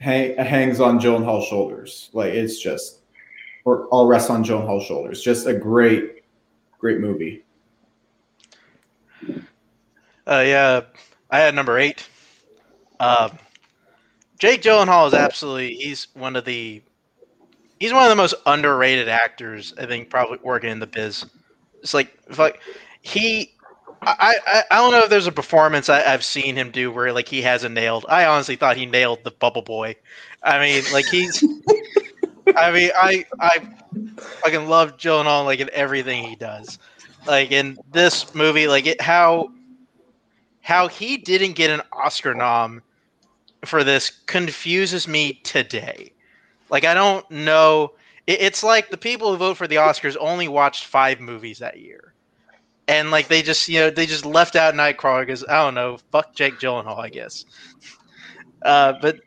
hang, 0.00 0.36
hangs 0.36 0.80
on 0.80 0.98
Gyllenhaal's 0.98 1.46
shoulders. 1.46 2.10
Like 2.12 2.34
it's 2.34 2.58
just 2.58 3.00
or 3.64 3.86
all 3.86 4.06
rests 4.06 4.30
on 4.30 4.44
Gyllenhaal's 4.44 4.84
shoulders. 4.84 5.22
Just 5.22 5.46
a 5.46 5.54
great 5.54 6.24
great 6.78 7.00
movie. 7.00 7.44
Uh, 10.26 10.42
yeah, 10.46 10.80
I 11.34 11.40
had 11.40 11.56
number 11.56 11.80
eight. 11.80 12.08
Um, 13.00 13.36
Jake 14.38 14.62
Gyllenhaal 14.62 15.08
is 15.08 15.14
absolutely 15.14 15.74
he's 15.74 16.06
one 16.14 16.36
of 16.36 16.44
the 16.44 16.80
he's 17.80 17.92
one 17.92 18.04
of 18.04 18.08
the 18.08 18.14
most 18.14 18.34
underrated 18.46 19.08
actors 19.08 19.74
I 19.76 19.86
think 19.86 20.10
probably 20.10 20.38
working 20.44 20.70
in 20.70 20.78
the 20.78 20.86
biz 20.86 21.26
It's 21.82 21.92
like 21.92 22.16
fuck 22.30 22.58
he. 23.02 23.50
I, 24.00 24.36
I, 24.46 24.62
I 24.70 24.76
don't 24.76 24.92
know 24.92 25.00
if 25.00 25.10
there's 25.10 25.26
a 25.26 25.32
performance 25.32 25.88
I, 25.88 26.04
I've 26.04 26.24
seen 26.24 26.54
him 26.54 26.70
do 26.70 26.92
where 26.92 27.12
like 27.12 27.26
he 27.26 27.42
hasn't 27.42 27.74
nailed. 27.74 28.06
I 28.08 28.26
honestly 28.26 28.54
thought 28.54 28.76
he 28.76 28.86
nailed 28.86 29.24
the 29.24 29.32
Bubble 29.32 29.62
Boy. 29.62 29.96
I 30.44 30.60
mean, 30.60 30.84
like 30.92 31.06
he's. 31.06 31.42
I 32.56 32.70
mean, 32.70 32.90
I 32.94 33.24
I 33.40 33.58
fucking 34.42 34.68
love 34.68 34.98
Gyllenhaal 34.98 35.46
like 35.46 35.58
in 35.58 35.68
everything 35.72 36.22
he 36.22 36.36
does. 36.36 36.78
Like 37.26 37.50
in 37.50 37.76
this 37.90 38.36
movie, 38.36 38.68
like 38.68 38.86
it 38.86 39.00
how 39.00 39.50
how 40.64 40.88
he 40.88 41.18
didn't 41.18 41.52
get 41.52 41.68
an 41.68 41.82
Oscar 41.92 42.34
nom 42.34 42.82
for 43.66 43.84
this 43.84 44.10
confuses 44.24 45.06
me 45.06 45.34
today. 45.44 46.10
Like 46.70 46.86
I 46.86 46.94
don't 46.94 47.30
know. 47.30 47.92
It, 48.26 48.40
it's 48.40 48.64
like 48.64 48.88
the 48.88 48.96
people 48.96 49.30
who 49.30 49.36
vote 49.36 49.58
for 49.58 49.68
the 49.68 49.76
Oscars 49.76 50.16
only 50.18 50.48
watched 50.48 50.86
five 50.86 51.20
movies 51.20 51.58
that 51.58 51.80
year, 51.80 52.14
and 52.88 53.10
like 53.10 53.28
they 53.28 53.42
just 53.42 53.68
you 53.68 53.78
know 53.78 53.90
they 53.90 54.06
just 54.06 54.24
left 54.24 54.56
out 54.56 54.72
Nightcrawler 54.72 55.20
because 55.22 55.44
I 55.44 55.62
don't 55.62 55.74
know. 55.74 55.98
Fuck 56.10 56.34
Jake 56.34 56.58
Gyllenhaal, 56.58 56.98
I 56.98 57.10
guess. 57.10 57.44
Uh, 58.62 58.94
but 59.02 59.20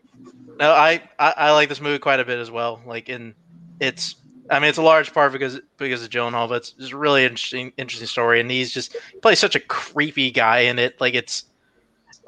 no, 0.60 0.72
I, 0.72 1.04
I 1.20 1.34
I 1.38 1.52
like 1.52 1.70
this 1.70 1.80
movie 1.80 2.00
quite 2.00 2.20
a 2.20 2.26
bit 2.26 2.40
as 2.40 2.50
well. 2.50 2.82
Like 2.84 3.10
in 3.10 3.36
it's 3.80 4.16
I 4.50 4.60
mean, 4.60 4.70
it's 4.70 4.78
a 4.78 4.84
large 4.84 5.14
part 5.14 5.32
because 5.32 5.60
because 5.78 6.04
of 6.04 6.10
Gyllenhaal, 6.10 6.50
but 6.50 6.56
it's 6.56 6.72
just 6.72 6.94
a 6.94 6.98
really 6.98 7.24
interesting 7.24 7.74
interesting 7.78 8.08
story, 8.08 8.40
and 8.40 8.50
he's 8.50 8.72
just 8.72 8.96
he 9.14 9.20
plays 9.20 9.40
such 9.40 9.56
a 9.56 9.60
creepy 9.60 10.32
guy 10.32 10.60
in 10.60 10.80
it. 10.80 11.00
Like 11.02 11.14
it's 11.14 11.46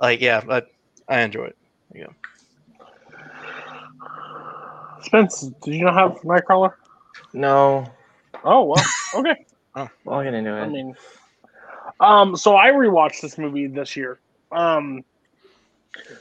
like 0.01 0.21
yeah, 0.21 0.41
but 0.45 0.71
I 1.07 1.21
enjoy 1.21 1.45
it. 1.45 1.57
Yeah. 1.93 2.07
Spence, 5.01 5.41
did 5.63 5.75
you 5.75 5.85
not 5.85 5.93
have 5.93 6.21
Nightcrawler? 6.23 6.73
No, 7.31 7.89
Oh 8.43 8.63
well, 8.63 8.85
okay. 9.15 9.45
oh, 9.75 9.89
I'll 10.07 10.23
get 10.23 10.33
into 10.33 10.55
it. 10.55 10.61
I 10.61 10.67
mean, 10.67 10.95
um, 11.99 12.35
so 12.35 12.55
I 12.55 12.69
rewatched 12.69 13.21
this 13.21 13.37
movie 13.37 13.67
this 13.67 13.95
year, 13.95 14.19
um, 14.51 15.03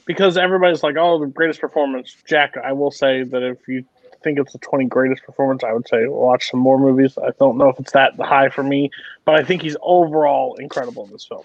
because 0.04 0.36
everybody's 0.36 0.82
like, 0.82 0.96
"Oh, 0.98 1.18
the 1.18 1.26
greatest 1.26 1.60
performance." 1.60 2.16
Jack, 2.26 2.56
I 2.56 2.72
will 2.72 2.90
say 2.90 3.22
that 3.22 3.42
if 3.42 3.68
you 3.68 3.84
think 4.28 4.38
it's 4.38 4.52
the 4.52 4.58
twenty 4.58 4.84
greatest 4.84 5.22
performance, 5.24 5.64
I 5.64 5.72
would 5.72 5.88
say 5.88 6.06
watch 6.06 6.50
some 6.50 6.60
more 6.60 6.78
movies. 6.78 7.16
I 7.16 7.30
don't 7.38 7.56
know 7.56 7.70
if 7.70 7.78
it's 7.80 7.92
that 7.92 8.14
high 8.16 8.50
for 8.50 8.62
me, 8.62 8.90
but 9.24 9.34
I 9.34 9.42
think 9.42 9.62
he's 9.62 9.76
overall 9.80 10.56
incredible 10.56 11.06
in 11.06 11.12
this 11.12 11.24
film. 11.24 11.44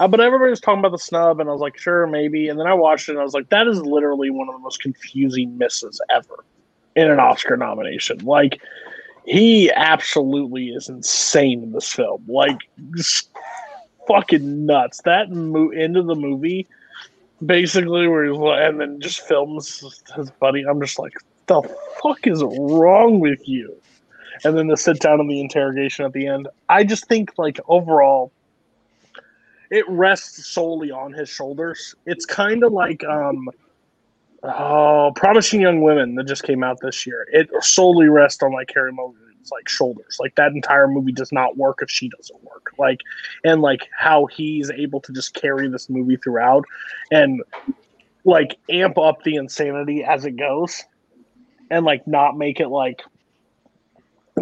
Uh, 0.00 0.06
but 0.06 0.20
everybody 0.20 0.50
was 0.50 0.60
talking 0.60 0.78
about 0.78 0.92
the 0.92 0.98
snub, 0.98 1.40
and 1.40 1.48
I 1.48 1.52
was 1.52 1.60
like, 1.60 1.76
sure, 1.78 2.06
maybe. 2.06 2.48
And 2.48 2.60
then 2.60 2.66
I 2.66 2.74
watched 2.74 3.08
it, 3.08 3.12
and 3.12 3.20
I 3.20 3.24
was 3.24 3.34
like, 3.34 3.48
that 3.48 3.66
is 3.66 3.80
literally 3.80 4.30
one 4.30 4.48
of 4.48 4.54
the 4.54 4.60
most 4.60 4.80
confusing 4.80 5.58
misses 5.58 6.00
ever 6.10 6.44
in 6.94 7.10
an 7.10 7.18
Oscar 7.18 7.56
nomination. 7.56 8.18
Like, 8.18 8.60
he 9.24 9.72
absolutely 9.72 10.68
is 10.68 10.88
insane 10.88 11.62
in 11.64 11.72
this 11.72 11.92
film. 11.92 12.22
Like, 12.28 12.58
fucking 14.06 14.66
nuts. 14.66 15.00
That 15.04 15.30
mo- 15.30 15.70
end 15.70 15.96
of 15.96 16.06
the 16.06 16.14
movie, 16.14 16.68
basically, 17.44 18.06
where 18.06 18.24
he's 18.24 18.38
and 18.38 18.80
then 18.80 19.00
just 19.00 19.26
films 19.26 19.82
his 20.14 20.30
buddy. 20.32 20.64
I'm 20.64 20.80
just 20.80 20.98
like, 20.98 21.14
the 21.48 21.62
fuck 22.02 22.26
is 22.26 22.42
wrong 22.44 23.20
with 23.20 23.46
you? 23.48 23.76
And 24.44 24.56
then 24.56 24.68
the 24.68 24.76
sit 24.76 25.00
down 25.00 25.20
and 25.20 25.28
the 25.28 25.40
interrogation 25.40 26.04
at 26.04 26.12
the 26.12 26.26
end. 26.26 26.48
I 26.68 26.84
just 26.84 27.06
think, 27.06 27.32
like, 27.38 27.58
overall, 27.66 28.30
it 29.70 29.84
rests 29.88 30.46
solely 30.46 30.90
on 30.90 31.12
his 31.12 31.28
shoulders. 31.28 31.94
It's 32.06 32.24
kind 32.24 32.64
of 32.64 32.72
like 32.72 33.04
um 33.04 33.48
oh, 34.42 35.12
Promising 35.14 35.60
Young 35.60 35.82
Women 35.82 36.14
that 36.14 36.24
just 36.24 36.44
came 36.44 36.62
out 36.62 36.78
this 36.80 37.06
year. 37.06 37.26
It 37.32 37.50
solely 37.60 38.08
rests 38.08 38.42
on 38.42 38.52
like 38.52 38.68
Carey 38.68 38.92
Mulligan's 38.92 39.50
like 39.50 39.68
shoulders. 39.68 40.16
Like 40.20 40.34
that 40.36 40.52
entire 40.52 40.88
movie 40.88 41.12
does 41.12 41.32
not 41.32 41.56
work 41.56 41.80
if 41.82 41.90
she 41.90 42.08
doesn't 42.08 42.42
work. 42.44 42.72
Like 42.78 43.00
and 43.44 43.60
like 43.60 43.88
how 43.96 44.26
he's 44.26 44.70
able 44.70 45.00
to 45.02 45.12
just 45.12 45.34
carry 45.34 45.68
this 45.68 45.90
movie 45.90 46.16
throughout 46.16 46.64
and 47.10 47.42
like 48.24 48.58
amp 48.68 48.98
up 48.98 49.22
the 49.22 49.36
insanity 49.36 50.04
as 50.04 50.24
it 50.24 50.36
goes 50.36 50.84
and 51.70 51.84
like 51.84 52.06
not 52.06 52.36
make 52.36 52.60
it 52.60 52.68
like 52.68 53.02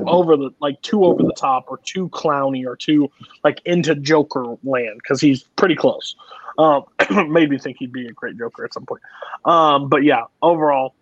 over 0.06 0.36
the 0.36 0.50
like 0.60 0.80
too 0.82 1.04
over 1.04 1.22
the 1.22 1.32
top 1.32 1.66
or 1.68 1.78
too 1.78 2.08
clowny 2.10 2.66
or 2.66 2.76
too 2.76 3.10
like 3.44 3.60
into 3.64 3.94
Joker 3.94 4.56
land 4.64 5.00
because 5.02 5.20
he's 5.20 5.42
pretty 5.42 5.76
close. 5.76 6.16
Um, 6.58 6.84
made 7.30 7.50
me 7.50 7.58
think 7.58 7.76
he'd 7.78 7.92
be 7.92 8.06
a 8.06 8.12
great 8.12 8.38
Joker 8.38 8.64
at 8.64 8.72
some 8.72 8.86
point. 8.86 9.02
Um, 9.44 9.88
but 9.88 10.04
yeah, 10.04 10.24
overall, 10.42 10.94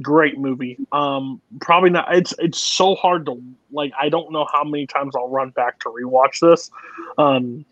great 0.00 0.38
movie. 0.38 0.78
Um, 0.90 1.40
probably 1.60 1.90
not. 1.90 2.14
It's 2.14 2.34
it's 2.38 2.58
so 2.58 2.94
hard 2.94 3.26
to 3.26 3.42
like. 3.70 3.92
I 4.00 4.08
don't 4.08 4.32
know 4.32 4.46
how 4.52 4.64
many 4.64 4.86
times 4.86 5.14
I'll 5.16 5.28
run 5.28 5.50
back 5.50 5.80
to 5.80 5.90
rewatch 5.90 6.40
this. 6.40 6.70
Um, 7.18 7.64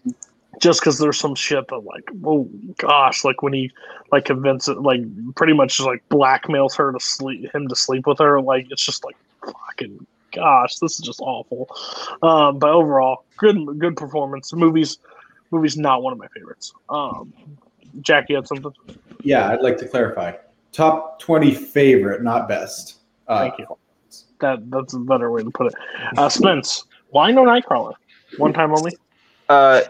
just 0.61 0.81
because 0.81 0.99
there's 0.99 1.19
some 1.19 1.35
shit 1.35 1.67
that 1.69 1.79
like 1.79 2.09
oh 2.25 2.49
gosh 2.77 3.25
like 3.25 3.43
when 3.43 3.53
he 3.53 3.71
like 4.13 4.27
convinces 4.27 4.77
like 4.77 5.01
pretty 5.35 5.53
much 5.53 5.79
just 5.79 5.87
like 5.87 6.07
blackmails 6.11 6.77
her 6.77 6.93
to 6.93 7.01
sleep 7.01 7.53
him 7.53 7.67
to 7.67 7.75
sleep 7.75 8.07
with 8.07 8.19
her 8.19 8.41
like 8.41 8.67
it's 8.71 8.85
just 8.85 9.05
like 9.05 9.17
fucking 9.45 10.07
gosh 10.33 10.77
this 10.77 11.01
is 11.01 11.05
just 11.05 11.21
awful. 11.21 11.69
Um 12.23 12.59
but 12.59 12.71
overall 12.71 13.25
good 13.39 13.57
good 13.79 13.97
performance. 13.97 14.53
Movies 14.53 14.99
movies 15.51 15.77
not 15.77 16.03
one 16.03 16.13
of 16.13 16.19
my 16.19 16.29
favorites. 16.29 16.73
Um 16.89 17.33
jack 18.03 18.27
you 18.29 18.37
had 18.37 18.47
something? 18.47 18.73
Yeah, 19.23 19.49
I'd 19.49 19.63
like 19.63 19.79
to 19.79 19.89
clarify. 19.89 20.33
Top 20.73 21.19
20 21.19 21.53
favorite, 21.53 22.23
not 22.23 22.49
best. 22.49 23.01
Uh, 23.27 23.41
thank 23.41 23.59
you. 23.59 23.67
That 24.41 24.71
that's 24.71 24.95
a 24.95 24.99
better 24.99 25.31
way 25.31 25.43
to 25.43 25.51
put 25.51 25.69
it. 25.69 25.75
Uh 26.17 26.29
spence 26.29 26.85
why 27.11 27.33
no 27.33 27.45
nightcrawler? 27.45 27.95
One 28.39 28.53
time 28.53 28.73
only? 28.73 28.93
Uh, 29.49 29.81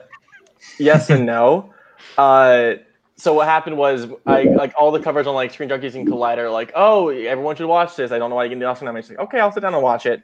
yes 0.78 1.10
and 1.10 1.26
no. 1.26 1.72
Uh, 2.16 2.74
so 3.16 3.34
what 3.34 3.46
happened 3.46 3.76
was 3.76 4.06
I 4.26 4.44
like 4.44 4.72
all 4.78 4.90
the 4.90 5.00
covers 5.00 5.26
on 5.26 5.34
like 5.34 5.52
Screen 5.52 5.68
Junkies 5.68 5.94
and 5.94 6.08
Collider, 6.08 6.50
like, 6.50 6.72
oh, 6.74 7.08
everyone 7.10 7.54
should 7.54 7.66
watch 7.66 7.94
this. 7.96 8.12
I 8.12 8.18
don't 8.18 8.30
know 8.30 8.36
why 8.36 8.44
you 8.44 8.50
get 8.50 8.58
the 8.58 8.64
Oscar 8.64 8.86
nomination. 8.86 9.16
Like, 9.16 9.26
okay, 9.26 9.40
I'll 9.40 9.52
sit 9.52 9.60
down 9.60 9.74
and 9.74 9.82
watch 9.82 10.06
it. 10.06 10.22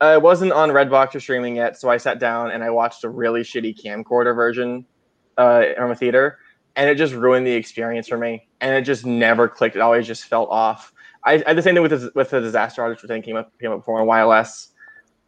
Uh, 0.00 0.14
it 0.14 0.22
wasn't 0.22 0.52
on 0.52 0.70
Redbox 0.70 1.14
or 1.14 1.20
streaming 1.20 1.56
yet, 1.56 1.78
so 1.78 1.90
I 1.90 1.96
sat 1.96 2.18
down 2.18 2.50
and 2.52 2.62
I 2.62 2.70
watched 2.70 3.04
a 3.04 3.10
really 3.10 3.42
shitty 3.42 3.82
camcorder 3.82 4.34
version 4.34 4.86
uh, 5.36 5.64
from 5.76 5.90
a 5.90 5.94
theater, 5.94 6.38
and 6.76 6.88
it 6.88 6.94
just 6.94 7.12
ruined 7.12 7.46
the 7.46 7.52
experience 7.52 8.08
for 8.08 8.16
me. 8.16 8.48
And 8.60 8.74
it 8.74 8.82
just 8.82 9.04
never 9.04 9.48
clicked. 9.48 9.76
It 9.76 9.82
always 9.82 10.06
just 10.06 10.24
felt 10.24 10.48
off. 10.50 10.92
I, 11.24 11.34
I 11.34 11.48
had 11.48 11.58
the 11.58 11.62
same 11.62 11.74
thing 11.74 11.82
with 11.82 11.90
the, 11.90 12.12
with 12.14 12.30
the 12.30 12.40
Disaster 12.40 12.80
Artist, 12.80 13.06
think 13.06 13.24
came 13.24 13.36
up 13.36 13.52
came 13.58 13.72
up 13.72 13.80
before 13.80 14.00
on 14.00 14.06
YLS. 14.06 14.68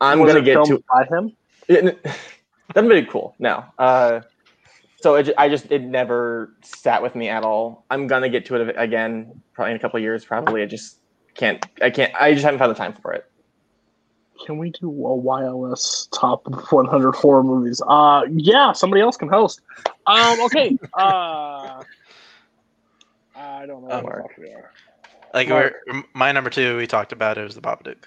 I'm 0.01 0.21
Was 0.21 0.33
gonna 0.33 0.45
get 0.45 0.65
to 0.65 0.83
by 0.89 1.05
him 1.05 1.37
It, 1.69 2.03
that'd 2.75 2.89
be 2.89 3.05
cool. 3.05 3.35
No, 3.39 3.65
uh, 3.79 4.21
so 5.01 5.15
it, 5.15 5.31
I 5.39 5.49
just 5.49 5.71
it 5.71 5.83
never 5.83 6.55
sat 6.63 7.03
with 7.03 7.15
me 7.15 7.29
at 7.29 7.43
all. 7.43 7.85
I'm 7.91 8.07
gonna 8.07 8.29
get 8.29 8.45
to 8.47 8.57
it 8.57 8.75
again, 8.77 9.41
probably 9.53 9.73
in 9.73 9.77
a 9.77 9.81
couple 9.81 9.97
of 9.97 10.03
years. 10.03 10.25
Probably, 10.25 10.63
I 10.63 10.67
just 10.67 10.99
can't. 11.35 11.65
I 11.83 11.91
can't. 11.91 12.13
I 12.15 12.33
just 12.33 12.45
haven't 12.45 12.59
found 12.59 12.71
the 12.71 12.79
time 12.79 12.93
for 12.93 13.13
it. 13.13 13.27
Can 14.47 14.59
we 14.59 14.71
do 14.71 14.89
a 14.89 15.17
YLS 15.17 16.09
top 16.13 16.47
100 16.73 17.13
horror 17.15 17.43
movies? 17.43 17.83
Uh, 17.87 18.23
yeah, 18.31 18.73
somebody 18.73 19.03
else 19.03 19.17
can 19.17 19.29
host. 19.29 19.61
Um, 20.07 20.41
okay. 20.43 20.79
Uh, 20.95 21.83
I 23.37 23.65
don't 23.67 23.87
know. 23.87 23.91
Um, 23.91 24.05
what 24.05 24.39
we 24.39 24.51
are. 24.53 24.71
Like 25.33 25.49
Mark. 25.49 25.75
we're, 25.87 26.03
my 26.15 26.31
number 26.33 26.51
two, 26.51 26.77
we 26.77 26.87
talked 26.87 27.13
about 27.13 27.39
it 27.39 27.43
was 27.43 27.55
the 27.55 27.61
Babadook. 27.63 28.05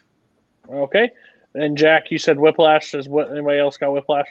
Okay. 0.70 1.10
And 1.56 1.78
Jack, 1.78 2.12
you 2.12 2.20
said 2.20 2.40
Whiplash. 2.40 2.92
Does 2.92 3.08
what? 3.08 3.32
Anybody 3.32 3.60
else 3.60 3.78
got 3.78 3.94
Whiplash? 3.94 4.28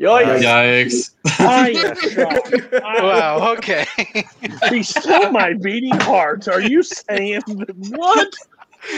Yikes. 0.00 1.10
I 1.40 1.70
am 1.70 1.96
shocked. 1.96 2.72
Wow. 3.02 3.54
Okay. 3.56 3.86
He 4.70 4.82
stole 4.82 5.30
my 5.30 5.54
beating 5.54 5.98
heart. 6.00 6.48
Are 6.48 6.60
you 6.60 6.82
saying 6.82 7.42
what? 7.90 8.34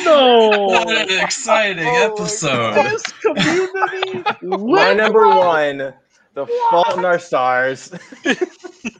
No. 0.04 0.50
What 0.50 1.10
an 1.10 1.22
exciting 1.22 1.86
oh, 1.86 2.12
episode. 2.12 2.74
This 2.74 3.02
community. 3.12 4.22
My 4.42 4.92
number 4.92 5.26
one, 5.28 5.94
The 6.34 6.46
Fault 6.70 6.98
in 6.98 7.04
Our 7.04 7.18
Stars. 7.18 7.92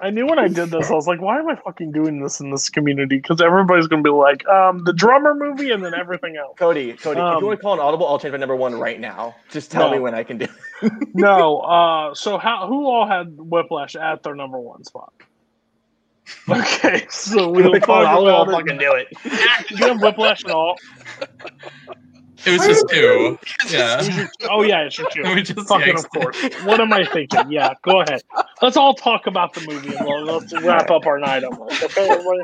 I 0.00 0.10
knew 0.10 0.26
when 0.26 0.38
I 0.38 0.48
did 0.48 0.70
this, 0.70 0.90
I 0.90 0.94
was 0.94 1.06
like, 1.06 1.20
why 1.20 1.38
am 1.38 1.48
I 1.48 1.56
fucking 1.56 1.92
doing 1.92 2.22
this 2.22 2.40
in 2.40 2.50
this 2.50 2.68
community? 2.68 3.16
Because 3.16 3.40
everybody's 3.40 3.86
gonna 3.86 4.02
be 4.02 4.10
like, 4.10 4.46
um, 4.46 4.84
the 4.84 4.92
drummer 4.92 5.34
movie 5.34 5.70
and 5.70 5.84
then 5.84 5.94
everything 5.94 6.36
else. 6.36 6.56
Cody, 6.58 6.92
Cody, 6.94 7.20
if 7.20 7.26
Um, 7.26 7.40
you 7.40 7.46
want 7.46 7.58
to 7.58 7.62
call 7.62 7.74
an 7.74 7.80
audible, 7.80 8.06
I'll 8.06 8.18
change 8.18 8.32
my 8.32 8.38
number 8.38 8.56
one 8.56 8.74
right 8.74 9.00
now. 9.00 9.36
Just 9.50 9.70
tell 9.70 9.86
No. 9.86 9.92
me 9.94 9.98
when 9.98 10.14
I 10.14 10.22
can 10.22 10.38
do. 10.38 10.46
it. 10.82 10.92
No, 11.14 11.58
uh, 11.60 12.14
so 12.14 12.38
how 12.38 12.66
who 12.66 12.86
all 12.86 13.06
had 13.06 13.36
Whiplash 13.38 13.96
at 13.96 14.22
their 14.22 14.34
number 14.34 14.58
one 14.58 14.84
spot? 14.84 15.12
Okay, 16.48 17.06
so 17.08 17.50
we'll 17.50 17.72
We 17.72 17.80
talk 17.80 18.02
it 18.02 18.06
I'll 18.06 18.46
fucking 18.46 18.78
do 18.78 18.92
it. 18.94 19.08
Do 19.68 19.76
you 19.76 19.88
have 19.88 20.00
Whiplash 20.00 20.44
at 20.44 20.50
all? 20.50 20.76
It 22.46 22.52
was 22.52 22.66
just 22.66 22.88
two. 22.88 23.38
Yeah. 23.68 24.26
Oh 24.48 24.62
yeah, 24.62 24.82
it's 24.82 24.96
your 24.96 25.10
two. 25.10 25.22
We 25.34 25.42
just 25.42 25.68
Fucking 25.68 25.86
yanked 25.88 26.04
of 26.04 26.10
course. 26.10 26.40
What 26.64 26.80
am 26.80 26.92
I 26.92 27.04
thinking? 27.04 27.50
Yeah, 27.50 27.74
go 27.82 28.00
ahead. 28.02 28.22
Let's 28.62 28.76
all 28.76 28.94
talk 28.94 29.26
about 29.26 29.52
the 29.54 29.62
movie 29.62 29.94
and 29.94 30.06
we'll, 30.06 30.24
let's 30.24 30.52
wrap 30.62 30.90
up 30.90 31.06
our 31.06 31.18
night 31.18 31.42
almost. 31.42 31.82
Okay, 31.82 32.08
everybody? 32.08 32.42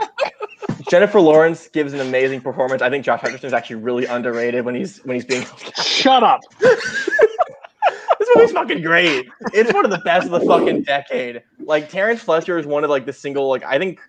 Jennifer 0.91 1.21
Lawrence 1.21 1.69
gives 1.69 1.93
an 1.93 2.01
amazing 2.01 2.41
performance. 2.41 2.83
I 2.83 2.91
think 2.91 3.05
Josh 3.05 3.21
Hutcherson 3.21 3.45
is 3.45 3.53
actually 3.53 3.77
really 3.77 4.07
underrated 4.07 4.65
when 4.65 4.75
he's 4.75 4.99
when 5.05 5.15
he's 5.15 5.25
being. 5.25 5.47
Shut 5.77 6.23
up. 6.23 6.41
This 6.59 8.29
movie's 8.35 8.53
fucking 8.53 8.83
great. 8.83 9.29
It's 9.53 9.73
one 9.73 9.85
of 9.85 9.91
the 9.91 9.99
best 9.99 10.27
of 10.27 10.33
the 10.33 10.41
fucking 10.41 10.83
decade. 10.83 11.43
Like 11.61 11.89
Terrence 11.89 12.23
Fletcher 12.23 12.59
is 12.59 12.67
one 12.67 12.85
of 12.85 12.91
like 12.91 13.07
the 13.07 13.13
single 13.13 13.49
like 13.49 13.65
I 13.65 13.79
think 13.79 14.01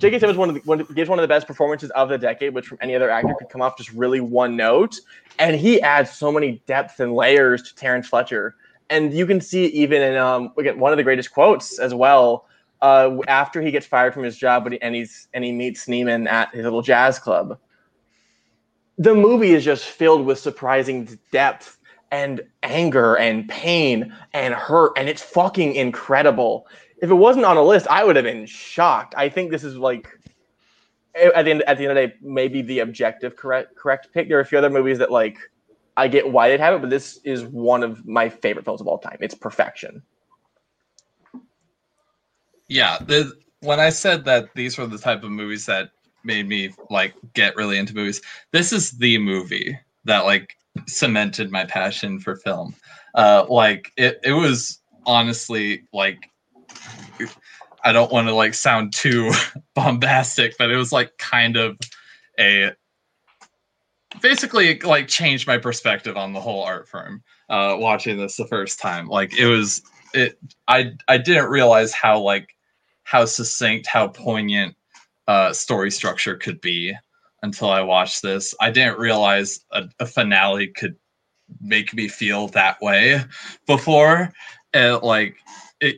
J.K. 0.00 0.18
Simmons 0.18 0.38
one 0.38 0.48
of 0.48 0.54
the, 0.54 0.62
one, 0.62 0.82
gives 0.94 1.10
one 1.10 1.18
of 1.18 1.22
the 1.22 1.28
best 1.28 1.46
performances 1.46 1.90
of 1.90 2.08
the 2.08 2.16
decade, 2.16 2.54
which 2.54 2.66
from 2.66 2.78
any 2.80 2.94
other 2.94 3.10
actor 3.10 3.34
could 3.38 3.50
come 3.50 3.60
off 3.60 3.76
just 3.76 3.92
really 3.92 4.20
one 4.20 4.56
note. 4.56 4.98
And 5.38 5.54
he 5.54 5.80
adds 5.82 6.10
so 6.10 6.32
many 6.32 6.62
depths 6.66 7.00
and 7.00 7.14
layers 7.14 7.62
to 7.64 7.74
Terrence 7.74 8.08
Fletcher, 8.08 8.56
and 8.88 9.12
you 9.12 9.26
can 9.26 9.42
see 9.42 9.66
even 9.66 10.00
in 10.00 10.16
um 10.16 10.52
again 10.58 10.78
one 10.78 10.90
of 10.90 10.96
the 10.96 11.04
greatest 11.04 11.32
quotes 11.32 11.78
as 11.78 11.94
well. 11.94 12.46
Uh, 12.80 13.18
after 13.28 13.60
he 13.60 13.70
gets 13.70 13.84
fired 13.84 14.14
from 14.14 14.22
his 14.22 14.38
job, 14.38 14.64
but 14.64 14.72
he, 14.72 14.80
and 14.80 14.94
he's 14.94 15.28
and 15.34 15.44
he 15.44 15.52
meets 15.52 15.84
Neiman 15.84 16.26
at 16.26 16.54
his 16.54 16.64
little 16.64 16.80
jazz 16.80 17.18
club. 17.18 17.58
The 18.96 19.14
movie 19.14 19.50
is 19.50 19.64
just 19.64 19.84
filled 19.84 20.24
with 20.24 20.38
surprising 20.38 21.18
depth 21.30 21.76
and 22.10 22.40
anger 22.62 23.16
and 23.16 23.46
pain 23.50 24.14
and 24.32 24.54
hurt, 24.54 24.92
and 24.96 25.10
it's 25.10 25.22
fucking 25.22 25.74
incredible 25.74 26.66
if 27.00 27.10
it 27.10 27.14
wasn't 27.14 27.44
on 27.44 27.56
a 27.56 27.62
list, 27.62 27.86
I 27.88 28.04
would 28.04 28.16
have 28.16 28.24
been 28.24 28.46
shocked. 28.46 29.14
I 29.16 29.28
think 29.28 29.50
this 29.50 29.64
is 29.64 29.76
like 29.76 30.08
at 31.14 31.44
the 31.44 31.50
end 31.50 31.62
at 31.62 31.78
the 31.78 31.86
end 31.86 31.96
of 31.98 32.02
the 32.02 32.08
day, 32.08 32.14
maybe 32.20 32.62
the 32.62 32.80
objective 32.80 33.36
correct 33.36 33.76
correct 33.76 34.08
pick. 34.12 34.28
There 34.28 34.38
are 34.38 34.42
a 34.42 34.46
few 34.46 34.58
other 34.58 34.70
movies 34.70 34.98
that 34.98 35.10
like 35.10 35.38
I 35.96 36.08
get 36.08 36.30
why 36.30 36.48
they'd 36.48 36.60
have 36.60 36.74
it, 36.74 36.80
but 36.80 36.90
this 36.90 37.18
is 37.24 37.44
one 37.44 37.82
of 37.82 38.06
my 38.06 38.28
favorite 38.28 38.64
films 38.64 38.80
of 38.80 38.86
all 38.86 38.98
time. 38.98 39.18
It's 39.20 39.34
perfection. 39.34 40.02
Yeah, 42.68 42.98
the, 43.00 43.32
when 43.60 43.80
I 43.80 43.90
said 43.90 44.24
that 44.26 44.54
these 44.54 44.78
were 44.78 44.86
the 44.86 44.98
type 44.98 45.24
of 45.24 45.30
movies 45.30 45.66
that 45.66 45.90
made 46.22 46.46
me 46.46 46.70
like 46.88 47.14
get 47.34 47.56
really 47.56 47.78
into 47.78 47.94
movies, 47.94 48.20
this 48.52 48.72
is 48.72 48.92
the 48.92 49.18
movie 49.18 49.76
that 50.04 50.24
like 50.24 50.56
cemented 50.86 51.50
my 51.50 51.64
passion 51.64 52.20
for 52.20 52.36
film. 52.36 52.74
Uh, 53.14 53.44
like 53.48 53.92
it, 53.96 54.20
it 54.22 54.32
was 54.32 54.78
honestly 55.04 55.82
like 55.92 56.29
I 57.84 57.92
don't 57.92 58.12
want 58.12 58.28
to 58.28 58.34
like 58.34 58.54
sound 58.54 58.92
too 58.92 59.32
bombastic, 59.74 60.56
but 60.58 60.70
it 60.70 60.76
was 60.76 60.92
like 60.92 61.16
kind 61.18 61.56
of 61.56 61.78
a 62.38 62.72
basically 64.20 64.78
like 64.80 65.08
changed 65.08 65.46
my 65.46 65.56
perspective 65.56 66.16
on 66.16 66.32
the 66.32 66.40
whole 66.40 66.64
art 66.64 66.88
form 66.88 67.22
uh 67.48 67.76
watching 67.78 68.16
this 68.16 68.36
the 68.36 68.46
first 68.46 68.80
time. 68.80 69.06
Like 69.06 69.38
it 69.38 69.46
was 69.46 69.82
it 70.12 70.38
i 70.68 70.92
i 71.08 71.16
didn't 71.16 71.50
realize 71.50 71.92
how 71.92 72.18
like 72.18 72.56
how 73.04 73.24
succinct 73.24 73.86
how 73.86 74.08
poignant 74.08 74.74
uh 75.28 75.52
story 75.52 75.90
structure 75.90 76.36
could 76.36 76.60
be 76.60 76.94
until 77.42 77.70
i 77.70 77.80
watched 77.80 78.22
this. 78.22 78.54
I 78.60 78.70
didn't 78.70 78.98
realize 78.98 79.60
a, 79.70 79.88
a 80.00 80.06
finale 80.06 80.68
could 80.68 80.96
make 81.60 81.94
me 81.94 82.08
feel 82.08 82.48
that 82.48 82.80
way 82.80 83.22
before. 83.66 84.32
And 84.72 85.02
like 85.02 85.36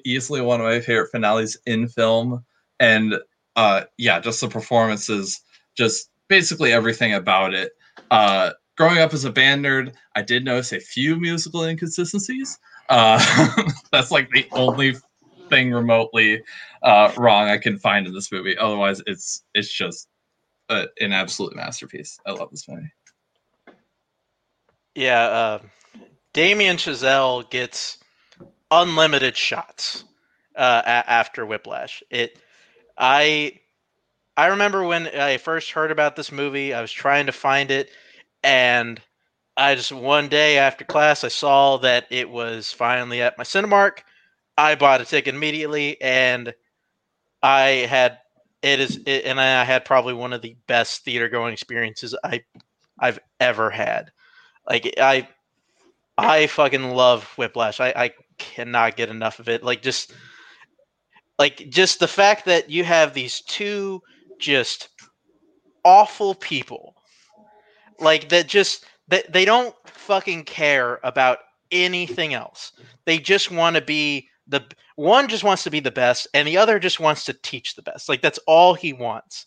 easily 0.05 0.41
one 0.41 0.61
of 0.61 0.67
my 0.67 0.81
favorite 0.81 1.11
finales 1.11 1.57
in 1.67 1.89
film. 1.89 2.45
And 2.81 3.15
uh 3.55 3.83
yeah 3.99 4.19
just 4.19 4.41
the 4.41 4.49
performances 4.49 5.41
just 5.77 6.09
basically 6.29 6.73
everything 6.73 7.15
about 7.15 7.55
it. 7.55 7.73
Uh 8.11 8.53
growing 8.77 8.99
up 8.99 9.13
as 9.13 9.25
a 9.25 9.31
band 9.31 9.65
nerd 9.65 9.93
i 10.17 10.23
did 10.23 10.45
notice 10.45 10.73
a 10.73 10.81
few 10.81 11.17
musical 11.17 11.65
inconsistencies. 11.65 12.59
Uh 12.89 13.19
that's 13.93 14.11
like 14.11 14.31
the 14.31 14.47
only 14.53 14.97
thing 15.51 15.71
remotely 15.73 16.43
uh 16.83 17.13
wrong 17.19 17.49
i 17.49 17.59
can 17.59 17.79
find 17.79 18.07
in 18.07 18.15
this 18.15 18.33
movie. 18.33 18.57
Otherwise 18.57 19.03
it's 19.07 19.45
it's 19.55 19.73
just 19.73 20.09
a, 20.69 20.87
an 21.01 21.13
absolute 21.13 21.55
masterpiece. 21.55 22.19
I 22.27 22.33
love 22.33 22.51
this 22.51 22.69
movie. 22.69 22.91
Yeah, 24.95 25.23
uh, 25.23 25.59
Damien 26.33 26.77
Chazelle 26.77 27.49
gets 27.51 27.99
unlimited 28.73 29.37
shots 29.37 30.05
uh, 30.57 30.83
a- 30.85 31.11
after 31.11 31.47
Whiplash. 31.47 32.03
It, 32.11 32.39
I, 32.99 33.61
I 34.37 34.49
remember 34.49 34.85
when 34.85 35.09
I 35.09 35.39
first 35.39 35.73
heard 35.73 35.93
about 35.93 36.17
this 36.17 36.33
movie. 36.33 36.75
I 36.75 36.83
was 36.83 36.93
trying 36.93 37.27
to 37.27 37.33
find 37.33 37.71
it, 37.71 37.91
and 38.43 39.01
I 39.57 39.75
just 39.77 39.93
one 39.93 40.29
day 40.29 40.59
after 40.59 40.85
class, 40.85 41.25
I 41.25 41.29
saw 41.29 41.79
that 41.79 42.07
it 42.11 42.31
was 42.31 42.73
finally 42.73 43.23
at 43.23 43.39
my 43.39 43.45
Cinemark. 43.45 44.01
I 44.59 44.77
bought 44.77 45.03
a 45.03 45.07
ticket 45.07 45.35
immediately, 45.35 46.01
and 46.03 46.55
I 47.43 47.87
had 47.89 48.19
it 48.63 48.81
is 48.81 49.01
it, 49.07 49.25
and 49.27 49.41
I 49.41 49.65
had 49.65 49.85
probably 49.85 50.15
one 50.15 50.33
of 50.33 50.43
the 50.43 50.57
best 50.69 51.05
theater 51.05 51.29
going 51.29 51.53
experiences 51.53 52.17
I 52.25 52.43
I've 52.99 53.21
ever 53.41 53.71
had. 53.71 54.11
Like 54.69 54.95
I 55.01 55.29
I 56.19 56.47
fucking 56.47 56.91
love 56.91 57.25
Whiplash. 57.39 57.81
I, 57.81 57.89
I 57.97 58.11
cannot 58.39 58.97
get 58.97 59.09
enough 59.09 59.39
of 59.39 59.49
it. 59.49 59.63
Like 59.63 59.83
just 59.83 60.13
like 61.39 61.69
just 61.71 62.01
the 62.01 62.09
fact 62.09 62.45
that 62.47 62.71
you 62.71 62.85
have 62.85 63.15
these 63.15 63.41
two 63.43 64.01
just 64.39 64.89
awful 65.85 66.35
people 66.35 66.95
like 67.99 68.29
that 68.29 68.47
just 68.47 68.85
that 69.09 69.33
they 69.33 69.45
don't 69.45 69.75
fucking 69.87 70.45
care 70.45 71.01
about 71.03 71.39
anything 71.71 72.35
else. 72.35 72.73
They 73.05 73.19
just 73.19 73.51
want 73.51 73.77
to 73.77 73.83
be 73.83 74.29
the 74.47 74.63
one 74.97 75.29
just 75.29 75.45
wants 75.45 75.65
to 75.65 75.71
be 75.71 75.81
the 75.81 75.91
best 75.91 76.29
and 76.35 76.47
the 76.47 76.57
other 76.57 76.79
just 76.79 77.01
wants 77.01 77.25
to 77.25 77.33
teach 77.33 77.75
the 77.75 77.83
best. 77.83 78.09
Like 78.09 78.23
that's 78.23 78.39
all 78.47 78.75
he 78.75 78.93
wants. 78.93 79.47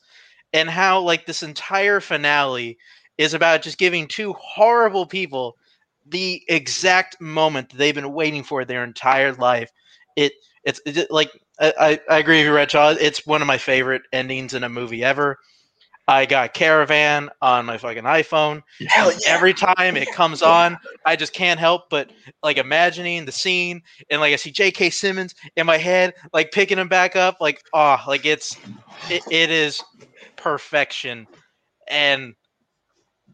And 0.54 0.70
how 0.70 1.00
like 1.02 1.26
this 1.26 1.44
entire 1.44 2.00
finale 2.00 2.78
is 3.18 3.34
about 3.34 3.62
just 3.62 3.78
giving 3.78 4.08
two 4.08 4.34
horrible 4.34 5.06
people 5.06 5.58
the 6.06 6.44
exact 6.48 7.20
moment 7.20 7.74
they've 7.76 7.96
been 7.96 8.14
waiting 8.14 8.44
for 8.44 8.66
their 8.66 8.84
entire 8.84 9.34
life. 9.34 9.72
It 10.16 10.34
it's, 10.64 10.82
it's 10.86 11.10
like 11.12 11.32
I, 11.60 12.00
I 12.10 12.18
agree 12.18 12.38
with 12.38 12.48
you, 12.48 12.52
Redshaw. 12.52 12.98
It's 13.00 13.26
one 13.26 13.42
of 13.42 13.48
my 13.48 13.58
favorite 13.58 14.02
endings 14.12 14.54
in 14.54 14.64
a 14.64 14.70
movie 14.70 15.04
ever. 15.04 15.38
I 16.08 16.26
got 16.26 16.54
Caravan 16.54 17.30
on 17.42 17.66
my 17.66 17.78
fucking 17.78 18.04
iPhone. 18.04 18.62
Hell 18.88 19.12
yeah. 19.12 19.18
Every 19.34 19.54
time 19.54 19.98
it 19.98 20.12
comes 20.12 20.42
on, 20.44 20.78
I 21.06 21.16
just 21.16 21.34
can't 21.34 21.60
help 21.60 21.90
but 21.90 22.12
like 22.44 22.58
imagining 22.58 23.26
the 23.26 23.32
scene 23.32 23.82
and 24.10 24.22
like 24.22 24.34
I 24.34 24.36
see 24.36 24.52
J.K. 24.52 24.92
Simmons 24.92 25.34
in 25.56 25.66
my 25.66 25.78
head, 25.78 26.14
like 26.34 26.52
picking 26.52 26.78
him 26.78 26.88
back 26.88 27.16
up, 27.16 27.38
like 27.42 27.64
oh, 27.74 27.98
like 28.08 28.26
it's 28.26 28.56
it, 29.10 29.24
it 29.32 29.50
is 29.50 29.82
perfection, 30.36 31.26
and 31.88 32.36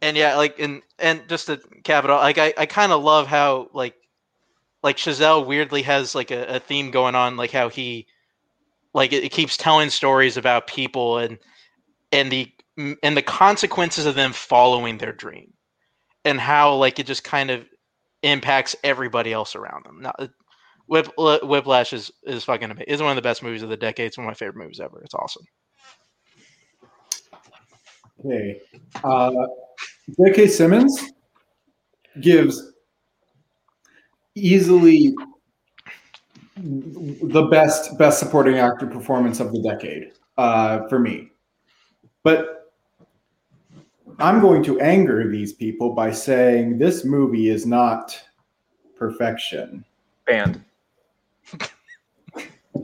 and 0.01 0.17
yeah, 0.17 0.35
like 0.35 0.59
and 0.59 0.81
and 0.99 1.21
just 1.29 1.47
to 1.47 1.57
cap 1.83 2.03
it 2.03 2.09
off, 2.09 2.21
like 2.21 2.37
I 2.37 2.53
I 2.57 2.65
kind 2.65 2.91
of 2.91 3.03
love 3.03 3.27
how 3.27 3.69
like 3.73 3.95
like 4.83 4.97
Chazelle 4.97 5.45
weirdly 5.45 5.83
has 5.83 6.15
like 6.15 6.31
a, 6.31 6.55
a 6.55 6.59
theme 6.59 6.91
going 6.91 7.15
on, 7.15 7.37
like 7.37 7.51
how 7.51 7.69
he 7.69 8.07
like 8.93 9.13
it, 9.13 9.23
it 9.23 9.31
keeps 9.31 9.57
telling 9.57 9.89
stories 9.89 10.37
about 10.37 10.67
people 10.67 11.17
and 11.17 11.37
and 12.11 12.31
the 12.31 12.51
and 12.77 13.15
the 13.15 13.21
consequences 13.21 14.05
of 14.05 14.15
them 14.15 14.33
following 14.33 14.97
their 14.97 15.13
dream 15.13 15.53
and 16.25 16.39
how 16.39 16.75
like 16.75 16.99
it 16.99 17.05
just 17.05 17.23
kind 17.23 17.51
of 17.51 17.65
impacts 18.23 18.75
everybody 18.83 19.33
else 19.33 19.55
around 19.55 19.85
them. 19.85 20.01
Now, 20.01 20.13
Whip, 20.87 21.09
Whiplash 21.17 21.93
is 21.93 22.11
is 22.23 22.43
fucking 22.43 22.69
amazing. 22.69 22.85
It's 22.87 23.01
one 23.01 23.11
of 23.11 23.15
the 23.15 23.21
best 23.21 23.43
movies 23.43 23.63
of 23.63 23.69
the 23.69 23.77
decade. 23.77 24.07
It's 24.07 24.17
one 24.17 24.25
of 24.25 24.29
my 24.29 24.33
favorite 24.33 24.57
movies 24.57 24.79
ever. 24.79 25.01
It's 25.03 25.13
awesome. 25.13 25.45
Okay. 28.25 28.59
Uh, 29.03 29.31
J.K. 30.17 30.47
Simmons 30.47 31.11
gives 32.19 32.73
easily 34.35 35.13
the 36.57 37.47
best 37.49 37.97
best 37.97 38.19
supporting 38.19 38.57
actor 38.57 38.87
performance 38.87 39.39
of 39.39 39.51
the 39.51 39.61
decade 39.61 40.11
uh, 40.37 40.87
for 40.87 40.99
me. 40.99 41.31
But 42.23 42.73
I'm 44.19 44.39
going 44.41 44.63
to 44.63 44.79
anger 44.79 45.29
these 45.29 45.53
people 45.53 45.93
by 45.93 46.11
saying 46.11 46.77
this 46.77 47.05
movie 47.05 47.49
is 47.49 47.65
not 47.65 48.21
perfection. 48.95 49.83
Banned. 50.27 50.63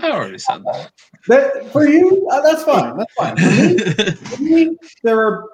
i 0.02 0.12
already 0.12 0.38
said 0.38 0.64
that 0.64 0.92
That 1.28 1.72
for 1.72 1.88
you, 1.88 2.28
uh, 2.32 2.42
that's 2.42 2.64
fine. 2.64 2.98
That's 2.98 3.14
fine. 3.14 3.38
For 3.38 3.52
me, 3.52 4.12
for 4.16 4.44
me, 4.44 4.78
there 5.04 5.20
are 5.20 5.46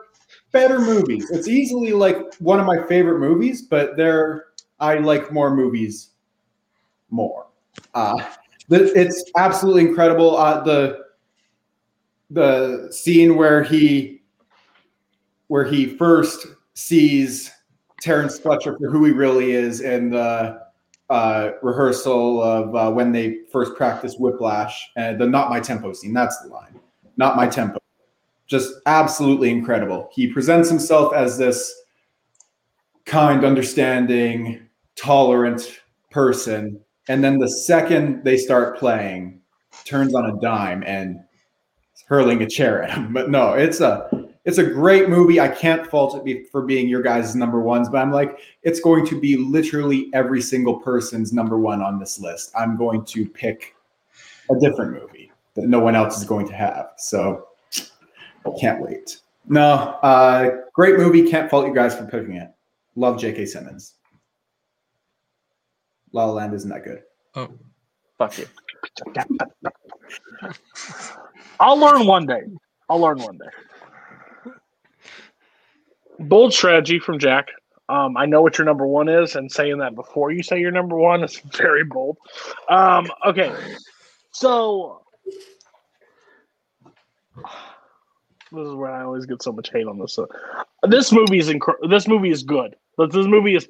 better 0.54 0.80
movies. 0.80 1.30
It's 1.32 1.50
easily 1.50 1.92
like 1.92 2.34
one 2.36 2.60
of 2.62 2.66
my 2.66 2.82
favorite 2.88 3.20
movies, 3.20 3.64
but 3.64 3.98
there 3.98 4.46
I 4.80 4.96
like 5.00 5.34
more 5.34 5.54
movies 5.54 6.12
more. 7.10 7.48
Uh, 7.94 8.24
it's 8.70 9.30
absolutely 9.36 9.82
incredible. 9.82 10.38
Uh, 10.38 10.64
the 10.64 11.00
the 12.30 12.88
scene 12.92 13.36
where 13.36 13.62
he 13.62 14.22
where 15.48 15.66
he 15.66 15.86
first 15.86 16.48
sees 16.74 17.52
Terrence 18.02 18.40
Fletcher 18.40 18.78
for 18.78 18.90
who 18.90 19.06
he 19.06 19.12
really 19.12 19.52
is 19.52 19.82
in 19.82 20.10
the 20.10 20.62
uh, 21.10 21.52
rehearsal 21.62 22.42
of 22.42 22.76
uh, 22.76 22.92
when 22.92 23.12
they 23.12 23.40
first 23.52 23.76
practice 23.76 24.16
Whiplash 24.18 24.92
and 24.96 25.20
the 25.20 25.28
"Not 25.28 25.50
My 25.50 25.60
Tempo" 25.60 25.94
scene. 25.94 26.14
That's 26.14 26.40
the 26.42 26.48
line. 26.48 26.80
Not 27.18 27.36
my 27.36 27.48
tempo. 27.48 27.83
Just 28.54 28.82
absolutely 28.86 29.50
incredible. 29.50 30.12
He 30.14 30.28
presents 30.28 30.70
himself 30.70 31.12
as 31.12 31.40
this 31.40 31.74
kind, 33.04 33.44
understanding, 33.44 34.70
tolerant 34.96 35.82
person, 36.12 36.80
and 37.08 37.24
then 37.24 37.40
the 37.40 37.50
second 37.50 38.24
they 38.24 38.38
start 38.38 38.78
playing, 38.78 39.42
turns 39.86 40.14
on 40.14 40.28
a 40.30 40.40
dime 40.40 40.84
and 40.86 41.20
hurling 42.08 42.44
a 42.44 42.48
chair 42.48 42.84
at 42.84 42.92
him. 42.92 43.12
But 43.12 43.32
no, 43.32 43.54
it's 43.54 43.82
a 43.82 44.08
it's 44.46 44.60
a 44.60 44.64
great 44.64 45.10
movie. 45.10 45.40
I 45.40 45.48
can't 45.48 45.88
fault 45.88 46.22
it 46.24 46.52
for 46.52 46.62
being 46.62 46.88
your 46.88 47.02
guys' 47.02 47.36
number 47.36 47.60
ones, 47.60 47.90
but 47.90 48.04
I'm 48.04 48.12
like, 48.12 48.38
it's 48.62 48.82
going 48.82 49.08
to 49.08 49.20
be 49.20 49.36
literally 49.36 50.12
every 50.14 50.44
single 50.44 50.76
person's 50.80 51.34
number 51.34 51.58
one 51.58 51.82
on 51.82 51.98
this 51.98 52.20
list. 52.20 52.52
I'm 52.56 52.78
going 52.78 53.04
to 53.06 53.28
pick 53.28 53.76
a 54.52 54.60
different 54.60 54.92
movie 54.92 55.32
that 55.56 55.66
no 55.66 55.80
one 55.80 55.96
else 55.96 56.20
is 56.20 56.24
going 56.24 56.48
to 56.50 56.54
have. 56.54 56.92
So 56.98 57.48
I 58.46 58.60
can't 58.60 58.82
wait. 58.82 59.20
No, 59.48 59.64
uh, 59.64 60.62
great 60.74 60.98
movie. 60.98 61.30
Can't 61.30 61.50
fault 61.50 61.68
you 61.68 61.74
guys 61.74 61.96
for 61.96 62.06
picking 62.06 62.36
it. 62.36 62.50
Love 62.96 63.20
J.K. 63.20 63.46
Simmons. 63.46 63.96
La 66.12 66.26
La 66.26 66.32
Land 66.34 66.54
isn't 66.54 66.70
that 66.70 66.84
good. 66.84 67.04
Oh, 67.36 67.50
Fuck 68.18 68.38
you. 68.38 68.46
I'll 71.60 71.78
learn 71.78 72.06
one 72.06 72.26
day. 72.26 72.44
I'll 72.90 73.00
learn 73.00 73.20
one 73.20 73.38
day. 73.38 74.52
Bold 76.20 76.54
strategy 76.54 77.00
from 77.00 77.18
Jack. 77.20 77.48
Um, 77.90 78.16
I 78.16 78.26
know 78.26 78.42
what 78.42 78.58
your 78.58 78.66
number 78.66 78.88
one 78.88 79.10
is, 79.10 79.36
and 79.36 79.52
saying 79.52 79.80
that 79.80 79.96
before 79.96 80.32
you 80.32 80.42
say 80.44 80.60
your 80.60 80.72
number 80.72 80.96
one 80.96 81.24
is 81.24 81.38
very 81.58 81.84
bold. 81.84 82.18
Um, 82.70 83.08
okay, 83.26 83.54
so 84.32 85.02
this 88.54 88.68
is 88.68 88.74
where 88.74 88.92
I 88.92 89.04
always 89.04 89.26
get 89.26 89.42
so 89.42 89.52
much 89.52 89.72
hate 89.72 89.88
on 89.88 90.00
this. 90.00 90.18
This 90.88 91.12
movie 91.12 91.40
is 91.40 91.50
inc- 91.50 91.90
This 91.90 92.08
movie 92.08 92.30
is 92.30 92.44
good, 92.44 92.76
this 92.98 93.28
movie 93.28 93.56
is. 93.56 93.68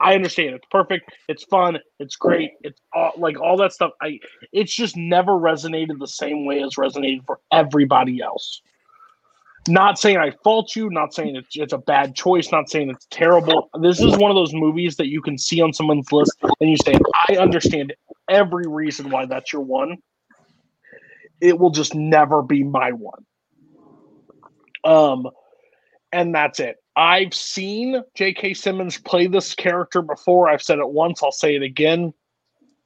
I 0.00 0.14
understand 0.14 0.54
it's 0.54 0.66
perfect. 0.70 1.10
It's 1.28 1.42
fun. 1.44 1.78
It's 1.98 2.14
great. 2.16 2.52
It's 2.62 2.80
all, 2.94 3.12
like 3.18 3.40
all 3.40 3.56
that 3.58 3.72
stuff. 3.72 3.90
I. 4.00 4.20
It's 4.52 4.72
just 4.72 4.96
never 4.96 5.32
resonated 5.32 5.98
the 5.98 6.06
same 6.06 6.46
way 6.46 6.62
as 6.62 6.76
resonated 6.76 7.26
for 7.26 7.40
everybody 7.52 8.22
else. 8.22 8.62
Not 9.68 9.98
saying 9.98 10.16
I 10.16 10.30
fault 10.42 10.74
you. 10.74 10.88
Not 10.90 11.12
saying 11.12 11.36
it's, 11.36 11.54
it's 11.54 11.72
a 11.72 11.78
bad 11.78 12.14
choice. 12.14 12.50
Not 12.50 12.70
saying 12.70 12.90
it's 12.90 13.06
terrible. 13.10 13.68
This 13.80 14.00
is 14.00 14.16
one 14.16 14.30
of 14.30 14.34
those 14.36 14.54
movies 14.54 14.96
that 14.96 15.08
you 15.08 15.20
can 15.20 15.36
see 15.36 15.60
on 15.60 15.72
someone's 15.72 16.10
list 16.12 16.32
and 16.60 16.70
you 16.70 16.76
say, 16.78 16.94
I 17.28 17.36
understand 17.36 17.92
every 18.28 18.66
reason 18.66 19.10
why 19.10 19.26
that's 19.26 19.52
your 19.52 19.62
one. 19.62 19.98
It 21.40 21.58
will 21.58 21.70
just 21.70 21.94
never 21.94 22.42
be 22.42 22.62
my 22.62 22.92
one. 22.92 23.24
Um, 24.84 25.28
and 26.12 26.34
that's 26.34 26.60
it. 26.60 26.76
I've 26.96 27.34
seen 27.34 28.02
J.K. 28.14 28.54
Simmons 28.54 28.98
play 28.98 29.26
this 29.26 29.54
character 29.54 30.02
before. 30.02 30.48
I've 30.48 30.62
said 30.62 30.78
it 30.78 30.90
once. 30.90 31.22
I'll 31.22 31.32
say 31.32 31.54
it 31.54 31.62
again. 31.62 32.12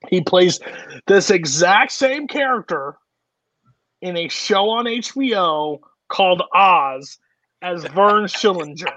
He 0.08 0.20
plays 0.20 0.60
this 1.06 1.30
exact 1.30 1.92
same 1.92 2.28
character 2.28 2.96
in 4.02 4.16
a 4.16 4.28
show 4.28 4.68
on 4.68 4.84
HBO 4.84 5.78
called 6.08 6.42
Oz 6.54 7.18
as 7.62 7.84
Vern 7.86 8.24
Schillinger. 8.24 8.92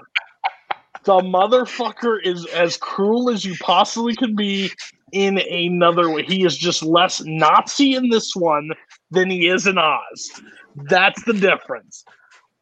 The 1.04 1.20
motherfucker 1.20 2.18
is 2.22 2.44
as 2.46 2.76
cruel 2.76 3.30
as 3.30 3.44
you 3.44 3.56
possibly 3.60 4.14
could 4.14 4.36
be 4.36 4.70
in 5.12 5.38
another 5.38 6.10
way. 6.10 6.22
He 6.24 6.44
is 6.44 6.56
just 6.56 6.82
less 6.82 7.22
Nazi 7.24 7.94
in 7.94 8.10
this 8.10 8.36
one 8.36 8.70
than 9.10 9.30
he 9.30 9.48
is 9.48 9.66
in 9.66 9.78
Oz. 9.78 10.42
That's 10.76 11.24
the 11.24 11.32
difference. 11.32 12.04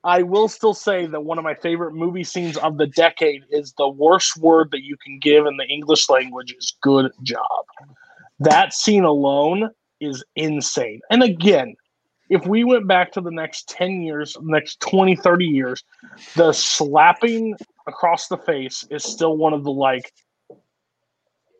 I 0.06 0.22
will 0.22 0.46
still 0.46 0.72
say 0.72 1.06
that 1.06 1.24
one 1.24 1.36
of 1.36 1.42
my 1.42 1.54
favorite 1.54 1.92
movie 1.92 2.22
scenes 2.22 2.56
of 2.58 2.78
the 2.78 2.86
decade 2.86 3.42
is 3.50 3.74
the 3.76 3.88
worst 3.88 4.36
word 4.36 4.70
that 4.70 4.84
you 4.84 4.96
can 5.04 5.18
give 5.18 5.46
in 5.46 5.56
the 5.56 5.66
English 5.66 6.08
language 6.08 6.54
is 6.56 6.76
good 6.80 7.10
job. 7.24 7.64
That 8.38 8.72
scene 8.72 9.02
alone 9.02 9.70
is 10.00 10.22
insane. 10.36 11.00
And 11.10 11.24
again, 11.24 11.74
if 12.30 12.46
we 12.46 12.62
went 12.62 12.86
back 12.86 13.10
to 13.12 13.20
the 13.20 13.32
next 13.32 13.68
10 13.68 14.02
years, 14.02 14.36
next 14.42 14.78
20, 14.78 15.16
30 15.16 15.44
years, 15.44 15.82
the 16.36 16.52
slapping 16.52 17.56
across 17.88 18.28
the 18.28 18.38
face 18.38 18.86
is 18.90 19.02
still 19.02 19.36
one 19.36 19.54
of 19.54 19.64
the 19.64 19.72
like 19.72 20.12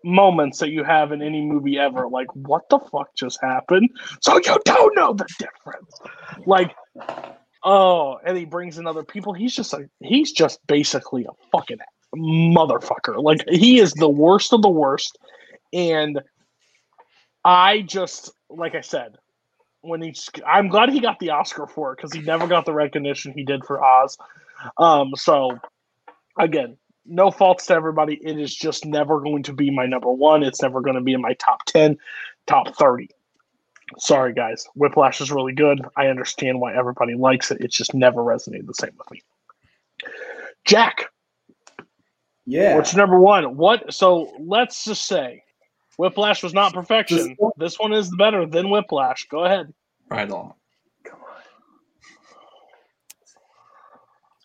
moments 0.05 0.60
that 0.60 0.70
you 0.70 0.85
have 0.85 1.10
in 1.10 1.20
any 1.20 1.40
movie 1.40 1.81
ever. 1.81 2.09
Like, 2.09 2.28
what 2.35 2.68
the 2.70 2.78
fuck 2.78 3.09
just 3.16 3.40
happened? 3.43 3.90
So 4.20 4.36
you 4.36 4.56
don't 4.64 4.94
know 4.94 5.14
the 5.14 5.27
difference. 5.36 6.01
Like, 6.47 6.73
oh, 7.66 8.18
and 8.24 8.38
he 8.38 8.44
brings 8.44 8.78
in 8.78 8.86
other 8.86 9.02
people. 9.02 9.34
He's 9.34 9.55
just 9.55 9.72
like, 9.72 9.88
he's 10.01 10.32
just 10.32 10.64
basically 10.68 11.26
a 11.26 11.34
fucking 11.51 11.78
motherfucker. 12.14 13.20
Like, 13.22 13.44
he 13.48 13.80
is 13.80 13.93
the 13.93 14.09
worst 14.09 14.52
of 14.52 14.62
the 14.62 14.70
worst. 14.70 15.18
And 15.72 16.22
I 17.44 17.82
just, 17.82 18.30
like 18.48 18.76
I 18.76 18.80
said, 18.80 19.16
when 19.80 20.01
he's, 20.01 20.30
I'm 20.47 20.68
glad 20.68 20.90
he 20.90 21.01
got 21.01 21.18
the 21.18 21.30
Oscar 21.30 21.66
for 21.66 21.93
it 21.93 21.97
because 21.97 22.12
he 22.12 22.20
never 22.20 22.47
got 22.47 22.64
the 22.66 22.72
recognition 22.72 23.32
he 23.32 23.44
did 23.44 23.64
for 23.64 23.84
Oz. 23.84 24.16
Um, 24.78 25.14
so 25.16 25.59
again, 26.38 26.76
no 27.05 27.32
faults 27.32 27.66
to 27.66 27.74
everybody. 27.74 28.14
It 28.22 28.38
is 28.38 28.55
just 28.55 28.84
never 28.84 29.20
going 29.20 29.43
to 29.44 29.52
be 29.52 29.70
my 29.70 29.86
number 29.86 30.10
one. 30.10 30.44
It's 30.44 30.62
never 30.62 30.80
going 30.80 30.97
to 30.97 31.02
be 31.02 31.12
in 31.14 31.20
my 31.20 31.34
top 31.34 31.64
10, 31.66 31.98
top 32.47 32.76
30. 32.76 33.10
Sorry, 33.98 34.32
guys. 34.34 34.66
Whiplash 34.74 35.20
is 35.20 35.30
really 35.30 35.52
good. 35.52 35.80
I 35.96 36.06
understand 36.08 36.60
why 36.60 36.74
everybody 36.76 37.14
likes 37.14 37.50
it. 37.50 37.58
It's 37.60 37.76
just 37.76 37.94
never 37.94 38.20
resonated 38.22 38.66
the 38.66 38.74
same 38.74 38.90
with 38.98 39.10
me. 39.10 39.22
Jack, 40.64 41.06
Yeah. 42.46 42.74
what's 42.76 42.92
your 42.92 43.02
number 43.02 43.18
one? 43.20 43.56
What? 43.56 43.92
So 43.94 44.32
let's 44.40 44.84
just 44.84 45.04
say 45.06 45.42
Whiplash 45.98 46.42
was 46.42 46.52
not 46.52 46.74
perfection. 46.74 47.36
This 47.56 47.78
one 47.78 47.92
is 47.92 48.10
better 48.16 48.44
than 48.44 48.70
Whiplash. 48.70 49.26
Go 49.28 49.44
ahead. 49.44 49.72
right 50.10 50.28
on. 50.30 50.52
Come 51.04 51.20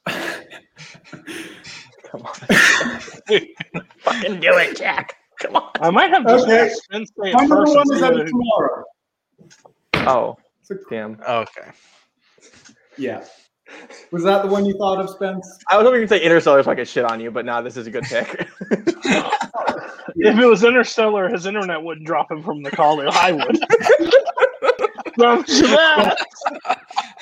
on. 0.05 0.21
Come 2.03 2.21
on. 2.25 2.33
Fucking 3.99 4.39
do 4.39 4.53
it, 4.57 4.77
Jack. 4.77 5.15
Come 5.39 5.55
on. 5.55 5.71
I 5.81 5.89
might 5.89 6.11
have 6.11 6.25
just 6.27 6.45
Okay. 6.45 6.69
Spence 6.73 7.09
say 7.19 7.33
My 7.33 7.43
it 7.43 7.47
number 7.47 7.65
first. 7.65 7.75
one 7.75 7.93
is 7.95 8.03
out 8.03 8.19
of 8.19 8.27
tomorrow. 8.27 8.83
Oh, 9.95 10.37
It's 10.61 10.71
a- 10.71 10.75
damn. 10.89 11.19
Oh, 11.27 11.39
okay. 11.39 11.71
yeah. 12.97 13.23
Was 14.11 14.23
that 14.23 14.41
the 14.43 14.49
one 14.49 14.65
you 14.65 14.77
thought 14.77 14.99
of, 14.99 15.09
Spence? 15.09 15.47
I 15.69 15.77
was 15.77 15.85
hoping 15.85 16.01
you'd 16.01 16.09
say 16.09 16.21
Interstellar 16.21 16.61
so 16.63 16.71
I 16.71 16.75
could 16.75 16.87
shit 16.87 17.05
on 17.05 17.19
you, 17.21 17.31
but 17.31 17.45
nah, 17.45 17.61
this 17.61 17.77
is 17.77 17.87
a 17.87 17.91
good 17.91 18.03
pick. 18.03 18.47
If 20.15 20.37
it 20.37 20.45
was 20.45 20.63
Interstellar, 20.63 21.29
his 21.29 21.45
internet 21.45 21.81
wouldn't 21.81 22.05
drop 22.05 22.29
him 22.29 22.43
from 22.43 22.63
the 22.63 22.71
call. 22.71 23.01
I 23.09 23.31
would. 23.31 23.57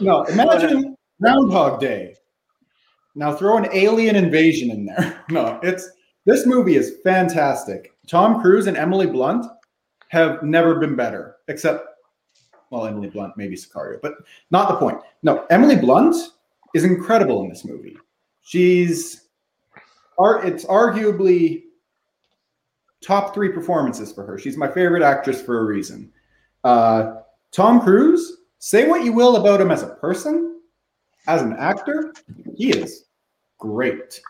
No, 0.00 0.22
imagine 0.24 0.96
Groundhog 1.20 1.80
Day. 1.80 2.14
Now 3.16 3.34
throw 3.34 3.56
an 3.56 3.68
alien 3.72 4.14
invasion 4.16 4.70
in 4.70 4.86
there. 4.86 5.24
No, 5.28 5.58
it's 5.62 5.90
this 6.24 6.46
movie 6.46 6.76
is 6.76 6.98
fantastic. 7.02 7.92
Tom 8.06 8.40
Cruise 8.40 8.68
and 8.68 8.76
Emily 8.76 9.06
Blunt 9.06 9.44
have 10.08 10.42
never 10.42 10.76
been 10.76 10.96
better, 10.96 11.36
except 11.48 11.86
well, 12.70 12.86
Emily 12.86 13.08
Blunt, 13.08 13.34
maybe 13.36 13.56
Sicario, 13.56 13.98
but 14.02 14.14
not 14.50 14.68
the 14.68 14.76
point. 14.76 14.98
No, 15.22 15.46
Emily 15.50 15.76
Blunt 15.76 16.14
is 16.74 16.84
incredible 16.84 17.42
in 17.42 17.48
this 17.48 17.64
movie. 17.64 17.96
She's 18.42 19.28
it's 20.20 20.64
arguably 20.64 21.62
top 23.00 23.32
three 23.34 23.50
performances 23.50 24.12
for 24.12 24.24
her. 24.26 24.38
She's 24.38 24.56
my 24.56 24.68
favorite 24.68 25.02
actress 25.02 25.40
for 25.40 25.60
a 25.60 25.64
reason. 25.64 26.10
Uh, 26.64 27.20
Tom 27.52 27.80
Cruise, 27.80 28.38
say 28.58 28.88
what 28.88 29.04
you 29.04 29.12
will 29.12 29.36
about 29.36 29.60
him 29.60 29.70
as 29.70 29.82
a 29.82 29.94
person, 29.94 30.60
as 31.26 31.42
an 31.42 31.54
actor, 31.54 32.12
he 32.56 32.70
is 32.70 33.04
great. 33.58 34.20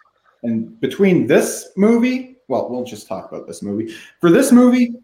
And 0.43 0.79
between 0.81 1.27
this 1.27 1.71
movie, 1.77 2.37
well, 2.49 2.69
we'll 2.71 2.85
just 2.85 3.09
talk 3.09 3.31
about 3.31 3.47
this 3.47 3.63
movie. 3.63 3.95
For 4.21 4.31
this 4.31 4.53
movie, 4.53 4.95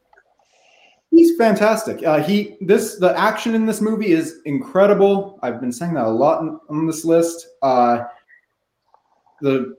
he's 1.15 1.36
fantastic. 1.36 2.05
Uh, 2.05 2.23
he 2.23 2.57
this 2.61 2.97
the 2.97 3.16
action 3.19 3.55
in 3.55 3.66
this 3.66 3.81
movie 3.81 4.12
is 4.12 4.41
incredible. 4.45 5.39
I've 5.43 5.61
been 5.61 5.73
saying 5.73 5.95
that 5.95 6.07
a 6.07 6.11
lot 6.11 6.41
on, 6.41 6.61
on 6.69 6.86
this 6.86 7.05
list. 7.05 7.49
Uh, 7.62 8.05
the 9.41 9.77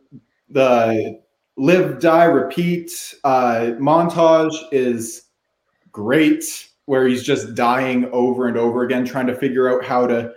the 0.50 1.22
live 1.58 2.00
die 2.00 2.26
repeat 2.26 3.16
uh, 3.24 3.72
montage 3.80 4.56
is 4.72 5.24
great 5.92 6.70
where 6.86 7.08
he's 7.08 7.24
just 7.24 7.56
dying 7.56 8.06
over 8.12 8.48
and 8.48 8.58
over 8.58 8.84
again 8.84 9.06
trying 9.06 9.26
to 9.28 9.36
figure 9.36 9.74
out 9.74 9.84
how 9.84 10.06
to 10.06 10.32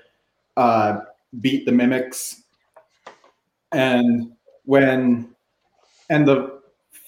uh, 0.56 1.00
beat 1.40 1.66
the 1.66 1.72
mimics 1.72 2.42
and 3.72 4.32
when 4.64 5.28
and 6.10 6.26
the 6.26 6.60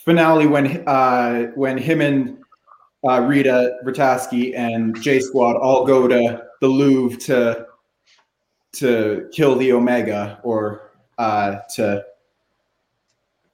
finale 0.04 0.46
when 0.46 0.86
uh, 0.88 1.44
when 1.54 1.78
him 1.78 2.00
and 2.00 2.39
uh, 3.08 3.20
Rita 3.20 3.78
Vrataski 3.84 4.56
and 4.56 5.00
J 5.02 5.20
Squad 5.20 5.56
all 5.56 5.86
go 5.86 6.06
to 6.06 6.42
the 6.60 6.68
Louvre 6.68 7.18
to 7.20 7.66
to 8.72 9.28
kill 9.32 9.56
the 9.56 9.72
Omega 9.72 10.40
or 10.42 10.92
uh, 11.18 11.56
to 11.74 12.04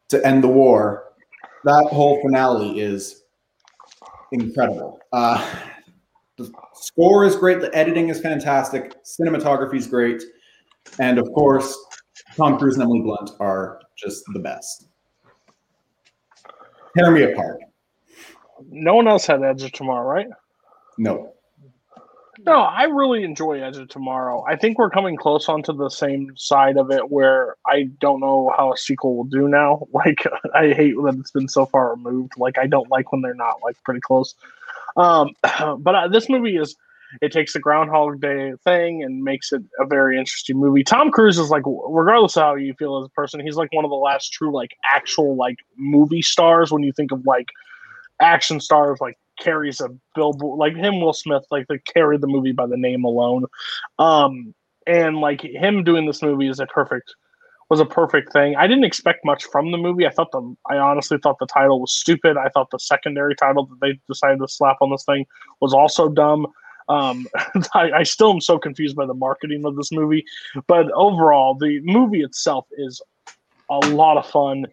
to 0.09 0.27
end 0.27 0.43
the 0.43 0.49
war. 0.49 1.05
that 1.65 1.87
whole 1.91 2.21
finale 2.23 2.79
is 2.81 3.25
incredible. 4.31 5.01
Uh, 5.13 5.45
the 6.37 6.53
score 6.75 7.25
is 7.25 7.35
great. 7.35 7.61
The 7.61 7.75
editing 7.75 8.09
is 8.09 8.21
fantastic. 8.21 8.95
Cinematography 9.05 9.77
is 9.77 9.87
great, 9.87 10.23
and 11.01 11.19
of 11.19 11.33
course, 11.33 11.77
Tom 12.37 12.59
Cruise 12.59 12.75
and 12.75 12.85
Emily 12.85 13.01
Blunt 13.01 13.31
are 13.41 13.81
just 13.97 14.25
the 14.33 14.41
best. 14.41 14.89
Tear 16.97 17.11
me 17.11 17.23
apart. 17.23 17.61
No 18.71 18.95
one 18.95 19.09
else 19.09 19.27
had 19.27 19.43
Edge 19.43 19.63
of 19.63 19.73
Tomorrow, 19.73 20.07
right? 20.07 20.29
No. 20.99 21.33
No, 22.45 22.61
I 22.61 22.85
really 22.85 23.25
enjoy 23.25 23.63
Edge 23.63 23.79
of 23.79 23.89
Tomorrow. 23.89 24.45
I 24.47 24.57
think 24.57 24.79
we're 24.79 24.91
coming 24.91 25.17
close 25.17 25.49
onto 25.49 25.73
the 25.73 25.89
same 25.89 26.37
side 26.37 26.77
of 26.77 26.91
it 26.91 27.11
where 27.11 27.57
I 27.67 27.85
don't 28.01 28.21
know 28.21 28.53
how 28.57 28.73
a 28.73 28.77
sequel 28.77 29.17
will 29.17 29.25
do 29.25 29.49
now. 29.49 29.87
Like 29.93 30.25
I 30.55 30.75
hate 30.75 30.95
that 30.97 31.17
it's 31.19 31.31
been 31.31 31.49
so 31.49 31.65
far 31.67 31.91
removed. 31.91 32.35
Like 32.37 32.59
I 32.59 32.67
don't 32.67 32.91
like 32.91 33.11
when 33.11 33.23
they're 33.23 33.35
not 33.35 33.57
like 33.63 33.83
pretty 33.85 34.01
close. 34.01 34.35
Um, 34.97 35.31
but 35.79 35.95
uh, 35.95 36.09
this 36.09 36.29
movie 36.29 36.57
is 36.57 36.77
it 37.23 37.33
takes 37.33 37.53
the 37.53 37.61
Groundhog 37.61 38.21
Day 38.21 38.53
thing 38.65 39.03
and 39.03 39.23
makes 39.23 39.53
it 39.53 39.63
a 39.79 39.87
very 39.87 40.19
interesting 40.19 40.59
movie. 40.59 40.85
Tom 40.85 41.11
Cruise 41.11 41.39
is 41.39 41.51
like, 41.51 41.63
regardless 41.67 42.37
of 42.37 42.43
how 42.43 42.55
you 42.57 42.75
feel 42.75 42.99
as 42.99 43.07
a 43.07 43.11
person, 43.11 43.41
he's 43.41 43.57
like 43.57 43.73
one 43.73 43.85
of 43.85 43.91
the 43.91 43.97
last 43.97 44.33
true 44.33 44.53
like 44.53 44.77
actual 44.95 45.37
like 45.37 45.59
movie 45.77 46.23
stars 46.23 46.71
when 46.71 46.83
you 46.83 46.93
think 46.93 47.13
of 47.13 47.25
like 47.25 47.49
action 48.21 48.61
stars 48.61 48.99
like 49.01 49.19
carries 49.39 49.81
a 49.81 49.89
billboard 50.15 50.59
like 50.59 50.75
him 50.75 51.01
will 51.01 51.13
smith 51.13 51.45
like 51.51 51.67
they 51.69 51.79
carry 51.93 52.17
the 52.17 52.27
movie 52.27 52.53
by 52.53 52.67
the 52.67 52.77
name 52.77 53.05
alone. 53.05 53.45
Um 53.99 54.55
and 54.87 55.19
like 55.19 55.43
him 55.43 55.85
doing 55.85 56.07
this 56.07 56.23
movie 56.23 56.49
is 56.49 56.61
a 56.61 56.67
perfect 56.67 57.15
was 57.69 57.81
a 57.81 57.87
perfect 57.87 58.33
thing. 58.33 58.55
I 58.55 58.69
didn't 58.69 58.85
expect 58.85 59.25
much 59.25 59.45
from 59.47 59.73
the 59.73 59.79
movie. 59.79 60.07
I 60.07 60.11
thought 60.11 60.31
the 60.31 60.57
i 60.71 60.77
honestly 60.77 61.19
thought 61.19 61.39
the 61.41 61.47
title 61.47 61.81
was 61.81 61.93
stupid. 61.93 62.37
I 62.37 62.49
thought 62.51 62.71
the 62.71 62.79
secondary 62.79 63.35
title 63.35 63.67
that 63.67 63.81
they 63.81 63.99
decided 64.07 64.39
to 64.39 64.49
slap 64.49 64.77
on 64.81 64.91
this 64.91 65.05
thing 65.05 65.27
was 65.61 65.75
also 65.75 66.09
dumb. 66.09 66.47
Um 66.89 67.27
I, 67.75 67.91
I 67.93 68.03
still 68.05 68.31
am 68.31 68.41
so 68.41 68.59
confused 68.59 68.97
by 68.97 69.07
the 69.07 69.15
marketing 69.15 69.65
of 69.65 69.77
this 69.77 69.93
movie. 69.93 70.25
But 70.67 70.91
overall 70.93 71.55
the 71.55 71.81
movie 71.83 72.23
itself 72.23 72.67
is 72.79 73.03
a 73.69 73.79
lot 73.89 74.17
of 74.17 74.27
fun 74.27 74.67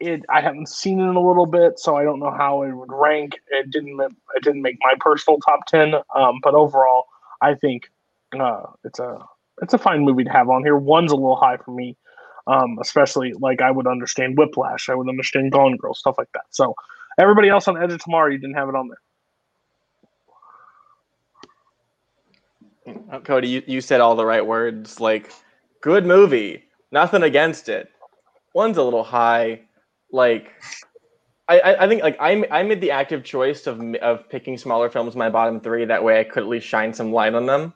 it 0.00 0.24
I 0.28 0.40
haven't 0.40 0.68
seen 0.68 1.00
it 1.00 1.04
in 1.04 1.16
a 1.16 1.20
little 1.20 1.46
bit, 1.46 1.78
so 1.78 1.96
I 1.96 2.04
don't 2.04 2.18
know 2.20 2.30
how 2.30 2.62
it 2.62 2.72
would 2.72 2.92
rank. 2.92 3.40
It 3.50 3.70
didn't 3.70 4.00
it 4.00 4.42
didn't 4.42 4.62
make 4.62 4.76
my 4.80 4.94
personal 5.00 5.38
top 5.40 5.66
ten, 5.66 5.94
um, 6.14 6.40
but 6.42 6.54
overall, 6.54 7.04
I 7.40 7.54
think 7.54 7.90
uh, 8.38 8.62
it's 8.84 8.98
a 8.98 9.18
it's 9.62 9.74
a 9.74 9.78
fine 9.78 10.04
movie 10.04 10.24
to 10.24 10.30
have 10.30 10.48
on 10.50 10.62
here. 10.64 10.76
One's 10.76 11.12
a 11.12 11.16
little 11.16 11.36
high 11.36 11.56
for 11.56 11.70
me, 11.70 11.96
um, 12.46 12.78
especially 12.80 13.32
like 13.34 13.62
I 13.62 13.70
would 13.70 13.86
understand 13.86 14.36
Whiplash, 14.36 14.88
I 14.88 14.94
would 14.94 15.08
understand 15.08 15.52
Gone 15.52 15.76
Girl, 15.76 15.94
stuff 15.94 16.16
like 16.18 16.30
that. 16.34 16.44
So 16.50 16.74
everybody 17.18 17.48
else 17.48 17.66
on 17.68 17.82
Edge 17.82 17.92
of 17.92 18.02
Tomorrow, 18.02 18.30
you 18.30 18.38
didn't 18.38 18.56
have 18.56 18.68
it 18.68 18.74
on 18.74 18.88
there. 18.88 18.98
Uh, 23.10 23.20
Cody, 23.20 23.48
you, 23.48 23.62
you 23.66 23.80
said 23.80 24.00
all 24.00 24.14
the 24.14 24.26
right 24.26 24.46
words. 24.46 25.00
Like, 25.00 25.32
good 25.80 26.06
movie. 26.06 26.64
Nothing 26.92 27.24
against 27.24 27.68
it. 27.68 27.90
One's 28.54 28.76
a 28.76 28.82
little 28.82 29.02
high. 29.02 29.60
Like, 30.10 30.52
I, 31.48 31.76
I 31.80 31.88
think 31.88 32.02
like 32.02 32.16
I 32.20 32.44
I 32.50 32.62
made 32.62 32.80
the 32.80 32.90
active 32.90 33.22
choice 33.22 33.66
of 33.66 33.80
of 33.96 34.28
picking 34.28 34.58
smaller 34.58 34.90
films 34.90 35.14
my 35.14 35.30
bottom 35.30 35.60
three. 35.60 35.84
That 35.84 36.02
way, 36.02 36.20
I 36.20 36.24
could 36.24 36.42
at 36.42 36.48
least 36.48 36.66
shine 36.66 36.92
some 36.92 37.12
light 37.12 37.34
on 37.34 37.46
them. 37.46 37.72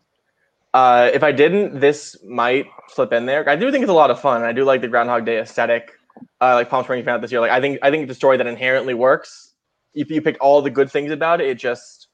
Uh, 0.73 1.11
if 1.13 1.23
I 1.23 1.33
didn't, 1.33 1.81
this 1.81 2.17
might 2.25 2.67
slip 2.89 3.13
in 3.13 3.27
there. 3.27 3.49
I 3.49 3.57
do 3.57 3.71
think 3.71 3.83
it's 3.83 3.91
a 3.91 3.95
lot 3.95 4.11
of 4.11 4.21
fun. 4.21 4.43
I 4.43 4.53
do 4.53 4.65
like 4.65 4.81
the 4.81 4.89
Groundhog 4.89 5.25
Day 5.25 5.39
aesthetic. 5.39 5.93
Uh, 6.41 6.55
like 6.55 6.69
Palm 6.69 6.85
Springs 6.85 7.07
out 7.07 7.21
this 7.21 7.31
year. 7.31 7.41
Like 7.41 7.51
I 7.51 7.61
think 7.61 7.79
I 7.83 7.91
think 7.91 8.03
it's 8.03 8.13
a 8.13 8.15
story 8.15 8.37
that 8.37 8.47
inherently 8.47 8.95
works. 8.95 9.55
If 9.95 10.11
you 10.11 10.21
pick 10.21 10.37
all 10.41 10.63
the 10.63 10.71
good 10.71 10.91
things 10.91 11.11
about 11.11 11.41
it, 11.41 11.49
it 11.49 11.59
just 11.59 12.09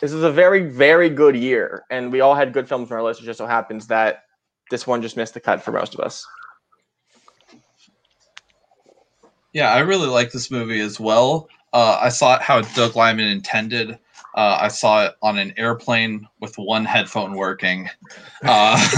this 0.00 0.12
is 0.12 0.22
a 0.22 0.30
very 0.30 0.62
very 0.62 1.10
good 1.10 1.36
year, 1.36 1.84
and 1.90 2.10
we 2.10 2.20
all 2.20 2.34
had 2.34 2.52
good 2.52 2.68
films 2.68 2.90
on 2.90 2.96
our 2.96 3.02
list. 3.02 3.20
It 3.20 3.24
just 3.24 3.38
so 3.38 3.46
happens 3.46 3.86
that 3.88 4.24
this 4.70 4.86
one 4.86 5.02
just 5.02 5.16
missed 5.16 5.34
the 5.34 5.40
cut 5.40 5.62
for 5.62 5.72
most 5.72 5.94
of 5.94 6.00
us. 6.00 6.26
Yeah, 9.52 9.72
I 9.72 9.80
really 9.80 10.08
like 10.08 10.32
this 10.32 10.50
movie 10.50 10.80
as 10.80 10.98
well. 10.98 11.48
Uh, 11.72 11.98
I 12.00 12.08
saw 12.08 12.36
it 12.36 12.42
how 12.42 12.60
Doug 12.60 12.96
Liman 12.96 13.26
intended. 13.26 13.98
Uh, 14.34 14.58
I 14.60 14.68
saw 14.68 15.06
it 15.06 15.14
on 15.20 15.38
an 15.38 15.52
airplane 15.58 16.26
with 16.40 16.56
one 16.56 16.86
headphone 16.86 17.34
working. 17.34 17.88
Uh, 18.42 18.76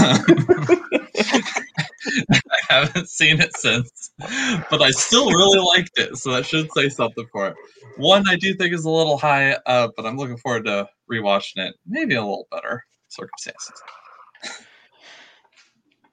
I 2.29 2.59
haven't 2.69 3.09
seen 3.09 3.41
it 3.41 3.55
since, 3.57 4.11
but 4.17 4.81
I 4.81 4.91
still 4.91 5.29
really 5.29 5.59
liked 5.59 5.99
it, 5.99 6.17
so 6.17 6.31
that 6.31 6.45
should 6.45 6.71
say 6.71 6.87
something 6.87 7.27
for 7.31 7.47
it. 7.47 7.55
One 7.97 8.23
I 8.29 8.37
do 8.37 8.53
think 8.53 8.73
is 8.73 8.85
a 8.85 8.89
little 8.89 9.17
high, 9.17 9.53
uh, 9.65 9.89
but 9.95 10.05
I'm 10.05 10.17
looking 10.17 10.37
forward 10.37 10.65
to 10.65 10.87
rewatching 11.11 11.57
it. 11.57 11.75
Maybe 11.85 12.15
a 12.15 12.21
little 12.21 12.47
better 12.49 12.85
circumstances. 13.09 13.73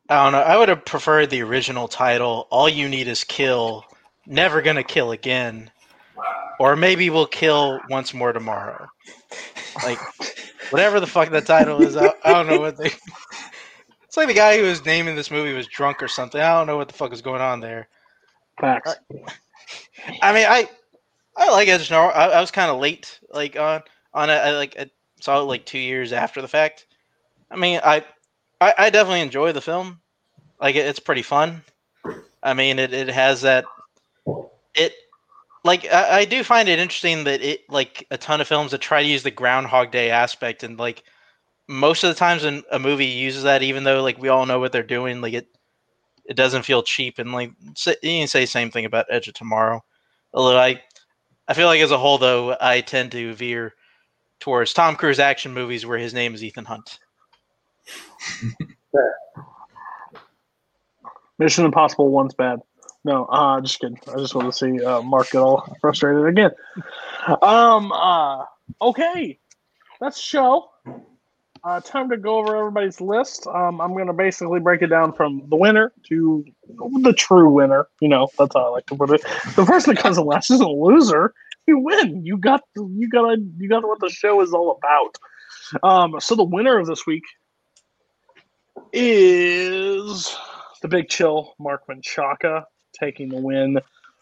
I 0.09 0.25
don't 0.25 0.33
know. 0.33 0.41
I 0.41 0.57
would 0.57 0.69
have 0.69 0.85
preferred 0.85 1.31
the 1.31 1.43
original 1.43 1.87
title. 1.89 2.49
All 2.51 2.69
you 2.69 2.89
need 2.89 3.07
is 3.09 3.25
kill. 3.25 3.85
Never 4.27 4.63
gonna 4.63 4.85
kill 4.85 5.13
again, 5.13 5.71
or 6.59 6.77
maybe 6.77 7.11
we'll 7.11 7.27
kill 7.27 7.81
once 7.89 8.15
more 8.15 8.33
tomorrow. 8.33 8.87
Like 9.83 9.99
whatever 10.71 11.01
the 11.01 11.07
fuck 11.07 11.31
that 11.31 11.47
title 11.47 11.83
is. 11.83 11.97
I, 11.97 12.13
I 12.25 12.33
don't 12.33 12.47
know 12.47 12.61
what 12.61 12.77
they. 12.77 12.91
It's 14.05 14.17
like 14.17 14.29
the 14.29 14.35
guy 14.35 14.59
who 14.59 14.65
was 14.65 14.85
naming 14.85 15.17
this 15.17 15.31
movie 15.31 15.55
was 15.55 15.67
drunk 15.67 16.03
or 16.03 16.09
something. 16.09 16.41
I 16.41 16.53
don't 16.53 16.67
know 16.67 16.77
what 16.77 16.89
the 16.89 16.95
fuck 16.95 17.13
is 17.13 17.23
going 17.23 17.41
on 17.41 17.61
there. 17.61 17.89
Facts. 18.61 18.97
I 20.21 20.33
mean, 20.33 20.47
I 20.49 20.69
I 21.37 21.51
like 21.51 21.69
Edge 21.69 21.89
Tomorrow. 21.89 22.13
I, 22.13 22.27
I 22.27 22.41
was 22.41 22.51
kind 22.51 22.71
of 22.71 22.79
late, 22.79 23.19
like 23.31 23.59
on 23.59 23.83
on 24.15 24.31
it. 24.31 24.35
I 24.35 24.57
like 24.57 24.77
I 24.79 24.91
saw 25.21 25.41
it 25.41 25.45
like 25.45 25.65
two 25.65 25.79
years 25.79 26.13
after 26.13 26.43
the 26.43 26.49
fact. 26.49 26.87
I 27.51 27.57
mean, 27.57 27.81
I 27.83 28.05
I, 28.61 28.75
I 28.79 28.91
definitely 28.91 29.23
enjoy 29.23 29.53
the 29.53 29.61
film. 29.61 30.01
Like 30.61 30.77
it, 30.77 30.87
it's 30.87 31.01
pretty 31.01 31.23
fun. 31.23 31.63
I 32.43 32.55
mean, 32.55 32.79
it, 32.79 32.93
it 32.93 33.09
has 33.09 33.43
that 33.43 33.65
it 34.75 34.95
like 35.65 35.87
I, 35.93 36.21
I 36.21 36.25
do 36.25 36.43
find 36.45 36.69
it 36.69 36.79
interesting 36.79 37.25
that 37.25 37.43
it 37.43 37.69
like 37.69 38.07
a 38.11 38.19
ton 38.19 38.41
of 38.41 38.49
films 38.49 38.71
that 38.73 38.81
try 38.81 39.03
to 39.03 39.09
use 39.09 39.23
the 39.23 39.31
Groundhog 39.31 39.91
Day 39.91 40.11
aspect 40.11 40.63
and 40.63 40.79
like 40.79 41.03
most 41.69 42.05
of 42.05 42.09
the 42.09 42.15
times 42.19 42.45
when 42.45 42.63
a 42.71 42.79
movie 42.79 43.07
uses 43.07 43.45
that, 43.45 43.63
even 43.63 43.85
though 43.85 44.03
like 44.03 44.19
we 44.19 44.29
all 44.29 44.47
know 44.47 44.59
what 44.59 44.73
they're 44.73 44.83
doing, 44.83 45.21
like 45.21 45.35
it 45.35 45.49
it 46.25 46.37
doesn't 46.37 46.63
feel 46.63 46.83
cheap 46.83 47.19
and 47.19 47.33
like 47.33 47.53
you 47.87 47.95
can 48.03 48.29
say 48.29 48.41
the 48.43 48.47
same 48.47 48.71
thing 48.71 48.85
about 48.85 49.07
Edge 49.11 49.29
of 49.29 49.35
Tomorrow. 49.35 49.85
Although 50.35 50.59
I 50.59 50.83
I 51.49 51.55
feel 51.55 51.67
like 51.67 51.81
as 51.81 51.91
a 51.91 51.99
whole 51.99 52.19
though 52.19 52.57
I 52.61 52.81
tend 52.81 53.13
to 53.13 53.35
veer 53.35 53.75
towards 54.41 54.73
Tom 54.73 54.97
Cruise 54.97 55.19
action 55.21 55.55
movies 55.55 55.87
where 55.87 55.99
his 55.99 56.15
name 56.15 56.35
is 56.35 56.43
Ethan 56.43 56.65
Hunt. 56.65 56.99
Mission 61.39 61.65
Impossible 61.65 62.11
one's 62.11 62.35
bad. 62.35 62.61
No, 63.05 63.25
uh, 63.25 63.61
just 63.61 63.81
kidding. 63.81 63.99
I 64.09 64.19
just 64.19 64.35
want 64.35 64.53
to 64.53 64.53
see 64.53 64.85
uh, 64.85 65.03
Mark 65.03 65.31
get 65.31 65.41
all 65.41 65.77
frustrated 65.81 66.27
again. 66.27 66.51
Um. 67.43 67.93
Uh. 67.93 68.45
Okay, 68.81 69.39
let's 70.01 70.21
show. 70.21 70.71
Uh, 71.65 71.81
time 71.81 72.09
to 72.11 72.17
go 72.17 72.39
over 72.39 72.57
everybody's 72.57 73.01
list. 73.01 73.47
Um, 73.47 73.81
I'm 73.81 73.93
going 73.93 74.09
to 74.09 74.13
basically 74.13 74.59
break 74.59 74.83
it 74.83 74.89
down 74.89 75.13
from 75.13 75.45
the 75.49 75.55
winner 75.55 75.93
to 76.09 76.45
the 77.03 77.13
true 77.13 77.49
winner. 77.49 77.87
You 78.01 78.09
know, 78.09 78.29
that's 78.37 78.55
how 78.55 78.67
I 78.67 78.69
like 78.69 78.87
to 78.87 78.97
put 78.97 79.11
it. 79.11 79.23
The 79.55 79.65
person 79.65 79.95
that 79.95 80.03
comes 80.03 80.19
last 80.19 80.51
isn't 80.51 80.65
a 80.65 80.69
loser. 80.69 81.35
You 81.67 81.79
win. 81.79 82.25
You 82.25 82.37
got. 82.37 82.63
You 82.77 83.09
got. 83.09 83.39
You 83.59 83.69
got 83.69 83.85
what 83.85 84.01
the 84.01 84.11
show 84.11 84.41
is 84.43 84.53
all 84.53 84.79
about. 84.79 85.19
Um. 85.89 86.21
So 86.21 86.35
the 86.35 86.45
winner 86.45 86.79
of 86.79 86.87
this 86.87 87.07
week 87.07 87.25
is 88.93 90.37
the 90.83 90.89
Big 90.89 91.09
Chill, 91.09 91.55
Mark 91.59 91.87
Menchaca, 91.87 92.65
taking 93.03 93.29
the 93.29 93.41
win. 93.41 93.79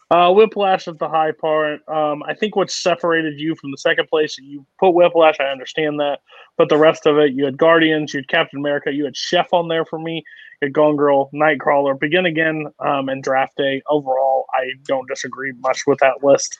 Uh, 0.09 0.29
Whiplash 0.29 0.89
at 0.89 0.99
the 0.99 1.07
high 1.07 1.31
part. 1.31 1.87
Um, 1.87 2.21
I 2.23 2.33
think 2.33 2.57
what 2.57 2.69
separated 2.69 3.39
you 3.39 3.55
from 3.55 3.71
the 3.71 3.77
second 3.77 4.09
place, 4.09 4.37
you 4.37 4.65
put 4.77 4.91
Whiplash. 4.91 5.39
I 5.39 5.45
understand 5.45 6.01
that, 6.01 6.19
but 6.57 6.67
the 6.67 6.77
rest 6.77 7.05
of 7.05 7.17
it, 7.17 7.31
you 7.31 7.45
had 7.45 7.57
Guardians, 7.57 8.13
you 8.13 8.17
had 8.17 8.27
Captain 8.27 8.59
America, 8.59 8.91
you 8.91 9.05
had 9.05 9.15
Chef 9.15 9.53
on 9.53 9.69
there 9.69 9.85
for 9.85 9.99
me. 9.99 10.23
You 10.61 10.65
had 10.65 10.73
Gone 10.73 10.97
Girl, 10.97 11.29
Nightcrawler, 11.33 11.97
Begin 11.97 12.25
Again, 12.25 12.67
um, 12.79 13.07
and 13.07 13.23
Draft 13.23 13.55
Day. 13.55 13.81
Overall, 13.89 14.47
I 14.53 14.71
don't 14.83 15.07
disagree 15.07 15.53
much 15.59 15.83
with 15.87 15.99
that 15.99 16.21
list. 16.21 16.57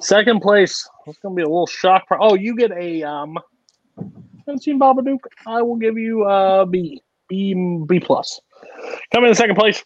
Second 0.00 0.40
place, 0.40 0.86
it's 1.06 1.18
going 1.18 1.34
to 1.34 1.36
be 1.36 1.42
a 1.42 1.48
little 1.48 1.66
shock. 1.66 2.04
For, 2.08 2.20
oh, 2.20 2.34
you 2.34 2.54
get 2.54 2.72
a 2.72 3.02
um, 3.02 3.38
haven't 4.46 4.62
seen 4.62 4.78
Babadook. 4.78 5.20
I 5.46 5.62
will 5.62 5.76
give 5.76 5.96
you 5.96 6.24
a 6.24 6.66
B, 6.66 7.02
B, 7.28 7.54
B 7.86 8.00
plus. 8.00 8.40
Coming 9.12 9.30
in 9.30 9.34
second 9.34 9.56
place, 9.56 9.82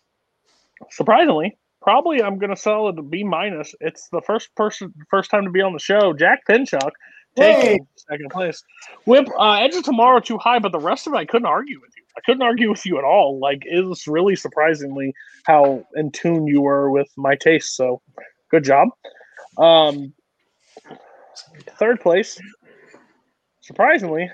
surprisingly, 0.90 1.56
probably 1.86 2.20
I'm 2.20 2.38
going 2.38 2.50
to 2.50 2.60
sell 2.60 2.88
it 2.88 2.98
a 2.98 3.02
B 3.02 3.22
minus. 3.22 3.72
It's 3.80 4.08
the 4.10 4.20
first 4.26 4.52
person, 4.56 4.92
first 5.08 5.30
time 5.30 5.44
to 5.44 5.50
be 5.50 5.60
on 5.60 5.72
the 5.72 5.78
show. 5.78 6.12
Jack 6.12 6.40
Pinchuk 6.48 6.90
taking 7.36 7.86
second 7.96 8.30
place. 8.30 8.62
Whip 9.04 9.28
uh, 9.38 9.52
Edge 9.52 9.74
of 9.76 9.84
Tomorrow 9.84 10.20
too 10.20 10.38
high, 10.38 10.58
but 10.58 10.72
the 10.72 10.80
rest 10.80 11.06
of 11.06 11.12
it 11.12 11.16
I 11.16 11.24
couldn't 11.24 11.46
argue 11.46 11.80
with 11.80 11.92
you. 11.96 12.02
I 12.16 12.20
couldn't 12.26 12.42
argue 12.42 12.70
with 12.70 12.84
you 12.84 12.98
at 12.98 13.04
all. 13.04 13.38
Like 13.38 13.62
it 13.64 13.84
was 13.84 14.08
really 14.08 14.34
surprisingly 14.34 15.14
how 15.44 15.86
in 15.94 16.10
tune 16.10 16.46
you 16.46 16.62
were 16.62 16.90
with 16.90 17.08
my 17.16 17.36
taste. 17.36 17.76
So 17.76 18.00
good 18.16 18.24
Good 18.50 18.64
job. 18.64 18.88
Um, 19.58 20.14
third 21.78 22.00
place, 22.00 22.40
surprisingly, 23.60 24.30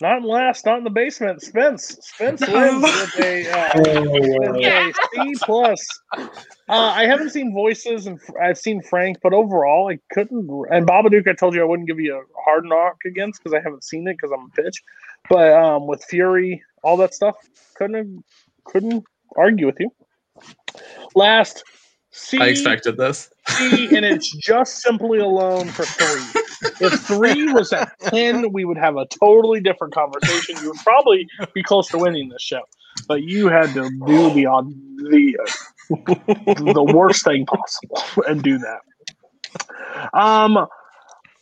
not 0.00 0.18
in 0.18 0.24
last, 0.24 0.64
not 0.66 0.78
in 0.78 0.84
the 0.84 0.90
basement. 0.90 1.42
Spence. 1.42 1.98
Spence 2.00 2.40
wins 2.48 2.82
with 2.82 3.20
a, 3.20 3.50
uh, 3.50 3.70
with 3.76 4.64
a 4.64 4.92
C 5.14 5.34
plus. 5.42 5.84
Uh, 6.16 6.26
I 6.68 7.06
haven't 7.06 7.30
seen 7.30 7.52
voices 7.52 8.06
and 8.06 8.20
I've 8.40 8.58
seen 8.58 8.82
Frank, 8.82 9.18
but 9.22 9.32
overall, 9.32 9.90
I 9.90 9.98
couldn't. 10.12 10.48
And 10.70 10.86
Babadook, 10.86 11.26
I 11.26 11.34
told 11.34 11.54
you 11.54 11.62
I 11.62 11.64
wouldn't 11.64 11.88
give 11.88 11.98
you 11.98 12.16
a 12.16 12.22
hard 12.44 12.64
knock 12.64 12.98
against 13.06 13.42
because 13.42 13.54
I 13.54 13.60
haven't 13.62 13.84
seen 13.84 14.06
it 14.06 14.16
because 14.20 14.30
I'm 14.32 14.46
a 14.46 14.60
bitch. 14.60 14.76
But 15.28 15.52
um, 15.52 15.86
with 15.86 16.04
Fury, 16.04 16.62
all 16.82 16.96
that 16.98 17.14
stuff, 17.14 17.36
couldn't 17.74 18.24
couldn't 18.64 19.04
argue 19.36 19.66
with 19.66 19.80
you. 19.80 19.90
Last, 21.14 21.64
C. 22.18 22.38
I 22.38 22.46
expected 22.46 22.96
this. 22.96 23.30
C, 23.48 23.96
and 23.96 24.04
it's 24.04 24.30
just 24.36 24.82
simply 24.82 25.18
alone 25.18 25.68
for 25.68 25.84
three. 25.84 26.42
If 26.80 27.00
three 27.02 27.52
was 27.52 27.72
at 27.72 27.92
ten, 28.00 28.52
we 28.52 28.64
would 28.64 28.76
have 28.76 28.96
a 28.96 29.06
totally 29.06 29.60
different 29.60 29.94
conversation. 29.94 30.56
You 30.62 30.70
would 30.70 30.80
probably 30.80 31.26
be 31.54 31.62
close 31.62 31.88
to 31.88 31.98
winning 31.98 32.28
this 32.28 32.42
show, 32.42 32.62
but 33.06 33.22
you 33.22 33.48
had 33.48 33.72
to 33.74 33.88
do 34.06 34.34
the 34.34 34.46
on 34.46 34.74
the 35.10 35.38
uh, 35.40 36.72
the 36.72 36.92
worst 36.94 37.24
thing 37.24 37.46
possible 37.46 38.02
and 38.26 38.42
do 38.42 38.58
that. 38.58 38.80
Um, 40.12 40.66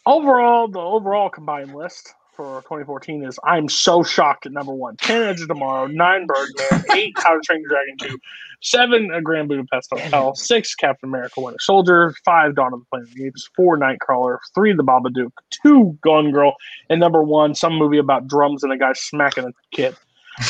overall, 0.05 0.69
the 0.69 0.81
overall 0.81 1.31
combined 1.31 1.75
list 1.75 2.13
for 2.37 2.61
2014 2.63 3.25
is 3.25 3.39
I'm 3.45 3.69
so 3.69 4.03
shocked 4.03 4.47
at 4.47 4.53
number 4.53 4.73
one 4.73 4.97
10 4.99 5.23
Edge 5.23 5.41
of 5.41 5.49
Tomorrow, 5.49 5.87
9 5.87 6.27
Birdman, 6.27 6.85
8 6.95 7.15
How 7.17 7.35
to 7.35 7.41
Train 7.41 7.63
Your 7.63 7.71
Dragon 7.71 7.97
2, 7.99 8.19
7 8.61 9.11
A 9.13 9.23
Grand 9.23 9.49
Budapest 9.49 9.91
Hotel, 9.91 10.35
6 10.35 10.75
Captain 10.75 11.09
America 11.09 11.41
Winter 11.41 11.59
Soldier, 11.61 12.15
5 12.25 12.55
Dawn 12.55 12.75
of 12.75 12.81
the 12.81 12.87
Planet 12.91 13.09
of 13.09 13.15
the 13.15 13.27
Apes, 13.27 13.49
4 13.57 13.79
Nightcrawler, 13.79 14.39
3 14.55 14.75
The 14.75 14.85
Babadook, 14.85 15.33
2 15.63 15.99
Gone 16.03 16.31
Girl, 16.31 16.55
and 16.91 17.01
number 17.01 17.23
1 17.23 17.55
some 17.55 17.75
movie 17.75 17.99
about 17.99 18.29
drums 18.29 18.63
and 18.63 18.73
a 18.73 18.77
guy 18.77 18.93
smacking 18.93 19.45
a 19.45 19.53
kid. 19.75 19.97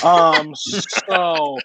Um, 0.05 0.55
so 0.55 1.59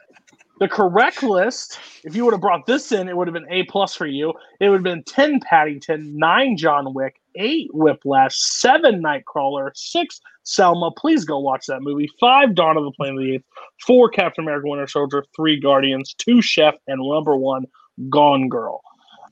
the 0.60 0.68
correct 0.68 1.24
list, 1.24 1.80
if 2.04 2.16
you 2.16 2.24
would 2.24 2.34
have 2.34 2.42
brought 2.42 2.68
this 2.68 2.92
in, 2.92 3.10
it 3.10 3.18
would 3.18 3.28
have 3.28 3.34
been 3.34 3.52
A 3.52 3.64
plus 3.64 3.96
for 3.96 4.06
you. 4.06 4.34
It 4.60 4.70
would 4.70 4.76
have 4.76 4.84
been 4.84 5.04
10 5.04 5.40
Paddington, 5.40 6.18
9 6.18 6.58
John 6.58 6.94
Wick, 6.94 7.21
8 7.36 7.70
Whiplash, 7.74 8.36
7 8.38 9.02
Nightcrawler, 9.02 9.72
6 9.74 10.22
Selma. 10.44 10.92
Please 10.98 11.26
go 11.26 11.40
watch 11.40 11.66
that 11.68 11.82
movie. 11.82 12.10
5 12.20 12.56
Dawn 12.56 12.78
of 12.78 12.84
the 12.84 12.92
Planet 12.92 13.16
of 13.16 13.24
the 13.24 13.34
Apes, 13.36 13.46
4 13.86 14.10
Captain 14.10 14.44
America 14.44 14.68
Winter 14.68 14.88
Soldier, 14.88 15.24
3 15.36 15.60
Guardians, 15.60 16.14
2 16.18 16.42
Chef, 16.42 16.76
and 16.88 17.00
number 17.00 17.36
1 17.36 17.66
Gone 18.10 18.50
Girl. 18.50 18.82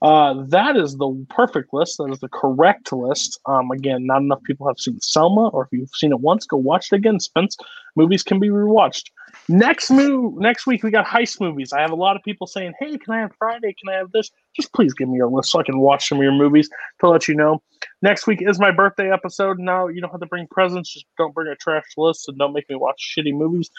Uh, 0.02 0.46
that 0.48 0.78
is 0.78 0.96
the 0.96 1.26
perfect 1.30 1.74
list. 1.74 1.98
That 1.98 2.12
is 2.12 2.20
the 2.20 2.30
correct 2.30 2.92
list. 2.94 3.40
Um, 3.46 3.72
again, 3.72 4.06
not 4.06 4.22
enough 4.22 4.42
people 4.44 4.68
have 4.68 4.80
seen 4.80 5.00
Selma, 5.02 5.50
or 5.50 5.64
if 5.64 5.70
you've 5.72 5.90
seen 5.94 6.12
it 6.12 6.22
once, 6.22 6.46
go 6.46 6.58
watch 6.58 6.92
it 6.92 6.96
again. 6.96 7.20
Spence 7.20 7.58
movies 7.96 8.24
can 8.24 8.40
be 8.40 8.50
rewatched. 8.50 9.06
Next 9.48 9.92
move, 9.92 10.38
next 10.38 10.66
week 10.66 10.84
we 10.84 10.92
got 10.92 11.06
heist 11.06 11.40
movies. 11.42 11.74
I 11.74 11.82
have 11.82 11.92
a 11.92 11.96
lot 11.96 12.16
of 12.16 12.24
people 12.24 12.48
saying, 12.48 12.74
"Hey, 12.80 12.98
can 12.98 13.14
I 13.14 13.20
have 13.20 13.32
Friday? 13.38 13.76
Can 13.80 13.94
I 13.94 13.98
have 13.98 14.12
this?" 14.12 14.32
Just 14.56 14.74
please 14.74 14.94
give 14.94 15.10
me 15.10 15.18
your 15.18 15.28
list 15.28 15.52
so 15.52 15.60
I 15.60 15.64
can 15.64 15.80
watch 15.80 16.08
some 16.08 16.18
of 16.18 16.24
your 16.24 16.34
movies 16.34 16.70
to 17.02 17.10
let 17.10 17.28
you 17.28 17.36
know. 17.36 17.62
Next 18.02 18.26
week 18.26 18.42
is 18.42 18.60
my 18.60 18.72
birthday 18.72 19.12
episode. 19.12 19.60
Now 19.60 19.88
you 19.88 20.02
don't 20.02 20.12
have 20.12 20.22
to 20.22 20.28
bring 20.28 20.48
presents. 20.48 20.94
Just 20.94 21.06
don't 21.18 21.34
bring 21.34 21.52
a 21.52 21.56
trash 21.56 21.86
list 21.98 22.28
and 22.30 22.38
don't 22.38 22.54
make 22.54 22.70
me 22.70 22.76
watch 22.76 23.16
shitty 23.16 23.34
movies. 23.34 23.70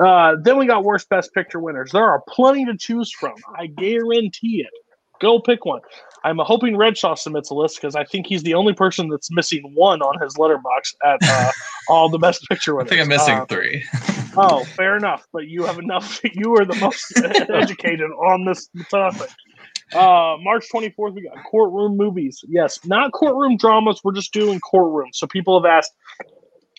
Uh, 0.00 0.36
then 0.42 0.58
we 0.58 0.66
got 0.66 0.84
worst 0.84 1.08
best 1.08 1.32
picture 1.34 1.60
winners. 1.60 1.92
There 1.92 2.08
are 2.08 2.22
plenty 2.28 2.64
to 2.66 2.76
choose 2.76 3.10
from. 3.10 3.34
I 3.58 3.66
guarantee 3.66 4.60
it. 4.60 4.70
Go 5.22 5.38
pick 5.38 5.64
one. 5.64 5.80
I'm 6.24 6.38
hoping 6.38 6.74
Redshaw 6.74 7.16
submits 7.16 7.50
a 7.50 7.54
list 7.54 7.76
because 7.76 7.94
I 7.94 8.04
think 8.04 8.26
he's 8.26 8.42
the 8.42 8.54
only 8.54 8.74
person 8.74 9.08
that's 9.08 9.30
missing 9.30 9.72
one 9.74 10.02
on 10.02 10.20
his 10.20 10.34
Letterboxd 10.34 10.94
at 11.04 11.18
uh, 11.22 11.52
all 11.88 12.08
the 12.08 12.18
best 12.18 12.42
picture 12.48 12.74
winners. 12.74 12.88
I 12.88 12.96
think 12.96 13.02
I'm 13.02 13.08
missing 13.08 13.34
Uh, 13.34 13.46
three. 13.46 13.84
Oh, 14.36 14.64
fair 14.76 14.96
enough. 14.96 15.26
But 15.32 15.46
you 15.46 15.64
have 15.64 15.78
enough. 15.78 16.20
You 16.34 16.56
are 16.56 16.64
the 16.64 16.74
most 16.76 17.12
educated 17.50 18.10
on 18.10 18.44
this 18.44 18.68
topic. 18.90 19.30
Uh, 19.94 20.36
March 20.40 20.66
24th, 20.72 21.14
we 21.14 21.22
got 21.22 21.44
courtroom 21.44 21.96
movies. 21.96 22.42
Yes, 22.48 22.80
not 22.84 23.12
courtroom 23.12 23.56
dramas. 23.56 24.00
We're 24.02 24.12
just 24.12 24.32
doing 24.32 24.58
courtroom. 24.60 25.10
So 25.12 25.26
people 25.26 25.60
have 25.60 25.70
asked 25.70 25.92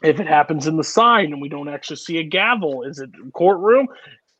if 0.03 0.19
it 0.19 0.27
happens 0.27 0.67
in 0.67 0.75
the 0.75 0.83
sign 0.83 1.31
and 1.31 1.41
we 1.41 1.47
don't 1.47 1.69
actually 1.69 1.97
see 1.97 2.17
a 2.17 2.23
gavel, 2.23 2.83
is 2.83 2.99
it 2.99 3.09
courtroom? 3.33 3.87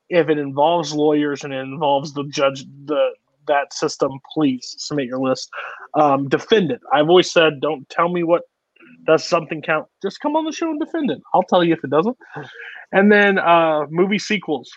If 0.09 0.30
it 0.30 0.38
involves 0.38 0.93
lawyers 0.93 1.43
and 1.43 1.53
it 1.53 1.59
involves 1.59 2.13
the 2.13 2.23
judge, 2.25 2.65
the 2.85 3.11
that 3.48 3.74
system, 3.74 4.11
please 4.34 4.76
submit 4.78 5.07
your 5.07 5.20
list. 5.20 5.49
Um, 5.95 6.28
defend 6.30 6.72
it. 6.72 6.82
I've 6.94 7.10
always 7.10 7.32
said, 7.32 7.61
don't 7.61 7.88
tell 7.90 8.10
me 8.10 8.24
what 8.24 8.44
does 9.06 9.28
something 9.28 9.61
count. 9.61 9.88
Just 10.02 10.20
come 10.20 10.36
on 10.36 10.45
the 10.45 10.52
show 10.52 10.70
and 10.70 10.80
defend 10.80 11.11
it. 11.11 11.22
I'll 11.34 11.44
tell 11.44 11.64
you 11.64 11.74
if 11.74 11.84
it 11.84 11.90
doesn't. 11.90 12.18
And 12.91 13.11
then 13.11 13.40
uh, 13.40 13.86
movie 13.90 14.20
sequels, 14.20 14.72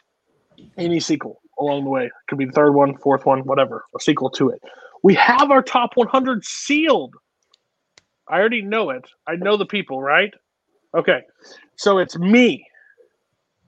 any 0.78 1.00
sequel 1.00 1.40
along 1.58 1.84
the 1.84 1.90
way 1.90 2.10
could 2.28 2.38
be 2.38 2.46
the 2.46 2.52
third 2.52 2.72
one, 2.72 2.96
fourth 2.98 3.26
one, 3.26 3.40
whatever, 3.40 3.84
a 3.96 4.00
sequel 4.00 4.30
to 4.30 4.50
it. 4.50 4.60
We 5.02 5.14
have 5.14 5.50
our 5.50 5.62
top 5.62 5.90
100 5.96 6.44
sealed. 6.44 7.14
I 8.28 8.38
already 8.38 8.62
know 8.62 8.90
it. 8.90 9.08
I 9.26 9.36
know 9.36 9.56
the 9.56 9.66
people, 9.66 10.02
right? 10.02 10.32
Okay, 10.96 11.20
so 11.76 11.98
it's 11.98 12.18
me. 12.18 12.66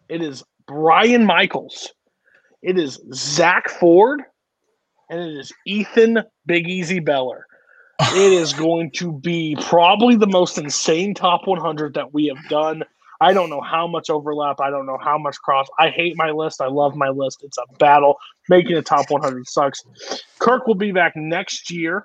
It 0.08 0.22
is 0.22 0.42
Brian 0.66 1.24
Michaels. 1.24 1.92
It 2.62 2.78
is 2.78 3.00
Zach 3.12 3.68
Ford, 3.68 4.22
and 5.08 5.20
it 5.20 5.38
is 5.38 5.52
Ethan 5.66 6.22
Big 6.46 6.68
Easy 6.68 7.00
Beller. 7.00 7.46
It 8.00 8.32
is 8.32 8.52
going 8.52 8.90
to 8.92 9.12
be 9.12 9.56
probably 9.60 10.16
the 10.16 10.26
most 10.26 10.56
insane 10.56 11.14
top 11.14 11.46
100 11.46 11.94
that 11.94 12.14
we 12.14 12.26
have 12.26 12.48
done. 12.48 12.84
I 13.20 13.32
don't 13.32 13.50
know 13.50 13.60
how 13.60 13.88
much 13.88 14.10
overlap. 14.10 14.60
I 14.60 14.70
don't 14.70 14.86
know 14.86 14.98
how 15.02 15.18
much 15.18 15.36
cross. 15.38 15.66
I 15.78 15.88
hate 15.88 16.16
my 16.16 16.30
list. 16.30 16.60
I 16.60 16.68
love 16.68 16.94
my 16.94 17.08
list. 17.08 17.42
It's 17.42 17.58
a 17.58 17.74
battle. 17.78 18.16
Making 18.48 18.76
a 18.76 18.82
top 18.82 19.10
100 19.10 19.48
sucks. 19.48 19.82
Kirk 20.38 20.68
will 20.68 20.76
be 20.76 20.92
back 20.92 21.14
next 21.16 21.72
year, 21.72 22.04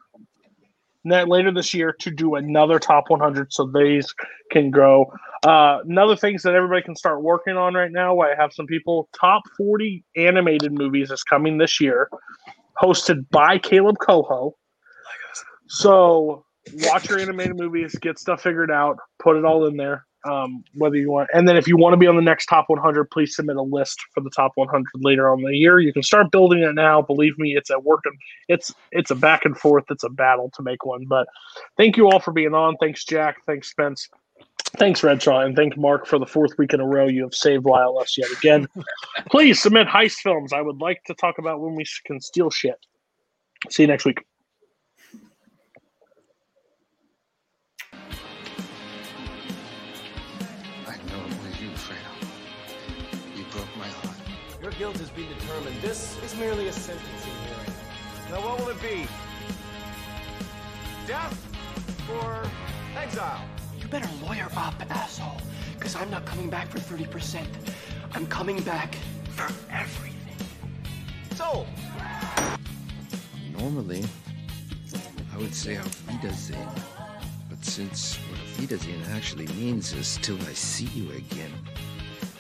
later 1.05 1.51
this 1.51 1.73
year, 1.75 1.93
to 1.99 2.09
do 2.09 2.35
another 2.35 2.80
top 2.80 3.11
100 3.11 3.53
so 3.53 3.71
these 3.71 4.11
can 4.49 4.71
grow. 4.71 5.13
Uh, 5.43 5.80
another 5.88 6.15
things 6.15 6.41
that 6.41 6.55
everybody 6.55 6.81
can 6.81 6.95
start 6.95 7.21
working 7.21 7.57
on 7.57 7.75
right 7.75 7.91
now. 7.91 8.19
I 8.19 8.34
have 8.35 8.51
some 8.51 8.65
people. 8.65 9.07
Top 9.13 9.43
40 9.57 10.03
animated 10.15 10.71
movies 10.71 11.11
is 11.11 11.21
coming 11.21 11.59
this 11.59 11.80
year, 11.80 12.09
hosted 12.84 13.26
by 13.30 13.57
Caleb 13.57 13.95
Coho. 14.05 14.55
So 15.68 16.45
watch 16.73 17.10
your 17.10 17.19
animated 17.19 17.55
movies, 17.55 17.95
get 17.95 18.19
stuff 18.19 18.41
figured 18.41 18.72
out, 18.72 18.97
put 19.19 19.38
it 19.38 19.45
all 19.45 19.65
in 19.65 19.77
there. 19.77 20.05
Um, 20.26 20.64
whether 20.76 20.95
you 20.95 21.11
want, 21.11 21.27
and 21.34 21.45
then 21.45 21.57
if 21.57 21.68
you 21.68 21.76
want 21.76 21.91
to 21.91 21.97
be 21.97 22.07
on 22.07 22.15
the 22.15 22.22
next 22.22 22.45
top 22.45 22.69
100, 22.69 23.11
please 23.11 23.35
submit 23.35 23.57
a 23.57 23.61
list 23.61 23.99
for 24.14 24.22
the 24.22 24.30
top 24.30 24.53
100 24.55 24.85
later 25.01 25.30
on 25.30 25.41
the 25.41 25.51
year. 25.51 25.81
You 25.81 25.91
can 25.91 26.01
start 26.01 26.31
building 26.31 26.60
it 26.60 26.73
now. 26.76 27.01
Believe 27.01 27.38
me, 27.38 27.57
it's 27.57 27.69
a 27.69 27.77
working. 27.77 28.14
It's 28.47 28.73
it's 28.93 29.11
a 29.11 29.15
back 29.15 29.43
and 29.43 29.57
forth. 29.57 29.84
It's 29.89 30.05
a 30.05 30.10
battle 30.10 30.49
to 30.55 30.64
make 30.64 30.85
one. 30.85 31.03
But 31.10 31.27
thank 31.76 31.97
you 31.97 32.10
all 32.10 32.22
for 32.22 32.31
being 32.31 32.53
on. 32.53 32.77
Thanks, 32.80 33.03
Jack. 33.03 33.43
Thanks, 33.45 33.69
Spence. 33.69 34.07
Thanks, 34.78 35.02
Redshaw, 35.02 35.45
and 35.45 35.56
thank 35.56 35.78
Mark 35.78 36.08
for 36.08 36.18
the 36.18 36.26
fourth 36.26 36.58
week 36.58 36.74
in 36.74 36.80
a 36.80 36.86
row. 36.86 37.06
You 37.08 37.22
have 37.24 37.36
saved 37.36 37.64
YLS 37.64 38.18
yet 38.18 38.32
again. 38.32 38.68
Please 39.30 39.62
submit 39.62 39.88
heist 39.88 40.16
films. 40.16 40.52
I 40.52 40.62
would 40.62 40.82
like 40.82 41.04
to 41.06 41.14
talk 41.14 41.38
about 41.38 41.62
when 41.62 41.76
we 41.76 41.86
can 42.06 42.20
steal 42.20 42.50
shit. 42.50 42.76
See 43.70 43.84
you 43.84 43.88
next 43.88 44.04
week. 44.04 44.26
I 50.88 50.98
know 51.08 51.22
it 51.22 51.38
was 51.44 51.62
you, 51.62 51.70
Fredo. 51.70 52.28
You 53.38 53.44
broke 53.52 53.78
my 53.78 53.88
heart. 53.88 54.18
Your 54.60 54.72
guilt 54.72 54.98
has 54.98 55.12
been 55.12 55.30
determined. 55.38 55.80
This 55.84 56.18
is 56.24 56.36
merely 56.38 56.68
a 56.68 56.74
sentencing 56.74 57.32
hearing. 57.48 57.74
Now, 58.32 58.41
what 58.41 58.60
will 58.60 58.70
it 58.70 58.82
be? 58.82 59.06
Death 61.06 61.48
or 62.10 62.50
exile? 62.98 63.45
Better 63.94 64.10
lawyer 64.26 64.48
up, 64.57 64.74
asshole. 64.90 65.40
Because 65.76 65.95
I'm 65.95 66.10
not 66.10 66.26
coming 66.26 66.49
back 66.49 66.68
for 66.68 66.80
30%. 66.80 67.45
I'm 68.15 68.26
coming 68.26 68.60
back 68.61 68.95
for 69.30 69.53
everything. 69.72 70.36
So. 71.36 71.68
Normally, 73.56 74.03
I 75.32 75.38
would 75.38 75.53
say 75.53 75.78
auf 75.78 75.95
Wiedersehen. 76.07 76.68
But 77.48 77.64
since 77.64 78.18
what 78.32 78.40
auf 78.40 78.60
Wiedersehen 78.60 78.99
actually 79.11 79.45
means 79.49 79.94
is 79.94 80.18
till 80.24 80.41
I 80.41 80.53
see 80.53 80.90
you 80.95 81.11
again, 81.11 81.53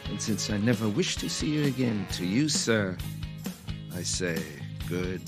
and 0.09 0.19
since 0.19 0.49
I 0.49 0.57
never 0.57 0.89
wish 0.89 1.17
to 1.17 1.29
see 1.29 1.51
you 1.51 1.65
again, 1.65 2.07
to 2.13 2.25
you, 2.25 2.49
sir, 2.49 2.97
I 3.95 4.01
say 4.01 4.41
good 4.89 5.21